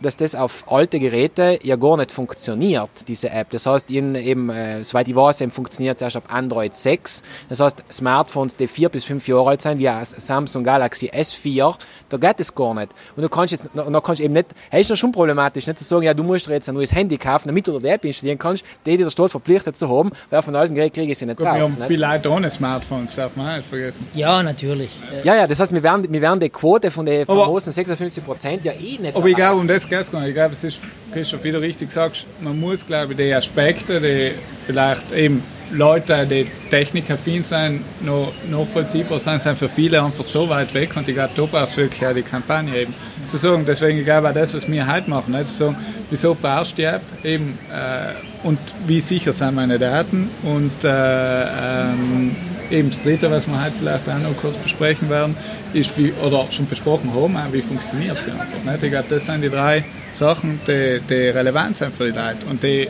dass 0.00 0.16
das 0.16 0.34
auf 0.34 0.70
alte 0.70 0.98
Geräte 0.98 1.58
ja 1.62 1.76
gar 1.76 1.96
nicht 1.96 2.12
funktioniert, 2.12 2.90
diese 3.08 3.30
App. 3.30 3.50
Das 3.50 3.66
heißt, 3.66 3.90
in, 3.90 4.14
eben, 4.14 4.50
äh, 4.50 4.84
soweit 4.84 5.08
ich 5.08 5.16
weiß, 5.16 5.42
funktioniert 5.50 5.96
es 5.96 6.02
erst 6.02 6.16
auf 6.16 6.30
Android 6.30 6.74
6. 6.74 7.22
Das 7.48 7.60
heißt, 7.60 7.82
Smartphones, 7.90 8.56
die 8.56 8.66
vier 8.66 8.88
bis 8.88 9.04
fünf 9.04 9.26
Jahre 9.28 9.50
alt 9.50 9.62
sind, 9.62 9.78
wie 9.78 9.88
ein 9.88 10.04
Samsung 10.04 10.64
Galaxy 10.64 11.10
S4, 11.10 11.74
da 12.08 12.16
geht 12.16 12.40
es 12.40 12.54
gar 12.54 12.74
nicht. 12.74 12.92
Und 13.16 13.22
du 13.22 13.28
kannst 13.28 13.52
jetzt, 13.52 13.68
da 13.74 14.00
kannst 14.00 14.20
du 14.20 14.24
eben 14.24 14.34
nicht, 14.34 14.48
hey, 14.70 14.82
ist 14.82 14.90
ja 14.90 14.96
schon 14.96 15.12
problematisch, 15.12 15.66
nicht 15.66 15.78
zu 15.78 15.84
sagen, 15.84 16.02
ja, 16.02 16.14
du 16.14 16.22
musst 16.22 16.46
dir 16.46 16.52
jetzt 16.52 16.68
ein 16.68 16.74
neues 16.74 16.92
Handy 16.92 17.16
kaufen, 17.16 17.48
damit 17.48 17.66
du 17.66 17.78
die 17.78 17.88
App 17.88 18.04
installieren 18.04 18.38
kannst, 18.38 18.64
die, 18.84 18.96
die 18.96 19.02
der 19.04 19.10
Staat 19.10 19.30
verpflichtet 19.30 19.76
zu 19.76 19.88
haben, 19.88 20.10
weil 20.30 20.42
von 20.42 20.54
alten 20.54 20.74
Gerät 20.74 20.92
kriege 20.94 21.12
ich 21.12 21.18
sie 21.18 21.26
nicht 21.26 21.38
Gut, 21.38 21.46
drauf. 21.46 21.56
wir 21.56 21.62
haben 21.62 21.74
nicht? 21.74 21.86
viele 21.86 22.06
Leute 22.06 22.30
ohne 22.30 22.50
Smartphones, 22.50 23.14
darf 23.14 23.34
man 23.36 23.56
nicht 23.58 23.68
vergessen. 23.68 24.06
ja, 24.14 24.42
natürlich. 24.42 24.90
Ja, 25.24 25.34
ja, 25.34 25.46
das 25.46 25.58
heißt, 25.60 25.72
wir 25.72 25.82
werden, 25.82 26.12
wir 26.12 26.20
werden 26.20 26.40
die 26.40 26.50
Quote 26.50 26.90
von 26.90 27.06
den 27.06 27.24
famosen 27.66 27.72
56 27.72 28.24
Prozent 28.24 28.64
ja 28.64 28.72
eh 28.72 28.98
nicht 28.98 29.16
Aber 29.16 29.26
ich 29.26 29.34
glaube, 29.34 29.60
um 29.60 29.68
das 29.68 29.88
geht 29.88 30.00
es 30.00 30.10
gar 30.10 30.20
nicht. 30.20 30.30
Ich 30.30 30.34
glaube, 30.34 30.54
es 30.54 30.64
ist, 30.64 31.44
wie 31.44 31.50
du 31.50 31.60
richtig 31.60 31.90
sagst, 31.90 32.26
man 32.40 32.58
muss, 32.58 32.84
glaube 32.84 33.12
ich, 33.12 33.18
die 33.18 33.32
Aspekte, 33.32 34.00
die 34.00 34.32
vielleicht 34.66 35.12
eben 35.12 35.42
Leute, 35.70 36.26
die 36.26 36.46
technikaffin 36.70 37.42
sind, 37.42 37.80
noch 38.04 38.32
nachvollziehbar 38.48 39.18
sind, 39.18 39.40
sind 39.40 39.58
für 39.58 39.68
viele 39.68 40.02
einfach 40.02 40.22
so 40.22 40.48
weit 40.48 40.72
weg 40.74 40.96
und 40.96 41.08
ich 41.08 41.14
glaube, 41.14 41.32
da 41.34 41.44
braucht 41.44 41.68
es 41.68 41.76
wirklich 41.76 42.06
auch 42.06 42.14
die 42.14 42.22
Kampagne 42.22 42.82
eben. 42.82 42.94
Zu 43.26 43.36
sagen, 43.38 43.64
deswegen, 43.66 43.98
ich 43.98 44.04
glaube 44.04 44.28
auch 44.28 44.34
das, 44.34 44.54
was 44.54 44.70
wir 44.70 44.92
heute 44.92 45.10
machen, 45.10 45.32
nicht? 45.32 45.48
zu 45.48 45.54
sagen, 45.54 45.76
wieso 46.10 46.34
brauchst 46.34 46.72
du 46.72 46.76
die 46.76 46.84
App 46.84 47.02
eben 47.24 47.58
äh, 47.72 48.46
und 48.46 48.58
wie 48.86 49.00
sicher 49.00 49.32
sind 49.32 49.54
meine 49.54 49.78
Daten 49.78 50.30
und 50.42 50.84
äh, 50.84 51.42
ähm, 51.42 52.36
eben 52.70 52.90
das 52.90 53.02
Dritte, 53.02 53.30
was 53.30 53.46
wir 53.46 53.62
heute 53.62 53.74
vielleicht 53.78 54.08
auch 54.08 54.18
noch 54.18 54.36
kurz 54.36 54.56
besprechen 54.56 55.08
werden, 55.10 55.36
ist, 55.72 55.96
wie, 55.98 56.12
oder 56.24 56.46
schon 56.50 56.66
besprochen 56.66 57.12
haben, 57.12 57.52
wie 57.52 57.62
funktioniert 57.62 58.20
sie 58.20 58.30
einfach. 58.30 58.62
Nicht? 58.64 58.82
Ich 58.82 58.90
glaube, 58.90 59.06
das 59.08 59.26
sind 59.26 59.42
die 59.42 59.50
drei 59.50 59.84
Sachen, 60.10 60.60
die, 60.66 61.00
die 61.08 61.28
relevant 61.28 61.76
sind 61.76 61.94
für 61.94 62.04
die 62.04 62.18
Leute 62.18 62.46
und 62.48 62.62
die, 62.62 62.88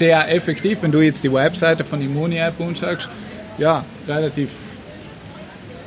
die 0.00 0.14
auch 0.14 0.26
effektiv, 0.26 0.82
wenn 0.82 0.92
du 0.92 1.00
jetzt 1.00 1.22
die 1.22 1.32
Webseite 1.32 1.84
von 1.84 2.00
Immuni-App 2.00 2.60
anschaust, 2.60 3.08
ja, 3.58 3.84
relativ 4.08 4.48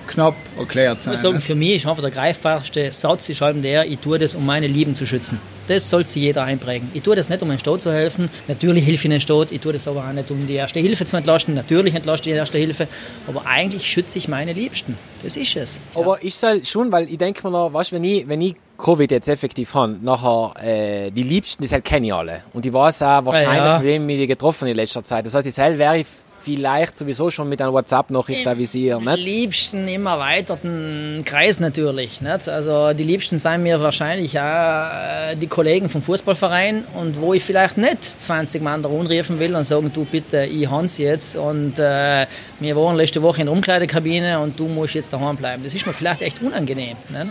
knapp 0.08 0.36
erklärt 0.58 0.98
Ich 0.98 1.04
sein. 1.04 1.12
muss 1.14 1.22
sagen, 1.22 1.36
nicht? 1.36 1.46
für 1.46 1.56
mich 1.56 1.76
ist 1.76 1.86
einfach 1.88 2.02
der 2.02 2.12
greifbarste 2.12 2.92
Satz 2.92 3.30
ist 3.30 3.42
halt 3.42 3.64
der, 3.64 3.86
ich 3.86 4.00
tue 4.00 4.18
das, 4.20 4.36
um 4.36 4.46
meine 4.46 4.68
Lieben 4.68 4.96
zu 4.96 5.06
schützen. 5.06 5.40
Das 5.68 5.90
soll 5.90 6.06
sich 6.06 6.22
jeder 6.22 6.44
einprägen. 6.44 6.92
Ich 6.94 7.02
tue 7.02 7.16
das 7.16 7.28
nicht, 7.30 7.42
um 7.42 7.50
den 7.50 7.58
Staat 7.58 7.82
zu 7.82 7.92
helfen. 7.92 8.30
Natürlich 8.48 8.86
helfe 8.86 9.08
ich 9.08 9.10
den 9.12 9.20
Staat. 9.20 9.52
Ich 9.52 9.62
tue 9.62 9.74
das 9.74 9.88
aber 9.88 10.08
auch 10.08 10.14
nicht, 10.14 10.30
um 10.30 10.46
die 10.46 10.54
erste 10.54 10.80
Hilfe 10.80 11.06
zu 11.06 11.18
entlasten. 11.18 11.56
Natürlich 11.56 11.96
entlaste 11.96 12.30
ich 12.30 12.34
die 12.36 12.38
erste 12.38 12.58
Hilfe. 12.60 12.88
Aber 13.28 13.48
eigentlich 13.48 13.90
schütze 13.92 14.20
ich 14.20 14.28
meine 14.28 14.54
Liebsten. 14.54 14.96
Das 15.24 15.36
ist 15.36 15.56
es. 15.56 15.80
Aber 15.96 16.24
ich 16.24 16.36
soll 16.36 16.64
schon, 16.66 16.92
weil 16.92 17.10
ich 17.10 17.18
denke 17.18 17.42
mir 17.48 17.52
noch, 17.52 17.74
weißt, 17.74 17.92
wenn 17.94 18.04
ich, 18.04 18.28
wenn 18.28 18.42
ich 18.42 18.54
Covid 18.78 19.10
jetzt 19.10 19.28
effektiv 19.28 19.74
habe, 19.74 19.98
nachher, 20.04 20.54
äh, 20.64 21.10
die 21.10 21.24
Liebsten, 21.24 21.64
die 21.64 21.70
halt 21.70 21.84
kenne 21.84 22.06
ich 22.08 22.14
alle. 22.14 22.42
Und 22.54 22.64
ich 22.66 22.72
weiß 22.74 23.02
auch 23.02 23.26
wahrscheinlich, 23.26 23.48
Ja, 23.58 23.78
ja. 23.78 23.84
wem 23.84 24.08
ich 24.10 24.18
die 24.20 24.28
getroffen 24.28 24.68
in 24.68 24.76
letzter 24.76 25.04
Zeit. 25.04 25.26
Das 25.26 25.34
heißt, 25.34 25.48
ich 25.48 25.54
selber 25.56 25.80
wäre 25.80 25.98
ich 25.98 26.06
vielleicht 26.46 26.96
sowieso 26.98 27.30
schon 27.32 27.50
mit 27.50 27.60
einem 27.60 27.74
WhatsApp-Nachricht 27.74 28.46
avisieren. 28.48 29.08
Im 29.08 29.16
liebsten 29.16 29.88
im 29.88 30.06
erweiterten 30.06 31.24
Kreis 31.26 31.60
natürlich. 31.60 32.22
Nicht? 32.22 32.48
Also 32.48 32.94
die 32.94 33.04
liebsten 33.04 33.40
sind 33.40 33.64
mir 33.64 33.82
wahrscheinlich 33.82 34.40
auch 34.40 34.44
äh, 34.44 35.36
die 35.36 35.48
Kollegen 35.48 35.90
vom 35.90 36.04
Fußballverein 36.04 36.84
und 36.94 37.20
wo 37.20 37.34
ich 37.34 37.44
vielleicht 37.44 37.78
nicht 37.78 38.04
20 38.04 38.62
Mann 38.62 38.84
da 38.84 38.90
rufen 38.90 39.40
will 39.40 39.56
und 39.56 39.64
sagen, 39.64 39.92
du 39.92 40.06
bitte, 40.06 40.46
ich 40.46 40.70
Hans 40.70 41.00
jetzt 41.00 41.36
und 41.36 41.80
äh, 41.80 42.28
wir 42.60 42.76
waren 42.76 42.96
letzte 42.96 43.22
Woche 43.24 43.42
in 43.42 43.48
der 43.48 43.54
Umkleidekabine 43.54 44.40
und 44.40 44.60
du 44.60 44.68
musst 44.68 44.94
jetzt 44.94 45.12
daheim 45.12 45.36
bleiben. 45.36 45.64
Das 45.64 45.74
ist 45.74 45.88
mir 45.88 45.94
vielleicht 45.94 46.22
echt 46.22 46.42
unangenehm. 46.44 46.96
Nicht? 47.10 47.28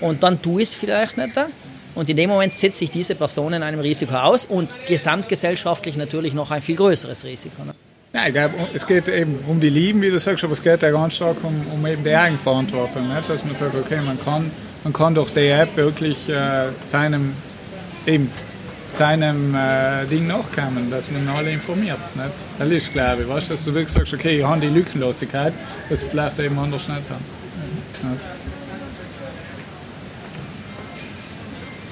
Und 0.00 0.22
dann 0.22 0.40
tu 0.42 0.58
ich 0.58 0.68
es 0.68 0.74
vielleicht 0.74 1.16
nicht. 1.16 1.36
Da. 1.36 1.48
Und 1.94 2.08
in 2.10 2.16
dem 2.16 2.30
Moment 2.30 2.52
setzt 2.52 2.78
sich 2.78 2.90
diese 2.90 3.14
Person 3.14 3.54
in 3.54 3.62
einem 3.62 3.80
Risiko 3.80 4.14
aus 4.14 4.44
und 4.44 4.68
gesamtgesellschaftlich 4.86 5.96
natürlich 5.96 6.34
noch 6.34 6.50
ein 6.50 6.62
viel 6.62 6.76
größeres 6.76 7.24
Risiko. 7.24 7.64
Ne? 7.64 7.74
Ja, 8.18 8.26
ich 8.26 8.32
glaube, 8.32 8.54
es 8.74 8.84
geht 8.84 9.08
eben 9.08 9.38
um 9.46 9.60
die 9.60 9.68
Lieben, 9.68 10.02
wie 10.02 10.10
du 10.10 10.18
sagst, 10.18 10.42
aber 10.42 10.52
es 10.52 10.62
geht 10.62 10.82
ja 10.82 10.90
ganz 10.90 11.14
stark 11.14 11.36
um, 11.44 11.64
um 11.72 11.86
eben 11.86 12.02
die 12.02 12.14
Eigenverantwortung. 12.14 13.06
Nicht? 13.14 13.30
Dass 13.30 13.44
man 13.44 13.54
sagt, 13.54 13.76
okay, 13.76 14.00
man 14.04 14.18
kann, 14.24 14.50
man 14.82 14.92
kann 14.92 15.14
durch 15.14 15.30
die 15.30 15.46
App 15.46 15.76
wirklich 15.76 16.28
äh, 16.28 16.70
seinem, 16.82 17.34
eben, 18.06 18.28
seinem 18.88 19.54
äh, 19.54 20.04
Ding 20.06 20.26
nachkommen, 20.26 20.90
dass 20.90 21.08
man 21.12 21.28
alle 21.28 21.52
informiert. 21.52 22.00
Nicht? 22.16 22.32
Das 22.58 22.68
ist, 22.68 22.92
glaube 22.92 23.22
ich, 23.22 23.28
weißt, 23.28 23.50
dass 23.50 23.64
du 23.64 23.72
wirklich 23.72 23.92
sagst, 23.92 24.12
okay, 24.12 24.38
ich 24.38 24.44
habe 24.44 24.60
die 24.60 24.66
Lückenlosigkeit, 24.66 25.52
dass 25.88 26.02
ich 26.02 26.08
vielleicht 26.08 26.40
eben 26.40 26.58
anders 26.58 26.88
nicht 26.88 27.02
habe. 27.08 28.10
Nicht? 28.10 28.26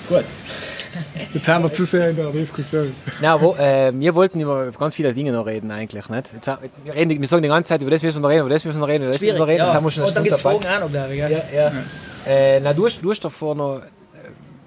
Gut. 0.08 0.24
Jetzt 1.32 1.48
haben 1.48 1.64
wir 1.64 1.72
zu 1.72 1.84
sehr 1.84 2.10
in 2.10 2.16
der 2.16 2.30
Diskussion. 2.30 2.94
Na, 3.20 3.40
wo, 3.40 3.54
äh, 3.54 3.92
wir 3.94 4.14
wollten 4.14 4.40
über 4.40 4.70
ganz 4.72 4.94
viele 4.94 5.14
Dinge 5.14 5.32
noch 5.32 5.46
reden 5.46 5.70
eigentlich. 5.70 6.08
Nicht? 6.08 6.32
Jetzt, 6.32 6.46
jetzt, 6.46 6.84
wir, 6.84 6.94
reden, 6.94 7.20
wir 7.20 7.26
sagen 7.28 7.42
die 7.42 7.48
ganze 7.48 7.68
Zeit, 7.68 7.82
über 7.82 7.90
das 7.90 8.02
müssen 8.02 8.18
wir 8.18 8.22
noch 8.22 8.30
reden, 8.30 8.40
über 8.40 8.50
das 8.50 8.64
müssen 8.64 8.78
wir 8.78 8.80
noch 8.80 8.88
reden, 8.88 9.04
über 9.04 9.12
das 9.12 9.20
müssen 9.22 9.34
wir 9.34 9.40
noch 9.40 9.46
reden. 9.48 9.58
Ja. 9.58 9.66
Jetzt 9.66 9.74
haben 9.74 9.84
wir 9.84 9.90
schon 9.90 10.02
eine 10.02 10.08
Und 10.08 10.16
dann 10.16 10.24
gibt 10.24 10.36
es. 10.36 10.42
Fragen 10.42 10.66
auch 10.66 10.80
noch, 10.80 10.90
glaube 10.90 11.12
ich. 11.14 11.18
Ja. 11.20 11.28
Ja, 11.28 11.42
ja. 11.54 11.72
Äh, 12.26 12.60
na, 12.60 12.72
du 12.72 12.88
du 12.88 13.10
hast 13.10 13.24
davor 13.24 13.54
noch. 13.54 13.78
äh, 13.78 13.82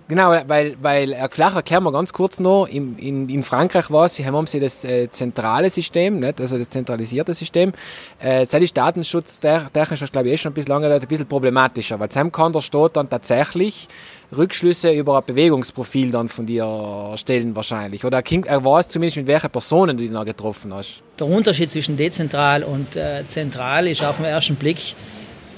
Genau, 0.08 0.32
weil, 0.48 0.76
weil 0.82 1.14
äh, 1.14 1.28
vielleicht 1.30 1.56
erklären 1.56 1.84
wir 1.84 1.92
ganz 1.92 2.12
kurz 2.12 2.40
noch, 2.40 2.66
in, 2.66 2.98
in, 2.98 3.30
in 3.30 3.44
Frankreich 3.44 3.92
war 3.92 4.08
es, 4.08 4.16
sie 4.16 4.26
haben 4.26 4.48
sie 4.48 4.60
das 4.60 4.84
äh, 4.84 5.08
zentrale 5.12 5.70
System, 5.70 6.20
nicht? 6.20 6.42
also 6.42 6.58
das 6.58 6.70
zentralisierte 6.70 7.36
System. 7.36 7.74
Äh, 8.18 8.40
das 8.40 8.54
ist 8.56 8.76
Datenschutz 8.76 9.40
technisch, 9.40 10.12
glaube 10.12 10.30
ich, 10.30 10.34
eh 10.34 10.38
schon 10.38 10.52
ein 10.52 10.56
bisschen 10.56 10.72
lange 10.74 10.92
ein 10.92 11.00
bisschen 11.08 11.28
problematischer, 11.28 12.00
weil 12.00 12.10
zusammen 12.10 12.32
kann 12.32 12.52
der 12.52 12.62
Staat 12.62 12.98
dann 12.98 13.08
tatsächlich 13.08 13.88
Rückschlüsse 14.36 14.92
über 14.92 15.18
ein 15.18 15.24
Bewegungsprofil 15.26 16.12
dann 16.12 16.30
von 16.30 16.46
dir 16.46 17.14
stellen 17.16 17.56
wahrscheinlich. 17.56 18.06
Oder 18.06 18.22
er, 18.24 18.46
er 18.46 18.64
weiß 18.64 18.90
zumindest, 18.90 19.18
mit 19.18 19.28
welchen 19.28 19.50
Personen 19.50 19.98
du 19.98 20.04
ihn 20.04 20.14
da 20.14 20.24
getroffen 20.24 20.74
hast. 20.74 21.02
Der 21.20 21.28
Unterschied 21.28 21.72
zwischen 21.72 21.98
dezentral 21.98 22.64
und 22.64 22.96
äh, 22.96 23.26
zentral 23.26 23.88
ist 23.88 24.04
auf 24.04 24.18
den 24.18 24.26
ersten 24.26 24.56
Blick 24.56 24.96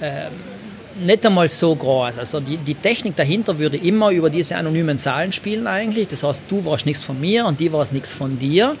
ähm, 0.00 0.32
nicht 1.04 1.24
einmal 1.24 1.48
so 1.48 1.74
groß. 1.74 2.18
Also 2.18 2.40
die, 2.40 2.56
die 2.56 2.74
Technik 2.74 3.16
dahinter 3.16 3.58
würde 3.58 3.76
immer 3.76 4.10
über 4.10 4.30
diese 4.30 4.56
anonymen 4.56 4.98
Zahlen 4.98 5.32
spielen 5.32 5.66
eigentlich. 5.66 6.08
Das 6.08 6.22
heißt, 6.22 6.44
du 6.48 6.64
warst 6.64 6.86
nichts 6.86 7.02
von 7.02 7.20
mir 7.20 7.46
und 7.46 7.60
die 7.60 7.72
warst 7.72 7.92
nichts 7.92 8.12
von 8.12 8.38
dir. 8.38 8.74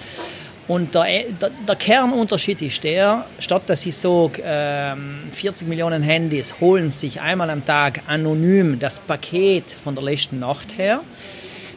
Und 0.68 0.94
der, 0.94 1.04
der, 1.40 1.50
der 1.66 1.76
Kernunterschied 1.76 2.62
ist 2.62 2.84
der, 2.84 3.24
statt 3.40 3.62
dass 3.66 3.84
ich 3.84 3.96
sage, 3.96 4.42
ähm, 4.44 5.28
40 5.32 5.66
Millionen 5.66 6.02
Handys 6.02 6.54
holen 6.60 6.90
sich 6.90 7.20
einmal 7.20 7.50
am 7.50 7.64
Tag 7.64 8.02
anonym 8.06 8.78
das 8.78 9.00
Paket 9.00 9.72
von 9.72 9.94
der 9.94 10.04
letzten 10.04 10.38
Nacht 10.38 10.78
her, 10.78 11.00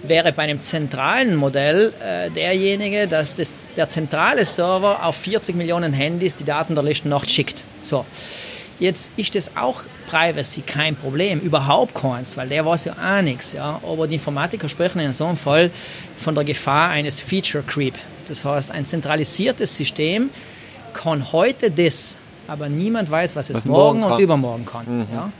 wäre 0.03 0.31
bei 0.31 0.43
einem 0.43 0.59
zentralen 0.61 1.35
Modell 1.35 1.93
äh, 1.99 2.29
derjenige, 2.29 3.07
dass 3.07 3.35
das, 3.35 3.65
der 3.75 3.89
zentrale 3.89 4.45
Server 4.45 5.03
auf 5.03 5.15
40 5.15 5.55
Millionen 5.55 5.93
Handys 5.93 6.35
die 6.35 6.45
Daten 6.45 6.75
der 6.75 6.83
letzten 6.83 7.09
Nacht 7.09 7.31
schickt. 7.31 7.63
So. 7.81 8.05
Jetzt 8.77 9.11
ist 9.15 9.33
das 9.35 9.55
auch 9.55 9.83
Privacy 10.05 10.61
kein 10.61 10.97
Problem, 10.97 11.39
überhaupt 11.39 11.95
keins, 11.95 12.35
weil 12.35 12.49
der 12.49 12.65
weiß 12.65 12.85
ja 12.85 12.93
auch 12.93 13.21
nichts. 13.21 13.53
Ja? 13.53 13.79
Aber 13.81 14.05
die 14.05 14.15
Informatiker 14.15 14.67
sprechen 14.67 14.99
in 14.99 15.13
so 15.13 15.25
einem 15.25 15.37
Fall 15.37 15.71
von 16.17 16.35
der 16.35 16.43
Gefahr 16.43 16.89
eines 16.89 17.21
Feature 17.21 17.63
Creep. 17.63 17.95
Das 18.27 18.45
heißt, 18.45 18.71
ein 18.71 18.85
zentralisiertes 18.85 19.75
System 19.75 20.29
kann 20.93 21.31
heute 21.31 21.71
das, 21.71 22.17
aber 22.47 22.69
niemand 22.69 23.09
weiß, 23.11 23.35
was 23.35 23.49
es 23.49 23.57
Was 23.57 23.65
morgen, 23.65 23.99
morgen 23.99 24.13
und 24.13 24.19
übermorgen 24.19 24.65
kann. 24.65 25.07
Ja? 25.13 25.31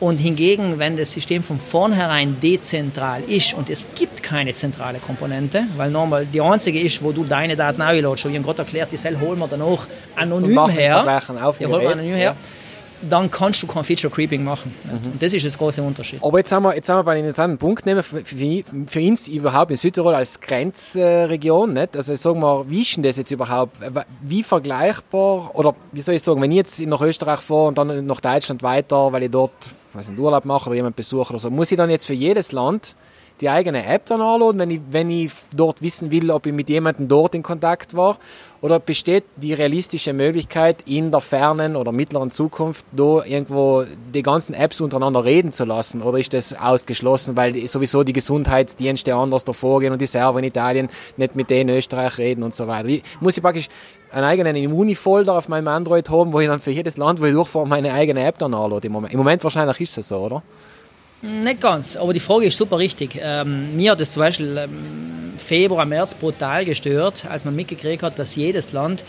Und 0.00 0.18
hingegen, 0.18 0.78
wenn 0.78 0.96
das 0.96 1.12
System 1.12 1.42
von 1.42 1.58
vornherein 1.58 2.36
dezentral 2.40 3.22
ist 3.26 3.52
und 3.54 3.68
es 3.68 3.88
gibt 3.96 4.22
keine 4.22 4.54
zentrale 4.54 5.00
Komponente, 5.00 5.64
weil 5.76 5.90
normal 5.90 6.24
die 6.26 6.40
einzige 6.40 6.80
ist, 6.80 7.02
wo 7.02 7.10
du 7.10 7.24
deine 7.24 7.56
Daten 7.56 7.82
einladest, 7.82 8.28
wie 8.28 8.36
ich 8.36 8.42
gerade 8.42 8.58
erklärt, 8.58 8.92
die 8.92 8.96
Cell 8.96 9.18
holen 9.18 9.40
wir 9.40 9.48
dann 9.48 9.62
auch 9.62 9.86
anonym 10.14 10.68
her. 10.68 11.00
Auf 11.42 11.60
Ja, 11.60 11.68
holen 11.68 11.82
wir 11.82 11.90
anonym 11.90 12.14
her. 12.14 12.36
Dann 13.02 13.30
kannst 13.30 13.62
du 13.62 13.66
kein 13.66 13.84
Feature 13.84 14.12
Creeping 14.12 14.42
machen. 14.42 14.74
Und 14.90 15.22
das 15.22 15.32
ist 15.32 15.44
das 15.44 15.56
große 15.56 15.82
Unterschied. 15.82 16.22
Aber 16.22 16.38
jetzt 16.38 16.50
haben 16.52 16.64
wir, 16.64 16.74
jetzt 16.74 16.88
haben 16.88 16.98
wir 16.98 17.04
bei 17.04 17.12
einem 17.12 17.24
interessanten 17.26 17.58
Punkt 17.58 17.86
nehmen, 17.86 18.02
für, 18.02 18.24
für, 18.24 18.64
für 18.86 19.00
uns 19.00 19.28
überhaupt 19.28 19.70
in 19.70 19.76
Südtirol 19.76 20.14
als 20.14 20.40
Grenzregion, 20.40 21.72
nicht? 21.72 21.96
Also 21.96 22.16
sagen 22.16 22.40
wir, 22.40 22.68
wie 22.68 22.82
ist 22.82 22.96
denn 22.96 23.02
das 23.02 23.16
jetzt 23.16 23.30
überhaupt? 23.30 23.76
Wie 24.22 24.42
vergleichbar, 24.42 25.54
oder 25.54 25.74
wie 25.92 26.02
soll 26.02 26.14
ich 26.14 26.22
sagen, 26.22 26.40
wenn 26.40 26.50
ich 26.50 26.56
jetzt 26.56 26.80
nach 26.80 27.00
Österreich 27.00 27.40
fahre 27.40 27.68
und 27.68 27.78
dann 27.78 28.06
nach 28.06 28.20
Deutschland 28.20 28.62
weiter, 28.62 29.12
weil 29.12 29.24
ich 29.24 29.30
dort, 29.30 29.52
weiß 29.92 30.08
nicht, 30.08 30.18
Urlaub 30.18 30.44
mache 30.44 30.66
oder 30.66 30.76
jemanden 30.76 30.96
besuche 30.96 31.30
oder 31.30 31.38
so, 31.38 31.50
muss 31.50 31.70
ich 31.70 31.76
dann 31.76 31.90
jetzt 31.90 32.06
für 32.06 32.14
jedes 32.14 32.52
Land 32.52 32.96
die 33.40 33.48
eigene 33.48 33.86
App 33.86 34.06
dann 34.06 34.20
anladen, 34.20 34.58
wenn 34.58 34.70
ich, 34.70 34.80
wenn 34.90 35.10
ich 35.10 35.32
dort 35.54 35.80
wissen 35.82 36.10
will, 36.10 36.30
ob 36.30 36.46
ich 36.46 36.52
mit 36.52 36.68
jemandem 36.68 37.08
dort 37.08 37.34
in 37.34 37.42
Kontakt 37.42 37.94
war? 37.96 38.18
Oder 38.60 38.80
besteht 38.80 39.22
die 39.36 39.52
realistische 39.54 40.12
Möglichkeit, 40.12 40.78
in 40.86 41.12
der 41.12 41.20
fernen 41.20 41.76
oder 41.76 41.92
mittleren 41.92 42.32
Zukunft 42.32 42.84
da 42.90 43.22
irgendwo 43.24 43.84
die 44.12 44.22
ganzen 44.22 44.52
Apps 44.54 44.80
untereinander 44.80 45.24
reden 45.24 45.52
zu 45.52 45.64
lassen? 45.64 46.02
Oder 46.02 46.18
ist 46.18 46.34
das 46.34 46.52
ausgeschlossen, 46.58 47.36
weil 47.36 47.52
die- 47.52 47.68
sowieso 47.68 48.02
die 48.02 48.12
Gesundheitsdienste 48.12 49.14
anders 49.14 49.44
davor 49.44 49.78
gehen 49.80 49.92
und 49.92 50.00
die 50.00 50.06
Server 50.06 50.38
in 50.40 50.44
Italien 50.44 50.88
nicht 51.16 51.36
mit 51.36 51.50
denen 51.50 51.70
in 51.70 51.76
Österreich 51.76 52.18
reden 52.18 52.42
und 52.42 52.52
so 52.54 52.66
weiter? 52.66 52.88
Wie, 52.88 53.02
muss 53.20 53.36
ich 53.36 53.42
praktisch 53.42 53.68
einen 54.10 54.24
eigenen 54.24 54.56
Immunifolder 54.56 55.34
auf 55.34 55.48
meinem 55.48 55.68
Android 55.68 56.10
haben, 56.10 56.32
wo 56.32 56.40
ich 56.40 56.48
dann 56.48 56.58
für 56.58 56.70
jedes 56.72 56.96
Land, 56.96 57.20
wo 57.20 57.26
ich 57.26 57.32
durchfahre, 57.34 57.68
meine 57.68 57.92
eigene 57.92 58.24
App 58.24 58.38
dann 58.38 58.54
anlade? 58.54 58.88
Im 58.88 58.92
Moment, 58.94 59.12
Im 59.12 59.18
Moment 59.18 59.44
wahrscheinlich 59.44 59.80
ist 59.80 59.98
es 59.98 60.08
so, 60.08 60.16
oder? 60.16 60.42
Nicht 61.20 61.60
ganz, 61.60 61.96
aber 61.96 62.12
die 62.12 62.20
Frage 62.20 62.46
ist 62.46 62.56
super 62.56 62.78
richtig. 62.78 63.18
Ähm, 63.20 63.76
mir 63.76 63.92
hat 63.92 64.00
es 64.00 64.12
zum 64.12 64.20
Beispiel 64.20 64.56
ähm, 64.56 65.32
Februar, 65.36 65.84
März 65.84 66.14
brutal 66.14 66.64
gestört, 66.64 67.24
als 67.28 67.44
man 67.44 67.56
mitgekriegt 67.56 68.02
hat, 68.02 68.18
dass 68.18 68.36
jedes 68.36 68.72
Land 68.72 69.02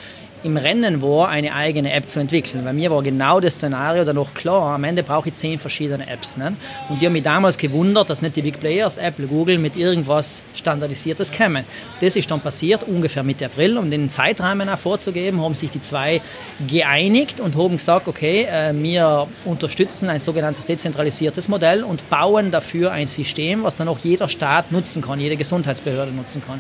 im 0.44 0.58
Rennen 0.58 1.02
war, 1.02 1.30
eine 1.30 1.54
eigene 1.54 1.92
App 1.92 2.10
zu 2.10 2.20
entwickeln. 2.20 2.64
Bei 2.64 2.74
mir 2.74 2.92
war 2.92 3.02
genau 3.04 3.40
das 3.40 3.56
Szenario 3.56 4.04
dann 4.06 4.16
noch 4.16 4.34
klar. 4.34 4.76
Am 4.76 4.84
Ende 4.84 5.04
brauche 5.04 5.30
ich 5.30 5.36
zehn 5.36 5.60
verschiedene 5.60 6.10
Apps. 6.10 6.38
Ne? 6.38 6.56
Und 6.88 7.02
die 7.02 7.06
haben 7.06 7.14
mich 7.14 7.24
damals 7.24 7.58
gewundert, 7.58 8.10
dass 8.10 8.22
nicht 8.22 8.36
die 8.36 8.42
Big 8.42 8.60
Players, 8.60 8.98
Apple, 8.98 9.28
Google, 9.28 9.58
mit 9.58 9.76
irgendwas 9.76 10.42
Standardisiertes 10.56 11.32
kämen. 11.32 11.66
Das 12.00 12.16
ist 12.16 12.30
dann 12.32 12.42
passiert, 12.42 12.84
ungefähr 12.84 13.24
Mitte 13.24 13.46
April. 13.46 13.78
Um 13.78 13.92
den 13.92 14.10
Zeitrahmen 14.10 14.70
auch 14.70 14.78
vorzugeben, 14.78 15.42
haben 15.42 15.56
sich 15.56 15.72
die 15.72 15.82
zwei 15.82 16.22
geeinigt 16.68 17.40
und 17.40 17.56
haben 17.56 17.78
gesagt, 17.78 18.08
okay, 18.08 18.48
äh, 18.50 18.74
wir 18.74 19.28
unterstützen 19.46 20.10
ein 20.10 20.20
sogenanntes 20.20 20.66
dezentralisiertes 20.66 21.48
Modell 21.48 21.84
und 21.84 22.10
bauen 22.10 22.52
dafür 22.52 22.92
ein 22.92 23.08
System, 23.08 23.64
was 23.64 23.76
dann 23.76 23.88
auch 23.88 24.00
jeder 24.00 24.30
Staat 24.30 24.72
nutzen 24.72 25.02
kann, 25.02 25.20
jede 25.20 25.36
Gesundheitsbehörde 25.36 26.12
nutzen 26.12 26.42
kann. 26.46 26.60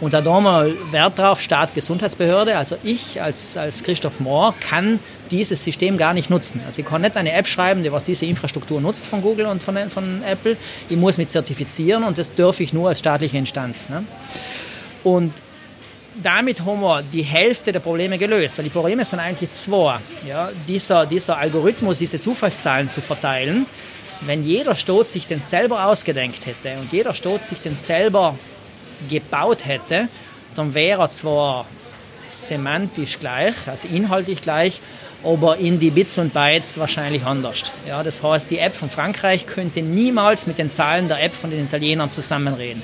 Und 0.00 0.14
da 0.14 0.22
haben 0.24 0.44
wir 0.44 0.92
Wert 0.92 1.18
drauf, 1.18 1.40
Staat, 1.40 1.74
Gesundheitsbehörde, 1.74 2.56
also 2.56 2.76
ich 2.84 3.20
als, 3.20 3.56
als 3.56 3.82
Christoph 3.82 4.20
Mohr 4.20 4.54
kann 4.60 5.00
dieses 5.30 5.64
System 5.64 5.96
gar 5.96 6.14
nicht 6.14 6.30
nutzen. 6.30 6.60
Also 6.64 6.80
ich 6.80 6.86
kann 6.86 7.02
nicht 7.02 7.16
eine 7.16 7.32
App 7.32 7.48
schreiben, 7.48 7.82
die 7.82 7.90
was 7.90 8.04
diese 8.04 8.24
Infrastruktur 8.26 8.80
nutzt 8.80 9.04
von 9.04 9.22
Google 9.22 9.46
und 9.46 9.62
von, 9.62 9.90
von 9.90 10.22
Apple. 10.22 10.56
Ich 10.88 10.96
muss 10.96 11.18
mich 11.18 11.28
zertifizieren 11.28 12.04
und 12.04 12.16
das 12.16 12.32
darf 12.32 12.60
ich 12.60 12.72
nur 12.72 12.88
als 12.88 13.00
staatliche 13.00 13.38
Instanz. 13.38 13.88
Ne? 13.88 14.04
Und 15.02 15.32
damit 16.22 16.60
haben 16.60 16.80
wir 16.80 17.02
die 17.02 17.22
Hälfte 17.22 17.72
der 17.72 17.80
Probleme 17.80 18.18
gelöst, 18.18 18.58
weil 18.58 18.64
die 18.64 18.70
Probleme 18.70 19.04
sind 19.04 19.18
eigentlich 19.18 19.52
zwei. 19.52 19.98
Ja, 20.26 20.50
dieser, 20.66 21.06
dieser 21.06 21.38
Algorithmus, 21.38 21.98
diese 21.98 22.18
Zufallszahlen 22.18 22.88
zu 22.88 23.00
verteilen, 23.00 23.66
wenn 24.22 24.42
jeder 24.42 24.74
Staat 24.74 25.08
sich 25.08 25.26
den 25.26 25.40
selber 25.40 25.86
ausgedenkt 25.86 26.46
hätte 26.46 26.78
und 26.80 26.92
jeder 26.92 27.14
Staat 27.14 27.44
sich 27.44 27.60
den 27.60 27.76
selber 27.76 28.36
gebaut 29.08 29.66
hätte, 29.66 30.08
dann 30.54 30.74
wäre 30.74 31.02
er 31.02 31.10
zwar 31.10 31.66
semantisch 32.28 33.18
gleich, 33.18 33.54
also 33.66 33.88
inhaltlich 33.88 34.42
gleich, 34.42 34.80
aber 35.24 35.56
in 35.56 35.78
die 35.78 35.90
Bits 35.90 36.18
und 36.18 36.32
Bytes 36.32 36.78
wahrscheinlich 36.78 37.24
anders. 37.24 37.72
Ja, 37.86 38.02
das 38.02 38.22
heißt, 38.22 38.50
die 38.50 38.58
App 38.58 38.76
von 38.76 38.88
Frankreich 38.88 39.46
könnte 39.46 39.82
niemals 39.82 40.46
mit 40.46 40.58
den 40.58 40.70
Zahlen 40.70 41.08
der 41.08 41.22
App 41.22 41.34
von 41.34 41.50
den 41.50 41.64
Italienern 41.64 42.10
zusammenreden. 42.10 42.82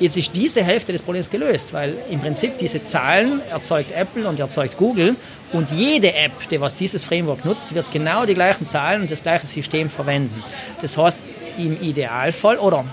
Jetzt 0.00 0.16
ist 0.16 0.34
diese 0.34 0.62
Hälfte 0.62 0.92
des 0.92 1.02
Problems 1.02 1.30
gelöst, 1.30 1.72
weil 1.72 1.96
im 2.10 2.20
Prinzip 2.20 2.58
diese 2.58 2.82
Zahlen 2.82 3.40
erzeugt 3.50 3.92
Apple 3.92 4.28
und 4.28 4.40
erzeugt 4.40 4.76
Google 4.76 5.14
und 5.52 5.70
jede 5.70 6.14
App, 6.14 6.32
die 6.50 6.60
was 6.60 6.74
dieses 6.74 7.04
Framework 7.04 7.44
nutzt, 7.44 7.74
wird 7.74 7.90
genau 7.92 8.26
die 8.26 8.34
gleichen 8.34 8.66
Zahlen 8.66 9.02
und 9.02 9.10
das 9.10 9.22
gleiche 9.22 9.46
System 9.46 9.88
verwenden. 9.88 10.42
Das 10.82 10.96
heißt, 10.96 11.22
im 11.58 11.80
Idealfall 11.80 12.58
oder 12.58 12.84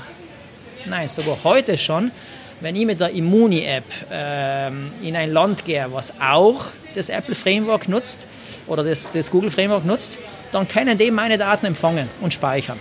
nein, 0.86 1.10
sogar 1.10 1.38
heute 1.44 1.78
schon, 1.78 2.12
Wenn 2.62 2.76
ich 2.76 2.86
mit 2.86 3.00
der 3.00 3.10
Immuni-App 3.10 3.84
äh, 4.12 4.68
in 4.68 5.16
ein 5.16 5.32
Land 5.32 5.66
gehe, 5.66 5.88
was 5.92 6.14
auch 6.22 6.66
das 6.94 7.10
Apple 7.10 7.34
Framework 7.34 7.90
nutzt 7.90 8.28
oder 8.68 8.84
das, 8.84 9.12
das 9.12 9.32
Google 9.32 9.50
Framework 9.50 9.84
nutzt, 9.84 10.20
dann 10.52 10.68
können 10.68 10.96
die 10.96 11.10
meine 11.10 11.40
Daten 11.40 11.66
empfangen 11.66 12.08
und 12.22 12.34
speichern. 12.36 12.78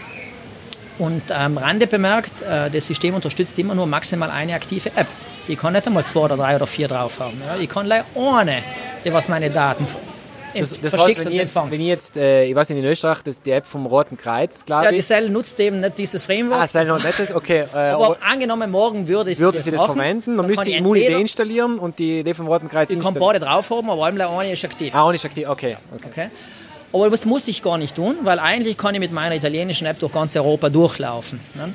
Und 0.99 1.33
am 1.33 1.57
Rande 1.57 1.87
bemerkt, 1.87 2.43
äh, 2.43 2.68
das 2.68 2.87
System 2.87 3.14
unterstützt 3.14 3.59
immer 3.59 3.74
nur 3.74 3.87
maximal 3.87 4.31
eine 4.31 4.55
aktive 4.55 4.91
App. 4.97 5.07
Ich 5.49 5.59
kann 5.59 5.72
nicht 5.72 5.87
einmal 5.87 6.05
zwei 6.05 6.20
oder 6.20 6.37
drei 6.37 6.57
oder 6.57 6.66
vier 6.66 6.87
drauf 6.87 7.18
haben. 7.18 7.41
Ja? 7.47 7.57
Ich 7.57 7.70
kann 7.70 7.87
leider 7.87 8.05
ohne, 8.12 8.62
die 9.03 9.12
was 9.12 9.31
meine 9.31 9.51
Daten 9.51 9.87
das, 10.55 10.80
das 10.80 10.98
heißt, 10.98 11.24
wenn 11.24 11.28
ich, 11.28 11.34
jetzt, 11.34 11.57
wenn 11.57 11.80
ich 11.80 11.86
jetzt, 11.86 12.16
äh, 12.16 12.44
ich 12.44 12.55
weiß 12.55 12.68
nicht, 12.70 12.78
in 12.78 12.84
Österreich, 12.84 13.22
das 13.22 13.40
die 13.42 13.51
App 13.51 13.66
vom 13.66 13.86
Roten 13.86 14.16
Kreuz, 14.16 14.64
glaube 14.64 14.84
ich. 14.84 14.90
Ja, 14.90 14.92
die 14.92 15.03
Cell 15.03 15.30
nutzt 15.30 15.59
eben 15.61 15.80
nicht 15.80 15.98
dieses 15.98 16.22
Framework. 16.22 16.61
Ah, 16.61 16.66
Cell 16.66 16.86
noch 16.86 17.03
nicht, 17.03 17.34
okay. 17.34 17.61
Äh, 17.74 17.90
aber, 17.90 18.16
angenommen, 18.20 18.70
morgen 18.70 19.07
würde, 19.07 19.36
würde 19.38 19.61
sie 19.61 19.70
das 19.70 19.84
verwenden, 19.84 20.34
man 20.34 20.46
müsste 20.46 20.64
die 20.64 20.74
Immunität 20.74 21.18
installieren 21.18 21.78
und 21.78 21.98
die 21.98 22.20
Idee 22.20 22.34
vom 22.34 22.46
Roten 22.48 22.68
Kreuz 22.68 22.90
Ich 22.90 22.98
kann 22.98 23.14
beide 23.14 23.38
drauf 23.38 23.70
haben, 23.70 23.88
aber 23.90 24.07
einmal 24.07 24.26
eine 24.26 24.53
ist 24.53 24.64
aktiv. 24.64 24.94
Ah, 24.94 25.07
eine 25.07 25.16
ist 25.16 25.24
aktiv, 25.24 25.48
okay. 25.48 25.76
okay. 25.94 26.07
okay. 26.09 26.30
Aber 26.92 27.11
das 27.11 27.24
muss 27.24 27.46
ich 27.46 27.62
gar 27.62 27.78
nicht 27.78 27.94
tun, 27.94 28.16
weil 28.22 28.38
eigentlich 28.38 28.76
kann 28.76 28.94
ich 28.94 29.01
mit 29.01 29.12
meiner 29.12 29.36
italienischen 29.36 29.86
App 29.86 29.98
durch 30.01 30.12
ganz 30.12 30.34
Europa 30.34 30.68
durchlaufen. 30.68 31.40
Ne? 31.55 31.72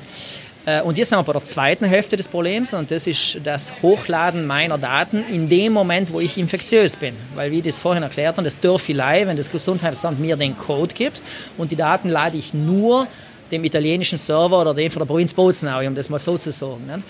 Äh, 0.66 0.82
und 0.82 0.98
jetzt 0.98 1.08
sind 1.08 1.18
wir 1.18 1.22
bei 1.22 1.32
der 1.32 1.44
zweiten 1.44 1.86
Hälfte 1.86 2.16
des 2.16 2.28
Problems 2.28 2.74
und 2.74 2.90
das 2.90 3.06
ist 3.06 3.38
das 3.42 3.72
Hochladen 3.80 4.46
meiner 4.46 4.76
Daten 4.76 5.24
in 5.32 5.48
dem 5.48 5.72
Moment, 5.72 6.12
wo 6.12 6.20
ich 6.20 6.36
infektiös 6.36 6.96
bin. 6.96 7.14
Weil, 7.34 7.52
wie 7.52 7.58
ich 7.58 7.64
das 7.64 7.78
vorhin 7.78 8.02
erklärt 8.02 8.36
habe, 8.36 8.44
das 8.44 8.60
Dörfelei, 8.60 9.26
wenn 9.26 9.36
das 9.36 9.50
Gesundheitsamt 9.50 10.20
mir 10.20 10.36
den 10.36 10.58
Code 10.58 10.94
gibt 10.94 11.22
und 11.56 11.70
die 11.70 11.76
Daten 11.76 12.08
lade 12.08 12.36
ich 12.36 12.52
nur 12.52 13.06
dem 13.52 13.62
italienischen 13.62 14.18
Server 14.18 14.60
oder 14.60 14.74
dem 14.74 14.90
von 14.90 15.00
der 15.00 15.06
Provinz 15.06 15.32
Bolzenau, 15.32 15.78
um 15.86 15.94
das 15.94 16.08
mal 16.08 16.18
so 16.18 16.36
zu 16.36 16.50
sagen. 16.50 16.84
Ne? 16.84 17.02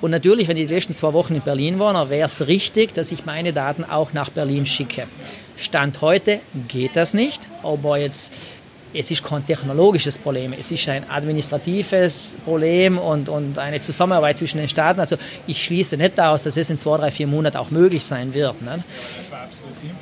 Und 0.00 0.10
natürlich, 0.10 0.48
wenn 0.48 0.56
ich 0.56 0.66
die 0.66 0.74
letzten 0.74 0.94
zwei 0.94 1.12
Wochen 1.12 1.34
in 1.34 1.42
Berlin 1.42 1.78
war, 1.78 2.08
wäre 2.08 2.24
es 2.24 2.46
richtig, 2.46 2.94
dass 2.94 3.12
ich 3.12 3.26
meine 3.26 3.52
Daten 3.52 3.84
auch 3.84 4.14
nach 4.14 4.30
Berlin 4.30 4.64
schicke. 4.64 5.06
Stand 5.58 6.00
heute 6.00 6.40
geht 6.68 6.96
das 6.96 7.12
nicht, 7.12 7.46
aber 7.62 7.98
jetzt 7.98 8.32
es 8.94 9.10
ist 9.10 9.24
kein 9.24 9.44
technologisches 9.46 10.18
Problem, 10.18 10.52
es 10.52 10.70
ist 10.70 10.88
ein 10.88 11.08
administratives 11.08 12.36
Problem 12.44 12.98
und, 12.98 13.28
und 13.28 13.58
eine 13.58 13.80
Zusammenarbeit 13.80 14.38
zwischen 14.38 14.58
den 14.58 14.68
Staaten. 14.68 15.00
Also 15.00 15.16
ich 15.46 15.64
schließe 15.64 15.96
nicht 15.96 16.20
aus, 16.20 16.44
dass 16.44 16.56
es 16.56 16.68
in 16.70 16.78
zwei, 16.78 16.98
drei, 16.98 17.10
vier 17.10 17.26
Monaten 17.26 17.56
auch 17.56 17.70
möglich 17.70 18.04
sein 18.04 18.34
wird. 18.34 18.60
Ne? 18.62 18.84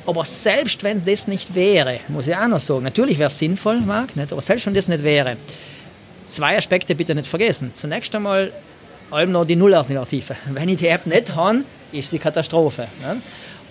Aber 0.05 0.25
selbst 0.25 0.83
wenn 0.83 1.05
das 1.05 1.27
nicht 1.27 1.55
wäre, 1.55 1.99
muss 2.09 2.27
ich 2.27 2.35
auch 2.35 2.47
noch 2.47 2.59
sagen, 2.59 2.83
natürlich 2.83 3.17
wäre 3.17 3.27
es 3.27 3.37
sinnvoll, 3.37 3.79
Marc, 3.81 4.15
nicht? 4.15 4.31
aber 4.31 4.41
selbst 4.41 4.65
wenn 4.65 4.73
das 4.73 4.87
nicht 4.87 5.03
wäre, 5.03 5.37
zwei 6.27 6.57
Aspekte 6.57 6.95
bitte 6.95 7.15
nicht 7.15 7.27
vergessen. 7.27 7.71
Zunächst 7.73 8.13
einmal 8.15 8.51
allem 9.09 9.31
noch 9.31 9.45
die 9.45 9.55
Nullalternative. 9.55 10.35
Wenn 10.47 10.69
ich 10.69 10.77
die 10.77 10.87
App 10.87 11.05
nicht 11.05 11.35
habe, 11.35 11.63
ist 11.91 12.11
die 12.11 12.19
Katastrophe. 12.19 12.87
Ne? 13.01 13.21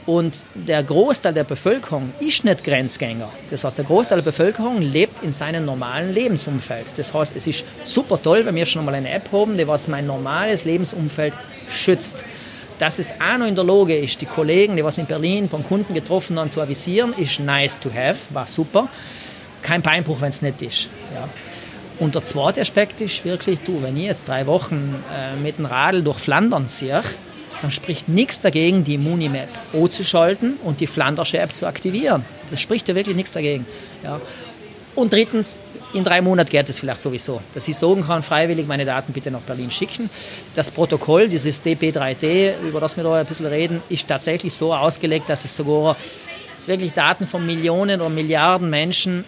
Und 0.07 0.45
der 0.55 0.83
Großteil 0.83 1.35
der 1.35 1.45
Bevölkerung 1.45 2.13
ist 2.21 2.45
nicht 2.45 2.65
Grenzgänger. 2.65 3.29
Das 3.51 3.65
heißt, 3.65 3.79
der 3.79 3.85
Großteil 3.85 4.19
der 4.19 4.25
Bevölkerung 4.25 4.81
lebt 4.81 5.23
in 5.23 5.31
seinem 5.31 5.65
normalen 5.65 6.13
Lebensumfeld. 6.13 6.95
Das 6.97 7.13
heißt, 7.13 7.37
es 7.37 7.47
ist 7.47 7.65
super 7.85 8.21
toll, 8.21 8.45
wenn 8.47 8.55
wir 8.55 8.67
schon 8.67 8.85
mal 8.85 8.95
eine 8.95 9.11
App 9.11 9.31
haben, 9.33 9.59
die 9.59 9.69
was 9.69 9.89
mein 9.89 10.07
normales 10.07 10.65
Lebensumfeld 10.65 11.35
schützt. 11.69 12.25
Dass 12.79 12.99
es 12.99 13.13
auch 13.21 13.39
noch 13.39 13.47
in 13.47 13.55
der 13.55 13.65
Lage 13.65 13.97
ist, 13.97 14.21
die 14.23 14.27
Kollegen, 14.27 14.75
die 14.75 14.83
was 14.83 14.97
in 14.97 15.05
Berlin 15.05 15.49
beim 15.49 15.63
Kunden 15.63 15.93
getroffen 15.93 16.39
haben, 16.39 16.49
zu 16.49 16.63
avisieren, 16.63 17.13
ist 17.13 17.39
nice 17.39 17.79
to 17.79 17.91
have, 17.95 18.17
war 18.31 18.47
super. 18.47 18.89
Kein 19.61 19.83
Beinbruch, 19.83 20.23
wenn 20.23 20.31
es 20.31 20.41
nicht 20.41 20.63
ist. 20.63 20.89
Ja. 21.15 21.29
Und 21.99 22.15
der 22.15 22.25
zweite 22.25 22.63
Aspekt 22.63 23.03
ist 23.03 23.23
wirklich, 23.27 23.61
du, 23.61 23.83
wenn 23.83 23.95
ich 23.99 24.05
jetzt 24.05 24.27
drei 24.27 24.47
Wochen 24.47 25.05
äh, 25.15 25.37
mit 25.37 25.59
dem 25.59 25.67
Radl 25.67 26.03
durch 26.03 26.19
Flandern 26.19 26.67
ziehe, 26.67 27.03
dann 27.61 27.71
spricht 27.71 28.09
nichts 28.09 28.41
dagegen, 28.41 28.85
die 28.85 28.99
Munimap 28.99 29.49
O 29.73 29.87
zu 29.87 30.05
schalten 30.05 30.55
und 30.65 30.81
die 30.81 30.87
Flandersche 30.87 31.39
App 31.39 31.55
zu 31.55 31.67
aktivieren. 31.67 32.25
Das 32.51 32.61
spricht 32.61 32.89
ja 32.89 32.95
wirklich 32.95 33.17
nichts 33.17 33.33
dagegen. 33.33 33.67
Ja. 34.03 34.21
Und 34.95 35.13
drittens, 35.13 35.61
in 35.93 36.05
drei 36.05 36.21
Monaten 36.21 36.51
geht 36.51 36.69
es 36.69 36.79
vielleicht 36.79 37.01
sowieso, 37.01 37.41
dass 37.55 37.67
ich 37.69 37.77
sagen 37.77 38.05
kann, 38.05 38.23
freiwillig 38.23 38.67
meine 38.67 38.85
Daten 38.85 39.13
bitte 39.13 39.31
nach 39.31 39.41
Berlin 39.41 39.71
schicken. 39.71 40.09
Das 40.55 40.71
Protokoll, 40.71 41.29
dieses 41.29 41.65
DP3D, 41.65 42.61
über 42.63 42.81
das 42.81 42.97
wir 42.97 43.05
da 43.05 43.15
ein 43.17 43.27
bisschen 43.27 43.47
reden, 43.47 43.83
ist 43.89 44.07
tatsächlich 44.09 44.55
so 44.55 44.75
ausgelegt, 44.75 45.29
dass 45.29 45.45
es 45.45 45.55
sogar 45.55 45.97
wirklich 46.67 46.93
Daten 46.93 47.27
von 47.27 47.45
Millionen 47.45 48.01
oder 48.01 48.11
Milliarden 48.11 48.71
Menschen 48.71 49.25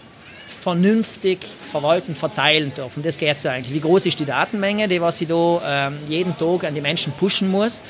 vernünftig 0.47 1.39
verwalten, 1.61 2.15
verteilen 2.15 2.73
dürfen. 2.75 3.03
Das 3.03 3.19
geht 3.19 3.39
so 3.41 3.49
eigentlich. 3.49 3.75
Wie 3.75 3.81
groß 3.81 4.07
ist 4.07 4.21
die 4.21 4.25
Datenmenge, 4.25 4.87
die 4.87 5.01
was 5.01 5.21
ich 5.21 5.29
da 5.29 5.89
ähm, 5.89 5.99
jeden 6.09 6.37
Tag 6.37 6.65
an 6.65 6.75
die 6.75 6.81
Menschen 6.81 7.13
pushen 7.13 7.51
muss? 7.51 7.83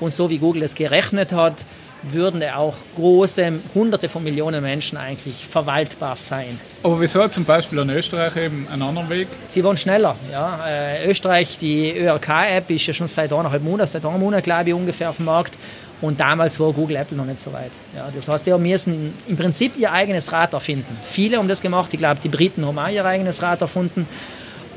Und 0.00 0.12
so 0.12 0.28
wie 0.30 0.38
Google 0.38 0.62
es 0.62 0.74
gerechnet 0.74 1.32
hat, 1.32 1.64
würden 2.02 2.42
auch 2.54 2.74
große, 2.94 3.52
hunderte 3.74 4.08
von 4.08 4.22
Millionen 4.22 4.62
Menschen 4.62 4.98
eigentlich 4.98 5.46
verwaltbar 5.46 6.16
sein. 6.16 6.60
Aber 6.82 7.00
wieso 7.00 7.26
zum 7.28 7.44
Beispiel 7.44 7.78
in 7.78 7.90
Österreich 7.90 8.36
eben 8.36 8.68
einen 8.70 8.82
anderen 8.82 9.08
Weg? 9.08 9.28
Sie 9.46 9.64
waren 9.64 9.76
schneller. 9.76 10.14
Ja. 10.30 10.60
Äh, 10.66 11.10
Österreich, 11.10 11.58
die 11.58 11.96
ÖRK-App 11.96 12.70
ist 12.70 12.86
ja 12.86 12.94
schon 12.94 13.06
seit 13.06 13.32
eineinhalb 13.32 13.62
Monaten, 13.62 13.90
seit 13.90 14.04
einem 14.04 14.20
Monat 14.20 14.44
glaube 14.44 14.68
ich 14.68 14.74
ungefähr 14.74 15.10
auf 15.10 15.16
dem 15.16 15.26
Markt. 15.26 15.58
Und 16.02 16.20
damals 16.20 16.60
war 16.60 16.72
Google 16.72 16.96
Apple 16.96 17.16
noch 17.16 17.24
nicht 17.24 17.40
so 17.40 17.52
weit. 17.52 17.70
Ja, 17.94 18.08
das 18.14 18.28
heißt, 18.28 18.46
die 18.46 18.52
müssen 18.52 19.14
im 19.26 19.36
Prinzip 19.36 19.76
ihr 19.78 19.90
eigenes 19.90 20.30
Rad 20.30 20.52
erfinden. 20.52 20.96
Viele 21.02 21.38
haben 21.38 21.48
das 21.48 21.62
gemacht. 21.62 21.92
Ich 21.94 21.98
glaube, 21.98 22.20
die 22.22 22.28
Briten 22.28 22.66
haben 22.66 22.78
auch 22.78 22.88
ihr 22.88 23.04
eigenes 23.04 23.40
Rad 23.40 23.62
erfunden. 23.62 24.06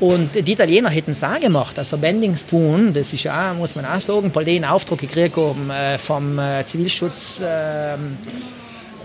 Und 0.00 0.34
die 0.34 0.52
Italiener 0.52 0.88
hätten 0.88 1.10
es 1.10 1.22
auch 1.22 1.38
gemacht. 1.38 1.78
Also 1.78 1.98
Bending 1.98 2.34
Spoon, 2.34 2.94
das 2.94 3.12
ist 3.12 3.24
ja, 3.24 3.52
muss 3.52 3.76
man 3.76 3.84
auch 3.84 4.00
sagen, 4.00 4.30
weil 4.34 4.46
die 4.46 4.56
einen 4.56 4.64
Auftrag 4.64 4.96
gekriegt 4.98 5.36
haben 5.36 5.68
äh, 5.68 5.98
vom 5.98 6.38
äh, 6.38 6.64
Zivilschutzleitung 6.64 8.16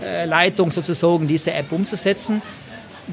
äh, 0.00 0.70
sozusagen, 0.70 1.28
diese 1.28 1.52
App 1.52 1.70
umzusetzen. 1.70 2.40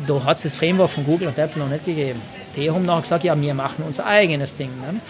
Da 0.07 0.23
hat 0.23 0.37
es 0.37 0.43
das 0.43 0.55
Framework 0.55 0.91
von 0.91 1.03
Google 1.03 1.27
und 1.27 1.37
Apple 1.37 1.61
noch 1.61 1.69
nicht 1.69 1.83
gegeben. 1.83 2.21
Die 2.55 2.71
haben 2.71 2.85
nachher 2.85 3.01
gesagt, 3.01 3.25
ja, 3.25 3.37
wir 3.39 3.53
machen 3.53 3.83
unser 3.85 4.05
eigenes 4.05 4.55
Ding. 4.55 4.69
Ne? 4.79 5.01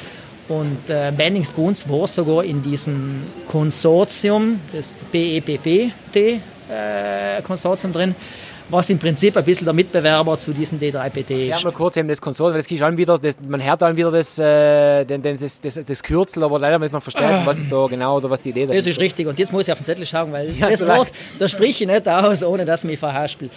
Und 0.49 0.89
äh, 0.89 1.13
Bending 1.15 1.45
Spoons 1.45 1.87
war 1.87 2.07
sogar 2.07 2.43
in 2.43 2.63
diesem 2.63 3.21
Konsortium, 3.47 4.59
das 4.73 5.05
BEPPT-Konsortium 5.11 7.91
äh, 7.91 7.93
drin, 7.93 8.15
was 8.73 8.89
im 8.89 8.99
Prinzip 8.99 9.37
ein 9.37 9.43
bisschen 9.43 9.65
der 9.65 9.73
Mitbewerber 9.73 10.37
zu 10.37 10.51
diesem 10.51 10.79
D3PT 10.79 11.31
ist. 11.31 11.57
Ich 11.59 11.63
mal 11.63 11.71
kurz 11.71 11.95
eben 11.95 12.07
das 12.09 12.19
Konsortium, 12.19 12.55
weil 12.55 12.59
es 12.59 12.69
ist 12.69 12.97
wieder, 12.97 13.17
das, 13.19 13.37
man 13.47 13.63
hört 13.63 13.81
dann 13.81 13.95
wieder 13.95 14.11
das, 14.11 14.37
äh, 14.39 15.05
den, 15.05 15.21
das, 15.21 15.61
das, 15.61 15.79
das, 15.85 16.03
Kürzel, 16.03 16.43
aber 16.43 16.59
leider 16.59 16.79
muss 16.79 16.91
man 16.91 16.99
verstehen, 16.99 17.41
was 17.45 17.59
ist 17.59 17.71
da 17.71 17.85
genau 17.87 18.17
oder 18.17 18.29
was 18.29 18.41
die 18.41 18.49
Idee 18.49 18.65
da 18.65 18.73
ist. 18.73 18.85
Das 18.85 18.91
ist 18.91 18.99
richtig 18.99 19.27
und 19.27 19.39
jetzt 19.39 19.53
muss 19.53 19.67
ich 19.67 19.71
auf 19.71 19.79
den 19.79 19.85
Zettel 19.85 20.05
schauen, 20.05 20.31
weil 20.31 20.49
ja, 20.57 20.69
das 20.69 20.85
Wort, 20.87 21.11
da 21.39 21.47
spreche 21.47 21.83
ich 21.83 21.89
nicht 21.89 22.07
aus, 22.07 22.43
ohne 22.43 22.65
dass 22.65 22.83
ich 22.83 22.89
mich 22.89 22.99
verhaspel. 22.99 23.49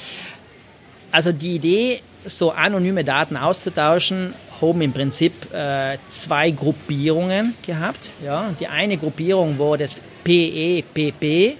Also 1.10 1.32
die 1.32 1.56
Idee, 1.56 2.02
so 2.24 2.50
anonyme 2.50 3.02
Daten 3.02 3.36
auszutauschen, 3.36 4.34
haben 4.60 4.80
im 4.82 4.92
Prinzip 4.92 5.32
äh, 5.52 5.96
zwei 6.08 6.50
Gruppierungen 6.50 7.54
gehabt. 7.64 8.12
Ja. 8.24 8.52
Die 8.60 8.66
eine 8.66 8.96
Gruppierung 8.96 9.58
war 9.58 9.78
das 9.78 10.02
PEPP-PT 10.24 11.56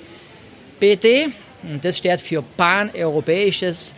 und 1.70 1.84
das 1.84 1.98
steht 1.98 2.20
für 2.20 2.42
Pan-Europäisches 2.42 3.94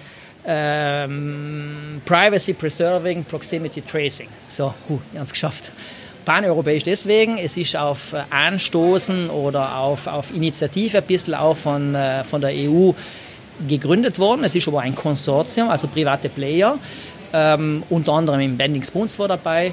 ähm, 0.46 2.00
Privacy 2.04 2.54
Preserving 2.54 3.24
Proximity 3.24 3.82
Tracing. 3.82 4.28
So, 4.46 4.74
gut, 4.86 5.02
ganz 5.14 5.30
geschafft. 5.30 5.70
Pan-europäisch 6.24 6.82
deswegen, 6.82 7.38
es 7.38 7.56
ist 7.56 7.74
auf 7.74 8.12
äh, 8.12 8.22
Anstoßen 8.30 9.30
oder 9.30 9.76
auf, 9.76 10.06
auf 10.06 10.34
Initiative 10.34 10.98
ein 10.98 11.04
bisschen 11.04 11.34
auch 11.34 11.56
von, 11.56 11.94
äh, 11.94 12.22
von 12.24 12.40
der 12.40 12.50
EU 12.50 12.92
gegründet 13.66 14.18
worden. 14.18 14.44
Es 14.44 14.54
ist 14.54 14.68
aber 14.68 14.80
ein 14.82 14.94
Konsortium, 14.94 15.70
also 15.70 15.88
private 15.88 16.28
Player. 16.28 16.78
Ähm, 17.32 17.82
unter 17.90 18.12
anderem 18.12 18.40
im 18.40 18.56
Bending 18.56 18.82
Spoons 18.82 19.18
war 19.18 19.28
dabei. 19.28 19.72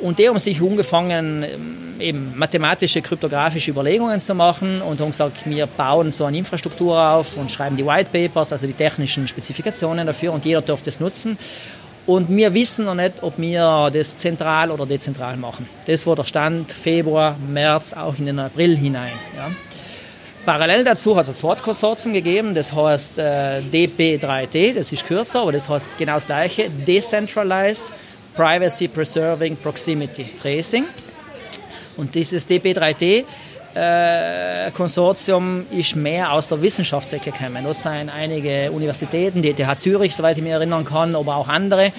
Und 0.00 0.18
die 0.18 0.28
haben 0.28 0.38
sich 0.38 0.62
angefangen, 0.62 1.42
ähm, 1.42 2.00
eben 2.00 2.32
mathematische, 2.36 3.02
kryptografische 3.02 3.70
Überlegungen 3.70 4.20
zu 4.20 4.34
machen 4.34 4.80
und 4.80 5.00
haben 5.00 5.10
gesagt, 5.10 5.38
wir 5.44 5.66
bauen 5.66 6.10
so 6.10 6.24
eine 6.24 6.38
Infrastruktur 6.38 6.96
auf 6.96 7.36
und 7.36 7.50
schreiben 7.50 7.76
die 7.76 7.84
White 7.84 8.10
Papers, 8.12 8.52
also 8.52 8.66
die 8.66 8.72
technischen 8.72 9.26
Spezifikationen 9.26 10.06
dafür 10.06 10.32
und 10.32 10.44
jeder 10.44 10.62
darf 10.62 10.82
das 10.82 11.00
nutzen. 11.00 11.36
Und 12.06 12.34
wir 12.34 12.54
wissen 12.54 12.86
noch 12.86 12.94
nicht, 12.94 13.22
ob 13.22 13.36
wir 13.36 13.90
das 13.92 14.16
zentral 14.16 14.70
oder 14.70 14.86
dezentral 14.86 15.36
machen. 15.36 15.68
Das 15.86 16.06
war 16.06 16.16
der 16.16 16.24
Stand 16.24 16.72
Februar, 16.72 17.36
März, 17.36 17.92
auch 17.92 18.18
in 18.18 18.26
den 18.26 18.38
April 18.38 18.76
hinein. 18.76 19.12
Ja. 19.36 19.50
Parallel 20.46 20.84
dazu 20.84 21.14
hat 21.16 21.24
es 21.24 21.28
ein 21.28 21.34
zweites 21.34 21.62
Konsortium 21.62 22.14
gegeben, 22.14 22.54
das 22.54 22.72
heißt 22.72 23.18
äh, 23.18 23.60
DP3T, 23.60 24.72
das 24.72 24.90
ist 24.90 25.06
kürzer, 25.06 25.42
aber 25.42 25.52
das 25.52 25.68
heißt 25.68 25.98
genau 25.98 26.14
das 26.14 26.24
gleiche, 26.24 26.70
Decentralized 26.70 27.92
Privacy 28.38 28.86
Preserving 28.86 29.56
Proximity 29.56 30.36
Tracing. 30.40 30.84
Und 31.96 32.14
dieses 32.14 32.48
DP3T 32.48 33.24
äh, 33.74 34.70
Konsortium 34.70 35.66
ist 35.72 35.96
mehr 35.96 36.32
aus 36.32 36.46
der 36.46 36.62
Wissenschaftsecke 36.62 37.32
gekommen. 37.32 37.64
Das 37.64 37.82
sind 37.82 38.10
einige 38.10 38.70
Universitäten, 38.70 39.42
die 39.42 39.50
ETH 39.50 39.80
Zürich, 39.80 40.14
soweit 40.14 40.36
ich 40.36 40.44
mich 40.44 40.52
erinnern 40.52 40.84
kann, 40.84 41.16
aber 41.16 41.34
auch 41.34 41.48
andere 41.48 41.92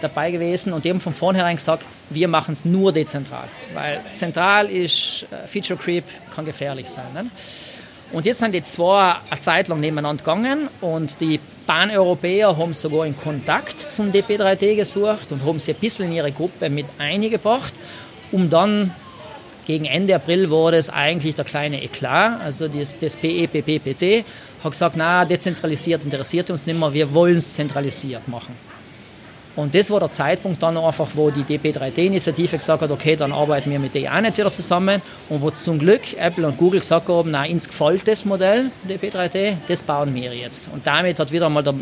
dabei 0.00 0.32
gewesen 0.32 0.72
und 0.72 0.84
die 0.84 0.90
haben 0.90 0.98
von 0.98 1.14
vornherein 1.14 1.54
gesagt, 1.54 1.84
wir 2.10 2.26
machen 2.26 2.52
es 2.52 2.64
nur 2.64 2.92
dezentral, 2.92 3.48
weil 3.72 4.00
zentral 4.10 4.68
ist 4.68 5.26
äh, 5.30 5.46
Feature 5.46 5.78
Creep, 5.78 6.04
kann 6.34 6.44
gefährlich 6.44 6.90
sein. 6.90 7.12
Ne? 7.14 7.30
Und 8.14 8.26
jetzt 8.26 8.38
sind 8.38 8.54
die 8.54 8.62
zwei 8.62 9.16
eine 9.28 9.40
Zeit 9.40 9.66
lang 9.66 9.80
nebeneinander 9.80 10.22
gegangen 10.22 10.68
und 10.80 11.20
die 11.20 11.40
Pan-Europäer 11.66 12.56
haben 12.56 12.72
sogar 12.72 13.06
in 13.06 13.16
Kontakt 13.18 13.90
zum 13.90 14.12
DP3T 14.12 14.76
gesucht 14.76 15.32
und 15.32 15.44
haben 15.44 15.58
sie 15.58 15.72
ein 15.72 15.80
bisschen 15.80 16.06
in 16.06 16.12
ihre 16.12 16.30
Gruppe 16.30 16.70
mit 16.70 16.86
eingebracht, 16.98 17.74
um 18.30 18.48
dann 18.48 18.92
gegen 19.66 19.84
Ende 19.86 20.14
April 20.14 20.48
wurde 20.48 20.76
es 20.76 20.90
eigentlich 20.90 21.34
der 21.34 21.44
kleine 21.44 21.82
Eklat, 21.82 22.40
also 22.40 22.68
das, 22.68 22.96
das 22.98 23.16
BEPPPT 23.16 24.24
hat 24.62 24.70
gesagt, 24.70 24.94
na, 24.96 25.24
dezentralisiert 25.24 26.04
interessiert 26.04 26.50
uns 26.50 26.66
nicht 26.66 26.78
mehr, 26.78 26.92
wir 26.92 27.12
wollen 27.14 27.38
es 27.38 27.54
zentralisiert 27.54 28.28
machen. 28.28 28.54
Und 29.56 29.74
das 29.74 29.90
war 29.90 30.00
der 30.00 30.08
Zeitpunkt 30.08 30.62
dann 30.62 30.76
einfach, 30.76 31.08
wo 31.14 31.30
die 31.30 31.42
DP3D-Initiative 31.42 32.56
gesagt 32.56 32.82
hat, 32.82 32.90
okay, 32.90 33.14
dann 33.14 33.32
arbeiten 33.32 33.70
wir 33.70 33.78
mit 33.78 33.94
der 33.94 34.12
auch 34.14 34.20
nicht 34.20 34.36
wieder 34.36 34.50
zusammen. 34.50 35.00
Und 35.28 35.42
wo 35.42 35.50
zum 35.50 35.78
Glück 35.78 36.16
Apple 36.18 36.46
und 36.46 36.56
Google 36.56 36.80
gesagt 36.80 37.08
haben, 37.08 37.30
na, 37.30 37.44
uns 37.44 37.68
gefällt 37.68 38.06
das 38.08 38.24
Modell, 38.24 38.70
DP3D, 38.88 39.56
das 39.68 39.82
bauen 39.82 40.14
wir 40.14 40.34
jetzt. 40.34 40.68
Und 40.72 40.86
damit 40.86 41.20
hat 41.20 41.30
wieder 41.30 41.46
einmal 41.46 41.62
der, 41.62 41.74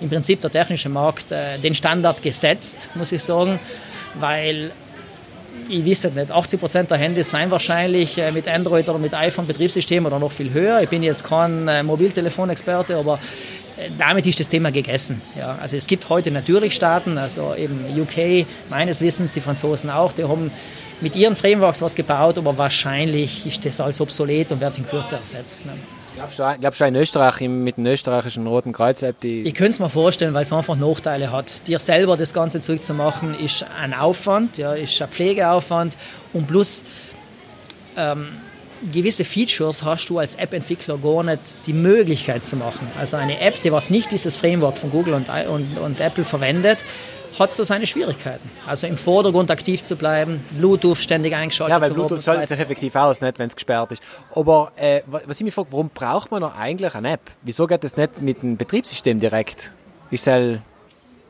im 0.00 0.08
Prinzip 0.08 0.40
der 0.40 0.50
technische 0.50 0.88
Markt 0.88 1.30
äh, 1.30 1.58
den 1.58 1.74
Standard 1.74 2.20
gesetzt, 2.20 2.90
muss 2.94 3.12
ich 3.12 3.22
sagen, 3.22 3.60
weil 4.18 4.72
ich 5.70 5.86
weiß 5.86 6.12
nicht, 6.12 6.32
80 6.32 6.60
Prozent 6.60 6.90
der 6.90 6.98
Handys 6.98 7.30
seien 7.30 7.50
wahrscheinlich 7.50 8.18
äh, 8.18 8.32
mit 8.32 8.48
Android 8.48 8.88
oder 8.88 8.98
mit 8.98 9.14
iPhone-Betriebssystem 9.14 10.04
oder 10.04 10.18
noch 10.18 10.32
viel 10.32 10.52
höher. 10.52 10.82
Ich 10.82 10.88
bin 10.88 11.02
jetzt 11.02 11.24
kein 11.24 11.68
äh, 11.68 11.82
Mobiltelefonexperte, 11.82 12.96
aber 12.96 13.20
äh, 13.76 13.90
damit 13.96 14.26
ist 14.26 14.40
das 14.40 14.48
Thema 14.48 14.72
gegessen. 14.72 15.22
Ja, 15.38 15.56
also 15.60 15.76
es 15.76 15.86
gibt 15.86 16.08
heute 16.08 16.30
natürlich 16.30 16.74
Staaten, 16.74 17.18
also 17.18 17.54
eben 17.54 17.84
UK, 17.96 18.46
meines 18.68 19.00
Wissens, 19.00 19.32
die 19.32 19.40
Franzosen 19.40 19.90
auch, 19.90 20.12
die 20.12 20.24
haben 20.24 20.50
mit 21.00 21.14
ihren 21.16 21.36
Frameworks 21.36 21.80
was 21.80 21.94
gebaut, 21.94 22.36
aber 22.36 22.58
wahrscheinlich 22.58 23.46
ist 23.46 23.64
das 23.64 23.80
als 23.80 24.00
obsolet 24.00 24.52
und 24.52 24.60
wird 24.60 24.76
in 24.76 24.86
Kürze 24.86 25.16
ersetzt. 25.16 25.64
Ne? 25.64 25.72
Glaubst 26.60 26.80
du 26.80 26.84
in 26.84 26.94
Österreich 26.94 27.40
mit 27.40 27.76
dem 27.76 27.86
österreichischen 27.86 28.46
Roten 28.46 28.72
Kreuz 28.72 29.02
App 29.02 29.20
die. 29.20 29.42
Ich 29.42 29.54
könnte 29.54 29.72
es 29.72 29.78
mir 29.80 29.88
vorstellen, 29.88 30.34
weil 30.34 30.42
es 30.42 30.52
einfach 30.52 30.76
Nachteile 30.76 31.32
hat. 31.32 31.66
Dir 31.66 31.78
selber 31.78 32.16
das 32.16 32.34
Ganze 32.34 32.60
zurückzumachen, 32.60 33.38
ist 33.38 33.64
ein 33.80 33.94
Aufwand, 33.94 34.58
ja, 34.58 34.74
ist 34.74 35.00
ein 35.00 35.08
Pflegeaufwand 35.08 35.96
und 36.32 36.46
plus 36.46 36.84
ähm, 37.96 38.28
gewisse 38.92 39.24
Features 39.24 39.82
hast 39.82 40.08
du 40.08 40.18
als 40.18 40.34
App-Entwickler 40.36 40.98
gar 40.98 41.22
nicht 41.22 41.66
die 41.66 41.72
Möglichkeit 41.72 42.44
zu 42.44 42.56
machen. 42.56 42.86
Also 42.98 43.16
eine 43.16 43.40
App, 43.40 43.62
die 43.62 43.72
was 43.72 43.90
nicht 43.90 44.10
dieses 44.10 44.36
Framework 44.36 44.78
von 44.78 44.90
Google 44.90 45.14
und, 45.14 45.28
und, 45.48 45.78
und 45.78 46.00
Apple 46.00 46.24
verwendet, 46.24 46.84
hat 47.38 47.52
so 47.52 47.64
seine 47.64 47.86
Schwierigkeiten. 47.86 48.48
Also 48.66 48.86
im 48.86 48.96
Vordergrund 48.96 49.50
aktiv 49.50 49.82
zu 49.82 49.96
bleiben, 49.96 50.44
Bluetooth 50.50 50.98
ständig 50.98 51.34
eingeschaltet 51.34 51.76
Ja, 51.76 51.80
weil 51.80 51.90
Bluetooth 51.92 52.22
schaltet 52.22 52.48
sich 52.48 52.58
effektiv 52.58 52.94
aus, 52.96 53.20
nicht, 53.20 53.38
wenn 53.38 53.48
es 53.48 53.54
gesperrt 53.54 53.92
ist. 53.92 54.02
Aber 54.34 54.72
äh, 54.76 55.02
was 55.06 55.38
ich 55.38 55.44
mich 55.44 55.54
frage, 55.54 55.68
warum 55.70 55.90
braucht 55.90 56.30
man 56.30 56.40
noch 56.40 56.56
eigentlich 56.56 56.94
eine 56.94 57.12
App? 57.12 57.30
Wieso 57.42 57.66
geht 57.66 57.84
das 57.84 57.96
nicht 57.96 58.20
mit 58.20 58.42
dem 58.42 58.56
Betriebssystem 58.56 59.20
direkt? 59.20 59.72
Ist 60.10 60.26
halt 60.26 60.60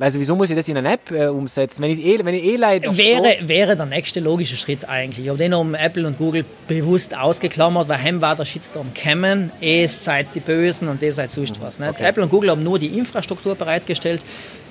also 0.01 0.19
wieso 0.19 0.35
muss 0.35 0.51
ich 0.51 0.57
das 0.57 0.67
in 0.69 0.77
eine 0.77 0.93
App 0.93 1.11
äh, 1.11 1.27
umsetzen, 1.27 1.83
wenn 1.83 1.91
ich 1.91 2.05
eh, 2.05 2.19
wenn 2.25 2.35
ich 2.35 2.45
eh 2.45 2.57
leider 2.57 2.97
wäre, 2.97 3.37
wäre 3.43 3.77
der 3.77 3.87
nächste 3.87 4.21
logische 4.21 4.57
Schritt 4.57 4.89
eigentlich. 4.89 5.27
Ich 5.27 5.29
habe 5.29 5.39
den 5.39 5.53
um 5.55 5.75
Apple 5.75 6.07
und 6.07 6.19
Google 6.19 6.45
bewusst 6.67 7.17
ausgeklammert, 7.17 7.89
weil 7.89 8.03
heim 8.03 8.21
war 8.21 8.35
der 8.35 8.45
Shitstorm 8.45 8.93
kommen, 8.95 9.53
eh 9.61 9.87
seid 9.87 10.35
die 10.35 10.41
Bösen 10.41 10.89
und 10.89 11.03
ihr 11.03 11.13
seid 11.13 11.31
sonst 11.31 11.61
was. 11.61 11.79
Nicht? 11.79 11.91
Okay. 11.91 12.05
Apple 12.05 12.23
und 12.23 12.31
Google 12.31 12.51
haben 12.51 12.63
nur 12.63 12.79
die 12.79 12.99
Infrastruktur 12.99 13.55
bereitgestellt. 13.55 14.23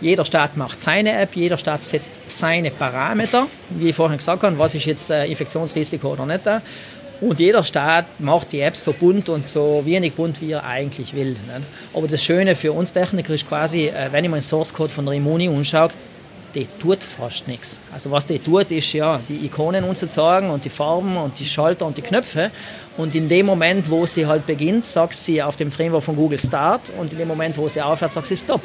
Jeder 0.01 0.25
Staat 0.25 0.57
macht 0.57 0.79
seine 0.79 1.19
App, 1.19 1.35
jeder 1.35 1.57
Staat 1.57 1.83
setzt 1.83 2.11
seine 2.27 2.71
Parameter, 2.71 3.47
wie 3.69 3.89
ich 3.89 3.95
vorhin 3.95 4.17
gesagt 4.17 4.43
habe, 4.43 4.57
was 4.57 4.73
ist 4.73 4.85
jetzt 4.85 5.09
äh, 5.09 5.25
Infektionsrisiko 5.25 6.13
oder 6.13 6.25
nicht 6.25 6.45
da. 6.45 6.61
Und 7.21 7.39
jeder 7.39 7.65
Staat 7.65 8.05
macht 8.19 8.53
die 8.53 8.61
Apps 8.61 8.83
so 8.83 8.93
bunt 8.93 9.27
und 9.27 9.45
so 9.45 9.81
wenig 9.83 10.13
bunt, 10.13 10.39
wie 10.39 10.51
er 10.51 10.63
eigentlich 10.63 11.13
will. 11.13 11.31
Nicht? 11.31 11.67
Aber 11.93 12.07
das 12.07 12.23
Schöne 12.23 12.55
für 12.55 12.71
uns 12.71 12.93
Techniker 12.93 13.33
ist 13.33 13.47
quasi, 13.47 13.87
äh, 13.87 14.09
wenn 14.11 14.23
ich 14.23 14.29
mir 14.29 14.37
den 14.37 14.43
Source 14.43 14.73
Code 14.73 14.89
von 14.89 15.05
der 15.05 15.15
Immuni 15.15 15.49
anschaue, 15.49 15.89
die 16.55 16.67
tut 16.79 17.03
fast 17.03 17.47
nichts. 17.47 17.79
Also 17.93 18.09
was 18.09 18.25
die 18.25 18.39
tut, 18.39 18.71
ist 18.71 18.93
ja 18.93 19.19
die 19.29 19.45
Ikonen 19.45 19.83
umzuzeigen 19.83 20.49
und 20.49 20.65
die 20.65 20.69
Farben 20.69 21.17
und 21.17 21.37
die 21.39 21.45
Schalter 21.45 21.85
und 21.85 21.97
die 21.97 22.01
Knöpfe. 22.01 22.51
Und 22.97 23.13
in 23.15 23.29
dem 23.29 23.45
Moment, 23.45 23.89
wo 23.89 24.05
sie 24.05 24.25
halt 24.25 24.47
beginnt, 24.47 24.85
sagt 24.85 25.13
sie 25.13 25.43
auf 25.43 25.55
dem 25.57 25.71
Framework 25.71 26.03
von 26.03 26.15
Google 26.15 26.39
Start 26.39 26.91
und 26.97 27.11
in 27.11 27.19
dem 27.19 27.27
Moment, 27.27 27.57
wo 27.57 27.67
sie 27.67 27.81
aufhört, 27.81 28.11
sagt 28.11 28.27
sie 28.27 28.37
Stop. 28.37 28.61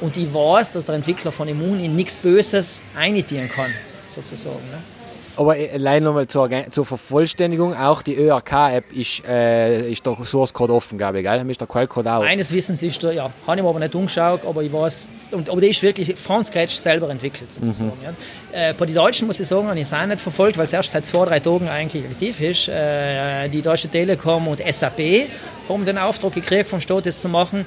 Und 0.00 0.16
ich 0.16 0.32
weiß, 0.32 0.72
dass 0.72 0.86
der 0.86 0.94
Entwickler 0.94 1.32
von 1.32 1.48
Immuni 1.48 1.88
nichts 1.88 2.16
Böses 2.16 2.82
einitieren 2.96 3.48
kann, 3.48 3.70
sozusagen. 4.08 4.64
Ne? 4.70 4.93
Aber 5.36 5.56
äh, 5.56 5.70
allein 5.72 6.02
nochmal 6.02 6.26
zur, 6.26 6.48
zur 6.70 6.84
Vervollständigung, 6.84 7.74
auch 7.74 8.02
die 8.02 8.16
ÖRK-App 8.16 8.92
ist, 8.92 9.26
äh, 9.26 9.90
ist 9.90 10.06
der 10.06 10.16
Source 10.24 10.52
Code 10.52 10.72
offen, 10.72 10.98
glaube 10.98 11.18
ich, 11.18 11.24
gell? 11.24 11.50
Ist 11.50 11.60
der 11.60 11.68
Quellcode 11.68 12.06
auch? 12.06 12.20
Meines 12.20 12.52
Wissens 12.52 12.82
ist 12.82 13.02
der, 13.02 13.12
ja, 13.12 13.30
habe 13.46 13.56
ich 13.56 13.62
mir 13.62 13.68
aber 13.68 13.80
nicht 13.80 13.94
umgeschaut, 13.94 14.40
aber 14.46 14.62
ich 14.62 14.72
weiß, 14.72 15.10
und, 15.34 15.50
aber 15.50 15.60
der 15.60 15.70
ist 15.70 15.82
wirklich 15.82 16.14
von 16.16 16.42
Scratch 16.44 16.74
selber 16.74 17.10
entwickelt, 17.10 17.52
sozusagen. 17.52 17.90
Mhm. 17.90 18.16
Ja. 18.52 18.70
Äh, 18.70 18.74
bei 18.74 18.86
den 18.86 18.94
Deutschen 18.94 19.26
muss 19.26 19.40
ich 19.40 19.48
sagen, 19.48 19.66
habe 19.66 19.78
ich 19.78 19.84
es 19.84 19.92
auch 19.92 20.06
nicht 20.06 20.20
verfolgt, 20.20 20.56
weil 20.56 20.64
es 20.64 20.72
erst 20.72 20.92
seit 20.92 21.04
zwei, 21.04 21.24
drei 21.26 21.40
Tagen 21.40 21.68
eigentlich 21.68 22.04
aktiv 22.04 22.40
ist. 22.40 22.68
Äh, 22.68 23.48
die 23.48 23.62
Deutsche 23.62 23.88
Telekom 23.88 24.48
und 24.48 24.60
SAP 24.60 25.28
haben 25.68 25.84
den 25.84 25.98
Auftrag 25.98 26.32
gekriegt 26.32 26.66
vom 26.66 26.80
Staat, 26.80 27.06
das 27.06 27.20
zu 27.20 27.28
machen. 27.28 27.66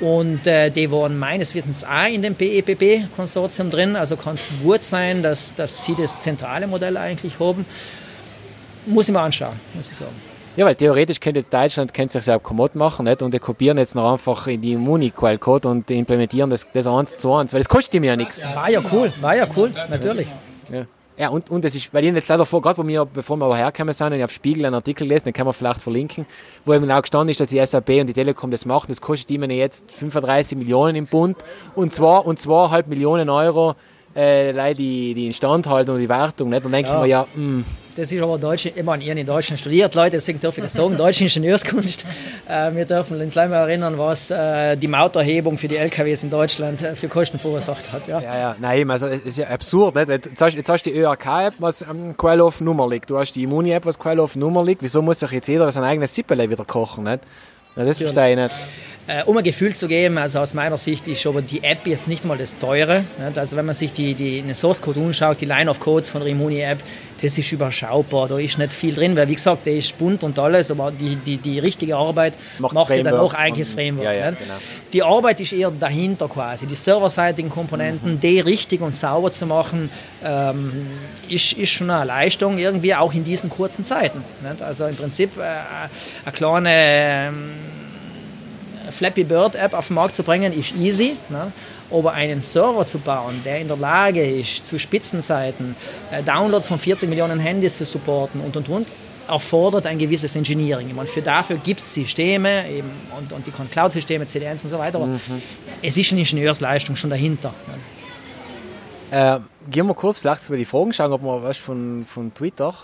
Und 0.00 0.46
äh, 0.46 0.70
die 0.70 0.90
waren 0.90 1.18
meines 1.18 1.54
Wissens 1.54 1.84
auch 1.84 2.06
in 2.06 2.22
dem 2.22 2.34
PEPP-Konsortium 2.34 3.70
drin. 3.70 3.96
Also 3.96 4.16
kann 4.16 4.34
es 4.34 4.48
gut 4.62 4.82
sein, 4.82 5.22
dass, 5.22 5.54
dass 5.54 5.84
sie 5.84 5.94
das 5.94 6.20
zentrale 6.20 6.66
Modell 6.66 6.96
eigentlich 6.96 7.38
haben. 7.40 7.66
Muss 8.86 9.08
ich 9.08 9.12
mir 9.12 9.20
anschauen, 9.20 9.58
muss 9.74 9.90
ich 9.90 9.96
sagen. 9.96 10.14
Ja, 10.58 10.66
weil 10.66 10.74
theoretisch 10.74 11.20
könnte 11.20 11.38
jetzt 11.38 11.54
Deutschland 11.54 11.94
könnte 11.94 12.14
sich 12.14 12.24
selbst 12.24 12.42
kommod 12.42 12.74
machen 12.74 13.04
nicht? 13.04 13.22
und 13.22 13.32
die 13.32 13.38
kopieren 13.38 13.78
jetzt 13.78 13.94
noch 13.94 14.10
einfach 14.10 14.48
in 14.48 14.60
die 14.60 14.74
Muni-Quellcode 14.74 15.66
und 15.66 15.88
implementieren 15.88 16.50
das, 16.50 16.66
das 16.72 16.84
eins 16.88 17.16
zu 17.16 17.32
eins, 17.32 17.52
weil 17.52 17.60
das 17.60 17.68
kostet 17.68 18.00
mir 18.00 18.08
ja 18.08 18.16
nichts. 18.16 18.42
War 18.42 18.68
ja 18.68 18.82
cool, 18.90 19.12
war 19.20 19.36
ja 19.36 19.46
cool, 19.56 19.70
natürlich. 19.88 20.26
Ja. 20.72 20.84
Ja, 21.16 21.28
und, 21.28 21.48
und 21.50 21.64
das 21.64 21.76
ist, 21.76 21.94
weil 21.94 22.04
ich 22.04 22.12
jetzt 22.12 22.26
leider 22.26 22.44
vor, 22.44 22.60
gerade 22.60 22.82
mir, 22.82 23.04
bevor 23.04 23.36
wir 23.36 23.56
hergekommen 23.56 23.94
sind, 23.94 24.12
ich 24.14 24.24
auf 24.24 24.32
Spiegel 24.32 24.66
einen 24.66 24.74
Artikel 24.74 25.06
gelesen, 25.06 25.26
den 25.26 25.32
können 25.32 25.48
wir 25.48 25.52
vielleicht 25.52 25.80
verlinken, 25.80 26.26
wo 26.64 26.74
eben 26.74 26.90
auch 26.90 27.02
gestanden 27.02 27.28
ist, 27.28 27.40
dass 27.40 27.50
die 27.50 27.64
SAP 27.64 27.90
und 27.90 28.08
die 28.08 28.12
Telekom 28.12 28.50
das 28.50 28.66
machen. 28.66 28.86
Das 28.88 29.00
kostet 29.00 29.30
ihnen 29.30 29.50
jetzt 29.52 29.92
35 29.92 30.58
Millionen 30.58 30.96
im 30.96 31.06
Bund 31.06 31.36
und 31.76 31.94
zwar 31.94 32.26
und 32.26 32.40
zweieinhalb 32.40 32.88
Millionen 32.88 33.30
Euro 33.30 33.76
äh, 34.14 34.74
die, 34.74 35.14
die 35.14 35.26
Instandhaltung 35.28 35.94
und 35.94 36.00
die 36.00 36.08
Wertung. 36.08 36.48
Nicht? 36.48 36.64
Dann 36.64 36.72
denke 36.72 36.90
ja. 36.90 36.96
ich 36.96 37.02
mir, 37.02 37.08
ja, 37.08 37.26
mh, 37.34 37.36
hm, 37.36 37.64
das 37.98 38.12
ist 38.12 38.22
aber 38.22 38.38
Deutsch, 38.38 38.66
ich 38.66 38.82
meine, 38.84 39.02
ihr 39.02 39.16
in 39.16 39.26
Deutschland 39.26 39.58
studiert, 39.58 39.92
Leute, 39.96 40.12
deswegen 40.12 40.38
darf 40.38 40.56
ich 40.56 40.62
das 40.62 40.74
sagen, 40.74 40.96
deutsche 40.96 41.24
Ingenieurskunst. 41.24 42.04
Äh, 42.48 42.74
wir 42.74 42.86
dürfen 42.86 43.20
uns 43.20 43.34
mal 43.34 43.52
erinnern, 43.52 43.98
was 43.98 44.30
äh, 44.30 44.74
die 44.74 44.88
Mauterhebung 44.88 45.58
für 45.58 45.68
die 45.68 45.76
LKWs 45.76 46.22
in 46.22 46.30
Deutschland 46.30 46.80
äh, 46.80 46.96
für 46.96 47.06
Kosten 47.08 47.38
verursacht 47.38 47.92
hat. 47.92 48.08
Ja, 48.08 48.20
ja, 48.22 48.38
ja. 48.38 48.56
nein, 48.58 48.90
also 48.90 49.06
es 49.06 49.20
ist 49.20 49.36
ja 49.36 49.48
absurd. 49.48 49.96
Nicht? 49.96 50.08
Jetzt, 50.08 50.40
hast, 50.40 50.56
jetzt 50.56 50.68
hast 50.70 50.86
du 50.86 50.90
die 50.90 50.96
ÖRK-App, 50.96 51.54
was 51.58 51.82
am 51.82 52.16
Quellof 52.16 52.62
Nummer 52.62 52.88
liegt. 52.88 53.10
Du 53.10 53.18
hast 53.18 53.34
die 53.34 53.42
Immuni-App, 53.42 53.84
was 53.84 53.98
Quellof 53.98 54.34
Nummer 54.34 54.64
liegt. 54.64 54.82
Wieso 54.82 55.02
muss 55.02 55.20
sich 55.20 55.30
jetzt 55.30 55.46
jeder 55.46 55.70
sein 55.70 55.84
eigenes 55.84 56.14
Sippele 56.14 56.48
wieder 56.48 56.64
kochen? 56.64 57.04
Nicht? 57.04 57.20
Ja, 57.76 57.84
das 57.84 57.98
verstehe 57.98 58.30
ich 58.30 58.36
nicht. 58.36 58.54
Äh, 59.10 59.24
um 59.24 59.38
ein 59.38 59.42
Gefühl 59.42 59.74
zu 59.74 59.88
geben, 59.88 60.18
also 60.18 60.38
aus 60.38 60.52
meiner 60.52 60.76
Sicht 60.76 61.08
ist 61.08 61.26
aber 61.26 61.40
die 61.40 61.64
App 61.64 61.86
jetzt 61.86 62.08
nicht 62.08 62.26
mal 62.26 62.36
das 62.36 62.58
Teure. 62.58 63.06
Nicht? 63.18 63.38
Also 63.38 63.56
wenn 63.56 63.64
man 63.64 63.74
sich 63.74 63.90
die, 63.90 64.12
die, 64.12 64.42
den 64.42 64.54
Source 64.54 64.82
Code 64.82 65.00
anschaut, 65.00 65.40
die 65.40 65.46
Line 65.46 65.70
of 65.70 65.80
Codes 65.80 66.10
von 66.10 66.20
der 66.20 66.30
Immuni 66.30 66.60
App, 66.60 66.78
das 67.22 67.38
ist 67.38 67.50
überschaubar. 67.50 68.28
Da 68.28 68.38
ist 68.38 68.58
nicht 68.58 68.74
viel 68.74 68.94
drin, 68.94 69.16
weil 69.16 69.26
wie 69.26 69.34
gesagt, 69.34 69.64
der 69.64 69.76
ist 69.76 69.96
bunt 69.96 70.24
und 70.24 70.38
alles, 70.38 70.70
aber 70.70 70.90
die, 70.90 71.16
die, 71.16 71.38
die 71.38 71.58
richtige 71.58 71.96
Arbeit 71.96 72.34
Macht's 72.58 72.74
macht 72.74 72.90
ja 72.90 73.02
dann 73.02 73.14
auch 73.14 73.32
eigentlich 73.32 73.68
das 73.68 73.74
Framework. 73.74 74.04
Ja, 74.04 74.12
ja, 74.12 74.30
genau. 74.30 74.54
Die 74.92 75.02
Arbeit 75.02 75.40
ist 75.40 75.54
eher 75.54 75.70
dahinter 75.70 76.28
quasi. 76.28 76.66
Die 76.66 76.74
serverseitigen 76.74 77.50
Komponenten, 77.50 78.16
mhm. 78.16 78.20
die 78.20 78.40
richtig 78.40 78.82
und 78.82 78.94
sauber 78.94 79.30
zu 79.30 79.46
machen, 79.46 79.88
ähm, 80.22 80.86
ist, 81.30 81.54
ist 81.54 81.70
schon 81.70 81.90
eine 81.90 82.04
Leistung 82.04 82.58
irgendwie 82.58 82.94
auch 82.94 83.14
in 83.14 83.24
diesen 83.24 83.48
kurzen 83.48 83.84
Zeiten. 83.84 84.22
Nicht? 84.42 84.60
Also 84.60 84.84
im 84.84 84.96
Prinzip 84.96 85.38
äh, 85.38 85.44
eine 86.26 86.32
kleine 86.34 86.70
ähm, 86.70 87.50
Flappy 88.90 89.24
Bird 89.24 89.54
App 89.54 89.74
auf 89.74 89.88
den 89.88 89.94
Markt 89.94 90.14
zu 90.14 90.22
bringen, 90.22 90.52
ist 90.52 90.74
easy. 90.76 91.16
Ne? 91.28 91.52
Aber 91.90 92.12
einen 92.12 92.40
Server 92.40 92.84
zu 92.84 92.98
bauen, 92.98 93.40
der 93.44 93.60
in 93.60 93.68
der 93.68 93.76
Lage 93.76 94.24
ist, 94.24 94.64
zu 94.64 94.78
Spitzenzeiten 94.78 95.74
äh, 96.10 96.22
Downloads 96.22 96.68
von 96.68 96.78
40 96.78 97.08
Millionen 97.08 97.40
Handys 97.40 97.78
zu 97.78 97.86
supporten 97.86 98.40
und 98.40 98.56
und 98.56 98.68
und, 98.68 98.88
erfordert 99.28 99.86
ein 99.86 99.98
gewisses 99.98 100.34
Engineering. 100.36 100.88
Ich 100.88 100.94
meine, 100.94 101.08
für 101.08 101.22
dafür 101.22 101.56
gibt 101.56 101.80
es 101.80 101.92
Systeme 101.92 102.68
eben, 102.70 102.90
und, 103.16 103.32
und 103.32 103.46
die 103.46 103.50
Cloud-Systeme, 103.50 104.26
CDNs 104.26 104.64
und 104.64 104.70
so 104.70 104.78
weiter, 104.78 104.98
mhm. 104.98 105.20
es 105.82 105.96
ist 105.96 106.12
eine 106.12 106.20
Ingenieursleistung 106.20 106.96
schon 106.96 107.10
dahinter. 107.10 107.52
Ne? 107.66 107.74
Äh, 109.10 109.40
gehen 109.70 109.86
wir 109.86 109.94
kurz 109.94 110.18
vielleicht 110.18 110.46
über 110.48 110.56
die 110.56 110.64
Fragen 110.64 110.92
schauen, 110.92 111.12
ob 111.12 111.22
wir 111.22 111.42
was 111.42 111.56
von, 111.56 112.04
von 112.06 112.32
Twitter 112.34 112.74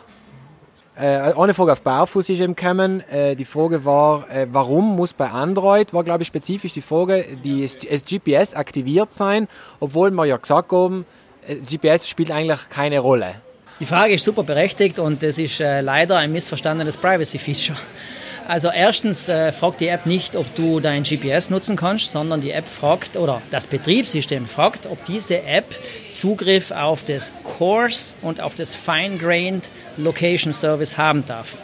äh, 0.96 1.32
eine 1.34 1.54
Frage 1.54 1.72
auf 1.72 1.82
Barfuß 1.82 2.28
ist 2.28 2.40
eben 2.40 2.54
gekommen. 2.54 3.02
Äh, 3.10 3.34
die 3.34 3.44
Frage 3.44 3.84
war, 3.84 4.30
äh, 4.30 4.46
warum 4.50 4.96
muss 4.96 5.12
bei 5.12 5.28
Android, 5.28 5.92
war 5.92 6.04
glaube 6.04 6.22
ich 6.22 6.28
spezifisch 6.28 6.72
die 6.72 6.82
Frage, 6.82 7.24
die, 7.42 7.62
das 7.62 8.04
GPS 8.04 8.54
aktiviert 8.54 9.12
sein, 9.12 9.48
obwohl 9.80 10.10
wir 10.10 10.24
ja 10.24 10.36
gesagt 10.36 10.72
haben, 10.72 11.04
äh, 11.46 11.56
GPS 11.56 12.08
spielt 12.08 12.30
eigentlich 12.30 12.68
keine 12.68 13.00
Rolle. 13.00 13.34
Die 13.80 13.86
Frage 13.86 14.14
ist 14.14 14.24
super 14.24 14.44
berechtigt 14.44 15.00
und 15.00 15.22
es 15.24 15.36
ist 15.36 15.58
äh, 15.60 15.80
leider 15.80 16.16
ein 16.16 16.30
missverstandenes 16.30 16.96
Privacy-Feature. 16.96 17.76
Also 18.46 18.68
erstens 18.68 19.28
äh, 19.28 19.52
fragt 19.52 19.80
die 19.80 19.88
App 19.88 20.04
nicht, 20.04 20.36
ob 20.36 20.54
du 20.54 20.78
dein 20.78 21.02
GPS 21.02 21.48
nutzen 21.48 21.76
kannst, 21.76 22.10
sondern 22.10 22.42
die 22.42 22.50
App 22.50 22.68
fragt 22.68 23.16
oder 23.16 23.40
das 23.50 23.66
Betriebssystem 23.66 24.46
fragt, 24.46 24.86
ob 24.86 25.02
diese 25.06 25.42
App 25.44 25.64
Zugriff 26.10 26.70
auf 26.70 27.02
das 27.04 27.32
Coarse 27.42 28.16
und 28.20 28.42
auf 28.42 28.54
das 28.54 28.74
Fine-Grained 28.74 29.70
Location 29.96 30.52
Service 30.52 30.98
haben 30.98 31.24
darf. 31.24 31.56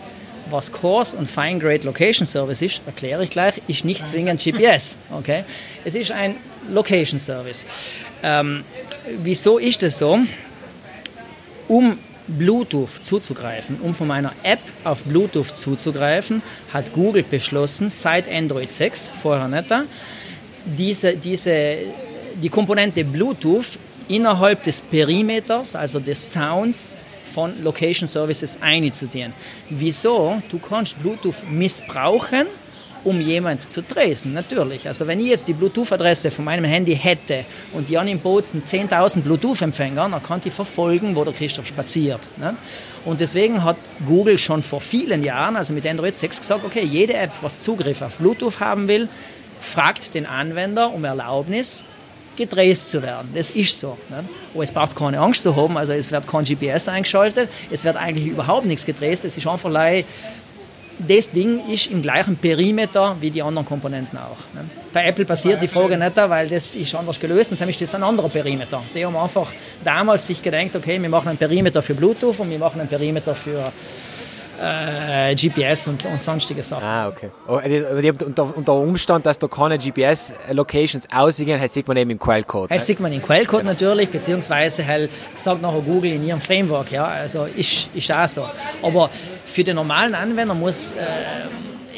Was 0.48 0.72
Coarse 0.72 1.16
und 1.16 1.30
Fine-Grained 1.30 1.84
Location 1.84 2.26
Service 2.26 2.62
ist, 2.62 2.80
erkläre 2.86 3.24
ich 3.24 3.30
gleich, 3.30 3.60
ist 3.68 3.84
nicht 3.84 4.08
zwingend 4.08 4.42
GPS. 4.42 4.96
Okay? 5.12 5.44
Es 5.84 5.94
ist 5.94 6.10
ein 6.12 6.36
Location 6.70 7.20
Service. 7.20 7.66
Ähm, 8.22 8.64
wieso 9.22 9.58
ist 9.58 9.82
es 9.82 9.98
so? 9.98 10.18
Um 11.68 11.98
Bluetooth 12.38 13.02
zuzugreifen, 13.02 13.80
um 13.80 13.94
von 13.94 14.06
meiner 14.06 14.32
App 14.42 14.60
auf 14.84 15.04
Bluetooth 15.04 15.56
zuzugreifen, 15.56 16.42
hat 16.72 16.92
Google 16.92 17.22
beschlossen, 17.22 17.90
seit 17.90 18.30
Android 18.30 18.70
6, 18.70 19.12
vorher 19.20 19.48
nicht 19.48 19.70
da, 19.70 19.84
diese, 20.64 21.16
diese, 21.16 21.76
die 22.42 22.48
Komponente 22.48 23.04
Bluetooth 23.04 23.78
innerhalb 24.08 24.62
des 24.62 24.80
Perimeters, 24.82 25.74
also 25.74 26.00
des 26.00 26.30
Zauns 26.30 26.96
von 27.32 27.62
Location 27.62 28.06
Services 28.08 28.58
einzudienen. 28.60 29.32
Wieso? 29.68 30.42
Du 30.50 30.58
kannst 30.58 31.00
Bluetooth 31.00 31.48
missbrauchen, 31.48 32.46
um 33.04 33.20
jemand 33.20 33.70
zu 33.70 33.82
tracen, 33.82 34.34
natürlich. 34.34 34.86
Also 34.86 35.06
wenn 35.06 35.20
ich 35.20 35.28
jetzt 35.28 35.48
die 35.48 35.52
Bluetooth-Adresse 35.52 36.30
von 36.30 36.44
meinem 36.44 36.64
Handy 36.64 36.96
hätte 36.96 37.44
und 37.72 37.88
die 37.88 37.96
an 37.96 38.08
im 38.08 38.18
Bozen 38.18 38.62
10.000 38.62 39.20
Bluetooth-Empfänger, 39.22 40.08
dann 40.08 40.22
kann 40.22 40.40
ich 40.44 40.52
verfolgen, 40.52 41.16
wo 41.16 41.24
der 41.24 41.32
Christoph 41.32 41.66
spaziert. 41.66 42.28
Ne? 42.38 42.56
Und 43.04 43.20
deswegen 43.20 43.64
hat 43.64 43.76
Google 44.06 44.38
schon 44.38 44.62
vor 44.62 44.80
vielen 44.80 45.24
Jahren, 45.24 45.56
also 45.56 45.72
mit 45.72 45.86
Android 45.86 46.14
6 46.14 46.40
gesagt, 46.40 46.64
okay, 46.64 46.84
jede 46.84 47.14
App, 47.14 47.32
was 47.40 47.60
Zugriff 47.60 48.02
auf 48.02 48.16
Bluetooth 48.18 48.60
haben 48.60 48.88
will, 48.88 49.08
fragt 49.60 50.14
den 50.14 50.26
Anwender 50.26 50.92
um 50.92 51.04
Erlaubnis, 51.04 51.84
getraced 52.36 52.88
zu 52.88 53.02
werden. 53.02 53.30
Das 53.34 53.50
ist 53.50 53.78
so. 53.78 53.98
Ne? 54.08 54.24
Aber 54.54 54.62
es 54.62 54.72
braucht 54.72 54.96
keine 54.96 55.18
Angst 55.18 55.42
zu 55.42 55.54
haben, 55.56 55.76
also 55.76 55.92
es 55.92 56.10
wird 56.10 56.26
kein 56.26 56.44
GPS 56.44 56.88
eingeschaltet, 56.88 57.50
es 57.70 57.84
wird 57.84 57.96
eigentlich 57.96 58.26
überhaupt 58.26 58.66
nichts 58.66 58.86
getraced, 58.86 59.24
es 59.24 59.36
ist 59.36 59.46
einfach 59.46 59.70
das 61.06 61.30
Ding 61.30 61.60
ist 61.68 61.86
im 61.88 62.02
gleichen 62.02 62.36
Perimeter 62.36 63.16
wie 63.20 63.30
die 63.30 63.42
anderen 63.42 63.66
Komponenten 63.66 64.18
auch. 64.18 64.38
Ne? 64.54 64.64
Bei 64.92 65.06
Apple 65.06 65.24
passiert 65.24 65.62
die 65.62 65.68
Frage 65.68 65.96
nicht, 65.96 66.16
weil 66.16 66.48
das 66.48 66.74
ist 66.74 66.94
anders 66.94 67.18
gelöst, 67.18 67.52
und 67.52 67.68
ist 67.68 67.80
das 67.80 67.94
ein 67.94 68.02
anderer 68.02 68.28
Perimeter. 68.28 68.82
Die 68.94 69.04
haben 69.04 69.16
einfach 69.16 69.48
damals 69.84 70.26
sich 70.26 70.42
gedacht, 70.42 70.74
okay, 70.74 71.00
wir 71.00 71.08
machen 71.08 71.28
einen 71.28 71.38
Perimeter 71.38 71.80
für 71.80 71.94
Bluetooth 71.94 72.40
und 72.40 72.50
wir 72.50 72.58
machen 72.58 72.80
einen 72.80 72.88
Perimeter 72.88 73.34
für 73.34 73.72
äh, 74.60 75.34
GPS 75.34 75.88
und, 75.88 76.04
und, 76.04 76.20
sonstige 76.20 76.62
Sachen. 76.62 76.84
Ah, 76.84 77.08
okay. 77.08 77.30
Oh, 77.48 77.60
unter, 78.26 78.56
unter 78.56 78.74
Umstand, 78.74 79.24
dass 79.26 79.38
da 79.38 79.48
keine 79.48 79.78
GPS-Locations 79.78 81.08
aussehen, 81.12 81.60
das 81.60 81.72
sieht 81.72 81.88
man 81.88 81.96
eben 81.96 82.10
im 82.10 82.18
Quellcode. 82.18 82.70
Das 82.70 82.82
ne? 82.82 82.86
sieht 82.86 83.00
man 83.00 83.12
im 83.12 83.22
Quellcode 83.22 83.60
genau. 83.60 83.72
natürlich, 83.72 84.10
beziehungsweise 84.10 84.86
halt 84.86 85.10
sagt 85.34 85.62
nachher 85.62 85.80
Google 85.80 86.12
in 86.12 86.26
ihrem 86.26 86.40
Framework, 86.40 86.92
ja, 86.92 87.04
also 87.04 87.44
ist, 87.44 87.88
ist 87.94 88.12
auch 88.12 88.28
so. 88.28 88.44
Aber 88.82 89.10
für 89.46 89.64
den 89.64 89.76
normalen 89.76 90.14
Anwender 90.14 90.54
muss 90.54 90.92
äh, 90.92 90.94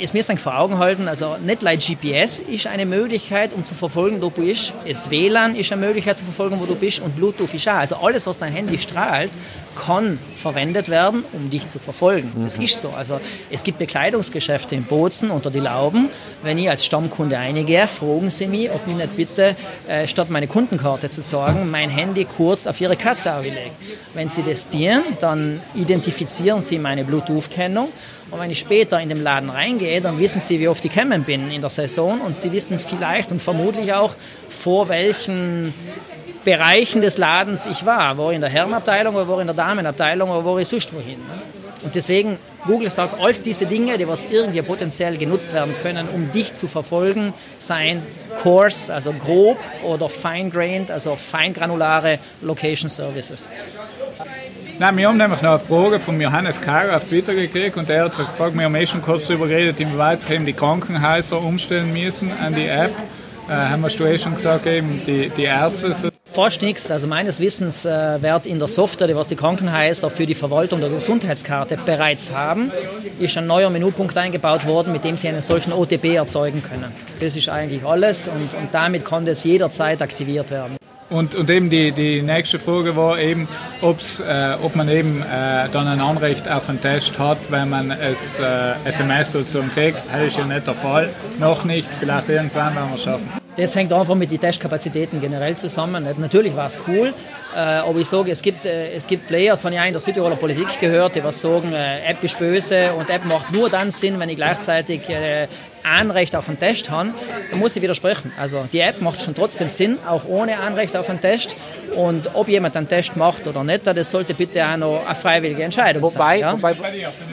es 0.03 0.13
mir 0.15 0.37
vor 0.37 0.59
Augen 0.59 0.79
halten, 0.79 1.07
also 1.07 1.37
nicht 1.45 1.63
like 1.63 1.81
GPS 1.81 2.41
ist 2.41 2.67
eine 2.67 2.87
Möglichkeit, 2.87 3.53
um 3.53 3.63
zu 3.63 3.75
verfolgen, 3.75 4.17
wo 4.17 4.29
du 4.29 4.31
bist. 4.31 4.73
Das 4.87 5.11
WLAN 5.11 5.55
ist 5.55 5.71
eine 5.73 5.87
Möglichkeit 5.87 6.19
zu 6.19 6.25
verfolgen, 6.25 6.59
wo 6.61 6.67
du 6.67 6.75
bist 6.75 7.01
und 7.01 7.15
Bluetooth 7.15 7.55
ist 7.55 7.69
auch. 7.69 7.75
Also 7.75 7.97
alles, 7.97 8.27
was 8.27 8.39
dein 8.39 8.53
Handy 8.53 8.79
strahlt, 8.79 9.31
kann 9.77 10.19
verwendet 10.33 10.89
werden, 10.89 11.25
um 11.33 11.51
dich 11.51 11.67
zu 11.67 11.79
verfolgen. 11.79 12.33
Mhm. 12.35 12.45
Das 12.45 12.57
ist 12.57 12.81
so. 12.81 12.91
Also 12.91 13.21
es 13.51 13.63
gibt 13.63 13.79
Bekleidungsgeschäfte 13.79 14.75
in 14.75 14.85
Bozen 14.85 15.31
unter 15.31 15.51
die 15.51 15.61
Lauben. 15.61 16.09
Wenn 16.43 16.59
ich 16.59 16.69
als 16.69 16.85
Stammkunde 16.85 17.39
eingehe, 17.39 17.87
fragen 17.87 18.31
sie 18.31 18.47
mich, 18.47 18.71
ob 18.71 18.81
ich 18.87 18.95
nicht 18.95 19.17
bitte, 19.17 19.57
äh, 19.87 20.09
statt 20.09 20.31
meine 20.31 20.49
Kundenkarte 20.49 21.11
zu 21.11 21.21
sagen, 21.21 21.71
mein 21.71 21.91
Handy 21.91 22.25
kurz 22.25 22.67
auf 22.67 22.81
ihre 22.81 22.97
Kasse 22.97 23.35
auflege. 23.35 23.71
Wenn 24.15 24.29
sie 24.29 24.43
das 24.43 24.69
tun, 24.69 25.03
dann 25.21 25.61
identifizieren 25.75 26.61
sie 26.61 26.79
meine 26.79 27.05
Bluetooth-Kennung 27.05 27.89
und 28.33 28.41
wenn 28.41 28.51
ich 28.51 28.61
später 28.61 28.99
in 28.99 29.11
den 29.11 29.23
Laden 29.23 29.51
reingehe, 29.51 29.92
dann 30.01 30.19
wissen 30.19 30.41
Sie, 30.41 30.61
wie 30.61 30.69
oft 30.69 30.85
ich 30.85 30.93
gekommen 30.93 31.25
bin 31.25 31.51
in 31.51 31.61
der 31.61 31.71
Saison 31.71 32.21
und 32.21 32.37
Sie 32.37 32.53
wissen 32.53 32.79
vielleicht 32.79 33.31
und 33.31 33.41
vermutlich 33.41 33.93
auch, 33.93 34.15
vor 34.49 34.89
welchen 34.89 35.75
Bereichen 36.45 37.01
des 37.01 37.19
Ladens 37.19 37.67
ich 37.67 37.87
war. 37.87 38.17
War 38.19 38.31
ich 38.31 38.37
in 38.37 38.41
der 38.41 38.51
Herrenabteilung 38.51 39.15
oder 39.15 39.29
war 39.29 39.37
ich 39.37 39.43
in 39.43 39.47
der 39.49 39.57
Damenabteilung 39.57 40.31
oder 40.31 40.45
war 40.45 40.59
ich 40.59 40.69
sonst 40.69 40.93
wohin. 40.95 41.21
Und 41.83 41.95
deswegen, 41.97 42.39
Google 42.65 42.91
sagt, 42.91 43.21
all 43.21 43.33
diese 43.33 43.67
Dinge, 43.67 43.99
die 43.99 44.07
was 44.07 44.27
irgendwie 44.31 44.63
potenziell 44.63 45.17
genutzt 45.17 45.53
werden 45.53 45.75
können, 45.83 46.09
um 46.09 46.31
dich 46.31 46.55
zu 46.55 46.69
verfolgen, 46.69 47.35
seien 47.59 48.03
coarse, 48.43 48.93
also 48.93 49.13
grob, 49.13 49.59
oder 49.85 50.09
fine-grained, 50.09 50.91
also 50.91 51.17
feingranulare 51.17 52.21
Location 52.41 52.89
Services. 52.89 53.51
Nein, 54.83 54.97
wir 54.97 55.07
haben 55.07 55.17
nämlich 55.17 55.41
noch 55.43 55.51
eine 55.51 55.59
Frage 55.61 56.01
von 56.01 56.21
Johannes 56.21 56.61
Kara 56.61 56.97
auf 56.97 57.05
Twitter 57.05 57.35
gekriegt 57.35 57.77
und 57.77 57.89
er 57.89 58.07
hat 58.07 58.17
sich 58.17 58.27
gefragt, 58.27 58.59
wir 58.59 58.65
haben 58.65 58.75
eh 58.75 58.85
schon 58.85 59.01
kurz 59.01 59.29
darüber 59.29 59.47
geredet, 59.47 59.79
inwieweit 59.79 60.21
sich 60.21 60.31
eben 60.31 60.45
die 60.45 60.55
Krankenhäuser 60.55 61.41
umstellen 61.41 61.93
müssen 61.93 62.33
an 62.33 62.53
die 62.53 62.67
App. 62.67 62.91
Äh, 63.49 63.53
haben 63.53 63.81
wir 63.81 64.01
eh 64.01 64.19
schon 64.19 64.35
gesagt, 64.35 64.67
eben 64.67 65.01
die, 65.07 65.29
die 65.29 65.45
Ärzte. 65.45 65.95
Fast 66.33 66.63
nichts. 66.63 66.91
Also 66.91 67.07
meines 67.07 67.39
Wissens 67.39 67.85
äh, 67.85 68.21
wird 68.21 68.45
in 68.45 68.59
der 68.59 68.67
Software, 68.67 69.07
die 69.07 69.15
was 69.15 69.29
die 69.29 69.37
Krankenhäuser 69.37 70.11
für 70.11 70.27
die 70.27 70.35
Verwaltung 70.35 70.81
der 70.81 70.91
Gesundheitskarte 70.91 71.77
bereits 71.77 72.33
haben, 72.33 72.73
ist 73.21 73.39
ein 73.39 73.47
neuer 73.47 73.71
Menüpunkt 73.71 74.19
eingebaut 74.19 74.67
worden, 74.67 74.93
mit 74.93 75.05
dem 75.05 75.17
sie 75.17 75.29
einen 75.29 75.43
solchen 75.43 75.73
OTP 75.73 76.17
erzeugen 76.17 76.61
können. 76.61 76.91
Das 77.21 77.37
ist 77.37 77.49
eigentlich 77.49 77.85
alles 77.85 78.27
und, 78.27 78.53
und 78.53 78.71
damit 78.73 79.05
kann 79.05 79.27
das 79.27 79.45
jederzeit 79.45 80.03
aktiviert 80.03 80.51
werden. 80.51 80.82
Und, 81.13 81.35
und 81.35 81.51
eben 81.51 81.69
die, 81.69 81.93
die 81.93 82.23
nächste 82.23 82.59
Frage 82.59 82.97
war 82.97 83.19
eben, 83.19 83.47
ob's, 83.83 84.21
äh, 84.21 84.57
ob 84.63 84.75
man 84.75 84.89
eben 84.89 85.21
äh, 85.21 85.69
dann 85.71 85.87
ein 85.87 86.01
Anrecht 86.01 86.51
auf 86.51 86.69
einen 86.69 86.81
Test 86.81 87.19
hat, 87.19 87.39
wenn 87.51 87.69
man 87.69 87.91
es 87.91 88.41
äh, 88.41 88.73
SMS 88.85 89.33
sozusagen 89.33 89.71
kriegt. 89.71 89.99
Das 90.11 90.23
ist 90.23 90.39
ja 90.39 90.47
nicht 90.47 90.67
der 90.67 90.75
Fall. 90.75 91.11
Noch 91.39 91.65
nicht, 91.65 91.89
vielleicht 91.93 92.31
irgendwann 92.31 92.75
werden 92.75 92.89
wir 92.89 92.97
es 92.97 93.03
schaffen. 93.03 93.29
Das 93.57 93.77
hängt 93.77 93.93
einfach 93.93 94.15
mit 94.15 94.31
den 94.31 94.41
Testkapazitäten 94.41 95.21
generell 95.21 95.55
zusammen. 95.55 96.07
Natürlich 96.17 96.57
war 96.57 96.69
es 96.69 96.79
cool, 96.89 97.13
äh, 97.55 97.59
aber 97.59 97.99
ich 97.99 98.09
sage, 98.09 98.31
es 98.31 98.43
gibt, 98.43 98.67
äh, 98.67 98.93
es 98.93 99.07
gibt 99.07 99.27
Players, 99.27 99.65
habe 99.65 99.75
ich 99.75 99.81
auch 99.81 99.87
in 99.87 99.93
der 99.93 100.01
Südtiroler 100.01 100.37
Politik 100.37 100.81
gehört, 100.81 101.15
die 101.15 101.25
was 101.25 101.41
sagen, 101.41 101.73
äh, 101.73 102.11
App 102.11 102.23
ist 102.25 102.39
böse 102.39 102.93
und 102.93 103.11
App 103.11 103.25
macht 103.25 103.53
nur 103.53 103.69
dann 103.69 103.91
Sinn, 103.91 104.19
wenn 104.19 104.29
ich 104.29 104.37
gleichzeitig 104.37 105.03
Anrecht 105.83 106.37
auf 106.37 106.49
einen 106.49 106.59
Test 106.59 106.91
habe. 106.91 107.11
Da 107.51 107.57
muss 107.57 107.77
ich 107.77 107.83
widersprechen. 107.83 108.33
Also 108.39 108.67
die 108.73 108.81
App 108.81 109.01
macht 109.01 109.21
schon 109.21 109.35
trotzdem 109.35 109.69
Sinn, 109.69 109.99
auch 110.07 110.25
ohne 110.27 110.59
Anrecht 110.61 110.97
auf 110.97 111.09
einen 111.11 111.21
Test. 111.21 111.57
Und 111.95 112.31
ob 112.35 112.49
jemand 112.49 112.77
einen 112.77 112.89
Test 112.89 113.17
macht 113.17 113.47
oder 113.47 113.65
nicht, 113.65 113.87
das 113.87 114.11
sollte 114.11 114.35
bitte 114.35 114.65
auch 114.65 114.77
noch 114.77 115.07
eine 115.07 115.15
freiwillige 115.15 115.63
Entscheidung 115.63 116.03
wobei, 116.03 116.13
sein. 116.13 116.41
Ja? 116.41 116.53
Wobei, 116.53 116.77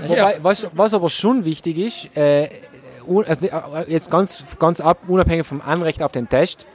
wobei 0.08 0.36
was, 0.42 0.68
was 0.74 0.94
aber 0.94 1.10
schon 1.10 1.46
wichtig 1.46 1.78
ist, 1.78 2.18
äh, 2.18 2.50
also 3.28 3.48
jetzt 3.88 4.12
ganz, 4.12 4.44
ganz 4.60 4.82
ab, 4.82 5.00
unabhängig 5.08 5.46
vom 5.46 5.62
Anrecht 5.62 6.02
auf 6.04 6.12
den 6.12 6.30
Test, 6.30 6.68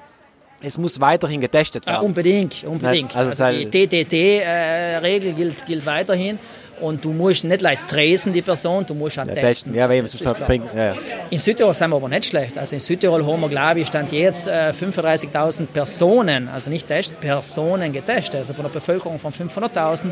es 0.64 0.78
muss 0.78 1.00
weiterhin 1.00 1.40
getestet 1.40 1.86
werden. 1.86 1.96
Ja, 1.96 2.02
unbedingt, 2.02 2.64
unbedingt. 2.64 3.14
Also, 3.14 3.44
also 3.44 3.58
die 3.58 3.66
TTT-Regel 3.66 5.30
äh, 5.30 5.34
gilt, 5.34 5.66
gilt 5.66 5.86
weiterhin. 5.86 6.38
Und 6.80 7.04
du 7.04 7.12
musst 7.12 7.44
nicht 7.44 7.60
leicht 7.60 7.88
tresen, 7.88 8.32
die 8.32 8.42
Person, 8.42 8.84
du 8.86 8.94
musst 8.94 9.18
auch 9.18 9.26
ja, 9.26 9.34
testen. 9.34 9.74
Ja, 9.74 9.88
weil 9.88 10.04
es 10.04 10.24
halt 10.24 10.46
bringt. 10.46 10.66
Ja. 10.74 10.94
In 11.30 11.38
Südtirol 11.38 11.74
sind 11.74 11.90
wir 11.90 11.96
aber 11.96 12.08
nicht 12.08 12.26
schlecht. 12.26 12.58
Also 12.58 12.74
in 12.74 12.80
Südtirol 12.80 13.24
haben 13.24 13.40
wir, 13.40 13.48
glaube 13.48 13.80
ich, 13.80 13.86
stand 13.86 14.12
jetzt 14.12 14.48
äh, 14.48 14.72
35.000 14.72 15.66
Personen, 15.66 16.48
also 16.48 16.70
nicht 16.70 16.86
Test, 16.86 17.20
Personen 17.20 17.92
getestet. 17.92 18.40
Also 18.40 18.52
bei 18.54 18.60
einer 18.60 18.68
Bevölkerung 18.68 19.18
von 19.18 19.32
500.000. 19.32 20.10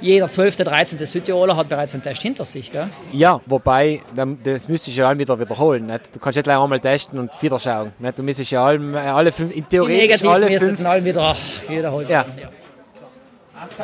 Jeder 0.00 0.28
12., 0.28 0.56
13. 0.56 0.98
Südtiroler 1.06 1.56
hat 1.56 1.68
bereits 1.68 1.94
einen 1.94 2.02
Test 2.02 2.22
hinter 2.22 2.44
sich. 2.44 2.70
Gell? 2.72 2.88
Ja, 3.12 3.40
wobei, 3.46 4.00
das 4.44 4.68
müsste 4.68 4.90
ich 4.90 4.96
ja 4.96 5.16
wieder 5.16 5.38
wiederholen. 5.38 5.86
Nicht? 5.86 6.14
Du 6.14 6.20
kannst 6.20 6.36
nicht 6.36 6.44
gleich 6.44 6.58
einmal 6.58 6.80
testen 6.80 7.18
und 7.18 7.30
wieder 7.40 7.58
schauen. 7.58 7.92
Nicht? 7.98 8.18
Du 8.18 8.22
müsstest 8.22 8.50
ja 8.50 8.64
alle, 8.64 9.00
alle 9.00 9.32
fünf, 9.32 9.54
in 9.54 9.68
Theorie 9.68 10.12
alle 10.26 10.58
fünf... 10.58 10.84
alle 10.84 11.04
wieder 11.04 11.36
wiederholen. 11.68 12.06
Ja. 12.08 12.24
ja. 12.40 12.48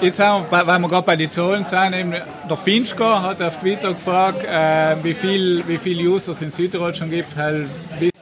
Jetzt 0.01 0.21
haben 0.21 0.47
wir, 0.51 0.67
weil 0.67 0.79
wir 0.79 0.89
gerade 0.89 1.07
bei 1.07 1.17
den 1.17 1.31
Zahlen 1.31 1.65
sind, 1.65 1.93
eben 1.93 2.15
der 2.49 2.57
Finchka 2.57 3.23
hat 3.23 3.43
auf 3.43 3.59
Twitter 3.59 3.91
gefragt, 3.91 4.45
äh, 4.45 4.97
wie 5.03 5.15
viele 5.15 5.67
wie 5.69 5.79
viel 5.79 6.07
User 6.07 6.33
es 6.33 6.43
in 6.43 6.51
Südtirol 6.51 6.95
schon 6.95 7.11
gibt. 7.11 7.37
Halt, 7.37 7.69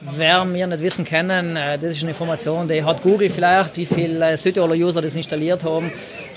Wer 0.01 0.53
wir 0.53 0.67
nicht 0.67 0.81
wissen 0.81 1.05
können, 1.05 1.55
äh, 1.55 1.77
das 1.77 1.91
ist 1.91 2.01
eine 2.01 2.11
Information, 2.11 2.67
die 2.67 2.83
hat 2.83 3.01
Google 3.03 3.29
vielleicht, 3.29 3.77
wie 3.77 3.85
viele 3.85 4.33
äh, 4.33 4.37
Südtiroler 4.37 4.75
User 4.75 5.01
das 5.01 5.15
installiert 5.15 5.63
haben. 5.63 5.91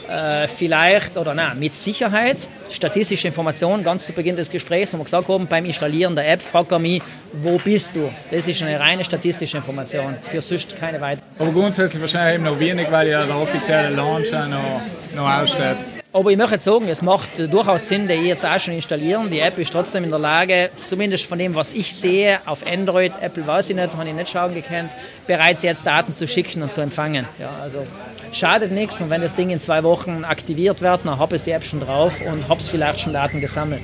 Äh, 0.09 0.47
vielleicht 0.48 1.16
oder 1.16 1.35
nein, 1.35 1.59
mit 1.59 1.74
Sicherheit 1.74 2.36
statistische 2.70 3.28
Informationen 3.28 3.82
ganz 3.82 4.06
zu 4.06 4.12
Beginn 4.12 4.36
des 4.36 4.51
Gesprächs, 4.51 4.93
wo 4.93 4.98
wir 4.98 5.05
gesagt 5.05 5.28
haben, 5.28 5.47
beim 5.47 5.64
Installieren 5.64 6.14
der 6.14 6.30
App 6.30 6.43
fragt 6.43 6.72
er 6.72 6.78
mich, 6.78 7.02
wo 7.32 7.59
bist 7.59 7.97
du? 7.97 8.10
Das 8.30 8.47
ist 8.47 8.62
eine 8.62 8.78
reine 8.78 9.05
statistische 9.05 9.56
Information, 9.56 10.16
für 10.22 10.40
sonst 10.40 10.78
keine 10.78 11.01
weitere. 11.01 11.24
Aber 11.39 11.51
grundsätzlich 11.51 12.01
wahrscheinlich 12.01 12.36
eben 12.36 12.44
noch 12.44 12.59
wenig, 12.59 12.90
weil 12.90 13.09
ja 13.09 13.24
der 13.24 13.36
offizielle 13.36 13.94
Launch 13.94 14.30
noch, 14.32 14.80
noch 15.14 15.30
aussteht. 15.30 15.76
Aber 16.10 16.30
ich 16.30 16.39
möchte 16.39 16.55
jetzt 16.55 16.64
sagen, 16.64 16.89
es 16.89 17.02
macht 17.02 17.39
durchaus 17.39 17.86
Sinn, 17.86 18.09
die 18.09 18.14
jetzt 18.14 18.44
auch 18.44 18.59
schon 18.59 18.74
installieren. 18.74 19.30
Die 19.30 19.40
App 19.40 19.59
ist 19.59 19.72
trotzdem 19.72 20.05
in 20.05 20.10
der 20.10 20.18
Lage, 20.18 20.70
zumindest 20.74 21.26
von 21.26 21.39
dem, 21.39 21.55
was 21.55 21.74
ich 21.74 21.94
sehe, 21.94 22.39
auf 22.47 22.66
Android, 22.66 23.12
Apple 23.20 23.47
weiß 23.47 23.70
ich 23.70 23.76
nicht, 23.76 23.93
habe 23.93 24.09
ich 24.09 24.14
nicht 24.14 24.30
schauen 24.30 24.55
gekannt, 24.55 24.90
bereits 25.26 25.62
jetzt 25.62 25.86
Daten 25.86 26.14
zu 26.14 26.26
schicken 26.26 26.62
und 26.62 26.72
zu 26.72 26.80
empfangen. 26.80 27.26
Ja, 27.39 27.51
also 27.62 27.86
schadet 28.32 28.72
nichts 28.72 29.00
und 29.00 29.10
wenn 29.10 29.20
das 29.20 29.34
Ding 29.34 29.50
in 29.50 29.60
zwei 29.60 29.82
Wochen 29.82 30.24
aktiviert 30.24 30.80
wird, 30.80 31.00
dann 31.05 31.18
habe 31.18 31.36
ich 31.36 31.42
die 31.42 31.50
App 31.50 31.64
schon 31.64 31.80
drauf 31.80 32.20
und 32.20 32.48
habe 32.48 32.62
vielleicht 32.62 33.00
schon 33.00 33.12
Daten 33.12 33.40
gesammelt. 33.40 33.82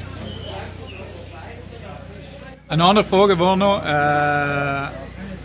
Eine 2.69 2.85
andere 2.85 3.05
Frage 3.05 3.39
war 3.39 3.57
noch, 3.57 3.85
äh, 3.85 4.89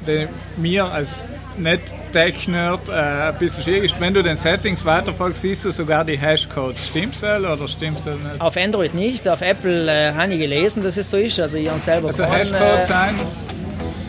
die 0.08 0.28
mir 0.58 0.86
als 0.86 1.28
nicht 1.58 1.94
Tech-Nerd 2.14 2.90
äh, 2.90 2.94
ein 2.94 3.38
bisschen 3.38 3.64
schwierig 3.64 3.84
ist. 3.86 4.00
Wenn 4.00 4.14
du 4.14 4.24
den 4.24 4.38
Settings 4.38 4.86
weiterfolgst, 4.86 5.42
siehst 5.42 5.66
du 5.66 5.72
sogar 5.72 6.06
die 6.06 6.18
Hashcodes. 6.18 6.88
Stimmt's 6.88 7.24
oder 7.24 7.68
stimmt's 7.68 8.06
nicht? 8.06 8.18
Auf 8.40 8.56
Android 8.56 8.94
nicht, 8.94 9.28
auf 9.28 9.42
Apple 9.42 9.92
äh, 9.92 10.14
habe 10.14 10.34
ich 10.34 10.40
gelesen, 10.40 10.82
dass 10.82 10.98
es 10.98 11.10
so 11.10 11.18
ist. 11.18 11.40
Also 11.40 11.58
ich 11.58 11.70
habe 11.70 11.80
selber 11.80 12.08
Also 12.08 12.24
Hashcodes 12.24 12.88
sein? 12.88 13.16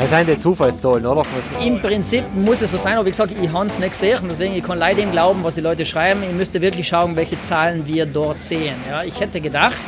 Das 0.00 0.08
sind 0.08 0.28
die 0.30 0.38
Zufallszahlen, 0.38 1.04
oder? 1.04 1.22
Im 1.62 1.82
Prinzip 1.82 2.24
muss 2.34 2.62
es 2.62 2.70
so 2.70 2.78
sein, 2.78 2.94
aber 2.94 3.04
wie 3.04 3.10
gesagt, 3.10 3.34
ich 3.38 3.52
habe 3.52 3.66
es 3.66 3.78
nicht 3.78 3.90
gesehen, 3.90 4.18
deswegen 4.30 4.54
ich 4.54 4.64
kann 4.64 4.78
leider 4.78 5.02
dem 5.02 5.12
glauben, 5.12 5.44
was 5.44 5.56
die 5.56 5.60
Leute 5.60 5.84
schreiben. 5.84 6.22
Ich 6.22 6.32
müsste 6.32 6.62
wirklich 6.62 6.88
schauen, 6.88 7.16
welche 7.16 7.38
Zahlen 7.38 7.86
wir 7.86 8.06
dort 8.06 8.40
sehen. 8.40 8.76
Ja, 8.88 9.02
ich 9.02 9.20
hätte 9.20 9.42
gedacht, 9.42 9.80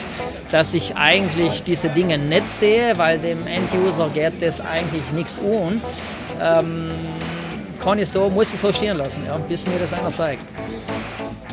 dass 0.50 0.74
ich 0.74 0.94
eigentlich 0.96 1.62
diese 1.62 1.88
Dinge 1.88 2.18
nicht 2.18 2.46
sehe, 2.46 2.92
weil 2.98 3.18
dem 3.20 3.46
End-User 3.46 4.10
geht 4.12 4.34
das 4.42 4.60
eigentlich 4.60 5.10
nichts 5.14 5.38
um. 5.38 5.80
Ähm, 6.38 6.90
kann 7.82 7.98
ich 7.98 8.10
so, 8.10 8.28
muss 8.28 8.52
ich 8.52 8.60
so 8.60 8.70
stehen 8.70 8.98
lassen, 8.98 9.24
ja, 9.26 9.38
bis 9.38 9.66
mir 9.66 9.78
das 9.80 9.94
einer 9.94 10.12
zeigt. 10.12 10.44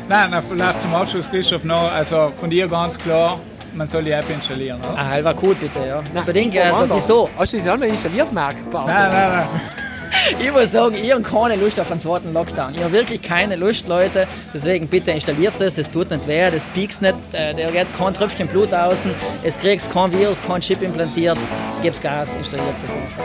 Nein, 0.06 0.30
vielleicht 0.48 0.82
zum 0.82 0.94
Abschluss, 0.94 1.30
Christoph, 1.30 1.64
noch, 1.64 1.90
also 1.92 2.30
von 2.36 2.50
dir 2.50 2.68
ganz 2.68 2.98
klar, 2.98 3.40
man 3.74 3.88
soll 3.88 4.04
die 4.04 4.10
App 4.10 4.28
installieren, 4.30 4.78
oder? 4.80 4.96
Ah, 4.96 5.08
halber 5.08 5.34
gut, 5.34 5.60
bitte, 5.60 5.86
ja. 5.86 6.02
Unbedingt, 6.14 6.56
also 6.56 6.86
wieso? 6.94 7.30
Hast 7.38 7.52
du 7.52 7.58
das 7.58 7.68
auch 7.68 7.76
noch 7.76 7.86
installiert, 7.86 8.32
Marc? 8.32 8.56
Nein, 8.72 8.86
nein, 8.86 9.10
nein. 9.10 9.48
Ich 10.38 10.52
muss 10.52 10.72
sagen, 10.72 10.96
ich 10.96 11.12
habe 11.12 11.22
keine 11.22 11.56
Lust 11.56 11.78
auf 11.78 11.90
einen 11.90 12.00
zweiten 12.00 12.32
Lockdown. 12.32 12.74
Ich 12.74 12.82
habe 12.82 12.92
wirklich 12.92 13.22
keine 13.22 13.56
Lust, 13.56 13.86
Leute. 13.86 14.26
Deswegen 14.52 14.88
bitte 14.88 15.12
installierst 15.12 15.60
es, 15.60 15.78
es 15.78 15.90
tut 15.90 16.10
nicht 16.10 16.26
weh, 16.26 16.50
das 16.50 16.66
piekst 16.66 17.00
nicht, 17.00 17.14
äh, 17.32 17.54
der 17.54 17.70
geht 17.70 17.86
kein 17.96 18.12
Tröpfchen 18.12 18.48
Blut 18.48 18.74
außen, 18.74 19.12
es 19.42 19.58
kriegst 19.58 19.92
kein 19.92 20.12
Virus, 20.12 20.42
kein 20.46 20.60
Chip 20.60 20.82
implantiert. 20.82 21.38
Gib's 21.82 22.00
Gas, 22.00 22.34
installiert 22.34 22.68
das 22.84 22.94
einfach. 22.94 23.24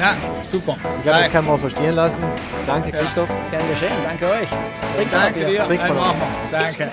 Ja, 0.00 0.14
super. 0.42 0.76
Ich 0.98 1.02
glaube, 1.02 1.18
das 1.22 1.32
kann 1.32 1.44
man 1.44 1.58
so 1.58 1.68
stehen 1.68 1.94
lassen. 1.94 2.24
Danke, 2.66 2.92
Christoph. 2.92 3.28
Gern 3.50 3.68
geschehen, 3.68 3.90
danke 4.04 4.24
euch. 4.26 4.48
Trinkt 4.96 5.12
Danke 5.12 5.40
dir. 5.40 5.46
Bier. 5.46 5.66
Trink 5.66 5.80
mal 5.80 5.90
Ein 5.90 5.96
noch. 5.96 6.06
Machen. 6.06 6.20
Danke. 6.50 6.90